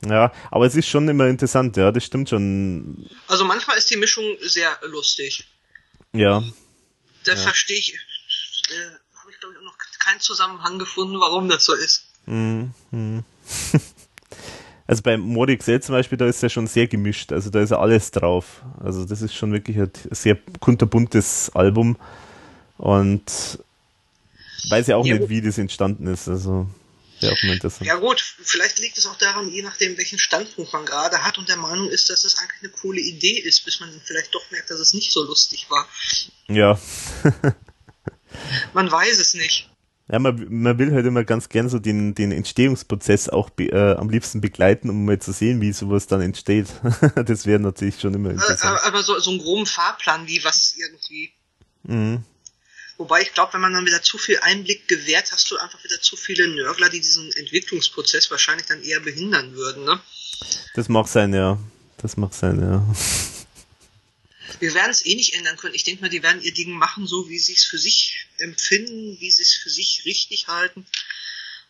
Ja, 0.07 0.33
aber 0.51 0.67
es 0.67 0.75
ist 0.75 0.89
schon 0.89 1.09
immer 1.09 1.27
interessant, 1.27 1.77
ja, 1.77 1.91
das 1.91 2.05
stimmt 2.05 2.29
schon. 2.31 3.07
Also 3.29 3.45
manchmal 3.45 3.77
ist 3.77 3.91
die 3.91 3.97
Mischung 3.97 4.25
sehr 4.41 4.79
lustig. 4.89 5.47
Ja, 6.15 6.43
Da 7.25 7.37
verstehe 7.37 7.77
ich, 7.77 7.99
äh, 8.71 9.19
habe 9.19 9.31
ich 9.31 9.41
glaube 9.41 9.55
ich 9.55 9.61
auch 9.61 9.65
noch 9.65 9.79
keinen 9.99 10.21
Zusammenhang 10.21 10.79
gefunden, 10.79 11.19
warum 11.21 11.49
das 11.49 11.65
so 11.65 11.75
ist. 11.75 12.07
Also 14.89 15.03
bei 15.03 15.17
Morik 15.17 15.65
selbst 15.65 15.87
zum 15.87 15.95
Beispiel, 15.95 16.17
da 16.17 16.29
ist 16.29 16.43
ja 16.43 16.49
schon 16.49 16.69
sehr 16.69 16.87
gemischt. 16.87 17.33
Also 17.33 17.51
da 17.51 17.61
ist 17.61 17.71
ja 17.71 17.79
alles 17.81 18.13
drauf. 18.13 18.63
Also 18.79 19.05
das 19.05 19.21
ist 19.21 19.35
schon 19.35 19.53
wirklich 19.53 19.77
ein 19.79 19.91
sehr 20.13 20.39
kunterbuntes 20.61 21.51
Album. 21.55 21.97
Und 22.79 23.59
weiß 24.69 24.87
ja 24.87 24.97
auch 24.97 25.05
Ja, 25.05 25.19
nicht, 25.19 25.29
wie 25.29 25.41
das 25.41 25.59
entstanden 25.59 26.07
ist. 26.07 26.29
Also 26.29 26.69
wäre 27.21 27.33
auch 27.33 27.43
mal 27.43 27.55
interessant. 27.55 27.87
Ja 27.87 27.97
gut, 27.97 28.21
vielleicht 28.21 28.79
liegt 28.79 28.97
es 28.97 29.07
auch 29.07 29.17
daran, 29.17 29.49
je 29.49 29.63
nachdem, 29.63 29.97
welchen 29.99 30.21
Standpunkt 30.21 30.73
man 30.73 30.85
gerade 30.85 31.25
hat 31.25 31.39
und 31.39 31.49
der 31.49 31.57
Meinung 31.57 31.89
ist, 31.89 32.09
dass 32.11 32.25
es 32.25 32.39
eigentlich 32.39 32.63
eine 32.63 32.71
coole 32.71 33.01
Idee 33.01 33.41
ist, 33.41 33.65
bis 33.65 33.81
man 33.81 33.91
vielleicht 34.05 34.35
doch 34.35 34.51
merkt, 34.53 34.71
dass 34.71 34.79
es 34.79 34.95
nicht 34.95 35.11
so 35.11 35.25
lustig 35.25 35.67
war. 35.69 35.89
Ja. 36.49 36.79
Man 38.75 38.91
weiß 38.91 39.19
es 39.19 39.35
nicht. 39.35 39.71
Ja, 40.09 40.21
man, 40.21 40.47
man 40.49 40.79
will 40.79 40.93
halt 40.93 41.05
immer 41.05 41.25
ganz 41.25 41.49
gern 41.49 41.69
so 41.69 41.81
den, 41.81 42.15
den 42.15 42.31
Entstehungsprozess 42.31 43.29
auch 43.29 43.51
be, 43.51 43.65
äh, 43.73 43.97
am 43.97 44.09
liebsten 44.09 44.41
begleiten, 44.41 44.89
um 44.89 45.05
mal 45.05 45.19
zu 45.19 45.33
sehen, 45.33 45.61
wie 45.61 45.73
sowas 45.73 46.07
dann 46.07 46.21
entsteht. 46.21 46.69
das 47.17 47.45
wäre 47.45 47.59
natürlich 47.59 47.99
schon 48.01 48.15
immer 48.15 48.31
Äh, 48.31 48.35
interessant. 48.35 48.79
Aber 48.85 49.03
so, 49.03 49.19
so 49.19 49.33
einen 49.33 49.41
groben 49.41 49.67
Fahrplan, 49.67 50.29
wie 50.29 50.45
was 50.45 50.77
irgendwie. 50.77 51.33
Mhm. 51.83 52.23
Wobei 52.99 53.23
ich 53.23 53.35
glaube, 53.35 53.55
wenn 53.55 53.61
man 53.61 53.75
dann 53.75 53.85
wieder 53.85 54.01
zu 54.01 54.17
viel 54.17 54.39
Einblick 54.41 54.87
gewährt, 54.89 55.31
hast 55.33 55.51
du 55.51 55.57
einfach 55.59 55.83
wieder 55.83 56.01
zu 56.01 56.17
viele 56.17 56.49
Nörgler, 56.55 56.89
die 56.89 57.01
diesen 57.01 57.31
Entwicklungsprozess 57.33 58.31
wahrscheinlich 58.31 58.67
dann 58.67 58.83
eher 58.83 59.01
behindern 59.01 59.55
würden. 59.55 59.85
Ne? 59.85 60.01
Das 60.75 60.89
mag 60.89 61.09
sein, 61.09 61.35
ja. 61.35 61.59
Das 61.99 62.17
mag 62.17 62.33
sein, 62.33 62.61
ja. 62.61 62.87
Wir 64.61 64.75
werden 64.75 64.91
es 64.91 65.05
eh 65.05 65.15
nicht 65.15 65.35
ändern 65.35 65.57
können. 65.57 65.75
Ich 65.75 65.85
denke 65.85 66.03
mal, 66.03 66.09
die 66.09 66.23
werden 66.23 66.43
ihr 66.43 66.55
Ding 66.55 66.73
machen, 66.73 67.07
so 67.07 67.29
wie 67.29 67.39
sie 67.39 67.55
es 67.55 67.65
für 67.65 67.79
sich 67.79 68.27
empfinden, 68.39 69.17
wie 69.21 69.31
sie 69.31 69.43
es 69.43 69.55
für 69.55 69.71
sich 69.71 70.03
richtig 70.05 70.49
halten. 70.49 70.87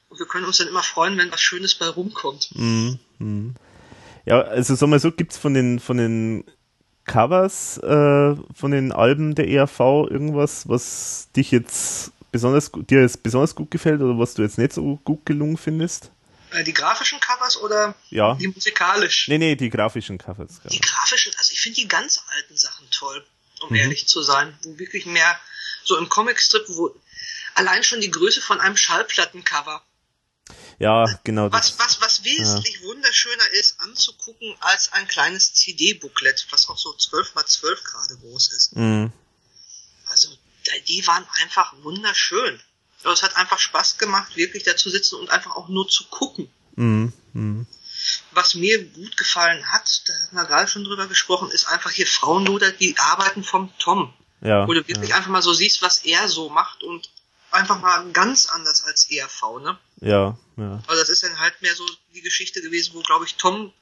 Und 0.08 0.18
wir 0.18 0.26
können 0.26 0.44
uns 0.44 0.58
dann 0.58 0.68
immer 0.68 0.82
freuen, 0.82 1.18
wenn 1.18 1.32
was 1.32 1.40
Schönes 1.40 1.74
bei 1.74 1.86
rumkommt. 1.86 2.50
Mhm. 2.54 2.98
Mhm. 3.18 3.54
Ja, 4.24 4.42
also 4.42 4.74
sag 4.74 4.88
mal 4.88 5.00
so, 5.00 5.12
gibt's 5.12 5.38
von 5.38 5.54
den 5.54 5.78
von 5.78 5.96
den 5.96 6.44
Covers 7.04 7.78
äh, 7.78 8.34
von 8.54 8.70
den 8.70 8.92
Alben 8.92 9.34
der 9.34 9.48
ERV 9.48 9.80
irgendwas, 10.10 10.68
was 10.68 11.28
dich 11.36 11.50
jetzt 11.50 12.12
besonders 12.32 12.70
dir 12.72 13.00
jetzt 13.00 13.22
besonders 13.22 13.54
gut 13.54 13.70
gefällt 13.70 14.00
oder 14.00 14.18
was 14.18 14.34
du 14.34 14.42
jetzt 14.42 14.58
nicht 14.58 14.72
so 14.72 14.98
gut 15.04 15.24
gelungen 15.24 15.56
findest? 15.56 16.10
Äh, 16.50 16.64
die 16.64 16.72
grafischen 16.72 17.18
Covers 17.20 17.56
oder 17.56 17.94
Ja. 18.10 18.34
die 18.34 18.48
musikalischen? 18.48 19.32
Nee, 19.32 19.38
nee, 19.38 19.56
die 19.56 19.70
grafischen 19.70 20.18
Covers. 20.18 20.60
Die 20.70 20.80
grafischen, 20.80 21.32
also 21.38 21.52
ich 21.52 21.60
finde 21.60 21.76
die 21.80 21.88
ganz 21.88 22.20
alten 22.28 22.56
Sachen 22.56 22.88
toll, 22.90 23.24
um 23.60 23.70
Mhm. 23.70 23.76
ehrlich 23.76 24.06
zu 24.06 24.22
sein. 24.22 24.56
Wo 24.62 24.78
wirklich 24.78 25.06
mehr 25.06 25.38
so 25.84 25.96
im 25.96 26.08
Comicstrip, 26.08 26.64
wo 26.68 26.94
allein 27.54 27.82
schon 27.82 28.00
die 28.00 28.10
Größe 28.10 28.40
von 28.40 28.60
einem 28.60 28.76
Schallplattencover. 28.76 29.82
Ja, 30.78 31.06
genau. 31.24 31.50
Was, 31.50 31.76
Das, 31.76 31.78
was, 31.78 32.00
was 32.02 32.24
wesentlich 32.24 32.82
wunderschöner 32.82 33.48
ist 33.52 33.80
anzugucken 33.80 34.54
als 34.60 34.92
ein 34.92 35.08
kleines 35.08 35.54
CD-Booklet, 35.54 36.46
was 36.50 36.68
auch 36.68 36.76
so 36.78 36.92
12 36.92 37.34
mal 37.34 37.46
12 37.46 37.82
gerade 37.82 38.16
groß 38.18 38.52
ist. 38.52 38.76
Mhm. 38.76 39.10
Also, 40.08 40.28
die 40.86 41.06
waren 41.06 41.26
einfach 41.42 41.72
wunderschön. 41.82 42.60
Aber 43.06 43.12
es 43.12 43.22
hat 43.22 43.36
einfach 43.36 43.60
Spaß 43.60 43.98
gemacht, 43.98 44.34
wirklich 44.34 44.64
da 44.64 44.76
zu 44.76 44.90
sitzen 44.90 45.14
und 45.14 45.30
einfach 45.30 45.54
auch 45.54 45.68
nur 45.68 45.88
zu 45.88 46.08
gucken. 46.08 46.50
Mhm. 46.74 47.12
Mhm. 47.34 47.66
Was 48.32 48.54
mir 48.54 48.84
gut 48.84 49.16
gefallen 49.16 49.64
hat, 49.70 50.02
da 50.08 50.12
hatten 50.12 50.34
wir 50.34 50.44
gerade 50.44 50.68
schon 50.68 50.82
drüber 50.82 51.06
gesprochen, 51.06 51.52
ist 51.52 51.68
einfach 51.68 51.92
hier 51.92 52.08
Frauenluder, 52.08 52.72
die 52.72 52.98
Arbeiten 52.98 53.44
vom 53.44 53.72
Tom. 53.78 54.12
Ja. 54.40 54.66
Wo 54.66 54.72
du 54.72 54.86
wirklich 54.88 55.14
einfach 55.14 55.30
mal 55.30 55.40
so 55.40 55.52
siehst, 55.52 55.82
was 55.82 55.98
er 55.98 56.28
so 56.28 56.48
macht 56.48 56.82
und 56.82 57.08
einfach 57.52 57.80
mal 57.80 58.10
ganz 58.10 58.46
anders 58.46 58.82
als 58.82 59.08
ERV, 59.08 59.60
ne? 59.60 59.78
Ja, 60.00 60.36
ja. 60.56 60.82
Also 60.88 61.00
das 61.00 61.08
ist 61.08 61.22
dann 61.22 61.38
halt 61.38 61.62
mehr 61.62 61.76
so 61.76 61.86
die 62.12 62.22
Geschichte 62.22 62.60
gewesen, 62.60 62.94
wo, 62.94 63.02
glaube 63.02 63.24
ich, 63.24 63.36
Tom 63.36 63.72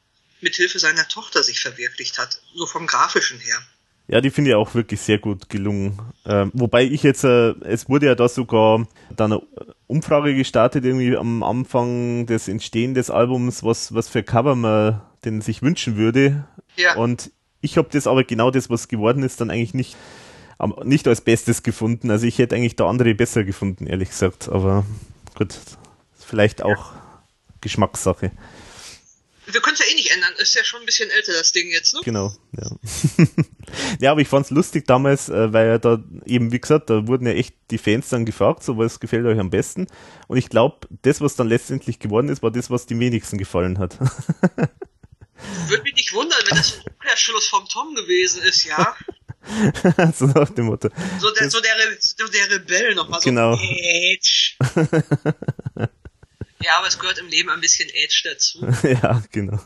mit 0.43 0.55
Hilfe 0.55 0.79
seiner 0.79 1.09
Tochter 1.09 1.43
sich 1.43 1.61
verwirklicht 1.61 2.18
hat. 2.18 2.43
So 2.55 2.66
vom 2.66 2.87
Grafischen 2.87 3.41
her. 3.41 3.66
Ja, 4.07 4.20
die 4.20 4.30
finde 4.30 4.50
ich 4.50 4.57
auch 4.57 4.74
wirklich 4.74 5.00
sehr 5.00 5.18
gut 5.18 5.48
gelungen. 5.48 5.98
Ähm, 6.26 6.50
wobei 6.52 6.84
ich 6.84 7.02
jetzt, 7.02 7.24
äh, 7.24 7.55
es 7.62 7.88
wurde 7.88 8.07
ja 8.07 8.14
da 8.14 8.28
sogar 8.28 8.86
dann 9.16 9.32
eine 9.32 9.42
Umfrage 9.86 10.34
gestartet, 10.34 10.84
irgendwie 10.84 11.16
am 11.16 11.42
Anfang 11.42 12.26
des 12.26 12.48
Entstehen 12.48 12.94
des 12.94 13.11
Albums, 13.11 13.64
was, 13.64 13.94
was 13.94 14.09
für 14.09 14.22
Cover 14.22 14.57
man 14.57 15.00
denn 15.24 15.40
sich 15.40 15.62
wünschen 15.62 15.96
würde. 15.96 16.44
Ja. 16.76 16.96
Und 16.96 17.30
ich 17.62 17.78
habe 17.78 17.88
das 17.90 18.07
aber 18.07 18.24
genau 18.24 18.50
das, 18.50 18.68
was 18.68 18.88
geworden 18.88 19.22
ist, 19.22 19.40
dann 19.40 19.50
eigentlich 19.50 19.72
nicht, 19.72 19.96
nicht 20.84 21.09
als 21.09 21.22
Bestes 21.22 21.62
gefunden. 21.62 22.11
Also 22.11 22.26
ich 22.26 22.38
hätte 22.38 22.57
eigentlich 22.57 22.76
da 22.76 22.86
andere 22.86 23.14
besser 23.14 23.42
gefunden, 23.42 23.86
ehrlich 23.86 24.11
gesagt. 24.11 24.50
Aber 24.50 24.84
gut, 25.34 25.59
vielleicht 26.18 26.62
auch 26.62 26.92
Geschmackssache. 27.62 28.32
Wir 29.47 29.61
können 29.61 29.74
es 29.74 29.80
ja 29.80 29.86
eh 29.90 29.95
nicht 29.95 30.11
ändern. 30.11 30.32
Ist 30.38 30.55
ja 30.55 30.64
schon 30.64 30.80
ein 30.80 30.86
bisschen 30.86 31.11
älter, 31.11 31.32
das 31.32 31.53
Ding 31.53 31.70
jetzt, 31.70 31.95
ne? 31.95 32.01
Genau, 32.05 32.34
ja. 32.57 32.70
ja, 34.01 34.11
aber 34.12 34.20
ich 34.20 34.28
fand's 34.28 34.51
lustig 34.51 34.86
damals, 34.86 35.28
äh, 35.28 35.53
weil 35.53 35.66
ja 35.68 35.78
da 35.78 36.03
eben, 36.24 36.51
wie 36.53 36.61
gesagt, 36.61 36.88
da 36.90 37.07
wurden 37.07 37.26
ja 37.26 37.32
echt 37.34 37.55
die 37.70 37.78
Fans 37.78 38.09
dann 38.09 38.24
gefragt, 38.24 38.62
so 38.64 38.78
was 38.78 39.01
gefällt 39.01 39.26
euch 39.26 39.38
am 39.38 39.51
besten. 39.51 39.86
Und 40.28 40.38
ich 40.38 40.49
glaube, 40.49 40.88
das, 41.03 41.20
was 41.20 41.36
dann 41.36 41.49
letztendlich 41.49 41.99
geworden 41.99 42.28
ist, 42.28 42.42
war 42.42 42.51
das, 42.51 42.70
was 42.70 42.86
die 42.86 42.99
wenigsten 42.99 43.36
gefallen 43.38 43.78
hat. 43.78 43.99
Würde 45.68 45.82
mich 45.82 45.95
nicht 45.95 46.12
wundern, 46.14 46.38
wenn 46.49 46.57
das 46.57 46.78
ein 46.78 46.92
Umkehrschluss 46.92 47.47
vom 47.49 47.68
Tom 47.68 47.95
gewesen 47.95 48.42
ist, 48.42 48.64
ja. 48.64 48.97
so 50.14 50.26
nach 50.26 50.49
dem 50.51 50.66
Motto. 50.66 50.88
So 51.20 51.30
der, 51.32 51.51
so 51.51 51.61
der, 51.61 51.74
Re- 51.74 51.99
so 51.99 52.26
der 52.28 52.51
Rebell 52.51 52.95
nochmal 52.95 53.20
so. 53.20 53.28
Genau. 53.28 53.59
Ja, 56.64 56.78
aber 56.78 56.88
es 56.88 56.98
gehört 56.98 57.18
im 57.18 57.28
Leben 57.28 57.50
ein 57.50 57.60
bisschen 57.60 57.88
Edge 57.90 58.22
dazu. 58.24 58.66
ja, 58.86 59.22
genau. 59.30 59.60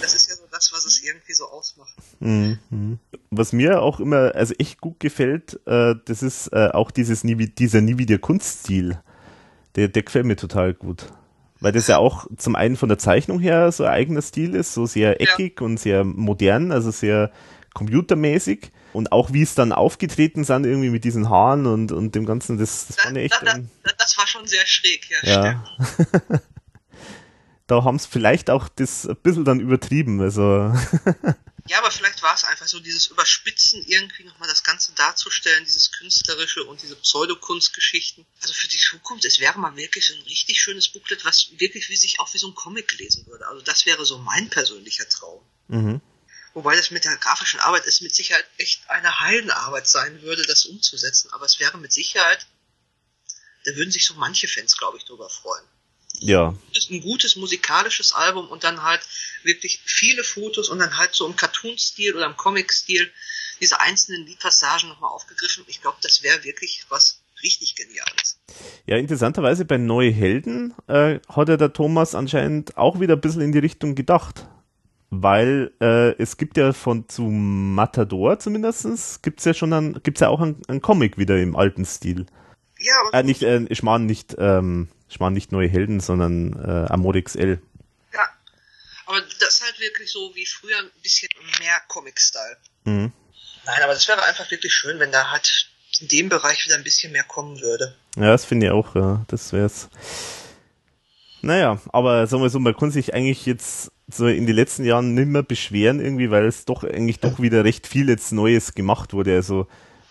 Das 0.00 0.14
ist 0.14 0.28
ja 0.28 0.36
so 0.36 0.42
das, 0.50 0.72
was 0.72 0.84
es 0.84 1.02
irgendwie 1.02 1.32
so 1.32 1.46
ausmacht. 1.46 1.94
Mhm. 2.20 2.98
Was 3.30 3.52
mir 3.52 3.80
auch 3.80 4.00
immer, 4.00 4.34
also 4.34 4.54
echt 4.58 4.80
gut 4.80 5.00
gefällt, 5.00 5.60
äh, 5.66 5.94
das 6.04 6.22
ist 6.22 6.48
äh, 6.48 6.68
auch 6.72 6.90
dieses 6.90 7.24
nie, 7.24 7.36
dieser 7.36 7.80
nie 7.80 7.96
wieder 7.96 8.18
Kunststil. 8.18 9.00
Der, 9.76 9.88
der 9.88 10.02
gefällt 10.02 10.26
mir 10.26 10.36
total 10.36 10.74
gut. 10.74 11.06
Weil 11.60 11.72
das 11.72 11.86
ja 11.86 11.96
auch 11.96 12.26
zum 12.36 12.56
einen 12.56 12.76
von 12.76 12.88
der 12.88 12.98
Zeichnung 12.98 13.40
her 13.40 13.72
so 13.72 13.84
ein 13.84 13.92
eigener 13.92 14.20
Stil 14.20 14.54
ist, 14.54 14.74
so 14.74 14.84
sehr 14.84 15.20
eckig 15.20 15.62
und 15.62 15.78
sehr 15.78 16.04
modern, 16.04 16.72
also 16.72 16.90
sehr 16.90 17.30
computermäßig. 17.74 18.70
Und 18.92 19.12
auch 19.12 19.32
wie 19.32 19.42
es 19.42 19.54
dann 19.54 19.72
aufgetreten 19.72 20.44
sind, 20.44 20.64
irgendwie 20.64 20.90
mit 20.90 21.04
diesen 21.04 21.28
Haaren 21.28 21.66
und, 21.66 21.90
und 21.90 22.14
dem 22.14 22.26
Ganzen, 22.26 22.58
das, 22.58 22.86
das 22.86 22.96
Da, 22.96 23.02
fand 23.02 23.18
ich 23.18 23.24
echt. 23.24 23.42
da, 23.42 23.58
da, 23.58 23.92
das 23.98 24.16
war 24.16 24.26
schon 24.26 24.46
sehr 24.46 24.64
schräg, 24.66 25.08
ja. 25.10 25.44
ja. 25.44 25.64
da 27.66 27.82
haben 27.82 27.96
es 27.96 28.06
vielleicht 28.06 28.50
auch 28.50 28.68
das 28.68 29.06
ein 29.06 29.16
bisschen 29.16 29.44
dann 29.44 29.58
übertrieben. 29.58 30.20
Also 30.20 30.72
Ja, 31.66 31.78
aber 31.78 31.90
vielleicht 31.90 32.22
war 32.22 32.34
es 32.34 32.44
einfach 32.44 32.66
so 32.66 32.78
dieses 32.78 33.06
Überspitzen, 33.06 33.82
irgendwie 33.86 34.24
nochmal 34.24 34.48
das 34.48 34.64
Ganze 34.64 34.92
darzustellen, 34.92 35.64
dieses 35.64 35.92
Künstlerische 35.92 36.64
und 36.64 36.82
diese 36.82 36.96
Pseudokunstgeschichten. 36.96 38.26
Also 38.42 38.52
für 38.52 38.68
die 38.68 38.76
Zukunft, 38.76 39.24
es 39.24 39.38
wäre 39.38 39.58
mal 39.58 39.74
wirklich 39.74 40.06
so 40.06 40.14
ein 40.14 40.22
richtig 40.22 40.60
schönes 40.60 40.88
Booklet, 40.88 41.24
was 41.24 41.48
wirklich 41.58 41.88
wie 41.88 41.96
sich 41.96 42.20
auch 42.20 42.32
wie 42.34 42.38
so 42.38 42.48
ein 42.48 42.54
Comic 42.54 42.98
lesen 42.98 43.26
würde. 43.26 43.46
Also 43.48 43.62
das 43.62 43.86
wäre 43.86 44.04
so 44.04 44.18
mein 44.18 44.50
persönlicher 44.50 45.08
Traum. 45.08 45.42
mhm. 45.68 46.00
Wobei 46.54 46.76
das 46.76 46.92
mit 46.92 47.04
der 47.04 47.16
grafischen 47.16 47.58
Arbeit 47.60 47.84
ist 47.84 48.00
mit 48.00 48.14
Sicherheit 48.14 48.46
echt 48.58 48.88
eine 48.88 49.20
Heidenarbeit 49.20 49.88
sein 49.88 50.22
würde, 50.22 50.42
das 50.42 50.64
umzusetzen. 50.64 51.30
Aber 51.32 51.44
es 51.44 51.58
wäre 51.58 51.78
mit 51.78 51.92
Sicherheit, 51.92 52.46
da 53.64 53.74
würden 53.74 53.90
sich 53.90 54.06
so 54.06 54.14
manche 54.14 54.46
Fans, 54.46 54.76
glaube 54.76 54.96
ich, 54.96 55.04
drüber 55.04 55.28
freuen. 55.28 55.64
ja, 56.20 56.54
ist 56.72 56.90
ein 56.90 57.00
gutes 57.00 57.34
musikalisches 57.34 58.12
Album 58.12 58.48
und 58.48 58.62
dann 58.62 58.82
halt 58.82 59.00
wirklich 59.42 59.80
viele 59.84 60.22
Fotos 60.22 60.68
und 60.68 60.78
dann 60.78 60.96
halt 60.96 61.12
so 61.14 61.26
im 61.26 61.34
Cartoon-Stil 61.34 62.14
oder 62.14 62.26
im 62.26 62.36
Comic-Stil 62.36 63.12
diese 63.60 63.80
einzelnen 63.80 64.24
Liedpassagen 64.24 64.88
nochmal 64.88 65.10
aufgegriffen. 65.10 65.64
Ich 65.66 65.82
glaube, 65.82 65.98
das 66.02 66.22
wäre 66.22 66.44
wirklich 66.44 66.86
was 66.88 67.20
richtig 67.42 67.74
Geniales. 67.74 68.38
Ja, 68.86 68.96
interessanterweise 68.96 69.64
bei 69.64 69.76
Neue 69.76 70.10
Helden 70.10 70.72
äh, 70.86 71.18
hat 71.28 71.48
ja 71.48 71.56
der 71.56 71.72
Thomas 71.72 72.14
anscheinend 72.14 72.76
auch 72.76 73.00
wieder 73.00 73.14
ein 73.14 73.20
bisschen 73.20 73.42
in 73.42 73.52
die 73.52 73.58
Richtung 73.58 73.96
gedacht. 73.96 74.46
Weil 75.22 75.72
äh, 75.80 76.12
es 76.20 76.36
gibt 76.36 76.56
ja 76.56 76.72
von 76.72 77.08
zu 77.08 77.22
Matador 77.22 78.38
zumindestens 78.38 79.20
gibt's 79.22 79.44
ja 79.44 79.54
schon 79.54 79.72
ein, 79.72 80.00
gibt's 80.02 80.20
ja 80.20 80.28
auch 80.28 80.40
einen, 80.40 80.80
Comic 80.80 81.18
wieder 81.18 81.38
im 81.38 81.56
alten 81.56 81.84
Stil. 81.84 82.26
Ja, 82.78 82.94
aber 83.06 83.18
Äh, 83.18 83.22
nicht, 83.22 83.42
äh, 83.42 83.64
ich 83.68 83.82
meine 83.82 84.04
nicht, 84.04 84.34
ähm, 84.38 84.88
ich 85.08 85.20
meine 85.20 85.34
nicht 85.34 85.52
Neue 85.52 85.68
Helden, 85.68 86.00
sondern 86.00 86.52
äh, 86.54 86.92
Amorix 86.92 87.36
L. 87.36 87.60
ja. 88.12 88.28
Aber 89.06 89.20
das 89.40 89.56
ist 89.56 89.62
halt 89.62 89.78
wirklich 89.80 90.10
so 90.10 90.34
wie 90.34 90.46
früher 90.46 90.78
ein 90.78 90.90
bisschen 91.02 91.28
mehr 91.60 91.80
Comic-Style. 91.88 92.56
Mhm. 92.84 93.12
Nein, 93.66 93.82
aber 93.82 93.94
das 93.94 94.08
wäre 94.08 94.22
einfach 94.24 94.50
wirklich 94.50 94.72
schön, 94.72 94.98
wenn 94.98 95.12
da 95.12 95.30
halt 95.30 95.68
in 96.00 96.08
dem 96.08 96.28
Bereich 96.28 96.64
wieder 96.66 96.76
ein 96.76 96.84
bisschen 96.84 97.12
mehr 97.12 97.24
kommen 97.24 97.60
würde. 97.60 97.94
Ja, 98.16 98.26
das 98.26 98.44
finde 98.44 98.66
ich 98.66 98.72
auch, 98.72 98.94
ja. 98.94 99.24
Das 99.28 99.52
wär's. 99.52 99.88
Naja, 101.42 101.80
aber 101.92 102.26
sagen 102.26 102.42
wir 102.42 102.50
so, 102.50 102.58
man 102.58 102.76
kann 102.76 102.90
sich 102.90 103.12
eigentlich 103.14 103.44
jetzt 103.46 103.92
so 104.08 104.26
in 104.26 104.46
den 104.46 104.54
letzten 104.56 104.84
Jahren 104.84 105.14
nicht 105.14 105.28
mehr 105.28 105.42
beschweren 105.42 106.00
irgendwie, 106.00 106.30
weil 106.30 106.44
es 106.46 106.64
doch 106.64 106.84
eigentlich 106.84 107.20
doch 107.20 107.40
wieder 107.40 107.64
recht 107.64 107.86
viel 107.86 108.08
jetzt 108.08 108.32
Neues 108.32 108.74
gemacht 108.74 109.12
wurde. 109.12 109.34
Also, 109.34 109.66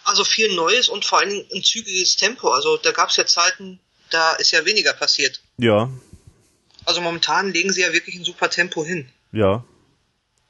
Also 0.05 0.23
viel 0.23 0.55
Neues 0.55 0.89
und 0.89 1.05
vor 1.05 1.19
allen 1.19 1.29
Dingen 1.29 1.45
ein 1.53 1.63
zügiges 1.63 2.15
Tempo. 2.15 2.49
Also 2.49 2.77
da 2.77 2.91
gab 2.91 3.09
es 3.09 3.17
ja 3.17 3.25
Zeiten, 3.25 3.79
da 4.09 4.33
ist 4.33 4.51
ja 4.51 4.65
weniger 4.65 4.93
passiert. 4.93 5.41
ja, 5.57 5.89
Also 6.85 7.01
momentan 7.01 7.51
legen 7.53 7.71
sie 7.71 7.81
ja 7.81 7.93
wirklich 7.93 8.15
ein 8.15 8.23
super 8.25 8.49
Tempo 8.49 8.83
hin. 8.83 9.07
ja. 9.31 9.63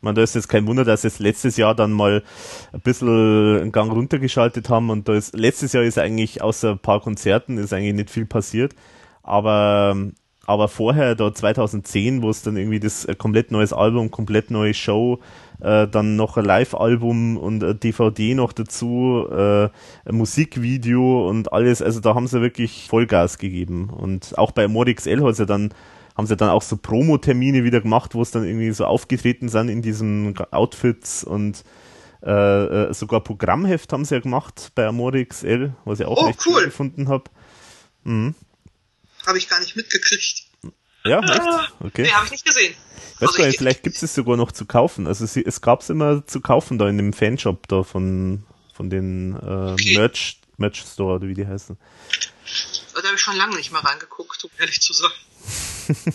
Man, 0.01 0.15
da 0.15 0.21
ist 0.21 0.35
jetzt 0.35 0.49
kein 0.49 0.67
Wunder, 0.67 0.83
dass 0.83 1.03
jetzt 1.03 1.19
letztes 1.19 1.55
Jahr 1.55 1.73
dann 1.73 1.93
mal 1.93 2.23
ein 2.73 2.81
bisschen 2.81 3.07
einen 3.61 3.71
Gang 3.71 3.89
runtergeschaltet 3.89 4.67
haben 4.67 4.89
und 4.89 5.07
da 5.07 5.15
ist, 5.15 5.33
letztes 5.33 5.71
Jahr 5.71 5.85
ist 5.85 5.97
eigentlich 5.97 6.41
außer 6.41 6.71
ein 6.71 6.79
paar 6.79 6.99
Konzerten 6.99 7.57
ist 7.57 7.71
eigentlich 7.71 7.93
nicht 7.93 8.09
viel 8.09 8.25
passiert. 8.25 8.73
Aber, 9.21 9.95
aber 10.45 10.67
vorher, 10.67 11.15
da 11.15 11.33
2010, 11.33 12.21
wo 12.21 12.29
es 12.29 12.41
dann 12.41 12.57
irgendwie 12.57 12.79
das 12.79 13.05
äh, 13.05 13.15
komplett 13.15 13.51
neues 13.51 13.71
Album, 13.73 14.11
komplett 14.11 14.51
neue 14.51 14.73
Show, 14.73 15.19
äh, 15.61 15.87
dann 15.87 16.15
noch 16.17 16.35
ein 16.37 16.43
Live-Album 16.45 17.37
und 17.37 17.63
ein 17.63 17.79
DVD 17.79 18.35
noch 18.35 18.51
dazu, 18.51 19.25
äh, 19.31 19.65
ein 20.05 20.15
Musikvideo 20.15 21.29
und 21.29 21.53
alles, 21.53 21.81
also 21.81 21.99
da 22.01 22.15
haben 22.15 22.27
sie 22.27 22.41
wirklich 22.41 22.87
Vollgas 22.89 23.37
gegeben. 23.37 23.89
Und 23.89 24.37
auch 24.37 24.51
bei 24.51 24.67
Morix 24.67 25.05
L 25.07 25.23
hat 25.23 25.35
sie 25.35 25.45
dann 25.45 25.73
haben 26.15 26.27
sie 26.27 26.35
dann 26.37 26.49
auch 26.49 26.61
so 26.61 26.77
Promo-Termine 26.77 27.63
wieder 27.63 27.81
gemacht, 27.81 28.13
wo 28.13 28.21
es 28.21 28.29
dann 28.29 28.43
irgendwie 28.43 28.71
so 28.71 28.85
aufgetreten 28.85 29.49
sind 29.49 29.67
in 29.69 29.81
diesen 29.81 30.35
Outfits 30.51 31.23
und 31.23 31.63
äh, 32.21 32.29
äh, 32.89 32.93
sogar 32.93 33.21
Programmheft 33.21 33.91
haben 33.91 34.05
sie 34.05 34.13
ja 34.15 34.21
gemacht 34.21 34.71
bei 34.75 34.85
Amore 34.85 35.25
XL, 35.25 35.73
was 35.85 35.99
ich 35.99 36.05
auch 36.05 36.21
Oh, 36.23 36.27
echt 36.29 36.45
cool. 36.45 36.53
cool 36.57 36.65
gefunden 36.65 37.09
habe. 37.09 37.23
Habe 39.26 39.38
ich 39.38 39.47
gar 39.49 39.59
nicht 39.59 39.76
mitgekriegt. 39.76 40.43
Ja, 41.05 41.19
echt? 41.19 41.74
Okay. 41.80 42.03
Nee, 42.03 42.11
habe 42.11 42.26
ich 42.26 42.32
nicht 42.32 42.45
gesehen. 42.45 42.74
Weiß 42.74 43.19
gar 43.19 43.28
Also 43.30 43.41
nicht, 43.43 43.49
ich, 43.53 43.57
vielleicht 43.57 43.84
gibt 43.84 44.01
es 44.01 44.13
sogar 44.15 44.38
noch 44.38 44.51
zu 44.51 44.65
kaufen. 44.65 45.07
Also 45.07 45.26
sie, 45.26 45.43
es 45.45 45.61
gab 45.61 45.82
es 45.82 45.89
immer 45.89 46.26
zu 46.26 46.39
kaufen 46.41 46.78
da 46.78 46.88
in 46.89 46.97
dem 46.97 47.13
Fanshop 47.13 47.67
da 47.67 47.84
von, 47.84 48.43
von 48.74 48.89
den 48.89 49.34
äh, 49.36 49.74
Okay. 49.74 49.97
Merch, 49.97 50.39
Merch 50.57 50.80
Store 50.82 51.15
oder 51.15 51.28
wie 51.28 51.34
die 51.34 51.45
heißen. 51.45 51.78
da 52.95 53.03
habe 53.03 53.15
ich 53.15 53.21
schon 53.21 53.36
lange 53.36 53.55
nicht 53.55 53.71
mehr 53.71 53.84
reingeguckt, 53.84 54.43
um 54.43 54.49
ehrlich 54.59 54.82
zu 54.82 54.93
sein. 54.93 55.11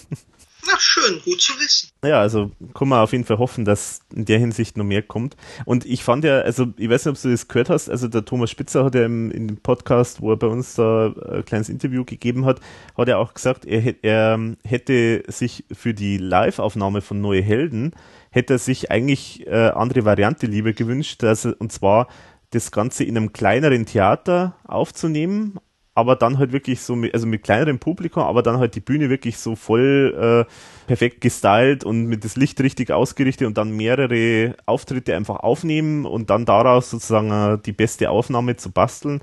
Na 0.66 0.78
schön, 0.78 1.20
gut 1.24 1.40
zu 1.40 1.52
wissen. 1.60 1.90
Ja, 2.04 2.20
also 2.20 2.50
kann 2.74 2.88
man 2.88 3.00
auf 3.00 3.12
jeden 3.12 3.24
Fall 3.24 3.38
hoffen, 3.38 3.64
dass 3.64 4.00
in 4.14 4.24
der 4.24 4.38
Hinsicht 4.38 4.76
noch 4.76 4.84
mehr 4.84 5.02
kommt. 5.02 5.36
Und 5.64 5.84
ich 5.84 6.02
fand 6.02 6.24
ja, 6.24 6.40
also 6.40 6.66
ich 6.76 6.88
weiß 6.88 7.06
nicht, 7.06 7.16
ob 7.16 7.22
du 7.22 7.30
das 7.30 7.48
gehört 7.48 7.70
hast, 7.70 7.88
also 7.88 8.08
der 8.08 8.24
Thomas 8.24 8.50
Spitzer 8.50 8.84
hat 8.84 8.94
ja 8.94 9.04
im, 9.04 9.30
in 9.30 9.48
dem 9.48 9.56
Podcast, 9.58 10.20
wo 10.20 10.32
er 10.32 10.36
bei 10.36 10.48
uns 10.48 10.74
da 10.74 11.14
ein 11.30 11.44
kleines 11.44 11.68
Interview 11.68 12.04
gegeben 12.04 12.44
hat, 12.44 12.60
hat 12.96 13.08
er 13.08 13.18
auch 13.18 13.34
gesagt, 13.34 13.66
er, 13.66 13.94
er 14.02 14.34
ähm, 14.34 14.56
hätte 14.64 15.22
sich 15.28 15.64
für 15.72 15.94
die 15.94 16.18
Live-Aufnahme 16.18 17.02
von 17.02 17.20
Neue 17.20 17.42
Helden, 17.42 17.92
hätte 18.30 18.54
er 18.54 18.58
sich 18.58 18.90
eigentlich 18.90 19.46
äh, 19.46 19.68
andere 19.68 20.04
Variante 20.04 20.46
lieber 20.46 20.72
gewünscht, 20.72 21.22
dass 21.22 21.46
und 21.46 21.72
zwar 21.72 22.08
das 22.50 22.70
Ganze 22.70 23.04
in 23.04 23.16
einem 23.16 23.32
kleineren 23.32 23.86
Theater 23.86 24.56
aufzunehmen, 24.64 25.58
aber 25.98 26.16
dann 26.16 26.38
halt 26.38 26.52
wirklich 26.52 26.80
so 26.80 26.96
mit, 26.96 27.12
also 27.12 27.26
mit 27.26 27.42
kleinerem 27.42 27.78
Publikum, 27.78 28.22
aber 28.22 28.42
dann 28.42 28.58
halt 28.58 28.74
die 28.74 28.80
Bühne 28.80 29.10
wirklich 29.10 29.36
so 29.38 29.56
voll 29.56 30.46
äh, 30.48 30.86
perfekt 30.86 31.20
gestylt 31.20 31.84
und 31.84 32.04
mit 32.06 32.24
das 32.24 32.36
Licht 32.36 32.60
richtig 32.60 32.90
ausgerichtet 32.90 33.46
und 33.46 33.58
dann 33.58 33.70
mehrere 33.72 34.56
Auftritte 34.64 35.14
einfach 35.14 35.36
aufnehmen 35.36 36.06
und 36.06 36.30
dann 36.30 36.46
daraus 36.46 36.90
sozusagen 36.90 37.30
äh, 37.30 37.58
die 37.64 37.72
beste 37.72 38.08
Aufnahme 38.10 38.56
zu 38.56 38.70
basteln. 38.70 39.20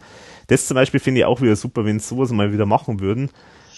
Das 0.48 0.68
zum 0.68 0.76
Beispiel 0.76 1.00
finde 1.00 1.22
ich 1.22 1.26
auch 1.26 1.42
wieder 1.42 1.56
super, 1.56 1.86
wenn 1.86 2.00
sie 2.00 2.08
sowas 2.08 2.32
mal 2.32 2.54
wieder 2.54 2.66
machen 2.68 3.00
würden. 3.00 3.32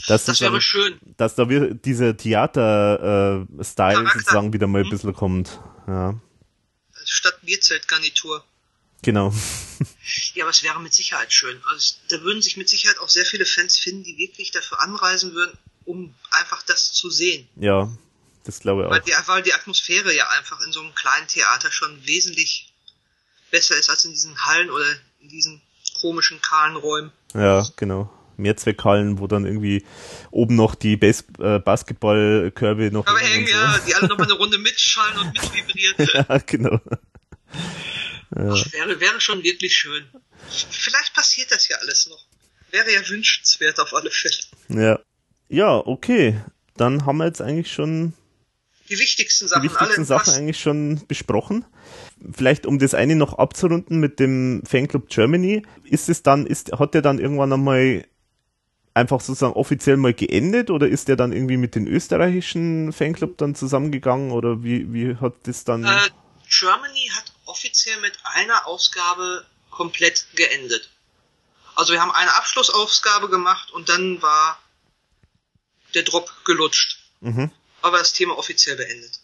Dass 0.07 0.25
Das 0.25 0.39
dann- 0.39 0.51
wäre 0.51 0.61
schön. 0.61 0.95
dass 1.17 1.35
da 1.35 1.49
wir, 1.49 1.73
dieser 1.73 2.15
Theater-Style 2.17 3.93
Charakter. 3.95 4.19
sozusagen 4.19 4.53
wieder 4.53 4.67
mal 4.67 4.81
ein 4.81 4.85
Mhm. 4.87 4.91
bisschen 4.91 5.13
kommt. 5.13 5.59
Ja, 5.87 6.15
Statt 7.05 7.39
Bierzeltgarnitur. 7.43 8.43
Genau. 9.01 9.33
Ja, 10.33 10.43
aber 10.43 10.51
es 10.51 10.63
wäre 10.63 10.79
mit 10.79 10.93
Sicherheit 10.93 11.31
schön. 11.33 11.61
Also 11.65 11.95
da 12.09 12.21
würden 12.21 12.41
sich 12.41 12.57
mit 12.57 12.69
Sicherheit 12.69 12.99
auch 12.99 13.09
sehr 13.09 13.25
viele 13.25 13.45
Fans 13.45 13.77
finden, 13.77 14.03
die 14.03 14.17
wirklich 14.17 14.51
dafür 14.51 14.81
anreisen 14.81 15.33
würden, 15.33 15.57
um 15.85 16.15
einfach 16.31 16.63
das 16.63 16.91
zu 16.93 17.09
sehen. 17.09 17.47
Ja, 17.55 17.89
das 18.43 18.59
glaube 18.59 18.83
ich 18.83 18.89
Weil 18.89 19.01
auch. 19.01 19.05
die, 19.05 19.27
weil 19.27 19.43
die 19.43 19.53
Atmosphäre 19.53 20.15
ja 20.15 20.29
einfach 20.29 20.61
in 20.61 20.71
so 20.71 20.81
einem 20.81 20.95
kleinen 20.95 21.27
Theater 21.27 21.71
schon 21.71 22.05
wesentlich 22.07 22.73
besser 23.51 23.75
ist 23.77 23.89
als 23.89 24.05
in 24.05 24.11
diesen 24.11 24.45
Hallen 24.45 24.69
oder 24.69 24.85
in 25.21 25.29
diesen 25.29 25.61
komischen 26.01 26.41
kahlen 26.41 26.75
Räumen. 26.75 27.11
Ja, 27.33 27.67
genau. 27.75 28.11
Mehrzweckhallen, 28.37 29.19
wo 29.19 29.27
dann 29.27 29.45
irgendwie 29.45 29.83
oben 30.31 30.55
noch 30.55 30.75
die 30.75 30.95
Bas 30.95 31.23
äh, 31.39 31.59
Basketballkörbe 31.59 32.91
noch 32.91 33.07
Aber 33.07 33.19
hängen 33.19 33.45
und 33.45 33.49
ja, 33.51 33.79
die 33.79 33.95
alle 33.95 34.07
nochmal 34.07 34.27
eine 34.27 34.37
Runde 34.37 34.59
mitschallen 34.59 35.17
und 35.17 35.33
mitvibrieren. 35.55 36.07
ja, 36.13 36.37
genau. 36.45 36.79
Ach, 38.31 38.73
wäre, 38.73 38.99
wäre 38.99 39.21
schon 39.21 39.43
wirklich 39.43 39.75
schön. 39.75 40.05
Vielleicht 40.69 41.13
passiert 41.13 41.51
das 41.51 41.67
ja 41.67 41.77
alles 41.77 42.07
noch. 42.07 42.25
Wäre 42.71 42.91
ja 42.93 43.07
wünschenswert 43.07 43.79
auf 43.79 43.93
alle 43.93 44.11
Fälle. 44.11 44.37
Ja. 44.69 44.99
Ja, 45.49 45.77
okay. 45.77 46.41
Dann 46.75 47.05
haben 47.05 47.17
wir 47.17 47.25
jetzt 47.25 47.41
eigentlich 47.41 47.71
schon 47.71 48.13
Die 48.89 48.99
wichtigsten 48.99 49.45
die 49.45 49.49
Sachen, 49.49 49.63
wichtigsten 49.63 49.95
alle 49.99 50.05
Sachen 50.05 50.33
eigentlich 50.33 50.59
schon 50.59 51.07
besprochen. 51.07 51.65
Vielleicht 52.33 52.65
um 52.65 52.79
das 52.79 52.93
eine 52.93 53.15
noch 53.15 53.37
abzurunden 53.37 53.99
mit 53.99 54.19
dem 54.19 54.61
Fanclub 54.65 55.07
Germany, 55.09 55.63
ist 55.85 56.09
es 56.09 56.23
dann, 56.23 56.45
ist, 56.45 56.73
hat 56.73 56.93
der 56.93 57.01
dann 57.01 57.19
irgendwann 57.19 57.53
einmal 57.53 58.05
einfach 58.93 59.21
sozusagen 59.21 59.53
offiziell 59.53 59.95
mal 59.95 60.13
geendet 60.13 60.69
oder 60.69 60.87
ist 60.87 61.07
der 61.07 61.15
dann 61.15 61.31
irgendwie 61.31 61.57
mit 61.57 61.75
den 61.75 61.87
österreichischen 61.87 62.91
Fanclub 62.91 63.37
dann 63.37 63.55
zusammengegangen 63.55 64.31
oder 64.31 64.63
wie, 64.63 64.91
wie 64.91 65.15
hat 65.15 65.35
das 65.43 65.63
dann? 65.63 65.85
Äh, 65.85 66.09
Germany 66.49 67.09
hat 67.15 67.31
offiziell 67.47 67.99
mit 68.01 68.13
einer 68.23 68.67
Ausgabe 68.67 69.45
komplett 69.69 70.25
geendet. 70.35 70.89
Also 71.75 71.93
wir 71.93 72.01
haben 72.01 72.11
eine 72.11 72.33
Abschlussausgabe 72.35 73.29
gemacht 73.29 73.71
und 73.71 73.89
dann 73.89 74.21
war 74.21 74.59
der 75.93 76.03
Drop 76.03 76.31
gelutscht. 76.45 76.99
Mhm. 77.21 77.51
Aber 77.81 77.99
das 77.99 78.13
Thema 78.13 78.37
offiziell 78.37 78.75
beendet. 78.75 79.19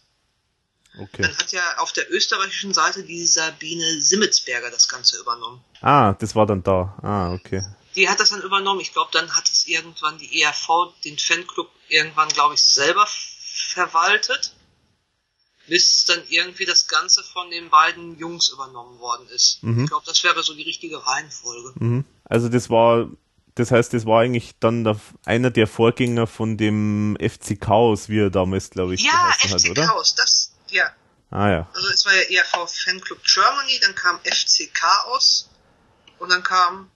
Okay. 1.00 1.24
Dann 1.24 1.38
hat 1.38 1.52
ja 1.52 1.78
auf 1.80 1.92
der 1.92 2.12
österreichischen 2.12 2.74
Seite 2.74 3.04
die 3.04 3.26
Sabine 3.26 4.00
Simmetsberger 4.00 4.70
das 4.70 4.88
Ganze 4.88 5.18
übernommen. 5.20 5.64
Ah, 5.82 6.14
das 6.14 6.36
war 6.36 6.46
dann 6.46 6.62
da. 6.62 6.96
Ah, 7.02 7.34
okay. 7.34 7.64
Die 7.96 8.10
hat 8.10 8.20
das 8.20 8.30
dann 8.30 8.42
übernommen. 8.42 8.80
Ich 8.80 8.94
glaube, 8.94 9.10
dann 9.12 9.36
hat 9.36 9.50
es 9.50 9.66
irgendwann 9.66 10.20
die 10.20 10.42
ERV, 10.42 10.94
den 11.04 11.18
Fanclub, 11.18 11.72
irgendwann, 11.88 12.30
glaube 12.30 12.54
ich, 12.54 12.62
selber 12.64 13.08
verwaltet. 13.08 14.54
Bis 15.68 16.06
dann 16.06 16.22
irgendwie 16.28 16.66
das 16.66 16.88
Ganze 16.88 17.24
von 17.24 17.50
den 17.50 17.70
beiden 17.70 18.18
Jungs 18.18 18.50
übernommen 18.50 19.00
worden 19.00 19.28
ist. 19.30 19.60
Ich 19.64 19.88
glaube, 19.88 20.06
das 20.06 20.24
wäre 20.24 20.44
so 20.44 20.54
die 20.54 20.64
richtige 20.64 21.06
Reihenfolge. 21.06 21.74
Mhm. 21.80 22.06
Also 22.26 22.50
das 22.50 22.70
war, 22.70 23.10
das 23.56 23.72
heißt, 23.72 23.94
das 23.94 24.06
war 24.06 24.22
eigentlich 24.22 24.52
dann 24.60 24.84
der, 24.84 25.00
einer 25.26 25.52
der 25.52 25.68
Vorgänger 25.68 26.28
von 26.28 26.58
dem 26.58 27.18
FC 27.20 27.60
Chaos, 27.60 28.10
wie 28.10 28.20
er 28.20 28.30
damals, 28.30 28.72
glaube 28.72 28.96
ich, 28.96 29.04
Ja, 29.04 29.32
FC 29.38 29.52
hat, 29.52 29.70
oder? 29.70 29.86
Chaos, 29.86 30.16
das, 30.16 30.52
ja. 30.70 30.92
Ah 31.30 31.50
ja. 31.50 31.70
Also 31.74 31.88
es 31.90 32.06
war 32.06 32.14
ja 32.14 32.22
ERV 32.22 32.70
Fanclub 32.70 33.24
Germany, 33.24 33.80
dann 33.82 33.96
kam 33.96 34.20
FC 34.20 34.74
Chaos 34.74 35.50
und 36.20 36.30
dann 36.30 36.44
kam 36.44 36.92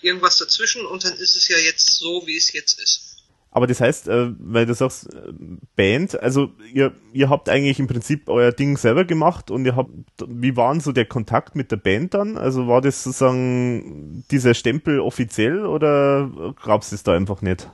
irgendwas 0.00 0.36
dazwischen 0.38 0.84
und 0.86 1.04
dann 1.04 1.14
ist 1.14 1.36
es 1.36 1.48
ja 1.48 1.58
jetzt 1.58 1.92
so, 1.92 2.26
wie 2.26 2.36
es 2.36 2.52
jetzt 2.52 2.80
ist. 2.80 3.11
Aber 3.54 3.66
das 3.66 3.82
heißt, 3.82 4.08
äh, 4.08 4.32
weil 4.38 4.64
du 4.64 4.74
sagst, 4.74 5.12
äh, 5.12 5.32
Band, 5.76 6.18
also 6.20 6.52
ihr, 6.72 6.94
ihr 7.12 7.28
habt 7.28 7.50
eigentlich 7.50 7.78
im 7.78 7.86
Prinzip 7.86 8.28
euer 8.30 8.50
Ding 8.50 8.78
selber 8.78 9.04
gemacht 9.04 9.50
und 9.50 9.66
ihr 9.66 9.76
habt, 9.76 9.90
wie 10.26 10.56
war 10.56 10.72
denn 10.72 10.80
so 10.80 10.90
der 10.90 11.04
Kontakt 11.04 11.54
mit 11.54 11.70
der 11.70 11.76
Band 11.76 12.14
dann? 12.14 12.38
Also 12.38 12.66
war 12.66 12.80
das 12.80 13.04
sozusagen 13.04 14.24
dieser 14.30 14.54
Stempel 14.54 15.00
offiziell 15.00 15.66
oder 15.66 16.54
gab 16.64 16.80
es 16.80 16.90
das 16.90 17.02
da 17.02 17.12
einfach 17.12 17.42
nicht? 17.42 17.68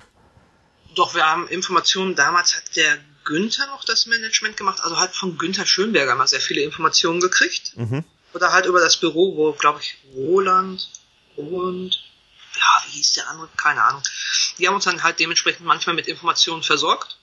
Doch, 0.97 1.15
wir 1.15 1.25
haben 1.25 1.47
Informationen, 1.47 2.17
damals 2.17 2.57
hat 2.57 2.75
der 2.75 2.99
Günther 3.25 3.67
noch 3.69 3.85
das 3.85 4.07
Management 4.07 4.57
gemacht, 4.57 4.81
also 4.83 4.99
hat 4.99 5.15
von 5.15 5.39
Günther 5.39 5.65
Schönberger 5.65 6.17
mal 6.17 6.27
sehr 6.27 6.41
viele 6.41 6.63
Informationen 6.63 7.21
gekriegt. 7.21 7.77
Mhm. 7.77 8.03
Oder 8.35 8.53
halt 8.53 8.67
über 8.67 8.81
das 8.81 8.97
Büro, 8.97 9.37
wo, 9.37 9.53
glaube 9.53 9.81
ich, 9.81 9.97
Roland 10.15 10.91
und 11.37 12.03
ja, 12.59 12.83
wie 12.87 12.97
hieß 12.97 13.13
der 13.13 13.29
andere? 13.29 13.49
Keine 13.57 13.83
Ahnung. 13.83 14.03
Die 14.59 14.67
haben 14.67 14.75
uns 14.75 14.85
dann 14.85 15.03
halt 15.03 15.19
dementsprechend 15.21 15.65
manchmal 15.65 15.97
mit 15.97 16.09
Informationen 16.09 16.63
versorgt. 16.63 17.19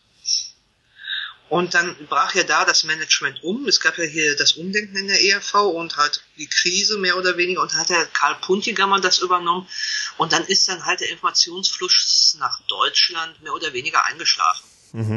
Und 1.47 1.75
dann 1.75 1.95
brach 2.07 2.33
ja 2.33 2.43
da 2.43 2.65
das 2.65 2.86
Management 2.86 3.43
um. 3.43 3.67
Es 3.67 3.79
gab 3.79 3.99
ja 3.99 4.03
hier 4.03 4.36
das 4.36 4.53
Umdenken 4.53 4.97
in 4.97 5.07
der 5.07 5.23
ERV 5.23 5.53
und 5.53 5.95
halt 5.95 6.23
die 6.38 6.47
Krise 6.47 6.97
mehr 6.97 7.17
oder 7.17 7.38
weniger. 7.38 7.61
Und 7.61 7.75
hat 7.75 7.89
der 7.89 8.05
Karl 8.07 8.36
Puntigammer 8.41 8.99
das 8.99 9.19
übernommen. 9.19 9.67
Und 10.17 10.33
dann 10.33 10.43
ist 10.45 10.67
dann 10.67 10.86
halt 10.86 11.01
der 11.01 11.11
Informationsfluss 11.11 12.38
nach 12.39 12.61
Deutschland 12.61 13.41
mehr 13.43 13.53
oder 13.53 13.73
weniger 13.73 14.03
eingeschlafen. 14.05 14.63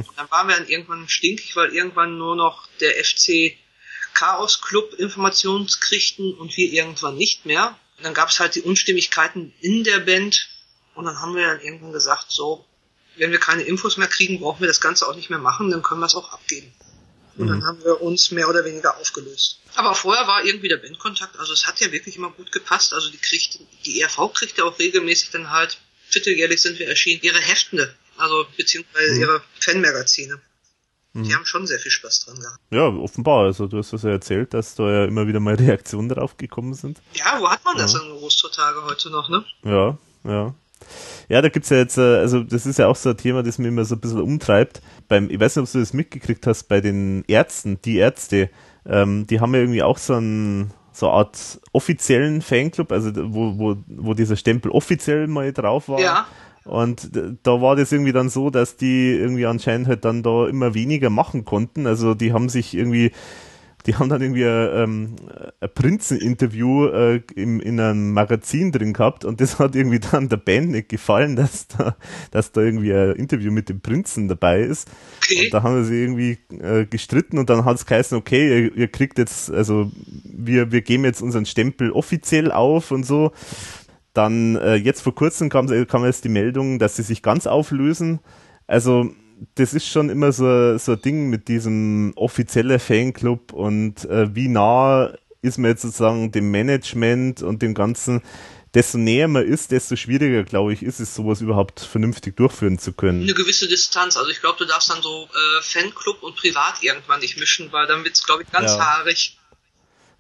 Und 0.09 0.19
dann 0.19 0.31
waren 0.31 0.49
wir 0.49 0.57
dann 0.57 0.69
irgendwann 0.69 1.09
stinkig, 1.09 1.57
weil 1.57 1.73
irgendwann 1.73 2.19
nur 2.19 2.37
noch 2.37 2.69
der 2.81 3.03
FC 3.03 3.57
Chaos 4.13 4.61
Club 4.61 4.95
Informationen 4.95 5.69
kriegten 5.81 6.35
und 6.35 6.57
wir 6.57 6.71
irgendwann 6.73 7.17
nicht 7.17 7.47
mehr. 7.47 7.79
Und 7.99 8.05
dann 8.05 8.15
gab 8.15 8.31
es 8.31 8.41
halt 8.41 8.55
die 8.55 8.63
Unstimmigkeiten 8.63 9.53
in 9.61 9.85
der 9.85 9.99
Band 9.99 10.49
und 10.95 11.05
dann 11.05 11.21
haben 11.21 11.35
wir 11.35 11.47
dann 11.47 11.61
irgendwann 11.61 11.93
gesagt, 11.93 12.27
so, 12.31 12.65
wenn 13.17 13.33
wir 13.33 13.41
keine 13.41 13.63
Infos 13.63 13.97
mehr 13.97 14.09
kriegen, 14.09 14.41
brauchen 14.41 14.61
wir 14.61 14.69
das 14.69 14.81
Ganze 14.81 15.07
auch 15.07 15.17
nicht 15.17 15.31
mehr 15.31 15.39
machen, 15.39 15.71
dann 15.71 15.83
können 15.83 16.01
wir 16.01 16.07
es 16.07 16.15
auch 16.15 16.33
abgeben. 16.33 16.73
Und 17.37 17.47
dann 17.47 17.65
haben 17.65 17.85
wir 17.85 18.01
uns 18.01 18.33
mehr 18.33 18.49
oder 18.49 18.65
weniger 18.65 18.97
aufgelöst. 18.99 19.61
Aber 19.77 19.95
vorher 19.95 20.27
war 20.27 20.45
irgendwie 20.45 20.67
der 20.67 20.79
Bandkontakt, 20.79 21.39
also 21.39 21.53
es 21.53 21.69
hat 21.69 21.81
ja 21.81 21.93
wirklich 21.93 22.17
immer 22.17 22.31
gut 22.31 22.51
gepasst. 22.51 22.93
Also 22.93 23.11
die 23.11 23.19
kriegt, 23.19 23.61
die 23.87 24.01
ERV 24.01 24.33
kriegt 24.35 24.59
ja 24.59 24.65
auch 24.65 24.77
regelmäßig 24.79 25.31
dann 25.31 25.51
halt, 25.51 25.79
vierteljährlich 26.09 26.61
sind 26.61 26.81
wir 26.81 26.89
erschienen, 26.89 27.21
ihre 27.23 27.39
Heftende, 27.39 27.95
also 28.17 28.45
beziehungsweise 28.57 29.21
ihre 29.21 29.43
Fanmagazine. 29.61 30.41
Die 31.23 31.35
haben 31.35 31.45
schon 31.47 31.67
sehr 31.67 31.79
viel 31.79 31.91
Spaß 31.91 32.27
dran 32.27 32.41
gehabt. 32.41 32.59
Ja, 32.71 32.89
offenbar. 32.89 33.45
Also 33.45 33.67
du 33.67 33.79
hast 33.79 33.93
das 33.93 34.03
ja 34.03 34.11
erzählt, 34.11 34.55
dass 34.55 34.75
da 34.75 34.91
ja 34.91 35.05
immer 35.05 35.27
wieder 35.27 35.41
mal 35.41 35.55
Reaktionen 35.57 36.09
drauf 36.09 36.37
gekommen 36.37 36.75
sind. 36.75 37.01
Ja, 37.15 37.39
wo 37.41 37.49
hat 37.49 37.65
man 37.65 37.77
das 37.77 37.95
an 37.95 38.11
Ostertage 38.13 38.85
heute 38.85 39.11
noch, 39.11 39.29
ne? 39.29 39.45
Ja, 39.65 39.99
ja. 40.25 40.55
Ja, 41.29 41.43
da 41.43 41.49
gibt's 41.49 41.71
ja 41.71 41.79
jetzt, 41.79 41.99
äh, 41.99 42.19
also 42.19 42.43
das 42.43 42.65
ist 42.65 42.79
ja 42.79 42.87
auch 42.87 42.97
so 42.97 43.11
ein 43.11 43.17
Thema, 43.17 43.43
das 43.43 43.59
mir 43.59 43.69
immer 43.69 43.85
so 43.85 43.97
ein 43.97 44.01
bisschen 44.01 44.23
umtreibt. 44.23 44.81
Beim, 45.09 45.29
ich 45.29 45.39
weiß 45.39 45.57
nicht, 45.57 45.65
ob 45.65 45.73
du 45.73 45.79
das 45.81 45.93
mitgekriegt 45.93 46.47
hast, 46.47 46.65
bei 46.65 46.81
den 46.81 47.25
Ärzten, 47.27 47.81
die 47.83 47.97
Ärzte, 47.97 48.51
ähm, 48.87 49.27
die 49.27 49.41
haben 49.41 49.55
ja 49.55 49.61
irgendwie 49.61 49.83
auch 49.83 49.99
so 49.99 50.15
ein 50.15 50.73
so 50.99 51.09
eine 51.09 51.19
Art 51.19 51.61
offiziellen 51.73 52.43
Fanclub, 52.43 52.91
also 52.91 53.13
wo, 53.15 53.57
wo, 53.57 53.77
wo 53.87 54.15
dieser 54.15 54.37
Stempel 54.37 54.73
offiziell 54.73 55.29
mal 55.29 55.53
drauf 55.53 55.89
war. 55.89 56.01
Ja. 56.01 56.27
Und 56.69 57.11
da 57.43 57.63
war 57.63 57.77
das 57.77 57.93
irgendwie 57.93 58.13
dann 58.13 58.29
so, 58.29 58.51
dass 58.51 58.77
die 58.77 59.11
irgendwie 59.13 59.47
anscheinend 59.47 59.89
halt 59.89 60.05
dann 60.05 60.23
da 60.23 60.47
immer 60.47 60.75
weniger 60.75 61.09
machen 61.09 61.45
konnten. 61.45 61.87
Also 61.87 62.15
die 62.15 62.33
haben 62.35 62.51
sich 62.51 62.77
irgendwie, 62.77 63.11
die 63.87 63.97
haben 63.97 64.11
dann 64.11 64.21
irgendwie 64.21 64.45
ein, 64.45 64.69
ähm, 64.75 65.17
ein 65.61 65.71
Prinzen-Interview 65.75 66.89
äh, 66.89 67.23
im, 67.37 67.59
in 67.61 67.81
einem 67.81 68.13
Magazin 68.13 68.71
drin 68.71 68.93
gehabt 68.93 69.25
und 69.25 69.41
das 69.41 69.59
hat 69.59 69.75
irgendwie 69.75 69.99
dann 69.99 70.29
der 70.29 70.37
Band 70.37 70.73
nicht 70.73 70.91
gefallen, 70.91 71.37
dass 71.37 71.69
da, 71.69 71.97
dass 72.33 72.53
da 72.53 72.61
irgendwie 72.61 72.93
ein 72.93 73.13
Interview 73.13 73.51
mit 73.51 73.71
dem 73.71 73.81
Prinzen 73.81 74.29
dabei 74.29 74.61
ist. 74.61 74.91
Okay. 75.25 75.47
Und 75.47 75.55
da 75.55 75.63
haben 75.63 75.85
sie 75.85 76.03
irgendwie 76.03 76.37
äh, 76.61 76.85
gestritten 76.85 77.39
und 77.39 77.49
dann 77.49 77.65
hat 77.65 77.77
es 77.77 77.87
geheißen, 77.87 78.19
okay, 78.19 78.67
ihr, 78.67 78.77
ihr 78.77 78.89
kriegt 78.89 79.17
jetzt, 79.17 79.51
also 79.51 79.91
wir, 80.23 80.71
wir 80.71 80.83
geben 80.83 81.05
jetzt 81.05 81.23
unseren 81.23 81.47
Stempel 81.47 81.93
offiziell 81.93 82.53
auf 82.53 82.91
und 82.91 83.07
so. 83.07 83.33
Dann 84.15 84.57
äh, 84.57 84.75
jetzt 84.75 85.03
vor 85.03 85.15
kurzem 85.15 85.49
kam, 85.49 85.69
kam 85.87 86.05
jetzt 86.05 86.25
die 86.25 86.29
Meldung, 86.29 86.79
dass 86.79 86.97
sie 86.97 87.03
sich 87.03 87.23
ganz 87.23 87.47
auflösen. 87.47 88.21
Also 88.67 89.11
das 89.55 89.75
ist 89.75 89.87
schon 89.87 90.09
immer 90.11 90.33
so, 90.33 90.77
so 90.79 90.93
ein 90.93 91.03
Ding 91.03 91.31
mit 91.31 91.49
diesem 91.49 92.13
offiziellen 92.17 92.81
Fanclub 92.81 93.53
und 93.53 94.05
äh, 94.07 94.35
wie 94.35 94.49
nah 94.49 95.13
ist 95.43 95.59
man 95.59 95.71
jetzt 95.71 95.83
sozusagen 95.83 96.33
dem 96.33 96.51
Management 96.51 97.43
und 97.43 97.63
dem 97.63 97.75
Ganzen. 97.75 98.23
Desto 98.75 98.99
näher 98.99 99.29
man 99.29 99.47
ist, 99.47 99.71
desto 99.71 99.97
schwieriger, 99.97 100.45
glaube 100.45 100.75
ich, 100.75 100.83
ist 100.83 101.01
es, 101.01 101.15
sowas 101.15 101.41
überhaupt 101.41 101.81
vernünftig 101.81 102.37
durchführen 102.37 102.79
zu 102.79 102.93
können. 102.93 103.23
Eine 103.23 103.33
gewisse 103.33 103.67
Distanz. 103.67 104.17
Also 104.19 104.29
ich 104.31 104.41
glaube, 104.41 104.59
du 104.59 104.67
darfst 104.67 104.91
dann 104.91 105.01
so 105.01 105.25
äh, 105.25 105.63
Fanclub 105.63 106.23
und 106.23 106.37
Privat 106.37 106.83
irgendwann 106.83 107.21
nicht 107.21 107.39
mischen, 107.39 107.73
weil 107.73 107.87
dann 107.87 108.05
wird's, 108.05 108.27
glaube 108.27 108.43
ich, 108.43 108.53
ganz 108.53 108.73
Ja. 108.73 108.85
haarig. 108.85 109.39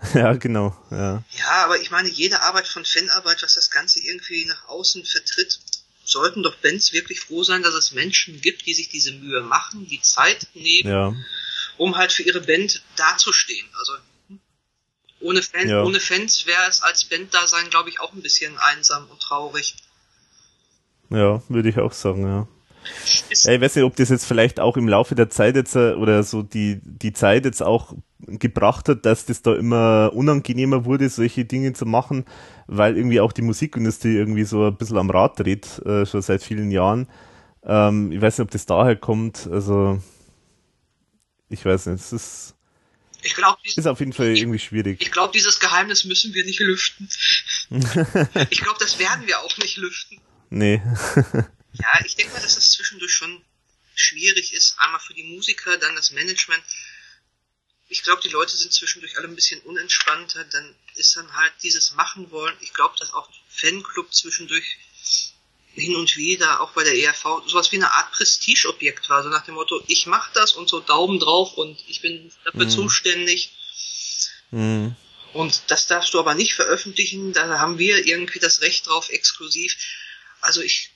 Ja, 0.14 0.32
genau. 0.34 0.76
Ja. 0.90 1.24
Ja, 1.36 1.64
aber 1.64 1.80
ich 1.80 1.90
meine, 1.90 2.08
jede 2.08 2.40
Arbeit 2.42 2.68
von 2.68 2.84
Fanarbeit, 2.84 3.42
was 3.42 3.54
das 3.54 3.70
Ganze 3.70 4.00
irgendwie 4.00 4.44
nach 4.46 4.68
außen 4.68 5.04
vertritt, 5.04 5.58
sollten 6.04 6.42
doch 6.42 6.56
Bands 6.56 6.92
wirklich 6.92 7.20
froh 7.20 7.42
sein, 7.42 7.62
dass 7.62 7.74
es 7.74 7.92
Menschen 7.92 8.40
gibt, 8.40 8.64
die 8.66 8.74
sich 8.74 8.88
diese 8.88 9.12
Mühe 9.12 9.40
machen, 9.42 9.86
die 9.86 10.00
Zeit 10.00 10.46
nehmen, 10.54 10.88
ja. 10.88 11.14
um 11.76 11.96
halt 11.96 12.12
für 12.12 12.22
ihre 12.22 12.40
Band 12.40 12.82
dazustehen. 12.96 13.68
Also 13.78 13.92
ohne, 15.20 15.42
Fan, 15.42 15.68
Ja. 15.68 15.82
ohne 15.82 16.00
Fans 16.00 16.46
wäre 16.46 16.68
es 16.68 16.80
als 16.80 17.04
Banddasein, 17.04 17.68
glaube 17.70 17.90
ich, 17.90 18.00
auch 18.00 18.12
ein 18.12 18.22
bisschen 18.22 18.56
einsam 18.56 19.08
und 19.10 19.20
traurig. 19.20 19.74
Ja, 21.10 21.42
würde 21.48 21.68
ich 21.68 21.78
auch 21.78 21.92
sagen, 21.92 22.24
ja. 22.24 22.48
Ja. 23.44 23.52
Ich 23.52 23.60
weiß 23.60 23.76
nicht, 23.76 23.84
ob 23.84 23.96
das 23.96 24.08
jetzt 24.08 24.26
vielleicht 24.26 24.60
auch 24.60 24.76
im 24.76 24.88
Laufe 24.88 25.14
der 25.14 25.30
Zeit 25.30 25.56
jetzt 25.56 25.76
äh, 25.76 25.92
oder 25.92 26.22
so 26.22 26.42
die, 26.42 26.80
die 26.82 27.12
Zeit 27.12 27.44
jetzt 27.44 27.62
auch 27.62 27.94
gebracht 28.26 28.88
hat, 28.88 29.06
dass 29.06 29.26
das 29.26 29.42
da 29.42 29.54
immer 29.54 30.10
unangenehmer 30.12 30.84
wurde, 30.84 31.08
solche 31.08 31.44
Dinge 31.44 31.72
zu 31.72 31.86
machen, 31.86 32.24
weil 32.66 32.96
irgendwie 32.96 33.20
auch 33.20 33.32
die 33.32 33.42
Musikindustrie 33.42 34.16
irgendwie 34.16 34.44
so 34.44 34.66
ein 34.66 34.76
bisschen 34.76 34.98
am 34.98 35.10
Rad 35.10 35.38
dreht, 35.38 35.78
äh, 35.86 36.04
schon 36.04 36.22
seit 36.22 36.42
vielen 36.42 36.70
Jahren. 36.70 37.08
Ähm, 37.64 38.12
ich 38.12 38.20
weiß 38.20 38.38
nicht, 38.38 38.44
ob 38.44 38.50
das 38.50 38.66
daher 38.66 38.96
kommt, 38.96 39.48
also 39.50 40.00
ich 41.48 41.64
weiß 41.64 41.86
nicht, 41.86 42.00
es 42.00 42.12
ist, 42.12 42.54
Ich 43.22 43.34
glaube, 43.34 43.58
ist 43.64 43.86
auf 43.86 44.00
jeden 44.00 44.12
Fall 44.12 44.36
irgendwie 44.36 44.58
schwierig. 44.58 45.00
ich 45.00 45.12
glaube, 45.12 45.32
dieses 45.32 45.60
Geheimnis 45.60 46.04
müssen 46.04 46.34
wir 46.34 46.44
nicht 46.44 46.60
lüften. 46.60 47.08
ich 48.50 48.60
glaube, 48.60 48.78
das 48.80 48.98
werden 48.98 49.26
wir 49.26 49.38
auch 49.40 49.56
nicht 49.58 49.76
lüften. 49.76 50.20
Nee. 50.50 50.82
Ja, 51.74 52.04
ich 52.04 52.16
denke 52.16 52.32
mal, 52.32 52.42
dass 52.42 52.54
das 52.54 52.72
zwischendurch 52.72 53.12
schon 53.12 53.44
schwierig 53.94 54.52
ist. 54.52 54.78
Einmal 54.78 55.00
für 55.00 55.14
die 55.14 55.24
Musiker, 55.24 55.76
dann 55.78 55.96
das 55.96 56.10
Management. 56.10 56.62
Ich 57.88 58.02
glaube, 58.02 58.22
die 58.22 58.28
Leute 58.28 58.56
sind 58.56 58.72
zwischendurch 58.72 59.16
alle 59.16 59.28
ein 59.28 59.34
bisschen 59.34 59.60
unentspannter. 59.62 60.44
Dann 60.44 60.74
ist 60.96 61.16
dann 61.16 61.36
halt 61.36 61.52
dieses 61.62 61.92
Machen 61.92 62.30
wollen. 62.30 62.56
Ich 62.60 62.74
glaube, 62.74 62.96
dass 62.98 63.12
auch 63.12 63.28
Fanclub 63.48 64.12
zwischendurch 64.14 64.76
hin 65.74 65.96
und 65.96 66.16
wieder, 66.16 66.60
auch 66.60 66.72
bei 66.72 66.82
der 66.82 66.96
ERV, 66.96 67.42
sowas 67.46 67.70
wie 67.72 67.76
eine 67.76 67.90
Art 67.90 68.12
Prestigeobjekt 68.12 69.08
war. 69.08 69.22
So 69.22 69.28
nach 69.28 69.44
dem 69.44 69.54
Motto, 69.54 69.82
ich 69.86 70.06
mache 70.06 70.30
das 70.34 70.52
und 70.52 70.68
so 70.68 70.80
Daumen 70.80 71.18
drauf 71.18 71.54
und 71.54 71.82
ich 71.88 72.00
bin 72.00 72.32
dafür 72.44 72.68
zuständig. 72.68 73.52
Hm. 74.50 74.96
Und 75.32 75.62
das 75.68 75.86
darfst 75.86 76.14
du 76.14 76.18
aber 76.18 76.34
nicht 76.34 76.54
veröffentlichen. 76.54 77.32
Da 77.32 77.58
haben 77.58 77.78
wir 77.78 78.06
irgendwie 78.06 78.38
das 78.38 78.60
Recht 78.62 78.86
drauf, 78.86 79.10
exklusiv. 79.10 79.76
Also 80.40 80.62
ich, 80.62 80.90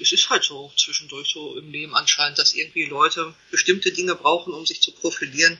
es 0.00 0.12
ist 0.12 0.30
halt 0.30 0.44
so 0.44 0.72
zwischendurch 0.76 1.28
so 1.28 1.56
im 1.56 1.70
Leben 1.70 1.94
anscheinend, 1.94 2.38
dass 2.38 2.54
irgendwie 2.54 2.86
Leute 2.86 3.34
bestimmte 3.50 3.92
Dinge 3.92 4.14
brauchen, 4.14 4.52
um 4.52 4.66
sich 4.66 4.80
zu 4.82 4.92
profilieren. 4.92 5.58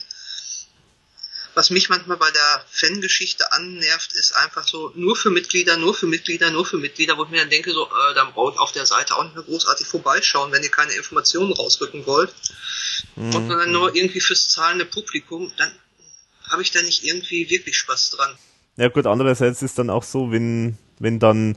Was 1.54 1.70
mich 1.70 1.88
manchmal 1.88 2.18
bei 2.18 2.30
der 2.30 2.64
Fangeschichte 2.70 3.50
annervt, 3.52 4.12
ist 4.12 4.36
einfach 4.36 4.68
so 4.68 4.92
nur 4.94 5.16
für 5.16 5.30
Mitglieder, 5.30 5.78
nur 5.78 5.94
für 5.94 6.06
Mitglieder, 6.06 6.50
nur 6.50 6.66
für 6.66 6.76
Mitglieder, 6.76 7.16
wo 7.16 7.24
ich 7.24 7.30
mir 7.30 7.40
dann 7.40 7.50
denke, 7.50 7.72
so, 7.72 7.86
äh, 7.86 8.14
dann 8.14 8.32
brauche 8.34 8.52
ich 8.52 8.58
auf 8.58 8.72
der 8.72 8.84
Seite 8.84 9.16
auch 9.16 9.24
nicht 9.24 9.34
mehr 9.34 9.44
großartig 9.44 9.86
vorbeischauen, 9.86 10.52
wenn 10.52 10.62
ihr 10.62 10.70
keine 10.70 10.92
Informationen 10.92 11.52
rausrücken 11.52 12.06
wollt. 12.06 12.34
Und 13.16 13.48
dann 13.48 13.72
nur 13.72 13.94
irgendwie 13.94 14.20
fürs 14.20 14.48
zahlende 14.48 14.84
Publikum, 14.84 15.50
dann 15.56 15.72
habe 16.50 16.60
ich 16.60 16.72
da 16.72 16.82
nicht 16.82 17.04
irgendwie 17.04 17.48
wirklich 17.48 17.78
Spaß 17.78 18.10
dran. 18.10 18.36
Ja 18.76 18.88
gut, 18.88 19.06
andererseits 19.06 19.62
ist 19.62 19.78
dann 19.78 19.88
auch 19.88 20.02
so, 20.02 20.30
wenn, 20.30 20.76
wenn 20.98 21.18
dann 21.18 21.56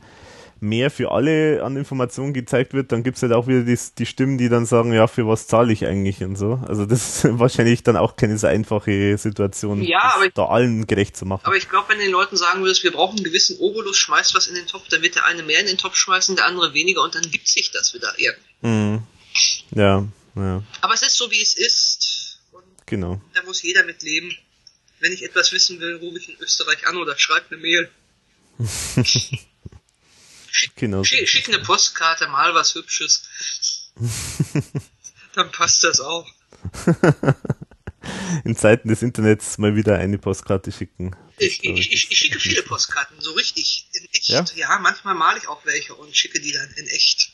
mehr 0.62 0.92
für 0.92 1.12
alle 1.12 1.64
an 1.64 1.78
Informationen 1.78 2.34
gezeigt 2.34 2.74
wird, 2.74 2.92
dann 2.92 3.04
gibt's 3.04 3.22
halt 3.22 3.32
auch 3.34 3.48
wieder 3.48 3.62
die, 3.64 3.78
die 3.98 4.06
Stimmen, 4.06 4.38
die 4.38 4.50
dann 4.50 4.66
sagen, 4.66 4.92
ja, 4.94 5.08
für 5.08 5.28
was 5.28 5.48
zahle 5.48 5.72
ich 5.74 5.86
eigentlich 5.86 6.22
und 6.22 6.36
so. 6.36 6.62
Also 6.68 6.86
das 6.86 7.24
ist 7.26 7.40
wahrscheinlich 7.40 7.84
dann 7.84 7.96
auch 7.98 8.16
keine 8.16 8.38
so 8.38 8.48
einfache 8.48 9.18
Situation, 9.18 9.82
Ja, 9.82 10.14
ich- 10.26 10.34
da 10.34 10.46
allen 10.48 10.86
gerecht 10.88 11.16
zu 11.18 11.26
machen. 11.26 11.42
Aber 11.46 11.56
ich 11.56 11.70
glaube, 11.70 11.90
wenn 11.90 12.00
den 12.00 12.12
Leuten 12.12 12.36
sagen 12.38 12.62
würdest, 12.62 12.84
wir 12.84 12.92
brauchen 12.92 13.16
einen 13.18 13.24
gewissen 13.24 13.58
Obolus, 13.60 13.98
schmeißt 13.98 14.36
was 14.36 14.48
in 14.48 14.56
den 14.56 14.68
Topf, 14.68 14.88
dann 14.90 15.02
wird 15.02 15.16
der 15.16 15.26
eine 15.26 15.44
mehr 15.44 15.60
in 15.62 15.68
den 15.68 15.78
Topf 15.78 15.96
schmeißen, 15.96 16.36
der 16.36 16.46
andere 16.46 16.74
weniger 16.74 17.04
und 17.04 17.16
dann 17.16 17.24
gibt 17.32 17.48
sich 17.48 17.72
das 17.72 17.94
wieder 17.94 18.14
irgendwie. 18.18 18.68
Mhm. 18.68 19.04
Ja, 19.76 20.06
ja, 20.36 20.64
Aber 20.82 20.94
es 20.94 21.02
ist 21.02 21.16
so, 21.16 21.30
wie 21.32 21.42
es 21.42 21.54
ist 21.56 22.40
und 22.52 22.64
genau. 22.86 23.22
da 23.34 23.44
muss 23.44 23.62
jeder 23.62 23.84
mit 23.86 24.02
leben. 24.04 24.34
Wenn 25.00 25.14
ich 25.14 25.24
etwas 25.24 25.52
wissen 25.54 25.80
will, 25.80 25.96
rufe 25.98 26.18
ich 26.18 26.28
in 26.30 26.36
Österreich 26.42 26.86
an 26.88 26.98
oder 26.98 27.18
schreibe 27.18 27.46
eine 27.52 27.62
Mail. 27.62 27.90
genau. 30.76 31.04
Schick, 31.04 31.28
schick 31.28 31.48
eine 31.48 31.60
Postkarte, 31.60 32.28
mal 32.28 32.54
was 32.54 32.76
Hübsches. 32.76 33.24
dann 35.36 35.52
passt 35.52 35.84
das 35.84 36.00
auch. 36.00 36.28
In 38.44 38.56
Zeiten 38.56 38.88
des 38.88 39.02
Internets 39.02 39.58
mal 39.58 39.76
wieder 39.76 39.98
eine 39.98 40.18
Postkarte 40.18 40.72
schicken. 40.72 41.16
Ich, 41.38 41.64
ich, 41.64 41.92
ich, 41.92 42.12
ich 42.12 42.18
schicke 42.18 42.40
viele 42.40 42.64
Postkarten, 42.64 43.20
so 43.20 43.34
richtig, 43.34 43.88
in 43.94 44.06
echt. 44.14 44.30
Ja? 44.30 44.46
Ja, 44.56 44.80
manchmal 44.80 45.16
male 45.16 45.38
ich 45.38 45.48
auch 45.48 45.66
welche 45.66 45.96
und 45.96 46.16
schicke 46.16 46.40
die 46.40 46.52
dann 46.52 46.70
in 46.78 46.88
echt. 46.88 47.34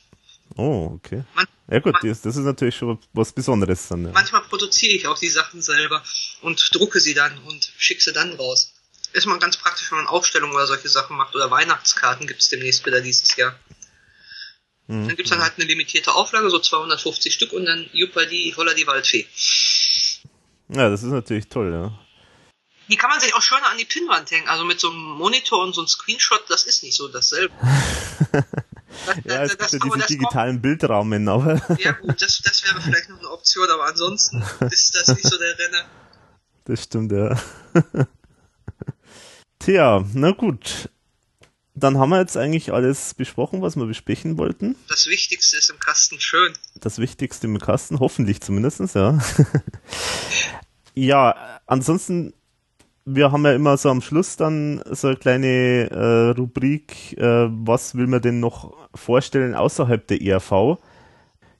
Oh, 0.57 0.91
okay. 0.95 1.23
Man, 1.33 1.47
Ja 1.69 1.79
gut, 1.79 1.93
man, 1.93 2.09
das, 2.09 2.25
ist 2.25 2.35
natürlich 2.37 2.75
schon 2.75 2.99
was 3.13 3.31
Besonderes 3.31 3.87
dann. 3.87 4.05
Ja. 4.05 4.11
manchmal 4.11 4.43
produziere 4.43 4.93
ich 4.93 5.07
auch 5.07 5.17
die 5.17 5.29
Sachen 5.29 5.61
selber 5.61 6.03
und 6.41 6.69
drucke 6.73 6.99
sie 6.99 7.13
dann 7.13 7.37
und 7.39 7.71
schicke 7.77 8.01
sie 8.01 8.13
dann 8.13 8.33
raus. 8.33 8.73
Ist 9.15 9.25
mal 9.27 9.39
ganz 9.39 9.55
praktisch, 9.55 9.89
wenn 9.91 9.99
man 9.99 10.07
Ausstellungen 10.07 10.53
oder 10.55 10.67
solche 10.67 10.89
Sachen 10.89 11.15
macht 11.15 11.33
oder 11.35 11.49
Weihnachtskarten 11.49 12.27
gibt's 12.27 12.49
demnächst 12.49 12.85
wieder 12.85 12.99
dieses 12.99 13.33
Jahr. 13.37 13.57
Mhm. 14.87 15.07
Dann 15.07 15.15
gibt's 15.15 15.31
dann 15.31 15.41
halt 15.41 15.53
eine 15.57 15.65
limitierte 15.65 16.13
Auflage, 16.13 16.49
so 16.49 16.59
250 16.59 17.33
Stück 17.33 17.53
und 17.53 17.65
dann 17.65 17.89
Juppa 17.93 18.25
die, 18.25 18.53
Holla 18.57 18.73
die 18.73 18.85
Waldfee. 18.87 19.25
Ja, 20.67 20.89
das 20.89 21.01
ist 21.03 21.11
natürlich 21.11 21.47
toll, 21.47 21.71
ja. 21.71 21.97
Die 22.89 22.97
kann 22.97 23.09
man 23.09 23.19
sich 23.21 23.33
auch 23.33 23.41
schöner 23.41 23.67
an 23.69 23.77
die 23.77 23.85
Pinnwand 23.85 24.29
hängen. 24.31 24.47
Also 24.49 24.65
mit 24.65 24.79
so 24.79 24.91
einem 24.91 24.99
Monitor 24.99 25.63
und 25.63 25.73
so 25.73 25.81
einem 25.81 25.87
Screenshot, 25.87 26.43
das 26.49 26.63
ist 26.65 26.83
nicht 26.83 26.95
so 26.95 27.07
dasselbe. 27.07 27.53
Das, 29.07 29.17
Ja, 29.25 29.43
es 29.43 29.57
gibt 29.57 29.61
ja 29.61 29.67
aber 29.67 29.67
diese 29.67 29.79
das 29.79 29.79
kommt- 29.89 30.09
digitalen 30.09 30.61
Bildrahmen, 30.61 31.27
aber 31.27 31.61
Ja 31.79 31.91
gut, 31.91 32.21
das, 32.21 32.39
das 32.43 32.63
wäre 32.63 32.79
vielleicht 32.81 33.09
noch 33.09 33.19
eine 33.19 33.29
Option, 33.29 33.69
aber 33.69 33.85
ansonsten 33.87 34.41
ist 34.71 34.95
das 34.95 35.09
nicht 35.09 35.27
so 35.27 35.37
der 35.37 35.57
Renner. 35.59 35.85
das 36.63 36.83
stimmt, 36.83 37.11
ja. 37.11 37.37
Tja, 39.65 40.05
na 40.13 40.29
gut. 40.29 40.91
Dann 41.73 41.97
haben 41.97 42.11
wir 42.11 42.19
jetzt 42.19 42.37
eigentlich 42.37 42.71
alles 42.71 43.15
besprochen, 43.15 43.63
was 43.63 43.75
wir 43.75 43.87
besprechen 43.87 44.37
wollten. 44.37 44.75
Das 44.89 45.07
Wichtigste 45.07 45.57
ist 45.57 45.71
im 45.71 45.79
Kasten 45.79 46.19
schön. 46.19 46.53
Das 46.75 46.99
Wichtigste 46.99 47.47
im 47.47 47.57
Kasten, 47.57 47.99
hoffentlich 47.99 48.41
zumindestens, 48.41 48.93
ja. 48.93 49.17
ja, 50.93 51.35
ansonsten, 51.65 52.35
wir 53.05 53.31
haben 53.31 53.43
ja 53.43 53.53
immer 53.53 53.75
so 53.77 53.89
am 53.89 54.01
Schluss 54.01 54.37
dann 54.37 54.83
so 54.91 55.07
eine 55.07 55.17
kleine 55.17 55.89
äh, 55.89 56.39
Rubrik, 56.39 57.17
äh, 57.17 57.47
was 57.49 57.95
will 57.95 58.05
man 58.05 58.21
denn 58.21 58.39
noch 58.39 58.71
vorstellen 58.93 59.55
außerhalb 59.55 60.05
der 60.05 60.21
ERV? 60.21 60.77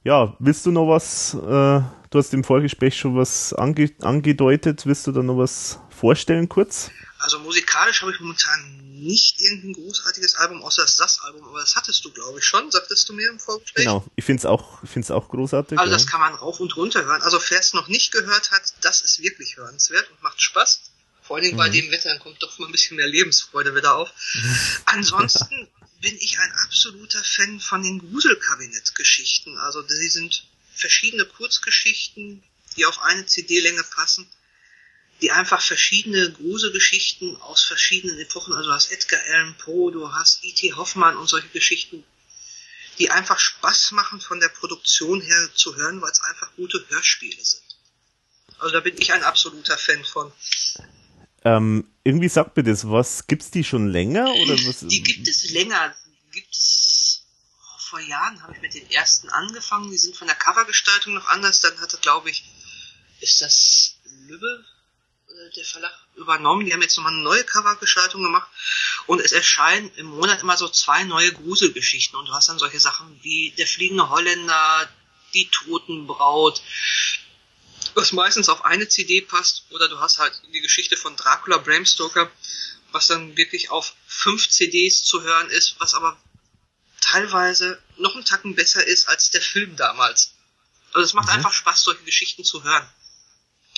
Ja, 0.04 0.36
willst 0.38 0.64
du 0.64 0.70
noch 0.70 0.86
was, 0.86 1.34
äh, 1.34 1.80
du 2.16 2.20
hast 2.20 2.32
im 2.34 2.44
Vorgespräch 2.44 2.96
schon 2.96 3.16
was 3.16 3.52
ange 3.52 3.92
angedeutet, 4.00 4.86
willst 4.86 5.06
du 5.06 5.12
da 5.12 5.22
noch 5.22 5.38
was 5.38 5.78
vorstellen 5.90 6.48
kurz? 6.48 6.90
Also 7.18 7.38
musikalisch 7.38 8.02
habe 8.02 8.12
ich 8.12 8.20
momentan 8.20 8.86
nicht 8.94 9.40
irgendein 9.40 9.74
großartiges 9.74 10.36
Album, 10.36 10.62
außer 10.62 10.82
das 10.82 10.96
SAS-Album, 10.96 11.44
aber 11.44 11.60
das 11.60 11.76
hattest 11.76 12.04
du, 12.04 12.10
glaube 12.10 12.38
ich, 12.38 12.44
schon, 12.44 12.70
sagtest 12.70 13.08
du 13.08 13.12
mir 13.12 13.28
im 13.28 13.38
Vorgespräch. 13.38 13.84
Genau, 13.84 14.06
ich 14.16 14.24
finde 14.24 14.40
es 14.40 14.46
auch, 14.46 14.78
find's 14.84 15.10
auch 15.10 15.28
großartig. 15.28 15.78
Also 15.78 15.90
ja. 15.90 15.96
das 15.96 16.06
kann 16.06 16.20
man 16.20 16.34
rauf 16.34 16.60
und 16.60 16.74
runter 16.76 17.04
hören. 17.04 17.20
Also 17.22 17.38
wer 17.48 17.60
es 17.60 17.74
noch 17.74 17.88
nicht 17.88 18.12
gehört 18.12 18.50
hat, 18.50 18.62
das 18.80 19.02
ist 19.02 19.22
wirklich 19.22 19.56
hörenswert 19.56 20.10
und 20.10 20.22
macht 20.22 20.40
Spaß. 20.40 20.80
Vor 21.22 21.36
allen 21.36 21.44
Dingen 21.44 21.56
bei 21.56 21.68
dem 21.68 21.90
Wetter, 21.90 22.08
dann 22.08 22.20
kommt 22.20 22.42
doch 22.42 22.58
mal 22.58 22.66
ein 22.66 22.72
bisschen 22.72 22.96
mehr 22.96 23.08
Lebensfreude 23.08 23.74
wieder 23.74 23.96
auf. 23.96 24.10
Ansonsten 24.86 25.68
bin 26.00 26.16
ich 26.16 26.38
ein 26.38 26.52
absoluter 26.64 27.22
Fan 27.22 27.60
von 27.60 27.82
den 27.82 27.98
Gruselkabinett-Geschichten. 27.98 29.58
Also 29.58 29.82
sie 29.86 30.08
sind 30.08 30.44
verschiedene 30.76 31.24
Kurzgeschichten, 31.24 32.42
die 32.76 32.86
auf 32.86 33.00
eine 33.02 33.26
CD-Länge 33.26 33.82
passen, 33.84 34.28
die 35.20 35.30
einfach 35.30 35.62
verschiedene 35.62 36.30
Gruselgeschichten 36.32 37.36
aus 37.36 37.64
verschiedenen 37.64 38.18
Epochen, 38.18 38.52
also 38.52 38.68
du 38.68 38.74
hast 38.74 38.92
Edgar 38.92 39.20
Allan 39.28 39.56
Poe, 39.56 39.90
du 39.90 40.12
hast 40.12 40.44
E.T. 40.44 40.74
Hoffmann 40.74 41.16
und 41.16 41.28
solche 41.28 41.48
Geschichten, 41.48 42.04
die 42.98 43.10
einfach 43.10 43.38
Spaß 43.38 43.92
machen 43.92 44.20
von 44.20 44.40
der 44.40 44.48
Produktion 44.48 45.20
her 45.20 45.48
zu 45.54 45.74
hören, 45.76 46.02
weil 46.02 46.10
es 46.10 46.22
einfach 46.22 46.54
gute 46.56 46.84
Hörspiele 46.88 47.42
sind. 47.42 47.62
Also 48.58 48.74
da 48.74 48.80
bin 48.80 48.96
ich 48.98 49.12
ein 49.12 49.22
absoluter 49.22 49.76
Fan 49.76 50.04
von. 50.04 50.32
Ähm, 51.44 51.86
irgendwie 52.04 52.28
sagt 52.28 52.56
mir 52.56 52.62
das 52.62 52.88
was. 52.88 53.26
Gibt's 53.26 53.50
die 53.50 53.64
schon 53.64 53.88
länger 53.88 54.32
oder 54.34 54.54
was? 54.54 54.80
Die 54.80 55.02
gibt 55.02 55.28
es 55.28 55.50
länger. 55.50 55.94
Gibt 56.32 56.54
es 56.56 56.85
vor 57.86 58.00
Jahren 58.00 58.42
habe 58.42 58.54
ich 58.54 58.60
mit 58.60 58.74
den 58.74 58.90
ersten 58.90 59.28
angefangen. 59.30 59.90
Die 59.90 59.98
sind 59.98 60.16
von 60.16 60.26
der 60.26 60.36
Covergestaltung 60.36 61.14
noch 61.14 61.28
anders. 61.28 61.60
Dann 61.60 61.80
hatte, 61.80 61.98
glaube 61.98 62.30
ich, 62.30 62.44
ist 63.20 63.40
das 63.40 63.96
Lübbe 64.26 64.64
äh, 65.28 65.54
der 65.54 65.64
Verlag 65.64 65.92
übernommen. 66.16 66.66
Die 66.66 66.72
haben 66.72 66.82
jetzt 66.82 66.96
nochmal 66.96 67.12
eine 67.12 67.22
neue 67.22 67.44
Covergestaltung 67.44 68.22
gemacht. 68.22 68.48
Und 69.06 69.20
es 69.20 69.32
erscheinen 69.32 69.90
im 69.96 70.06
Monat 70.06 70.40
immer 70.40 70.56
so 70.56 70.68
zwei 70.68 71.04
neue 71.04 71.32
Gruselgeschichten. 71.32 72.18
Und 72.18 72.26
du 72.26 72.32
hast 72.32 72.48
dann 72.48 72.58
solche 72.58 72.80
Sachen 72.80 73.18
wie 73.22 73.52
Der 73.52 73.66
fliegende 73.66 74.10
Holländer, 74.10 74.88
Die 75.32 75.48
Totenbraut, 75.48 76.62
was 77.94 78.12
meistens 78.12 78.48
auf 78.48 78.64
eine 78.64 78.88
CD 78.88 79.20
passt, 79.20 79.64
oder 79.70 79.88
du 79.88 79.98
hast 80.00 80.18
halt 80.18 80.40
die 80.52 80.60
Geschichte 80.60 80.96
von 80.96 81.16
Dracula 81.16 81.58
Bram 81.58 81.86
Stoker, 81.86 82.30
was 82.92 83.06
dann 83.06 83.36
wirklich 83.36 83.70
auf 83.70 83.94
fünf 84.06 84.48
CDs 84.48 85.04
zu 85.04 85.22
hören 85.22 85.50
ist, 85.50 85.76
was 85.78 85.94
aber 85.94 86.18
teilweise 87.16 87.78
noch 87.98 88.14
einen 88.14 88.24
Tacken 88.24 88.54
besser 88.54 88.86
ist 88.86 89.08
als 89.08 89.30
der 89.30 89.40
Film 89.40 89.76
damals. 89.76 90.34
Also 90.92 91.04
es 91.04 91.14
macht 91.14 91.28
einfach 91.30 91.52
Spaß, 91.52 91.82
solche 91.82 92.04
Geschichten 92.04 92.44
zu 92.44 92.62
hören. 92.64 92.86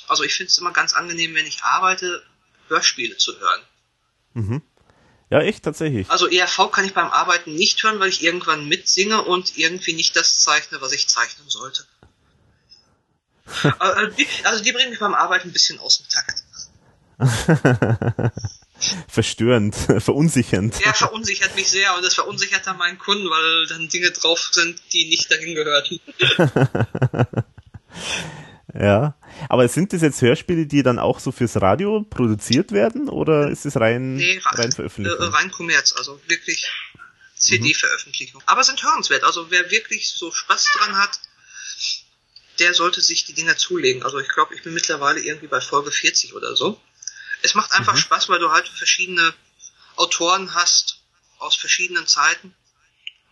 Also 0.08 0.24
ich 0.24 0.34
finde 0.34 0.50
es 0.50 0.58
immer 0.58 0.72
ganz 0.72 0.94
angenehm, 0.94 1.34
wenn 1.34 1.46
ich 1.46 1.62
arbeite, 1.62 2.22
Hörspiele 2.68 3.16
zu 3.16 3.38
hören. 3.38 3.60
Mhm. 4.34 4.62
Ja, 5.30 5.40
echt, 5.40 5.62
tatsächlich. 5.64 6.10
Also 6.10 6.26
ERV 6.26 6.70
kann 6.72 6.84
ich 6.84 6.94
beim 6.94 7.10
Arbeiten 7.10 7.54
nicht 7.54 7.82
hören, 7.82 8.00
weil 8.00 8.08
ich 8.08 8.22
irgendwann 8.22 8.66
mitsinge 8.66 9.22
und 9.22 9.58
irgendwie 9.58 9.92
nicht 9.92 10.16
das 10.16 10.38
zeichne, 10.38 10.80
was 10.80 10.92
ich 10.92 11.08
zeichnen 11.08 11.48
sollte. 11.48 11.84
also, 13.78 14.06
die, 14.16 14.26
also 14.44 14.64
die 14.64 14.72
bringen 14.72 14.90
mich 14.90 15.00
beim 15.00 15.14
Arbeiten 15.14 15.48
ein 15.48 15.52
bisschen 15.52 15.78
aus 15.78 15.98
dem 15.98 16.08
Takt. 16.08 16.44
Verstörend, 19.08 19.74
verunsichernd. 19.98 20.78
Der 20.84 20.94
verunsichert 20.94 21.54
mich 21.56 21.68
sehr 21.68 21.96
und 21.96 22.04
das 22.04 22.14
verunsichert 22.14 22.66
dann 22.66 22.78
meinen 22.78 22.98
Kunden, 22.98 23.28
weil 23.28 23.66
dann 23.66 23.88
Dinge 23.88 24.10
drauf 24.10 24.50
sind, 24.52 24.80
die 24.92 25.08
nicht 25.08 25.30
dahin 25.30 25.54
gehörten. 25.54 26.00
Ja. 28.74 29.16
Aber 29.48 29.66
sind 29.68 29.92
das 29.92 30.02
jetzt 30.02 30.20
Hörspiele, 30.20 30.66
die 30.66 30.82
dann 30.82 30.98
auch 30.98 31.20
so 31.20 31.32
fürs 31.32 31.60
Radio 31.60 32.02
produziert 32.02 32.72
werden 32.72 33.08
oder 33.08 33.50
ist 33.50 33.64
es 33.66 33.76
rein, 33.76 34.16
Nee, 34.16 34.40
rein 34.44 34.70
äh, 34.70 34.74
Veröffentlichung? 34.74 35.24
rein 35.24 35.50
Kommerz, 35.50 35.94
also 35.96 36.20
wirklich 36.26 36.70
CD-Veröffentlichung. 37.36 38.42
Aber 38.46 38.62
sind 38.64 38.82
hörenswert. 38.82 39.24
Also 39.24 39.50
wer 39.50 39.70
wirklich 39.70 40.10
so 40.10 40.32
Spaß 40.32 40.66
dran 40.78 40.96
hat, 40.96 41.20
der 42.58 42.74
sollte 42.74 43.00
sich 43.00 43.24
die 43.24 43.32
Dinger 43.32 43.56
zulegen. 43.56 44.02
Also 44.02 44.18
ich 44.18 44.28
glaube, 44.28 44.54
ich 44.54 44.62
bin 44.62 44.74
mittlerweile 44.74 45.20
irgendwie 45.20 45.46
bei 45.46 45.60
Folge 45.60 45.90
40 45.90 46.34
oder 46.34 46.56
so. 46.56 46.80
Es 47.42 47.54
macht 47.54 47.72
einfach 47.72 47.96
Spaß, 47.96 48.28
weil 48.28 48.38
du 48.38 48.50
halt 48.50 48.68
verschiedene 48.68 49.34
Autoren 49.96 50.54
hast 50.54 51.02
aus 51.38 51.56
verschiedenen 51.56 52.06
Zeiten. 52.06 52.54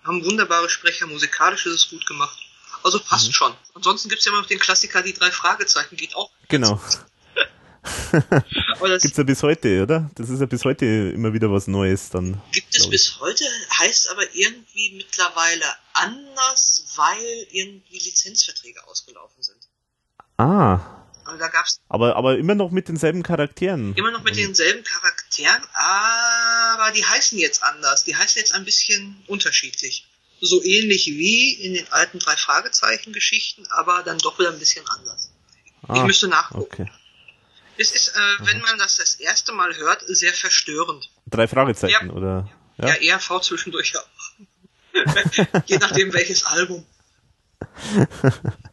Haben 0.04 0.24
wunderbare 0.24 0.68
Sprecher, 0.68 1.06
musikalisch 1.06 1.66
ist 1.66 1.74
es 1.74 1.88
gut 1.90 2.06
gemacht. 2.06 2.38
Also 2.84 3.00
passt 3.00 3.34
schon. 3.34 3.52
Ansonsten 3.74 4.08
gibt's 4.08 4.24
ja 4.24 4.32
immer 4.32 4.42
noch 4.42 4.48
den 4.48 4.60
Klassiker, 4.60 5.02
die 5.02 5.12
drei 5.12 5.32
Fragezeichen, 5.32 5.96
geht 5.96 6.14
auch. 6.14 6.30
Genau. 6.48 6.80
Aber 8.76 8.88
das 8.88 9.02
Gibt's 9.02 9.16
ja 9.16 9.24
bis 9.24 9.42
heute, 9.42 9.82
oder? 9.82 10.10
Das 10.14 10.28
ist 10.28 10.40
ja 10.40 10.46
bis 10.46 10.64
heute 10.64 10.84
immer 10.86 11.32
wieder 11.32 11.50
was 11.50 11.66
Neues 11.66 12.10
dann. 12.10 12.40
Gibt 12.52 12.76
es 12.76 12.88
bis 12.88 13.18
heute, 13.20 13.44
heißt 13.78 14.10
aber 14.10 14.22
irgendwie 14.34 14.94
mittlerweile 14.96 15.64
anders, 15.92 16.84
weil 16.96 17.46
irgendwie 17.50 17.98
Lizenzverträge 17.98 18.86
ausgelaufen 18.86 19.42
sind. 19.42 19.68
Ah. 20.38 21.05
Also 21.26 21.38
da 21.38 21.48
gab 21.48 21.66
es 21.66 21.80
Aber, 21.88 22.16
aber 22.16 22.38
immer 22.38 22.54
noch 22.54 22.70
mit 22.70 22.88
denselben 22.88 23.22
Charakteren. 23.22 23.94
immer 23.96 24.10
noch 24.12 24.22
mit 24.22 24.36
denselben 24.36 24.84
Charakteren, 24.84 25.62
aber 25.74 26.92
die 26.92 27.04
heißen 27.04 27.36
jetzt 27.38 27.62
anders. 27.62 28.04
Die 28.04 28.14
heißen 28.16 28.38
jetzt 28.38 28.54
ein 28.54 28.64
bisschen 28.64 29.22
unterschiedlich. 29.26 30.06
So 30.40 30.62
ähnlich 30.62 31.06
wie 31.06 31.54
in 31.54 31.74
den 31.74 31.90
alten 31.92 32.18
drei 32.18 32.36
Fragezeichen 32.36 33.12
Geschichten, 33.12 33.66
aber 33.70 34.02
dann 34.04 34.18
doch 34.18 34.38
wieder 34.38 34.50
ein 34.52 34.58
bisschen 34.58 34.86
anders. 34.88 35.30
ich 35.82 35.88
Ah, 35.88 36.04
müsste 36.06 36.28
nachgucken. 36.28 36.82
Okay. 36.82 36.90
Es 37.78 37.90
ist, 37.90 38.08
äh, 38.08 38.20
wenn 38.46 38.60
man 38.60 38.78
das 38.78 38.96
das 38.96 39.14
erste 39.16 39.52
Mal 39.52 39.74
hört, 39.76 40.02
sehr 40.06 40.32
verstörend. 40.32 41.10
Drei 41.26 41.46
Fragezeichen, 41.48 42.08
Ja. 42.08 42.12
oder? 42.12 42.50
Ja, 42.78 42.94
eher 42.94 43.18
V 43.20 43.40
zwischendurch. 43.40 43.92
Ja. 43.94 44.02
Je 45.66 45.78
nachdem 45.78 46.12
welches 46.12 46.44
Album. 46.44 46.86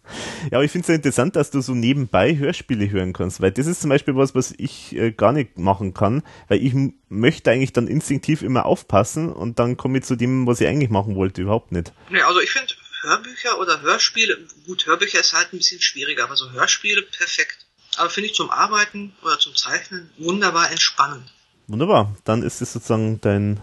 Ja, 0.51 0.57
aber 0.57 0.65
ich 0.65 0.71
finde 0.71 0.83
es 0.83 0.87
ja 0.89 0.95
interessant, 0.95 1.35
dass 1.35 1.51
du 1.51 1.61
so 1.61 1.73
nebenbei 1.73 2.37
Hörspiele 2.37 2.89
hören 2.89 3.13
kannst, 3.13 3.41
weil 3.41 3.51
das 3.51 3.65
ist 3.65 3.81
zum 3.81 3.89
Beispiel 3.89 4.15
was, 4.15 4.35
was 4.35 4.53
ich 4.57 4.95
äh, 4.95 5.11
gar 5.11 5.31
nicht 5.31 5.57
machen 5.57 5.93
kann, 5.93 6.21
weil 6.49 6.63
ich 6.63 6.73
möchte 7.09 7.49
eigentlich 7.49 7.73
dann 7.73 7.87
instinktiv 7.87 8.41
immer 8.41 8.65
aufpassen 8.65 9.31
und 9.31 9.59
dann 9.59 9.77
komme 9.77 9.99
ich 9.99 10.03
zu 10.03 10.15
dem, 10.15 10.45
was 10.45 10.61
ich 10.61 10.67
eigentlich 10.67 10.89
machen 10.89 11.15
wollte, 11.15 11.41
überhaupt 11.41 11.71
nicht. 11.71 11.93
Nee, 12.09 12.21
also 12.21 12.39
ich 12.41 12.51
finde 12.51 12.73
Hörbücher 13.01 13.59
oder 13.59 13.81
Hörspiele, 13.81 14.37
gut, 14.65 14.85
Hörbücher 14.85 15.19
ist 15.19 15.33
halt 15.33 15.53
ein 15.53 15.57
bisschen 15.57 15.81
schwieriger, 15.81 16.23
aber 16.23 16.35
so 16.35 16.51
Hörspiele 16.51 17.01
perfekt. 17.01 17.65
Aber 17.97 18.09
finde 18.09 18.29
ich 18.29 18.35
zum 18.35 18.49
Arbeiten 18.49 19.13
oder 19.21 19.37
zum 19.39 19.55
Zeichnen 19.55 20.09
wunderbar 20.17 20.71
entspannend. 20.71 21.31
Wunderbar, 21.67 22.15
dann 22.23 22.43
ist 22.43 22.61
es 22.61 22.73
sozusagen 22.73 23.21
dein, 23.21 23.61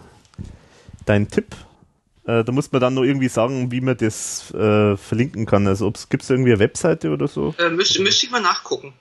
dein 1.05 1.29
Tipp. 1.29 1.57
Äh, 2.25 2.45
da 2.45 2.53
muss 2.53 2.71
man 2.71 2.81
dann 2.81 2.95
noch 2.95 3.03
irgendwie 3.03 3.29
sagen, 3.29 3.71
wie 3.73 3.81
man 3.81 3.97
das 3.97 4.51
äh, 4.53 4.97
verlinken 4.97 5.47
kann. 5.47 5.67
Also 5.67 5.91
gibt 6.11 6.23
es 6.23 6.31
irgendwie 6.31 6.51
eine 6.53 6.59
Webseite 6.61 7.11
oder 7.11 7.29
so? 7.29 7.55
Äh, 7.59 7.71
müsste, 7.71 8.03
müsste 8.03 8.27
ich 8.27 8.33
mal 8.33 8.41
nachgucken. 8.41 8.93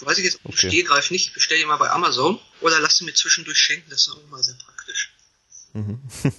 Weiß 0.00 0.18
ich 0.18 0.24
jetzt 0.24 0.40
im 0.44 0.50
Okay. 0.50 0.68
Stehgreif 0.68 1.10
nicht. 1.10 1.28
Ich 1.28 1.34
bestelle 1.34 1.60
die 1.60 1.66
mal 1.66 1.76
bei 1.76 1.88
Amazon 1.90 2.38
oder 2.60 2.80
lass 2.80 2.96
sie 2.96 3.04
mir 3.04 3.14
zwischendurch 3.14 3.58
schenken. 3.58 3.88
Das 3.90 4.00
ist 4.06 4.10
auch 4.10 4.30
mal 4.30 4.42
sehr 4.42 4.56
praktisch. 4.64 5.12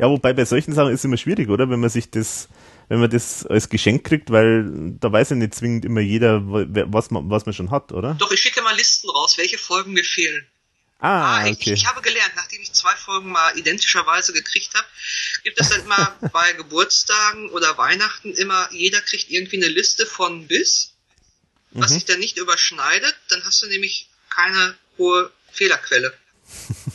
Ja, 0.00 0.08
wobei 0.08 0.32
bei 0.32 0.44
solchen 0.44 0.72
Sachen 0.72 0.92
ist 0.92 1.00
es 1.00 1.04
immer 1.04 1.16
schwierig, 1.16 1.48
oder? 1.48 1.68
Wenn 1.70 1.80
man 1.80 1.90
sich 1.90 2.10
das, 2.10 2.48
wenn 2.88 2.98
man 3.00 3.10
das 3.10 3.46
als 3.46 3.68
Geschenk 3.68 4.04
kriegt, 4.04 4.30
weil 4.30 4.92
da 4.98 5.12
weiß 5.12 5.30
ja 5.30 5.36
nicht 5.36 5.54
zwingend 5.54 5.84
immer 5.84 6.00
jeder, 6.00 6.40
wa- 6.50 6.66
was 6.88 7.10
man, 7.10 7.30
was 7.30 7.46
man 7.46 7.52
schon 7.54 7.70
hat, 7.70 7.92
oder? 7.92 8.14
Doch, 8.14 8.32
ich 8.32 8.40
schicke 8.40 8.62
mal 8.62 8.74
Listen 8.76 9.08
raus, 9.10 9.38
welche 9.38 9.58
Folgen 9.58 9.92
mir 9.92 10.04
fehlen. 10.04 10.46
Ah, 10.98 11.38
Ah, 11.38 11.46
ich, 11.46 11.58
okay. 11.58 11.72
ich 11.74 11.86
habe 11.86 12.00
gelernt, 12.00 12.32
ich 12.50 12.51
zwei 12.72 12.94
Folgen 12.96 13.30
mal 13.30 13.56
identischerweise 13.58 14.32
gekriegt 14.32 14.74
habe, 14.74 14.86
gibt 15.44 15.60
es 15.60 15.68
dann 15.70 15.80
immer 15.82 16.16
bei 16.32 16.52
Geburtstagen 16.54 17.50
oder 17.50 17.76
Weihnachten 17.78 18.32
immer, 18.34 18.68
jeder 18.72 19.00
kriegt 19.00 19.30
irgendwie 19.30 19.56
eine 19.56 19.68
Liste 19.68 20.06
von 20.06 20.46
bis, 20.46 20.92
was 21.72 21.90
Mhm. 21.90 21.94
sich 21.94 22.04
dann 22.04 22.18
nicht 22.20 22.36
überschneidet, 22.36 23.14
dann 23.28 23.44
hast 23.44 23.62
du 23.62 23.66
nämlich 23.66 24.08
keine 24.30 24.76
hohe 24.98 25.30
Fehlerquelle. 25.52 26.12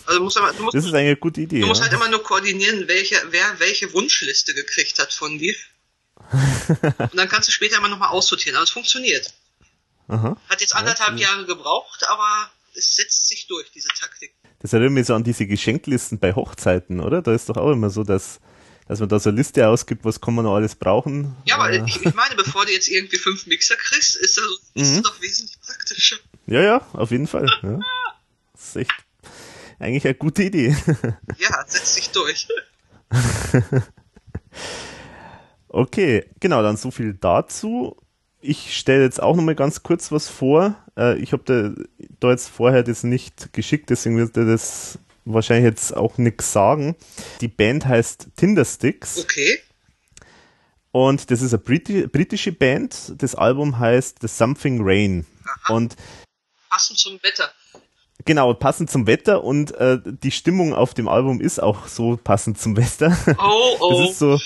Also 0.06 0.22
musst 0.22 0.36
du, 0.36 0.42
aber- 0.42 0.54
du 0.54 0.64
musst, 0.64 0.76
Das 0.76 0.86
ist 0.86 0.94
eine 0.94 1.16
gute 1.16 1.42
Idee. 1.42 1.62
du 1.62 1.68
musst 1.68 1.80
ja. 1.80 1.86
halt 1.86 1.94
immer 1.94 2.08
nur 2.10 2.22
koordinieren, 2.24 2.88
welche, 2.88 3.20
wer 3.32 3.60
welche 3.60 3.92
Wunschliste 3.94 4.54
gekriegt 4.54 5.00
hat 5.00 5.12
von 5.14 5.40
dir. 5.40 5.56
Und 6.98 7.16
dann 7.16 7.30
kannst 7.30 7.48
du 7.48 7.52
später 7.52 7.78
immer 7.78 7.88
nochmal 7.90 8.10
aussortieren, 8.10 8.56
aber 8.56 8.64
es 8.64 8.70
funktioniert. 8.72 9.34
Aha. 10.10 10.40
Hat 10.50 10.62
jetzt 10.62 10.76
anderthalb 10.76 11.18
Jahre 11.20 11.46
gebraucht, 11.46 12.04
aber 12.08 12.52
es 12.76 12.96
setzt 12.96 13.28
sich 13.28 13.48
durch, 13.48 13.70
diese 13.72 13.90
Taktik. 13.90 14.34
Das 14.60 14.74
erinnert 14.74 14.94
mich 14.94 15.08
so 15.08 15.14
an 15.16 15.24
diese 15.24 15.46
Geschenklisten 15.48 16.20
bei 16.20 16.34
Hochzeiten, 16.34 17.00
oder? 17.00 17.22
Da 17.22 17.34
ist 17.34 17.48
doch 17.50 17.58
auch 17.58 17.72
immer 17.72 17.90
so, 17.90 18.04
dass, 18.04 18.40
dass 18.88 19.00
man 19.00 19.08
da 19.10 19.20
so 19.20 19.30
eine 19.30 19.38
Liste 19.38 19.68
ausgibt, 19.68 20.04
was 20.04 20.20
kann 20.20 20.34
man 20.36 20.46
noch 20.46 20.56
alles 20.56 20.76
brauchen. 20.76 21.36
Ja, 21.46 21.58
aber 21.58 21.72
Äh, 21.72 21.84
ich, 21.86 22.04
ich 22.04 22.14
meine, 22.16 22.36
bevor 22.36 22.66
du 22.66 22.72
jetzt 22.72 22.88
irgendwie 22.88 23.18
fünf 23.18 23.46
Mixer 23.48 23.76
kriegst, 23.76 24.16
ist 24.16 24.38
das, 24.38 24.46
ist 24.74 24.96
das 24.96 25.04
doch 25.04 25.22
wesentlich 25.22 25.60
praktischer. 25.62 26.18
ja, 26.48 26.62
ja, 26.62 26.82
auf 26.94 27.12
jeden 27.12 27.28
Fall. 27.28 27.46
Ja. 27.62 27.80
Das 28.54 28.70
ist 28.70 28.76
echt 28.78 28.92
eigentlich 29.80 30.06
eine 30.06 30.16
gute 30.16 30.44
Idee. 30.44 30.76
Ja, 31.38 31.64
setzt 31.68 31.94
sich 31.96 32.10
durch. 32.10 32.48
Okay, 35.70 36.26
genau, 36.40 36.64
dann 36.64 36.78
so 36.78 36.92
viel 36.92 37.14
dazu. 37.14 37.98
Ich 38.50 38.78
stelle 38.78 39.04
jetzt 39.04 39.22
auch 39.22 39.36
nochmal 39.36 39.56
ganz 39.56 39.84
kurz 39.84 40.10
was 40.12 40.30
vor. 40.30 40.76
Äh, 40.98 41.18
ich 41.20 41.34
habe 41.34 41.44
da, 41.44 41.84
da 42.22 42.30
jetzt 42.32 42.48
vorher 42.48 42.82
das 42.82 43.04
nicht 43.04 43.52
geschickt, 43.52 43.90
deswegen 43.90 44.18
wird 44.18 44.38
er 44.38 44.46
das 44.46 45.00
wahrscheinlich 45.26 45.66
jetzt 45.66 45.96
auch 45.98 46.18
nichts 46.18 46.54
sagen. 46.54 46.96
Die 47.42 47.50
Band 47.50 47.86
heißt 47.86 48.30
Tindersticks 48.38 49.18
Okay. 49.20 49.60
und 50.92 51.30
das 51.30 51.42
ist 51.42 51.54
eine 51.54 51.62
Briti 51.62 52.08
britische 52.08 52.54
Band. 52.54 53.14
Das 53.18 53.36
Album 53.36 53.80
heißt 53.80 54.20
The 54.22 54.28
Something 54.30 54.80
Rain. 54.82 55.26
Und 55.68 55.98
Passend 56.70 56.98
zum 57.00 57.22
Wetter. 57.24 57.52
Genau, 58.28 58.54
passend 58.54 58.92
zum 58.92 59.08
Wetter 59.08 59.44
und 59.44 59.72
äh, 59.72 59.98
die 60.06 60.30
Stimmung 60.32 60.74
auf 60.76 60.94
dem 60.94 61.08
Album 61.08 61.42
ist 61.42 61.58
auch 61.60 61.88
so 61.88 62.16
passend 62.18 62.60
zum 62.60 62.78
Wetter. 62.78 63.18
Oh, 63.40 63.78
oh. 63.80 63.92
Das 63.98 64.10
ist 64.12 64.20
so, 64.20 64.40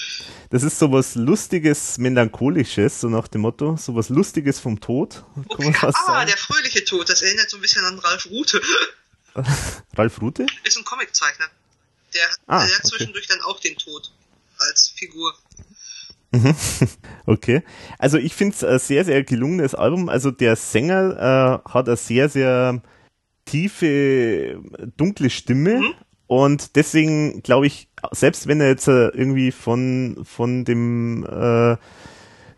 das 0.50 0.64
ist 0.64 0.80
so 0.80 0.92
was 0.92 1.16
Lustiges, 1.16 1.98
Melancholisches, 1.98 3.02
so 3.02 3.10
nach 3.10 3.28
dem 3.28 3.42
Motto, 3.42 3.76
so 3.78 3.94
was 3.96 4.08
Lustiges 4.10 4.60
vom 4.60 4.80
Tod, 4.80 5.24
okay. 5.50 5.74
fast 5.74 5.98
Ah, 6.04 6.14
sagen. 6.14 6.28
der 6.28 6.38
fröhliche 6.38 6.86
Tod, 6.86 7.10
das 7.10 7.22
erinnert 7.22 7.50
so 7.50 7.58
ein 7.58 7.62
bisschen 7.62 7.84
an 7.84 8.00
Ralf 8.00 8.28
Rute. 8.32 8.62
Ralf 9.98 10.22
Rute? 10.22 10.46
Ist 10.64 10.78
ein 10.78 10.86
Comiczeichner. 10.86 11.46
Der, 12.14 12.22
Ah, 12.48 12.60
der 12.66 12.76
hat 12.76 12.80
okay. 12.86 12.88
zwischendurch 12.90 13.28
dann 13.28 13.42
auch 13.42 13.60
den 13.60 13.76
Tod 13.78 14.12
als 14.60 14.94
Figur. 14.96 15.34
Okay. 17.26 17.62
Also 18.00 18.18
ich 18.18 18.34
finde 18.34 18.56
es 18.56 18.64
ein 18.64 18.80
sehr, 18.80 19.04
sehr 19.06 19.24
gelungenes 19.24 19.76
Album. 19.76 20.10
Also 20.10 20.32
der 20.32 20.56
Sänger 20.56 21.62
äh, 21.66 21.70
hat 21.70 21.88
eine 21.88 21.98
sehr, 21.98 22.30
sehr 22.30 22.82
tiefe, 23.52 24.62
dunkle 24.98 25.30
Stimme. 25.30 25.82
Und 26.28 26.78
deswegen 26.78 27.44
glaube 27.44 27.68
ich, 27.68 27.90
selbst 28.12 28.48
wenn 28.48 28.62
er 28.62 28.70
jetzt 28.70 28.88
äh, 28.88 29.10
irgendwie 29.10 29.52
von, 29.52 30.20
von 30.24 30.64
dem 30.64 31.26
äh, 31.26 31.76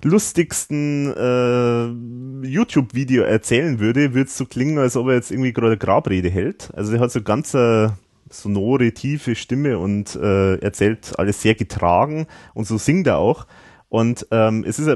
lustigsten 0.03 1.11
äh, 1.11 2.47
YouTube-Video 2.47 3.23
erzählen 3.23 3.79
würde, 3.79 4.13
würde 4.13 4.27
es 4.27 4.37
so 4.37 4.45
klingen, 4.45 4.77
als 4.77 4.95
ob 4.95 5.07
er 5.07 5.15
jetzt 5.15 5.31
irgendwie 5.31 5.53
gerade 5.53 5.67
eine 5.67 5.77
Grabrede 5.77 6.29
hält. 6.29 6.69
Also 6.75 6.93
er 6.93 6.99
hat 6.99 7.11
so 7.11 7.23
ganz 7.23 7.55
äh, 7.55 7.89
sonore, 8.29 8.91
tiefe 8.91 9.35
Stimme 9.35 9.79
und 9.79 10.15
äh, 10.15 10.57
erzählt 10.57 11.17
alles 11.17 11.41
sehr 11.41 11.55
getragen 11.55 12.27
und 12.53 12.67
so 12.67 12.77
singt 12.77 13.07
er 13.07 13.17
auch. 13.17 13.47
Und 13.93 14.25
ähm, 14.31 14.65
es 14.67 14.79
ist 14.79 14.87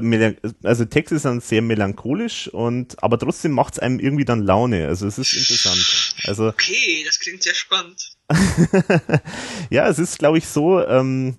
also 0.64 0.84
Text 0.84 1.12
ist 1.12 1.24
dann 1.24 1.40
sehr 1.40 1.62
melancholisch 1.62 2.48
und 2.48 3.00
aber 3.00 3.16
trotzdem 3.16 3.52
macht 3.52 3.74
es 3.74 3.78
einem 3.78 4.00
irgendwie 4.00 4.24
dann 4.24 4.42
Laune. 4.42 4.88
Also 4.88 5.06
es 5.06 5.18
ist 5.18 5.34
interessant. 5.34 6.16
Also 6.24 6.48
Okay, 6.48 7.04
das 7.06 7.20
klingt 7.20 7.44
sehr 7.44 7.54
spannend. 7.54 8.16
ja, 9.70 9.86
es 9.86 10.00
ist, 10.00 10.18
glaube 10.18 10.38
ich, 10.38 10.48
so, 10.48 10.84
ähm, 10.84 11.36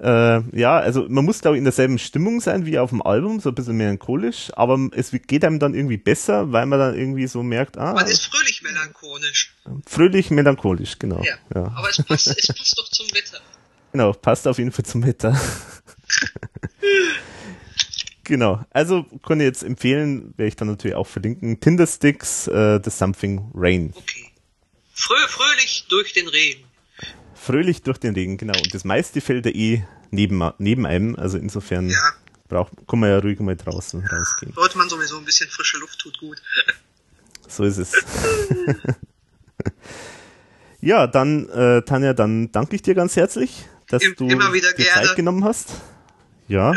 äh, 0.00 0.40
ja, 0.58 0.78
also 0.78 1.04
man 1.10 1.26
muss, 1.26 1.42
glaube 1.42 1.56
ich, 1.56 1.58
in 1.58 1.64
derselben 1.64 1.98
Stimmung 1.98 2.40
sein 2.40 2.64
wie 2.64 2.78
auf 2.78 2.88
dem 2.88 3.02
Album, 3.02 3.40
so 3.40 3.50
ein 3.50 3.54
bisschen 3.54 3.76
melancholisch, 3.76 4.50
aber 4.54 4.78
es 4.92 5.10
geht 5.10 5.44
einem 5.44 5.58
dann 5.58 5.74
irgendwie 5.74 5.98
besser, 5.98 6.50
weil 6.52 6.64
man 6.64 6.78
dann 6.78 6.98
irgendwie 6.98 7.26
so 7.26 7.42
merkt, 7.42 7.76
ah, 7.76 7.92
Man 7.92 8.06
ist 8.06 8.24
fröhlich 8.24 8.62
melancholisch. 8.62 9.54
fröhlich 9.86 10.30
melancholisch, 10.30 10.98
genau. 10.98 11.22
Ja. 11.22 11.34
Ja. 11.54 11.74
Aber 11.76 11.90
es 11.90 12.02
passt, 12.02 12.28
es 12.28 12.46
passt 12.46 12.78
doch 12.78 12.88
zum 12.88 13.06
Wetter. 13.08 13.42
Genau, 13.96 14.12
passt 14.12 14.46
auf 14.46 14.58
jeden 14.58 14.72
Fall 14.72 14.84
zum 14.84 15.06
Wetter. 15.06 15.40
genau, 18.24 18.62
also 18.68 19.04
kann 19.26 19.40
ich 19.40 19.46
jetzt 19.46 19.62
empfehlen, 19.62 20.34
werde 20.36 20.48
ich 20.48 20.56
dann 20.56 20.68
natürlich 20.68 20.94
auch 20.94 21.06
verlinken, 21.06 21.60
Tindersticks, 21.60 22.46
äh, 22.46 22.78
The 22.84 22.90
Something 22.90 23.52
Rain. 23.54 23.94
Okay. 23.96 24.32
Frö 24.92 25.14
fröhlich 25.28 25.86
durch 25.88 26.12
den 26.12 26.28
Regen. 26.28 26.64
Fröhlich 27.34 27.84
durch 27.84 27.96
den 27.96 28.12
Regen, 28.12 28.36
genau. 28.36 28.58
Und 28.58 28.74
das 28.74 28.84
meiste 28.84 29.22
fällt 29.22 29.46
ja 29.46 29.52
eh 29.52 29.82
neben, 30.10 30.46
neben 30.58 30.84
einem, 30.84 31.16
also 31.16 31.38
insofern 31.38 31.88
Ja. 31.88 31.96
braucht, 32.48 32.72
kann 32.86 33.00
man 33.00 33.08
ja 33.08 33.18
ruhig 33.18 33.40
mal 33.40 33.56
draußen 33.56 34.06
rausgehen. 34.06 34.52
Sollte 34.52 34.76
man 34.76 34.90
sowieso 34.90 35.16
ein 35.16 35.24
bisschen 35.24 35.48
frische 35.48 35.78
Luft 35.78 35.98
tut 35.98 36.18
gut. 36.18 36.36
So 37.48 37.64
ist 37.64 37.78
es. 37.78 37.92
ja, 40.82 41.06
dann, 41.06 41.48
äh, 41.48 41.80
Tanja, 41.82 42.12
dann 42.12 42.50
danke 42.50 42.74
ich 42.74 42.82
dir 42.82 42.96
ganz 42.96 43.14
herzlich, 43.14 43.66
dass 43.88 44.02
Im- 44.02 44.16
du 44.16 44.28
immer 44.28 44.52
wieder 44.52 44.72
dir 44.72 44.84
gerne. 44.84 45.06
Zeit 45.08 45.16
genommen 45.16 45.44
hast. 45.44 45.68
Ja, 46.48 46.74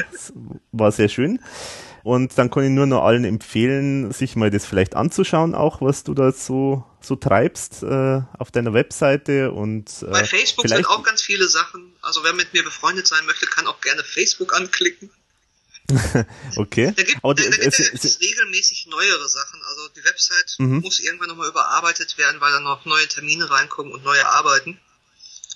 war 0.72 0.92
sehr 0.92 1.10
schön. 1.10 1.40
Und 2.04 2.38
dann 2.38 2.50
kann 2.50 2.64
ich 2.64 2.70
nur 2.72 2.86
noch 2.88 3.04
allen 3.04 3.24
empfehlen, 3.26 4.12
sich 4.14 4.36
mal 4.36 4.50
das 4.50 4.66
vielleicht 4.66 4.96
anzuschauen, 4.96 5.54
auch 5.54 5.82
was 5.82 6.04
du 6.04 6.14
da 6.14 6.32
so, 6.32 6.84
so 7.02 7.16
treibst 7.18 7.84
äh, 7.84 8.22
auf 8.40 8.52
deiner 8.52 8.74
Webseite 8.74 9.52
und 9.52 9.90
äh, 10.04 10.06
Bei 10.06 10.24
Facebook 10.24 10.68
sind 10.68 10.88
auch 10.88 11.04
ganz 11.04 11.22
viele 11.22 11.48
Sachen. 11.48 11.94
Also 12.02 12.24
wer 12.24 12.34
mit 12.34 12.54
mir 12.54 12.64
befreundet 12.64 13.06
sein 13.06 13.26
möchte, 13.26 13.46
kann 13.48 13.68
auch 13.68 13.80
gerne 13.82 14.04
Facebook 14.04 14.56
anklicken. 14.56 15.12
okay. 16.56 16.94
Da 16.96 17.04
gibt 17.04 17.20
da, 17.24 17.34
da 17.34 17.44
gibt 17.44 17.80
es- 17.80 17.80
es 18.06 18.22
regelmäßig 18.22 18.88
neuere 18.90 19.28
Sachen. 19.28 19.60
Also 19.70 19.90
die 19.96 20.04
Website 20.06 20.56
Mhm. 20.60 20.80
muss 20.80 21.00
irgendwann 21.00 21.30
nochmal 21.30 21.50
überarbeitet 21.50 22.18
werden, 22.18 22.40
weil 22.42 22.52
da 22.52 22.60
noch 22.60 22.86
neue 22.86 23.08
Termine 23.08 23.50
reinkommen 23.50 23.92
und 23.94 24.04
neue 24.04 24.26
Arbeiten. 24.28 24.80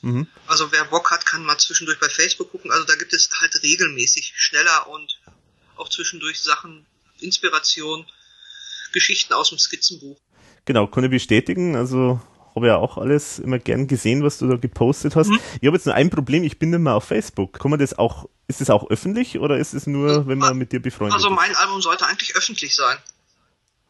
Mhm. 0.04 0.28
Also 0.48 0.72
wer 0.72 0.84
Bock 0.86 1.12
hat, 1.12 1.26
kann 1.26 1.44
mal 1.46 1.58
zwischendurch 1.58 2.00
bei 2.00 2.10
Facebook 2.10 2.52
gucken. 2.52 2.72
Also 2.72 2.86
da 2.86 2.96
gibt 2.96 3.14
es 3.14 3.30
halt 3.42 3.64
regelmäßig 3.64 4.34
schneller 4.36 4.88
und 4.90 5.20
auch 5.78 5.90
zwischendurch 5.90 6.42
Sachen, 6.42 6.86
Inspiration, 7.20 8.06
Geschichten 8.92 9.34
aus 9.34 9.50
dem 9.50 9.58
Skizzenbuch. 9.58 10.20
Genau, 10.66 10.88
kann 10.88 11.04
ich 11.06 11.10
bestätigen. 11.10 11.76
Also 11.76 12.22
habe 12.56 12.68
ja 12.68 12.76
auch 12.78 12.98
alles 12.98 13.40
immer 13.40 13.60
gern 13.60 13.88
gesehen, 13.88 14.24
was 14.24 14.38
du 14.38 14.48
da 14.48 14.58
gepostet 14.58 15.16
hast. 15.16 15.32
Ich 15.62 15.68
habe 15.68 15.76
jetzt 15.78 15.86
nur 15.86 15.96
ein 15.96 16.10
Problem, 16.10 16.44
ich 16.44 16.60
bin 16.60 16.70
nicht 16.70 16.80
mehr 16.82 16.94
auf 16.96 17.06
Facebook. 17.06 17.58
Kann 17.60 17.72
man 17.72 17.80
das 17.80 17.98
auch, 17.98 18.30
ist 18.48 18.62
es 18.62 18.70
auch 18.70 18.90
öffentlich 18.92 19.40
oder 19.40 19.58
ist 19.58 19.74
es 19.74 19.88
nur, 19.88 20.28
wenn 20.28 20.38
man 20.38 20.58
mit 20.58 20.72
dir 20.72 20.82
befreundet 20.82 21.16
Also 21.16 21.30
ist? 21.30 21.36
mein 21.36 21.56
Album 21.56 21.82
sollte 21.82 22.06
eigentlich 22.06 22.36
öffentlich 22.36 22.76
sein. 22.76 22.98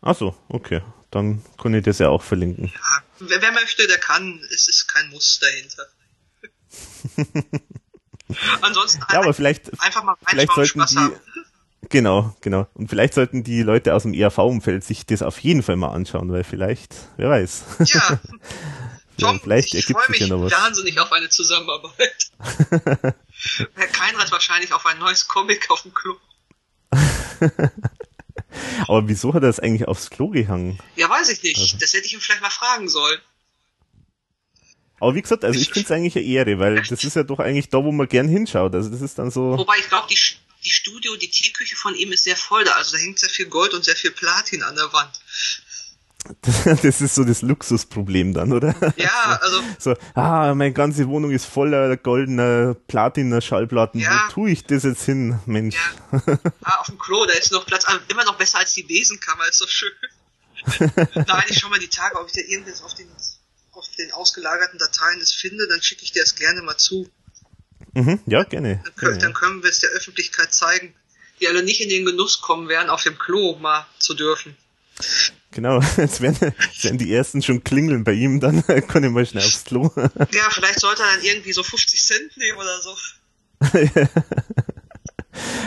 Ach 0.02 0.15
so, 0.15 0.38
okay. 0.48 0.81
Dann 1.11 1.44
kann 1.61 1.73
ich 1.73 1.84
das 1.84 1.99
ja 1.99 2.10
auch 2.10 2.22
verlinken. 2.23 2.68
Ja, 2.73 3.03
wer, 3.19 3.41
wer 3.41 3.52
möchte, 3.52 3.85
der 3.88 3.98
kann. 3.99 4.41
Es 4.53 4.68
ist 4.68 4.88
kein 4.88 5.10
Muss 5.10 5.40
dahinter. 5.40 5.85
Ansonsten 8.62 9.04
Ja, 9.12 9.20
aber 9.20 9.34
vielleicht, 9.34 9.80
einfach 9.82 10.04
mal 10.04 10.16
vielleicht 10.26 10.54
sollten 10.54 10.80
Spaß 10.80 10.90
die, 10.91 10.98
haben. 10.98 11.16
genau, 11.90 12.36
genau. 12.41 12.68
Und 12.74 12.90
vielleicht 12.90 13.14
sollten 13.14 13.44
die 13.44 13.62
Leute 13.62 13.94
aus 13.94 14.04
dem 14.04 14.14
ERV-Umfeld 14.14 14.84
sich 14.84 15.06
das 15.06 15.22
auf 15.22 15.40
jeden 15.40 15.64
Fall 15.64 15.76
mal 15.76 15.90
anschauen, 15.90 16.32
weil 16.32 16.44
vielleicht, 16.44 16.95
wer 17.18 17.30
weiß. 17.30 17.64
Ja, 19.20 19.28
Tom, 19.28 19.40
vielleicht 19.40 19.68
ich 19.68 19.76
ergibt 19.76 20.00
freue 20.00 20.18
sich 20.18 20.22
mich 20.22 20.30
ja 20.30 20.64
wahnsinnig 20.64 21.00
auf 21.00 21.12
eine 21.12 21.30
Zusammenarbeit. 21.30 22.32
Herr 22.40 23.88
Keinrad 23.88 24.32
wahrscheinlich 24.32 24.74
auf 24.74 24.88
ein 24.88 24.98
neues 24.98 25.28
Comic 25.28 25.70
auf 25.70 25.84
dem 25.84 25.94
Klo. 25.94 26.16
Aber 28.88 29.08
wieso 29.08 29.34
hat 29.34 29.44
er 29.44 29.48
das 29.48 29.60
eigentlich 29.60 29.88
aufs 29.88 30.10
Klo 30.10 30.30
gehangen? 30.30 30.80
Ja, 30.95 31.10
weiß 31.10 31.30
ich 31.30 31.44
nicht. 31.44 31.60
Also. 31.60 31.78
Das 31.80 31.94
hätte 31.94 32.06
ich 32.06 32.14
ihm 32.14 32.22
vielleicht 32.22 32.41
mal 32.41 32.50
fragen 32.50 32.90
sollen. 32.90 33.20
Aber 35.04 35.16
wie 35.16 35.22
gesagt, 35.22 35.44
also 35.44 35.60
ich 35.60 35.70
finde 35.70 35.86
es 35.86 35.92
eigentlich 35.92 36.16
eine 36.16 36.26
Ehre, 36.26 36.60
weil 36.60 36.76
das 36.76 37.04
ist 37.04 37.16
ja 37.18 37.24
doch 37.24 37.40
eigentlich 37.40 37.68
da, 37.68 37.84
wo 37.84 37.92
man 37.92 38.08
gern 38.08 38.30
hinschaut. 38.30 38.74
Also 38.74 38.90
das 38.90 39.02
ist 39.02 39.20
dann 39.20 39.32
so, 39.32 39.58
Wobei 39.58 39.76
ich 39.78 39.90
glaube, 39.90 40.08
die, 40.10 40.18
die 40.64 40.70
Studio, 40.70 41.18
die 41.18 41.30
Teeküche 41.30 41.76
von 41.76 41.94
ihm 41.94 42.14
ist 42.14 42.24
sehr 42.24 42.38
voll 42.38 42.64
da. 42.64 42.72
Also 42.72 42.96
da 42.96 43.04
hängt 43.04 43.20
sehr 43.20 43.28
viel 43.28 43.48
Gold 43.48 43.74
und 43.74 43.84
sehr 43.84 43.98
viel 43.98 44.12
Platin 44.12 44.64
an 44.64 44.78
der 44.78 44.94
Wand. 44.94 45.12
das 46.84 47.02
ist 47.02 47.16
so 47.16 47.26
das 47.26 47.42
Luxusproblem 47.42 48.34
dann, 48.34 48.54
oder? 48.54 48.74
Ja, 48.96 49.40
also 49.42 49.62
So, 49.78 49.96
ah, 50.16 50.56
meine 50.56 50.72
ganze 50.72 51.06
Wohnung 51.10 51.32
ist 51.32 51.48
voller 51.48 51.98
goldener 51.98 52.74
Platina 52.74 53.42
Schallplatten. 53.42 54.00
Ja. 54.00 54.28
Wo 54.28 54.32
tue 54.32 54.52
ich 54.52 54.64
das 54.64 54.84
jetzt 54.84 55.04
hin, 55.04 55.38
Mensch? 55.46 55.76
Ja. 55.76 56.38
Ah, 56.64 56.78
auf 56.80 56.86
dem 56.86 56.98
Klo, 56.98 57.26
da 57.26 57.34
ist 57.34 57.52
noch 57.52 57.66
Platz. 57.66 57.84
Ah, 57.88 58.00
immer 58.08 58.24
noch 58.24 58.38
besser 58.38 58.60
als 58.60 58.74
die 58.74 58.84
Besenkammer, 58.84 59.50
ist 59.50 59.58
so 59.58 59.68
schön. 59.68 59.92
Nein, 60.98 61.44
ich 61.50 61.60
schau 61.60 61.68
mal 61.68 61.80
die 61.80 61.90
Tage, 61.90 62.18
ob 62.18 62.28
ich 62.28 62.34
da 62.34 62.42
irgendwas 62.48 62.82
auf 62.82 62.94
den, 62.94 63.08
auf 63.74 63.88
den 63.98 64.12
ausgelagerten 64.12 64.80
Dateien 64.80 65.20
das 65.20 65.32
finde, 65.32 65.68
dann 65.68 65.82
schicke 65.82 66.04
ich 66.04 66.12
dir 66.12 66.22
das 66.22 66.36
gerne 66.36 66.62
mal 66.62 66.78
zu. 66.78 67.10
Mhm, 67.94 68.20
ja, 68.26 68.44
gerne. 68.44 68.82
Dann, 68.84 68.95
können, 68.95 69.12
gerne. 69.12 69.20
dann 69.20 69.34
können 69.34 69.64
wir 69.64 69.70
es 69.70 69.80
der 69.80 69.90
Öffentlichkeit 69.91 70.54
zeigen, 70.54 70.95
die 71.40 71.48
alle 71.48 71.64
nicht 71.64 71.82
in 71.82 71.90
den 71.90 72.06
Genuss 72.06 72.41
kommen 72.41 72.70
werden, 72.70 72.90
auf 72.90 73.04
dem 73.04 73.18
Klo 73.18 73.56
mal 73.58 73.86
zu 74.00 74.14
dürfen. 74.14 74.56
Genau, 75.52 75.80
jetzt 75.98 76.22
werden, 76.22 76.54
werden 76.82 76.98
die 76.98 77.14
ersten 77.14 77.41
schon 77.41 77.64
klingeln 77.64 78.04
bei 78.04 78.14
ihm, 78.14 78.40
dann 78.40 78.66
kann 78.88 79.04
ich 79.04 79.12
mal 79.12 79.26
schnell 79.26 79.45
aufs 79.45 79.64
Klo. 79.64 79.91
Ja, 79.95 80.50
vielleicht 80.50 80.80
sollte 80.80 81.04
er 81.04 81.16
dann 81.16 81.24
irgendwie 81.24 81.54
so 81.54 81.64
50 81.64 82.02
Cent 82.02 82.38
nehmen 82.38 82.58
oder 82.58 82.82
so. 82.82 82.98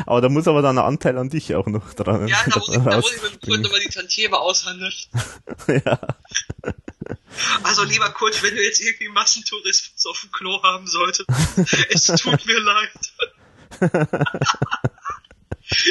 aber 0.07 0.21
da 0.21 0.29
muss 0.29 0.49
aber 0.49 0.63
dann 0.63 0.79
ein 0.79 0.85
Anteil 0.85 1.17
an 1.19 1.31
dich 1.31 1.55
auch 1.55 1.67
noch 1.67 1.95
dran. 1.95 2.29
Ja, 2.29 2.45
da 2.47 2.59
muss 2.59 2.69
ich, 2.69 2.75
da 2.75 2.97
muss 2.97 3.13
ich 3.15 3.23
mit 3.23 3.33
dem 3.35 3.49
Freund 3.49 3.63
nochmal 3.63 3.81
die 3.81 3.89
Tantieme 3.89 4.39
aushandeln. 4.39 4.93
ja. 5.69 6.01
Also 7.63 7.85
lieber 7.85 8.11
Kurt, 8.11 8.43
wenn 8.43 8.55
du 8.55 8.63
jetzt 8.63 8.81
irgendwie 8.81 9.09
Massentourismus 9.09 10.07
auf 10.07 10.21
dem 10.21 10.31
Klo 10.33 10.63
haben 10.63 10.87
solltest, 10.87 11.25
es 11.91 12.07
tut 12.07 12.47
mir 12.47 12.61
leid. 12.61 12.91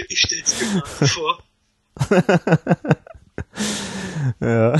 Ich 0.07 0.19
stell's 0.21 0.55
mir 0.61 0.81
gerade 0.81 1.07
vor. 1.07 1.43
ja. 4.39 4.71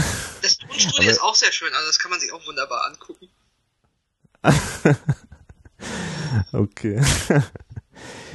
Das 0.41 0.57
Tonstudio 0.57 1.09
ist 1.11 1.21
auch 1.21 1.35
sehr 1.35 1.51
schön, 1.51 1.73
also 1.73 1.87
das 1.87 1.99
kann 1.99 2.11
man 2.11 2.19
sich 2.21 2.31
auch 2.31 2.45
wunderbar 2.47 2.85
angucken. 2.87 3.27
Okay. 6.51 7.01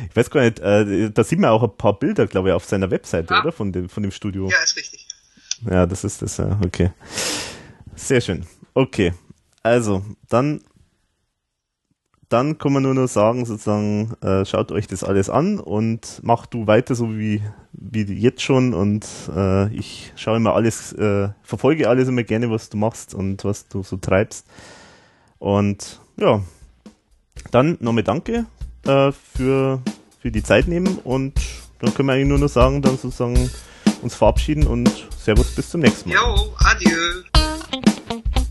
Ich 0.09 0.17
weiß 0.17 0.31
gar 0.31 0.43
nicht, 0.43 0.59
äh, 0.61 1.11
da 1.11 1.25
sieht 1.25 1.39
man 1.39 1.51
auch 1.51 1.63
ein 1.63 1.77
paar 1.77 1.99
Bilder, 1.99 2.27
glaube 2.27 2.49
ich, 2.49 2.55
auf 2.55 2.65
seiner 2.65 2.91
Webseite, 2.91 3.35
Ja. 3.35 3.41
oder? 3.41 3.53
Von 3.53 3.73
dem, 3.73 3.89
von 3.89 4.03
dem 4.03 4.13
Studio. 4.13 4.49
Ja, 4.49 4.59
ist 4.63 4.77
richtig. 4.77 5.07
Ja, 5.69 5.85
das 5.87 6.05
ist 6.05 6.23
das, 6.23 6.39
ja, 6.39 6.59
okay. 6.65 6.93
Sehr 8.01 8.21
schön. 8.21 8.47
Okay. 8.75 9.13
Also, 9.63 10.03
dann, 10.29 10.63
dann 12.29 12.57
kann 12.57 12.73
man 12.73 12.83
nur 12.83 12.95
noch 12.95 13.09
sagen, 13.09 13.45
sozusagen, 13.45 14.15
äh, 14.23 14.45
schaut 14.47 14.73
euch 14.73 14.87
das 14.87 15.05
alles 15.05 15.29
an 15.29 15.61
und 15.61 16.21
macht 16.23 16.55
du 16.55 16.67
weiter 16.67 16.95
so 16.95 17.19
wie, 17.19 17.43
wie 17.73 18.03
jetzt 18.03 18.43
schon 18.43 18.73
und 18.73 19.07
äh, 19.37 19.73
ich 19.75 20.13
schaue 20.17 20.39
immer 20.39 20.55
alles, 20.55 20.93
äh, 20.95 21.29
verfolge 21.43 21.89
alles 21.89 22.09
immer 22.09 22.23
gerne, 22.23 22.51
was 22.51 22.71
du 22.71 22.79
machst 22.79 23.15
und 23.15 23.45
was 23.45 23.69
du 23.69 23.83
so 23.83 23.99
treibst. 23.99 24.47
Und 25.39 26.01
ja, 26.17 26.43
dann 27.51 27.77
nochmal 27.81 28.05
danke 28.05 28.47
äh, 28.87 29.13
für, 29.13 29.83
für 30.21 30.31
die 30.31 30.43
Zeit 30.43 30.69
nehmen 30.69 30.99
und 31.05 31.39
dann 31.81 31.95
können 31.95 32.09
wir 32.09 32.15
eigentlich 32.15 32.29
nur 32.29 32.39
noch 32.39 32.49
sagen, 32.49 32.81
dann 32.81 32.97
sozusagen 32.97 33.51
uns 34.03 34.15
verabschieden 34.15 34.67
und 34.67 34.91
Servus 35.19 35.55
bis 35.55 35.69
zum 35.71 35.83
nächsten 35.83 36.09
Mal. 36.09 36.17
Jo, 36.17 36.55
adieu. 36.59 37.30
Thank 38.11 38.25
you. 38.37 38.50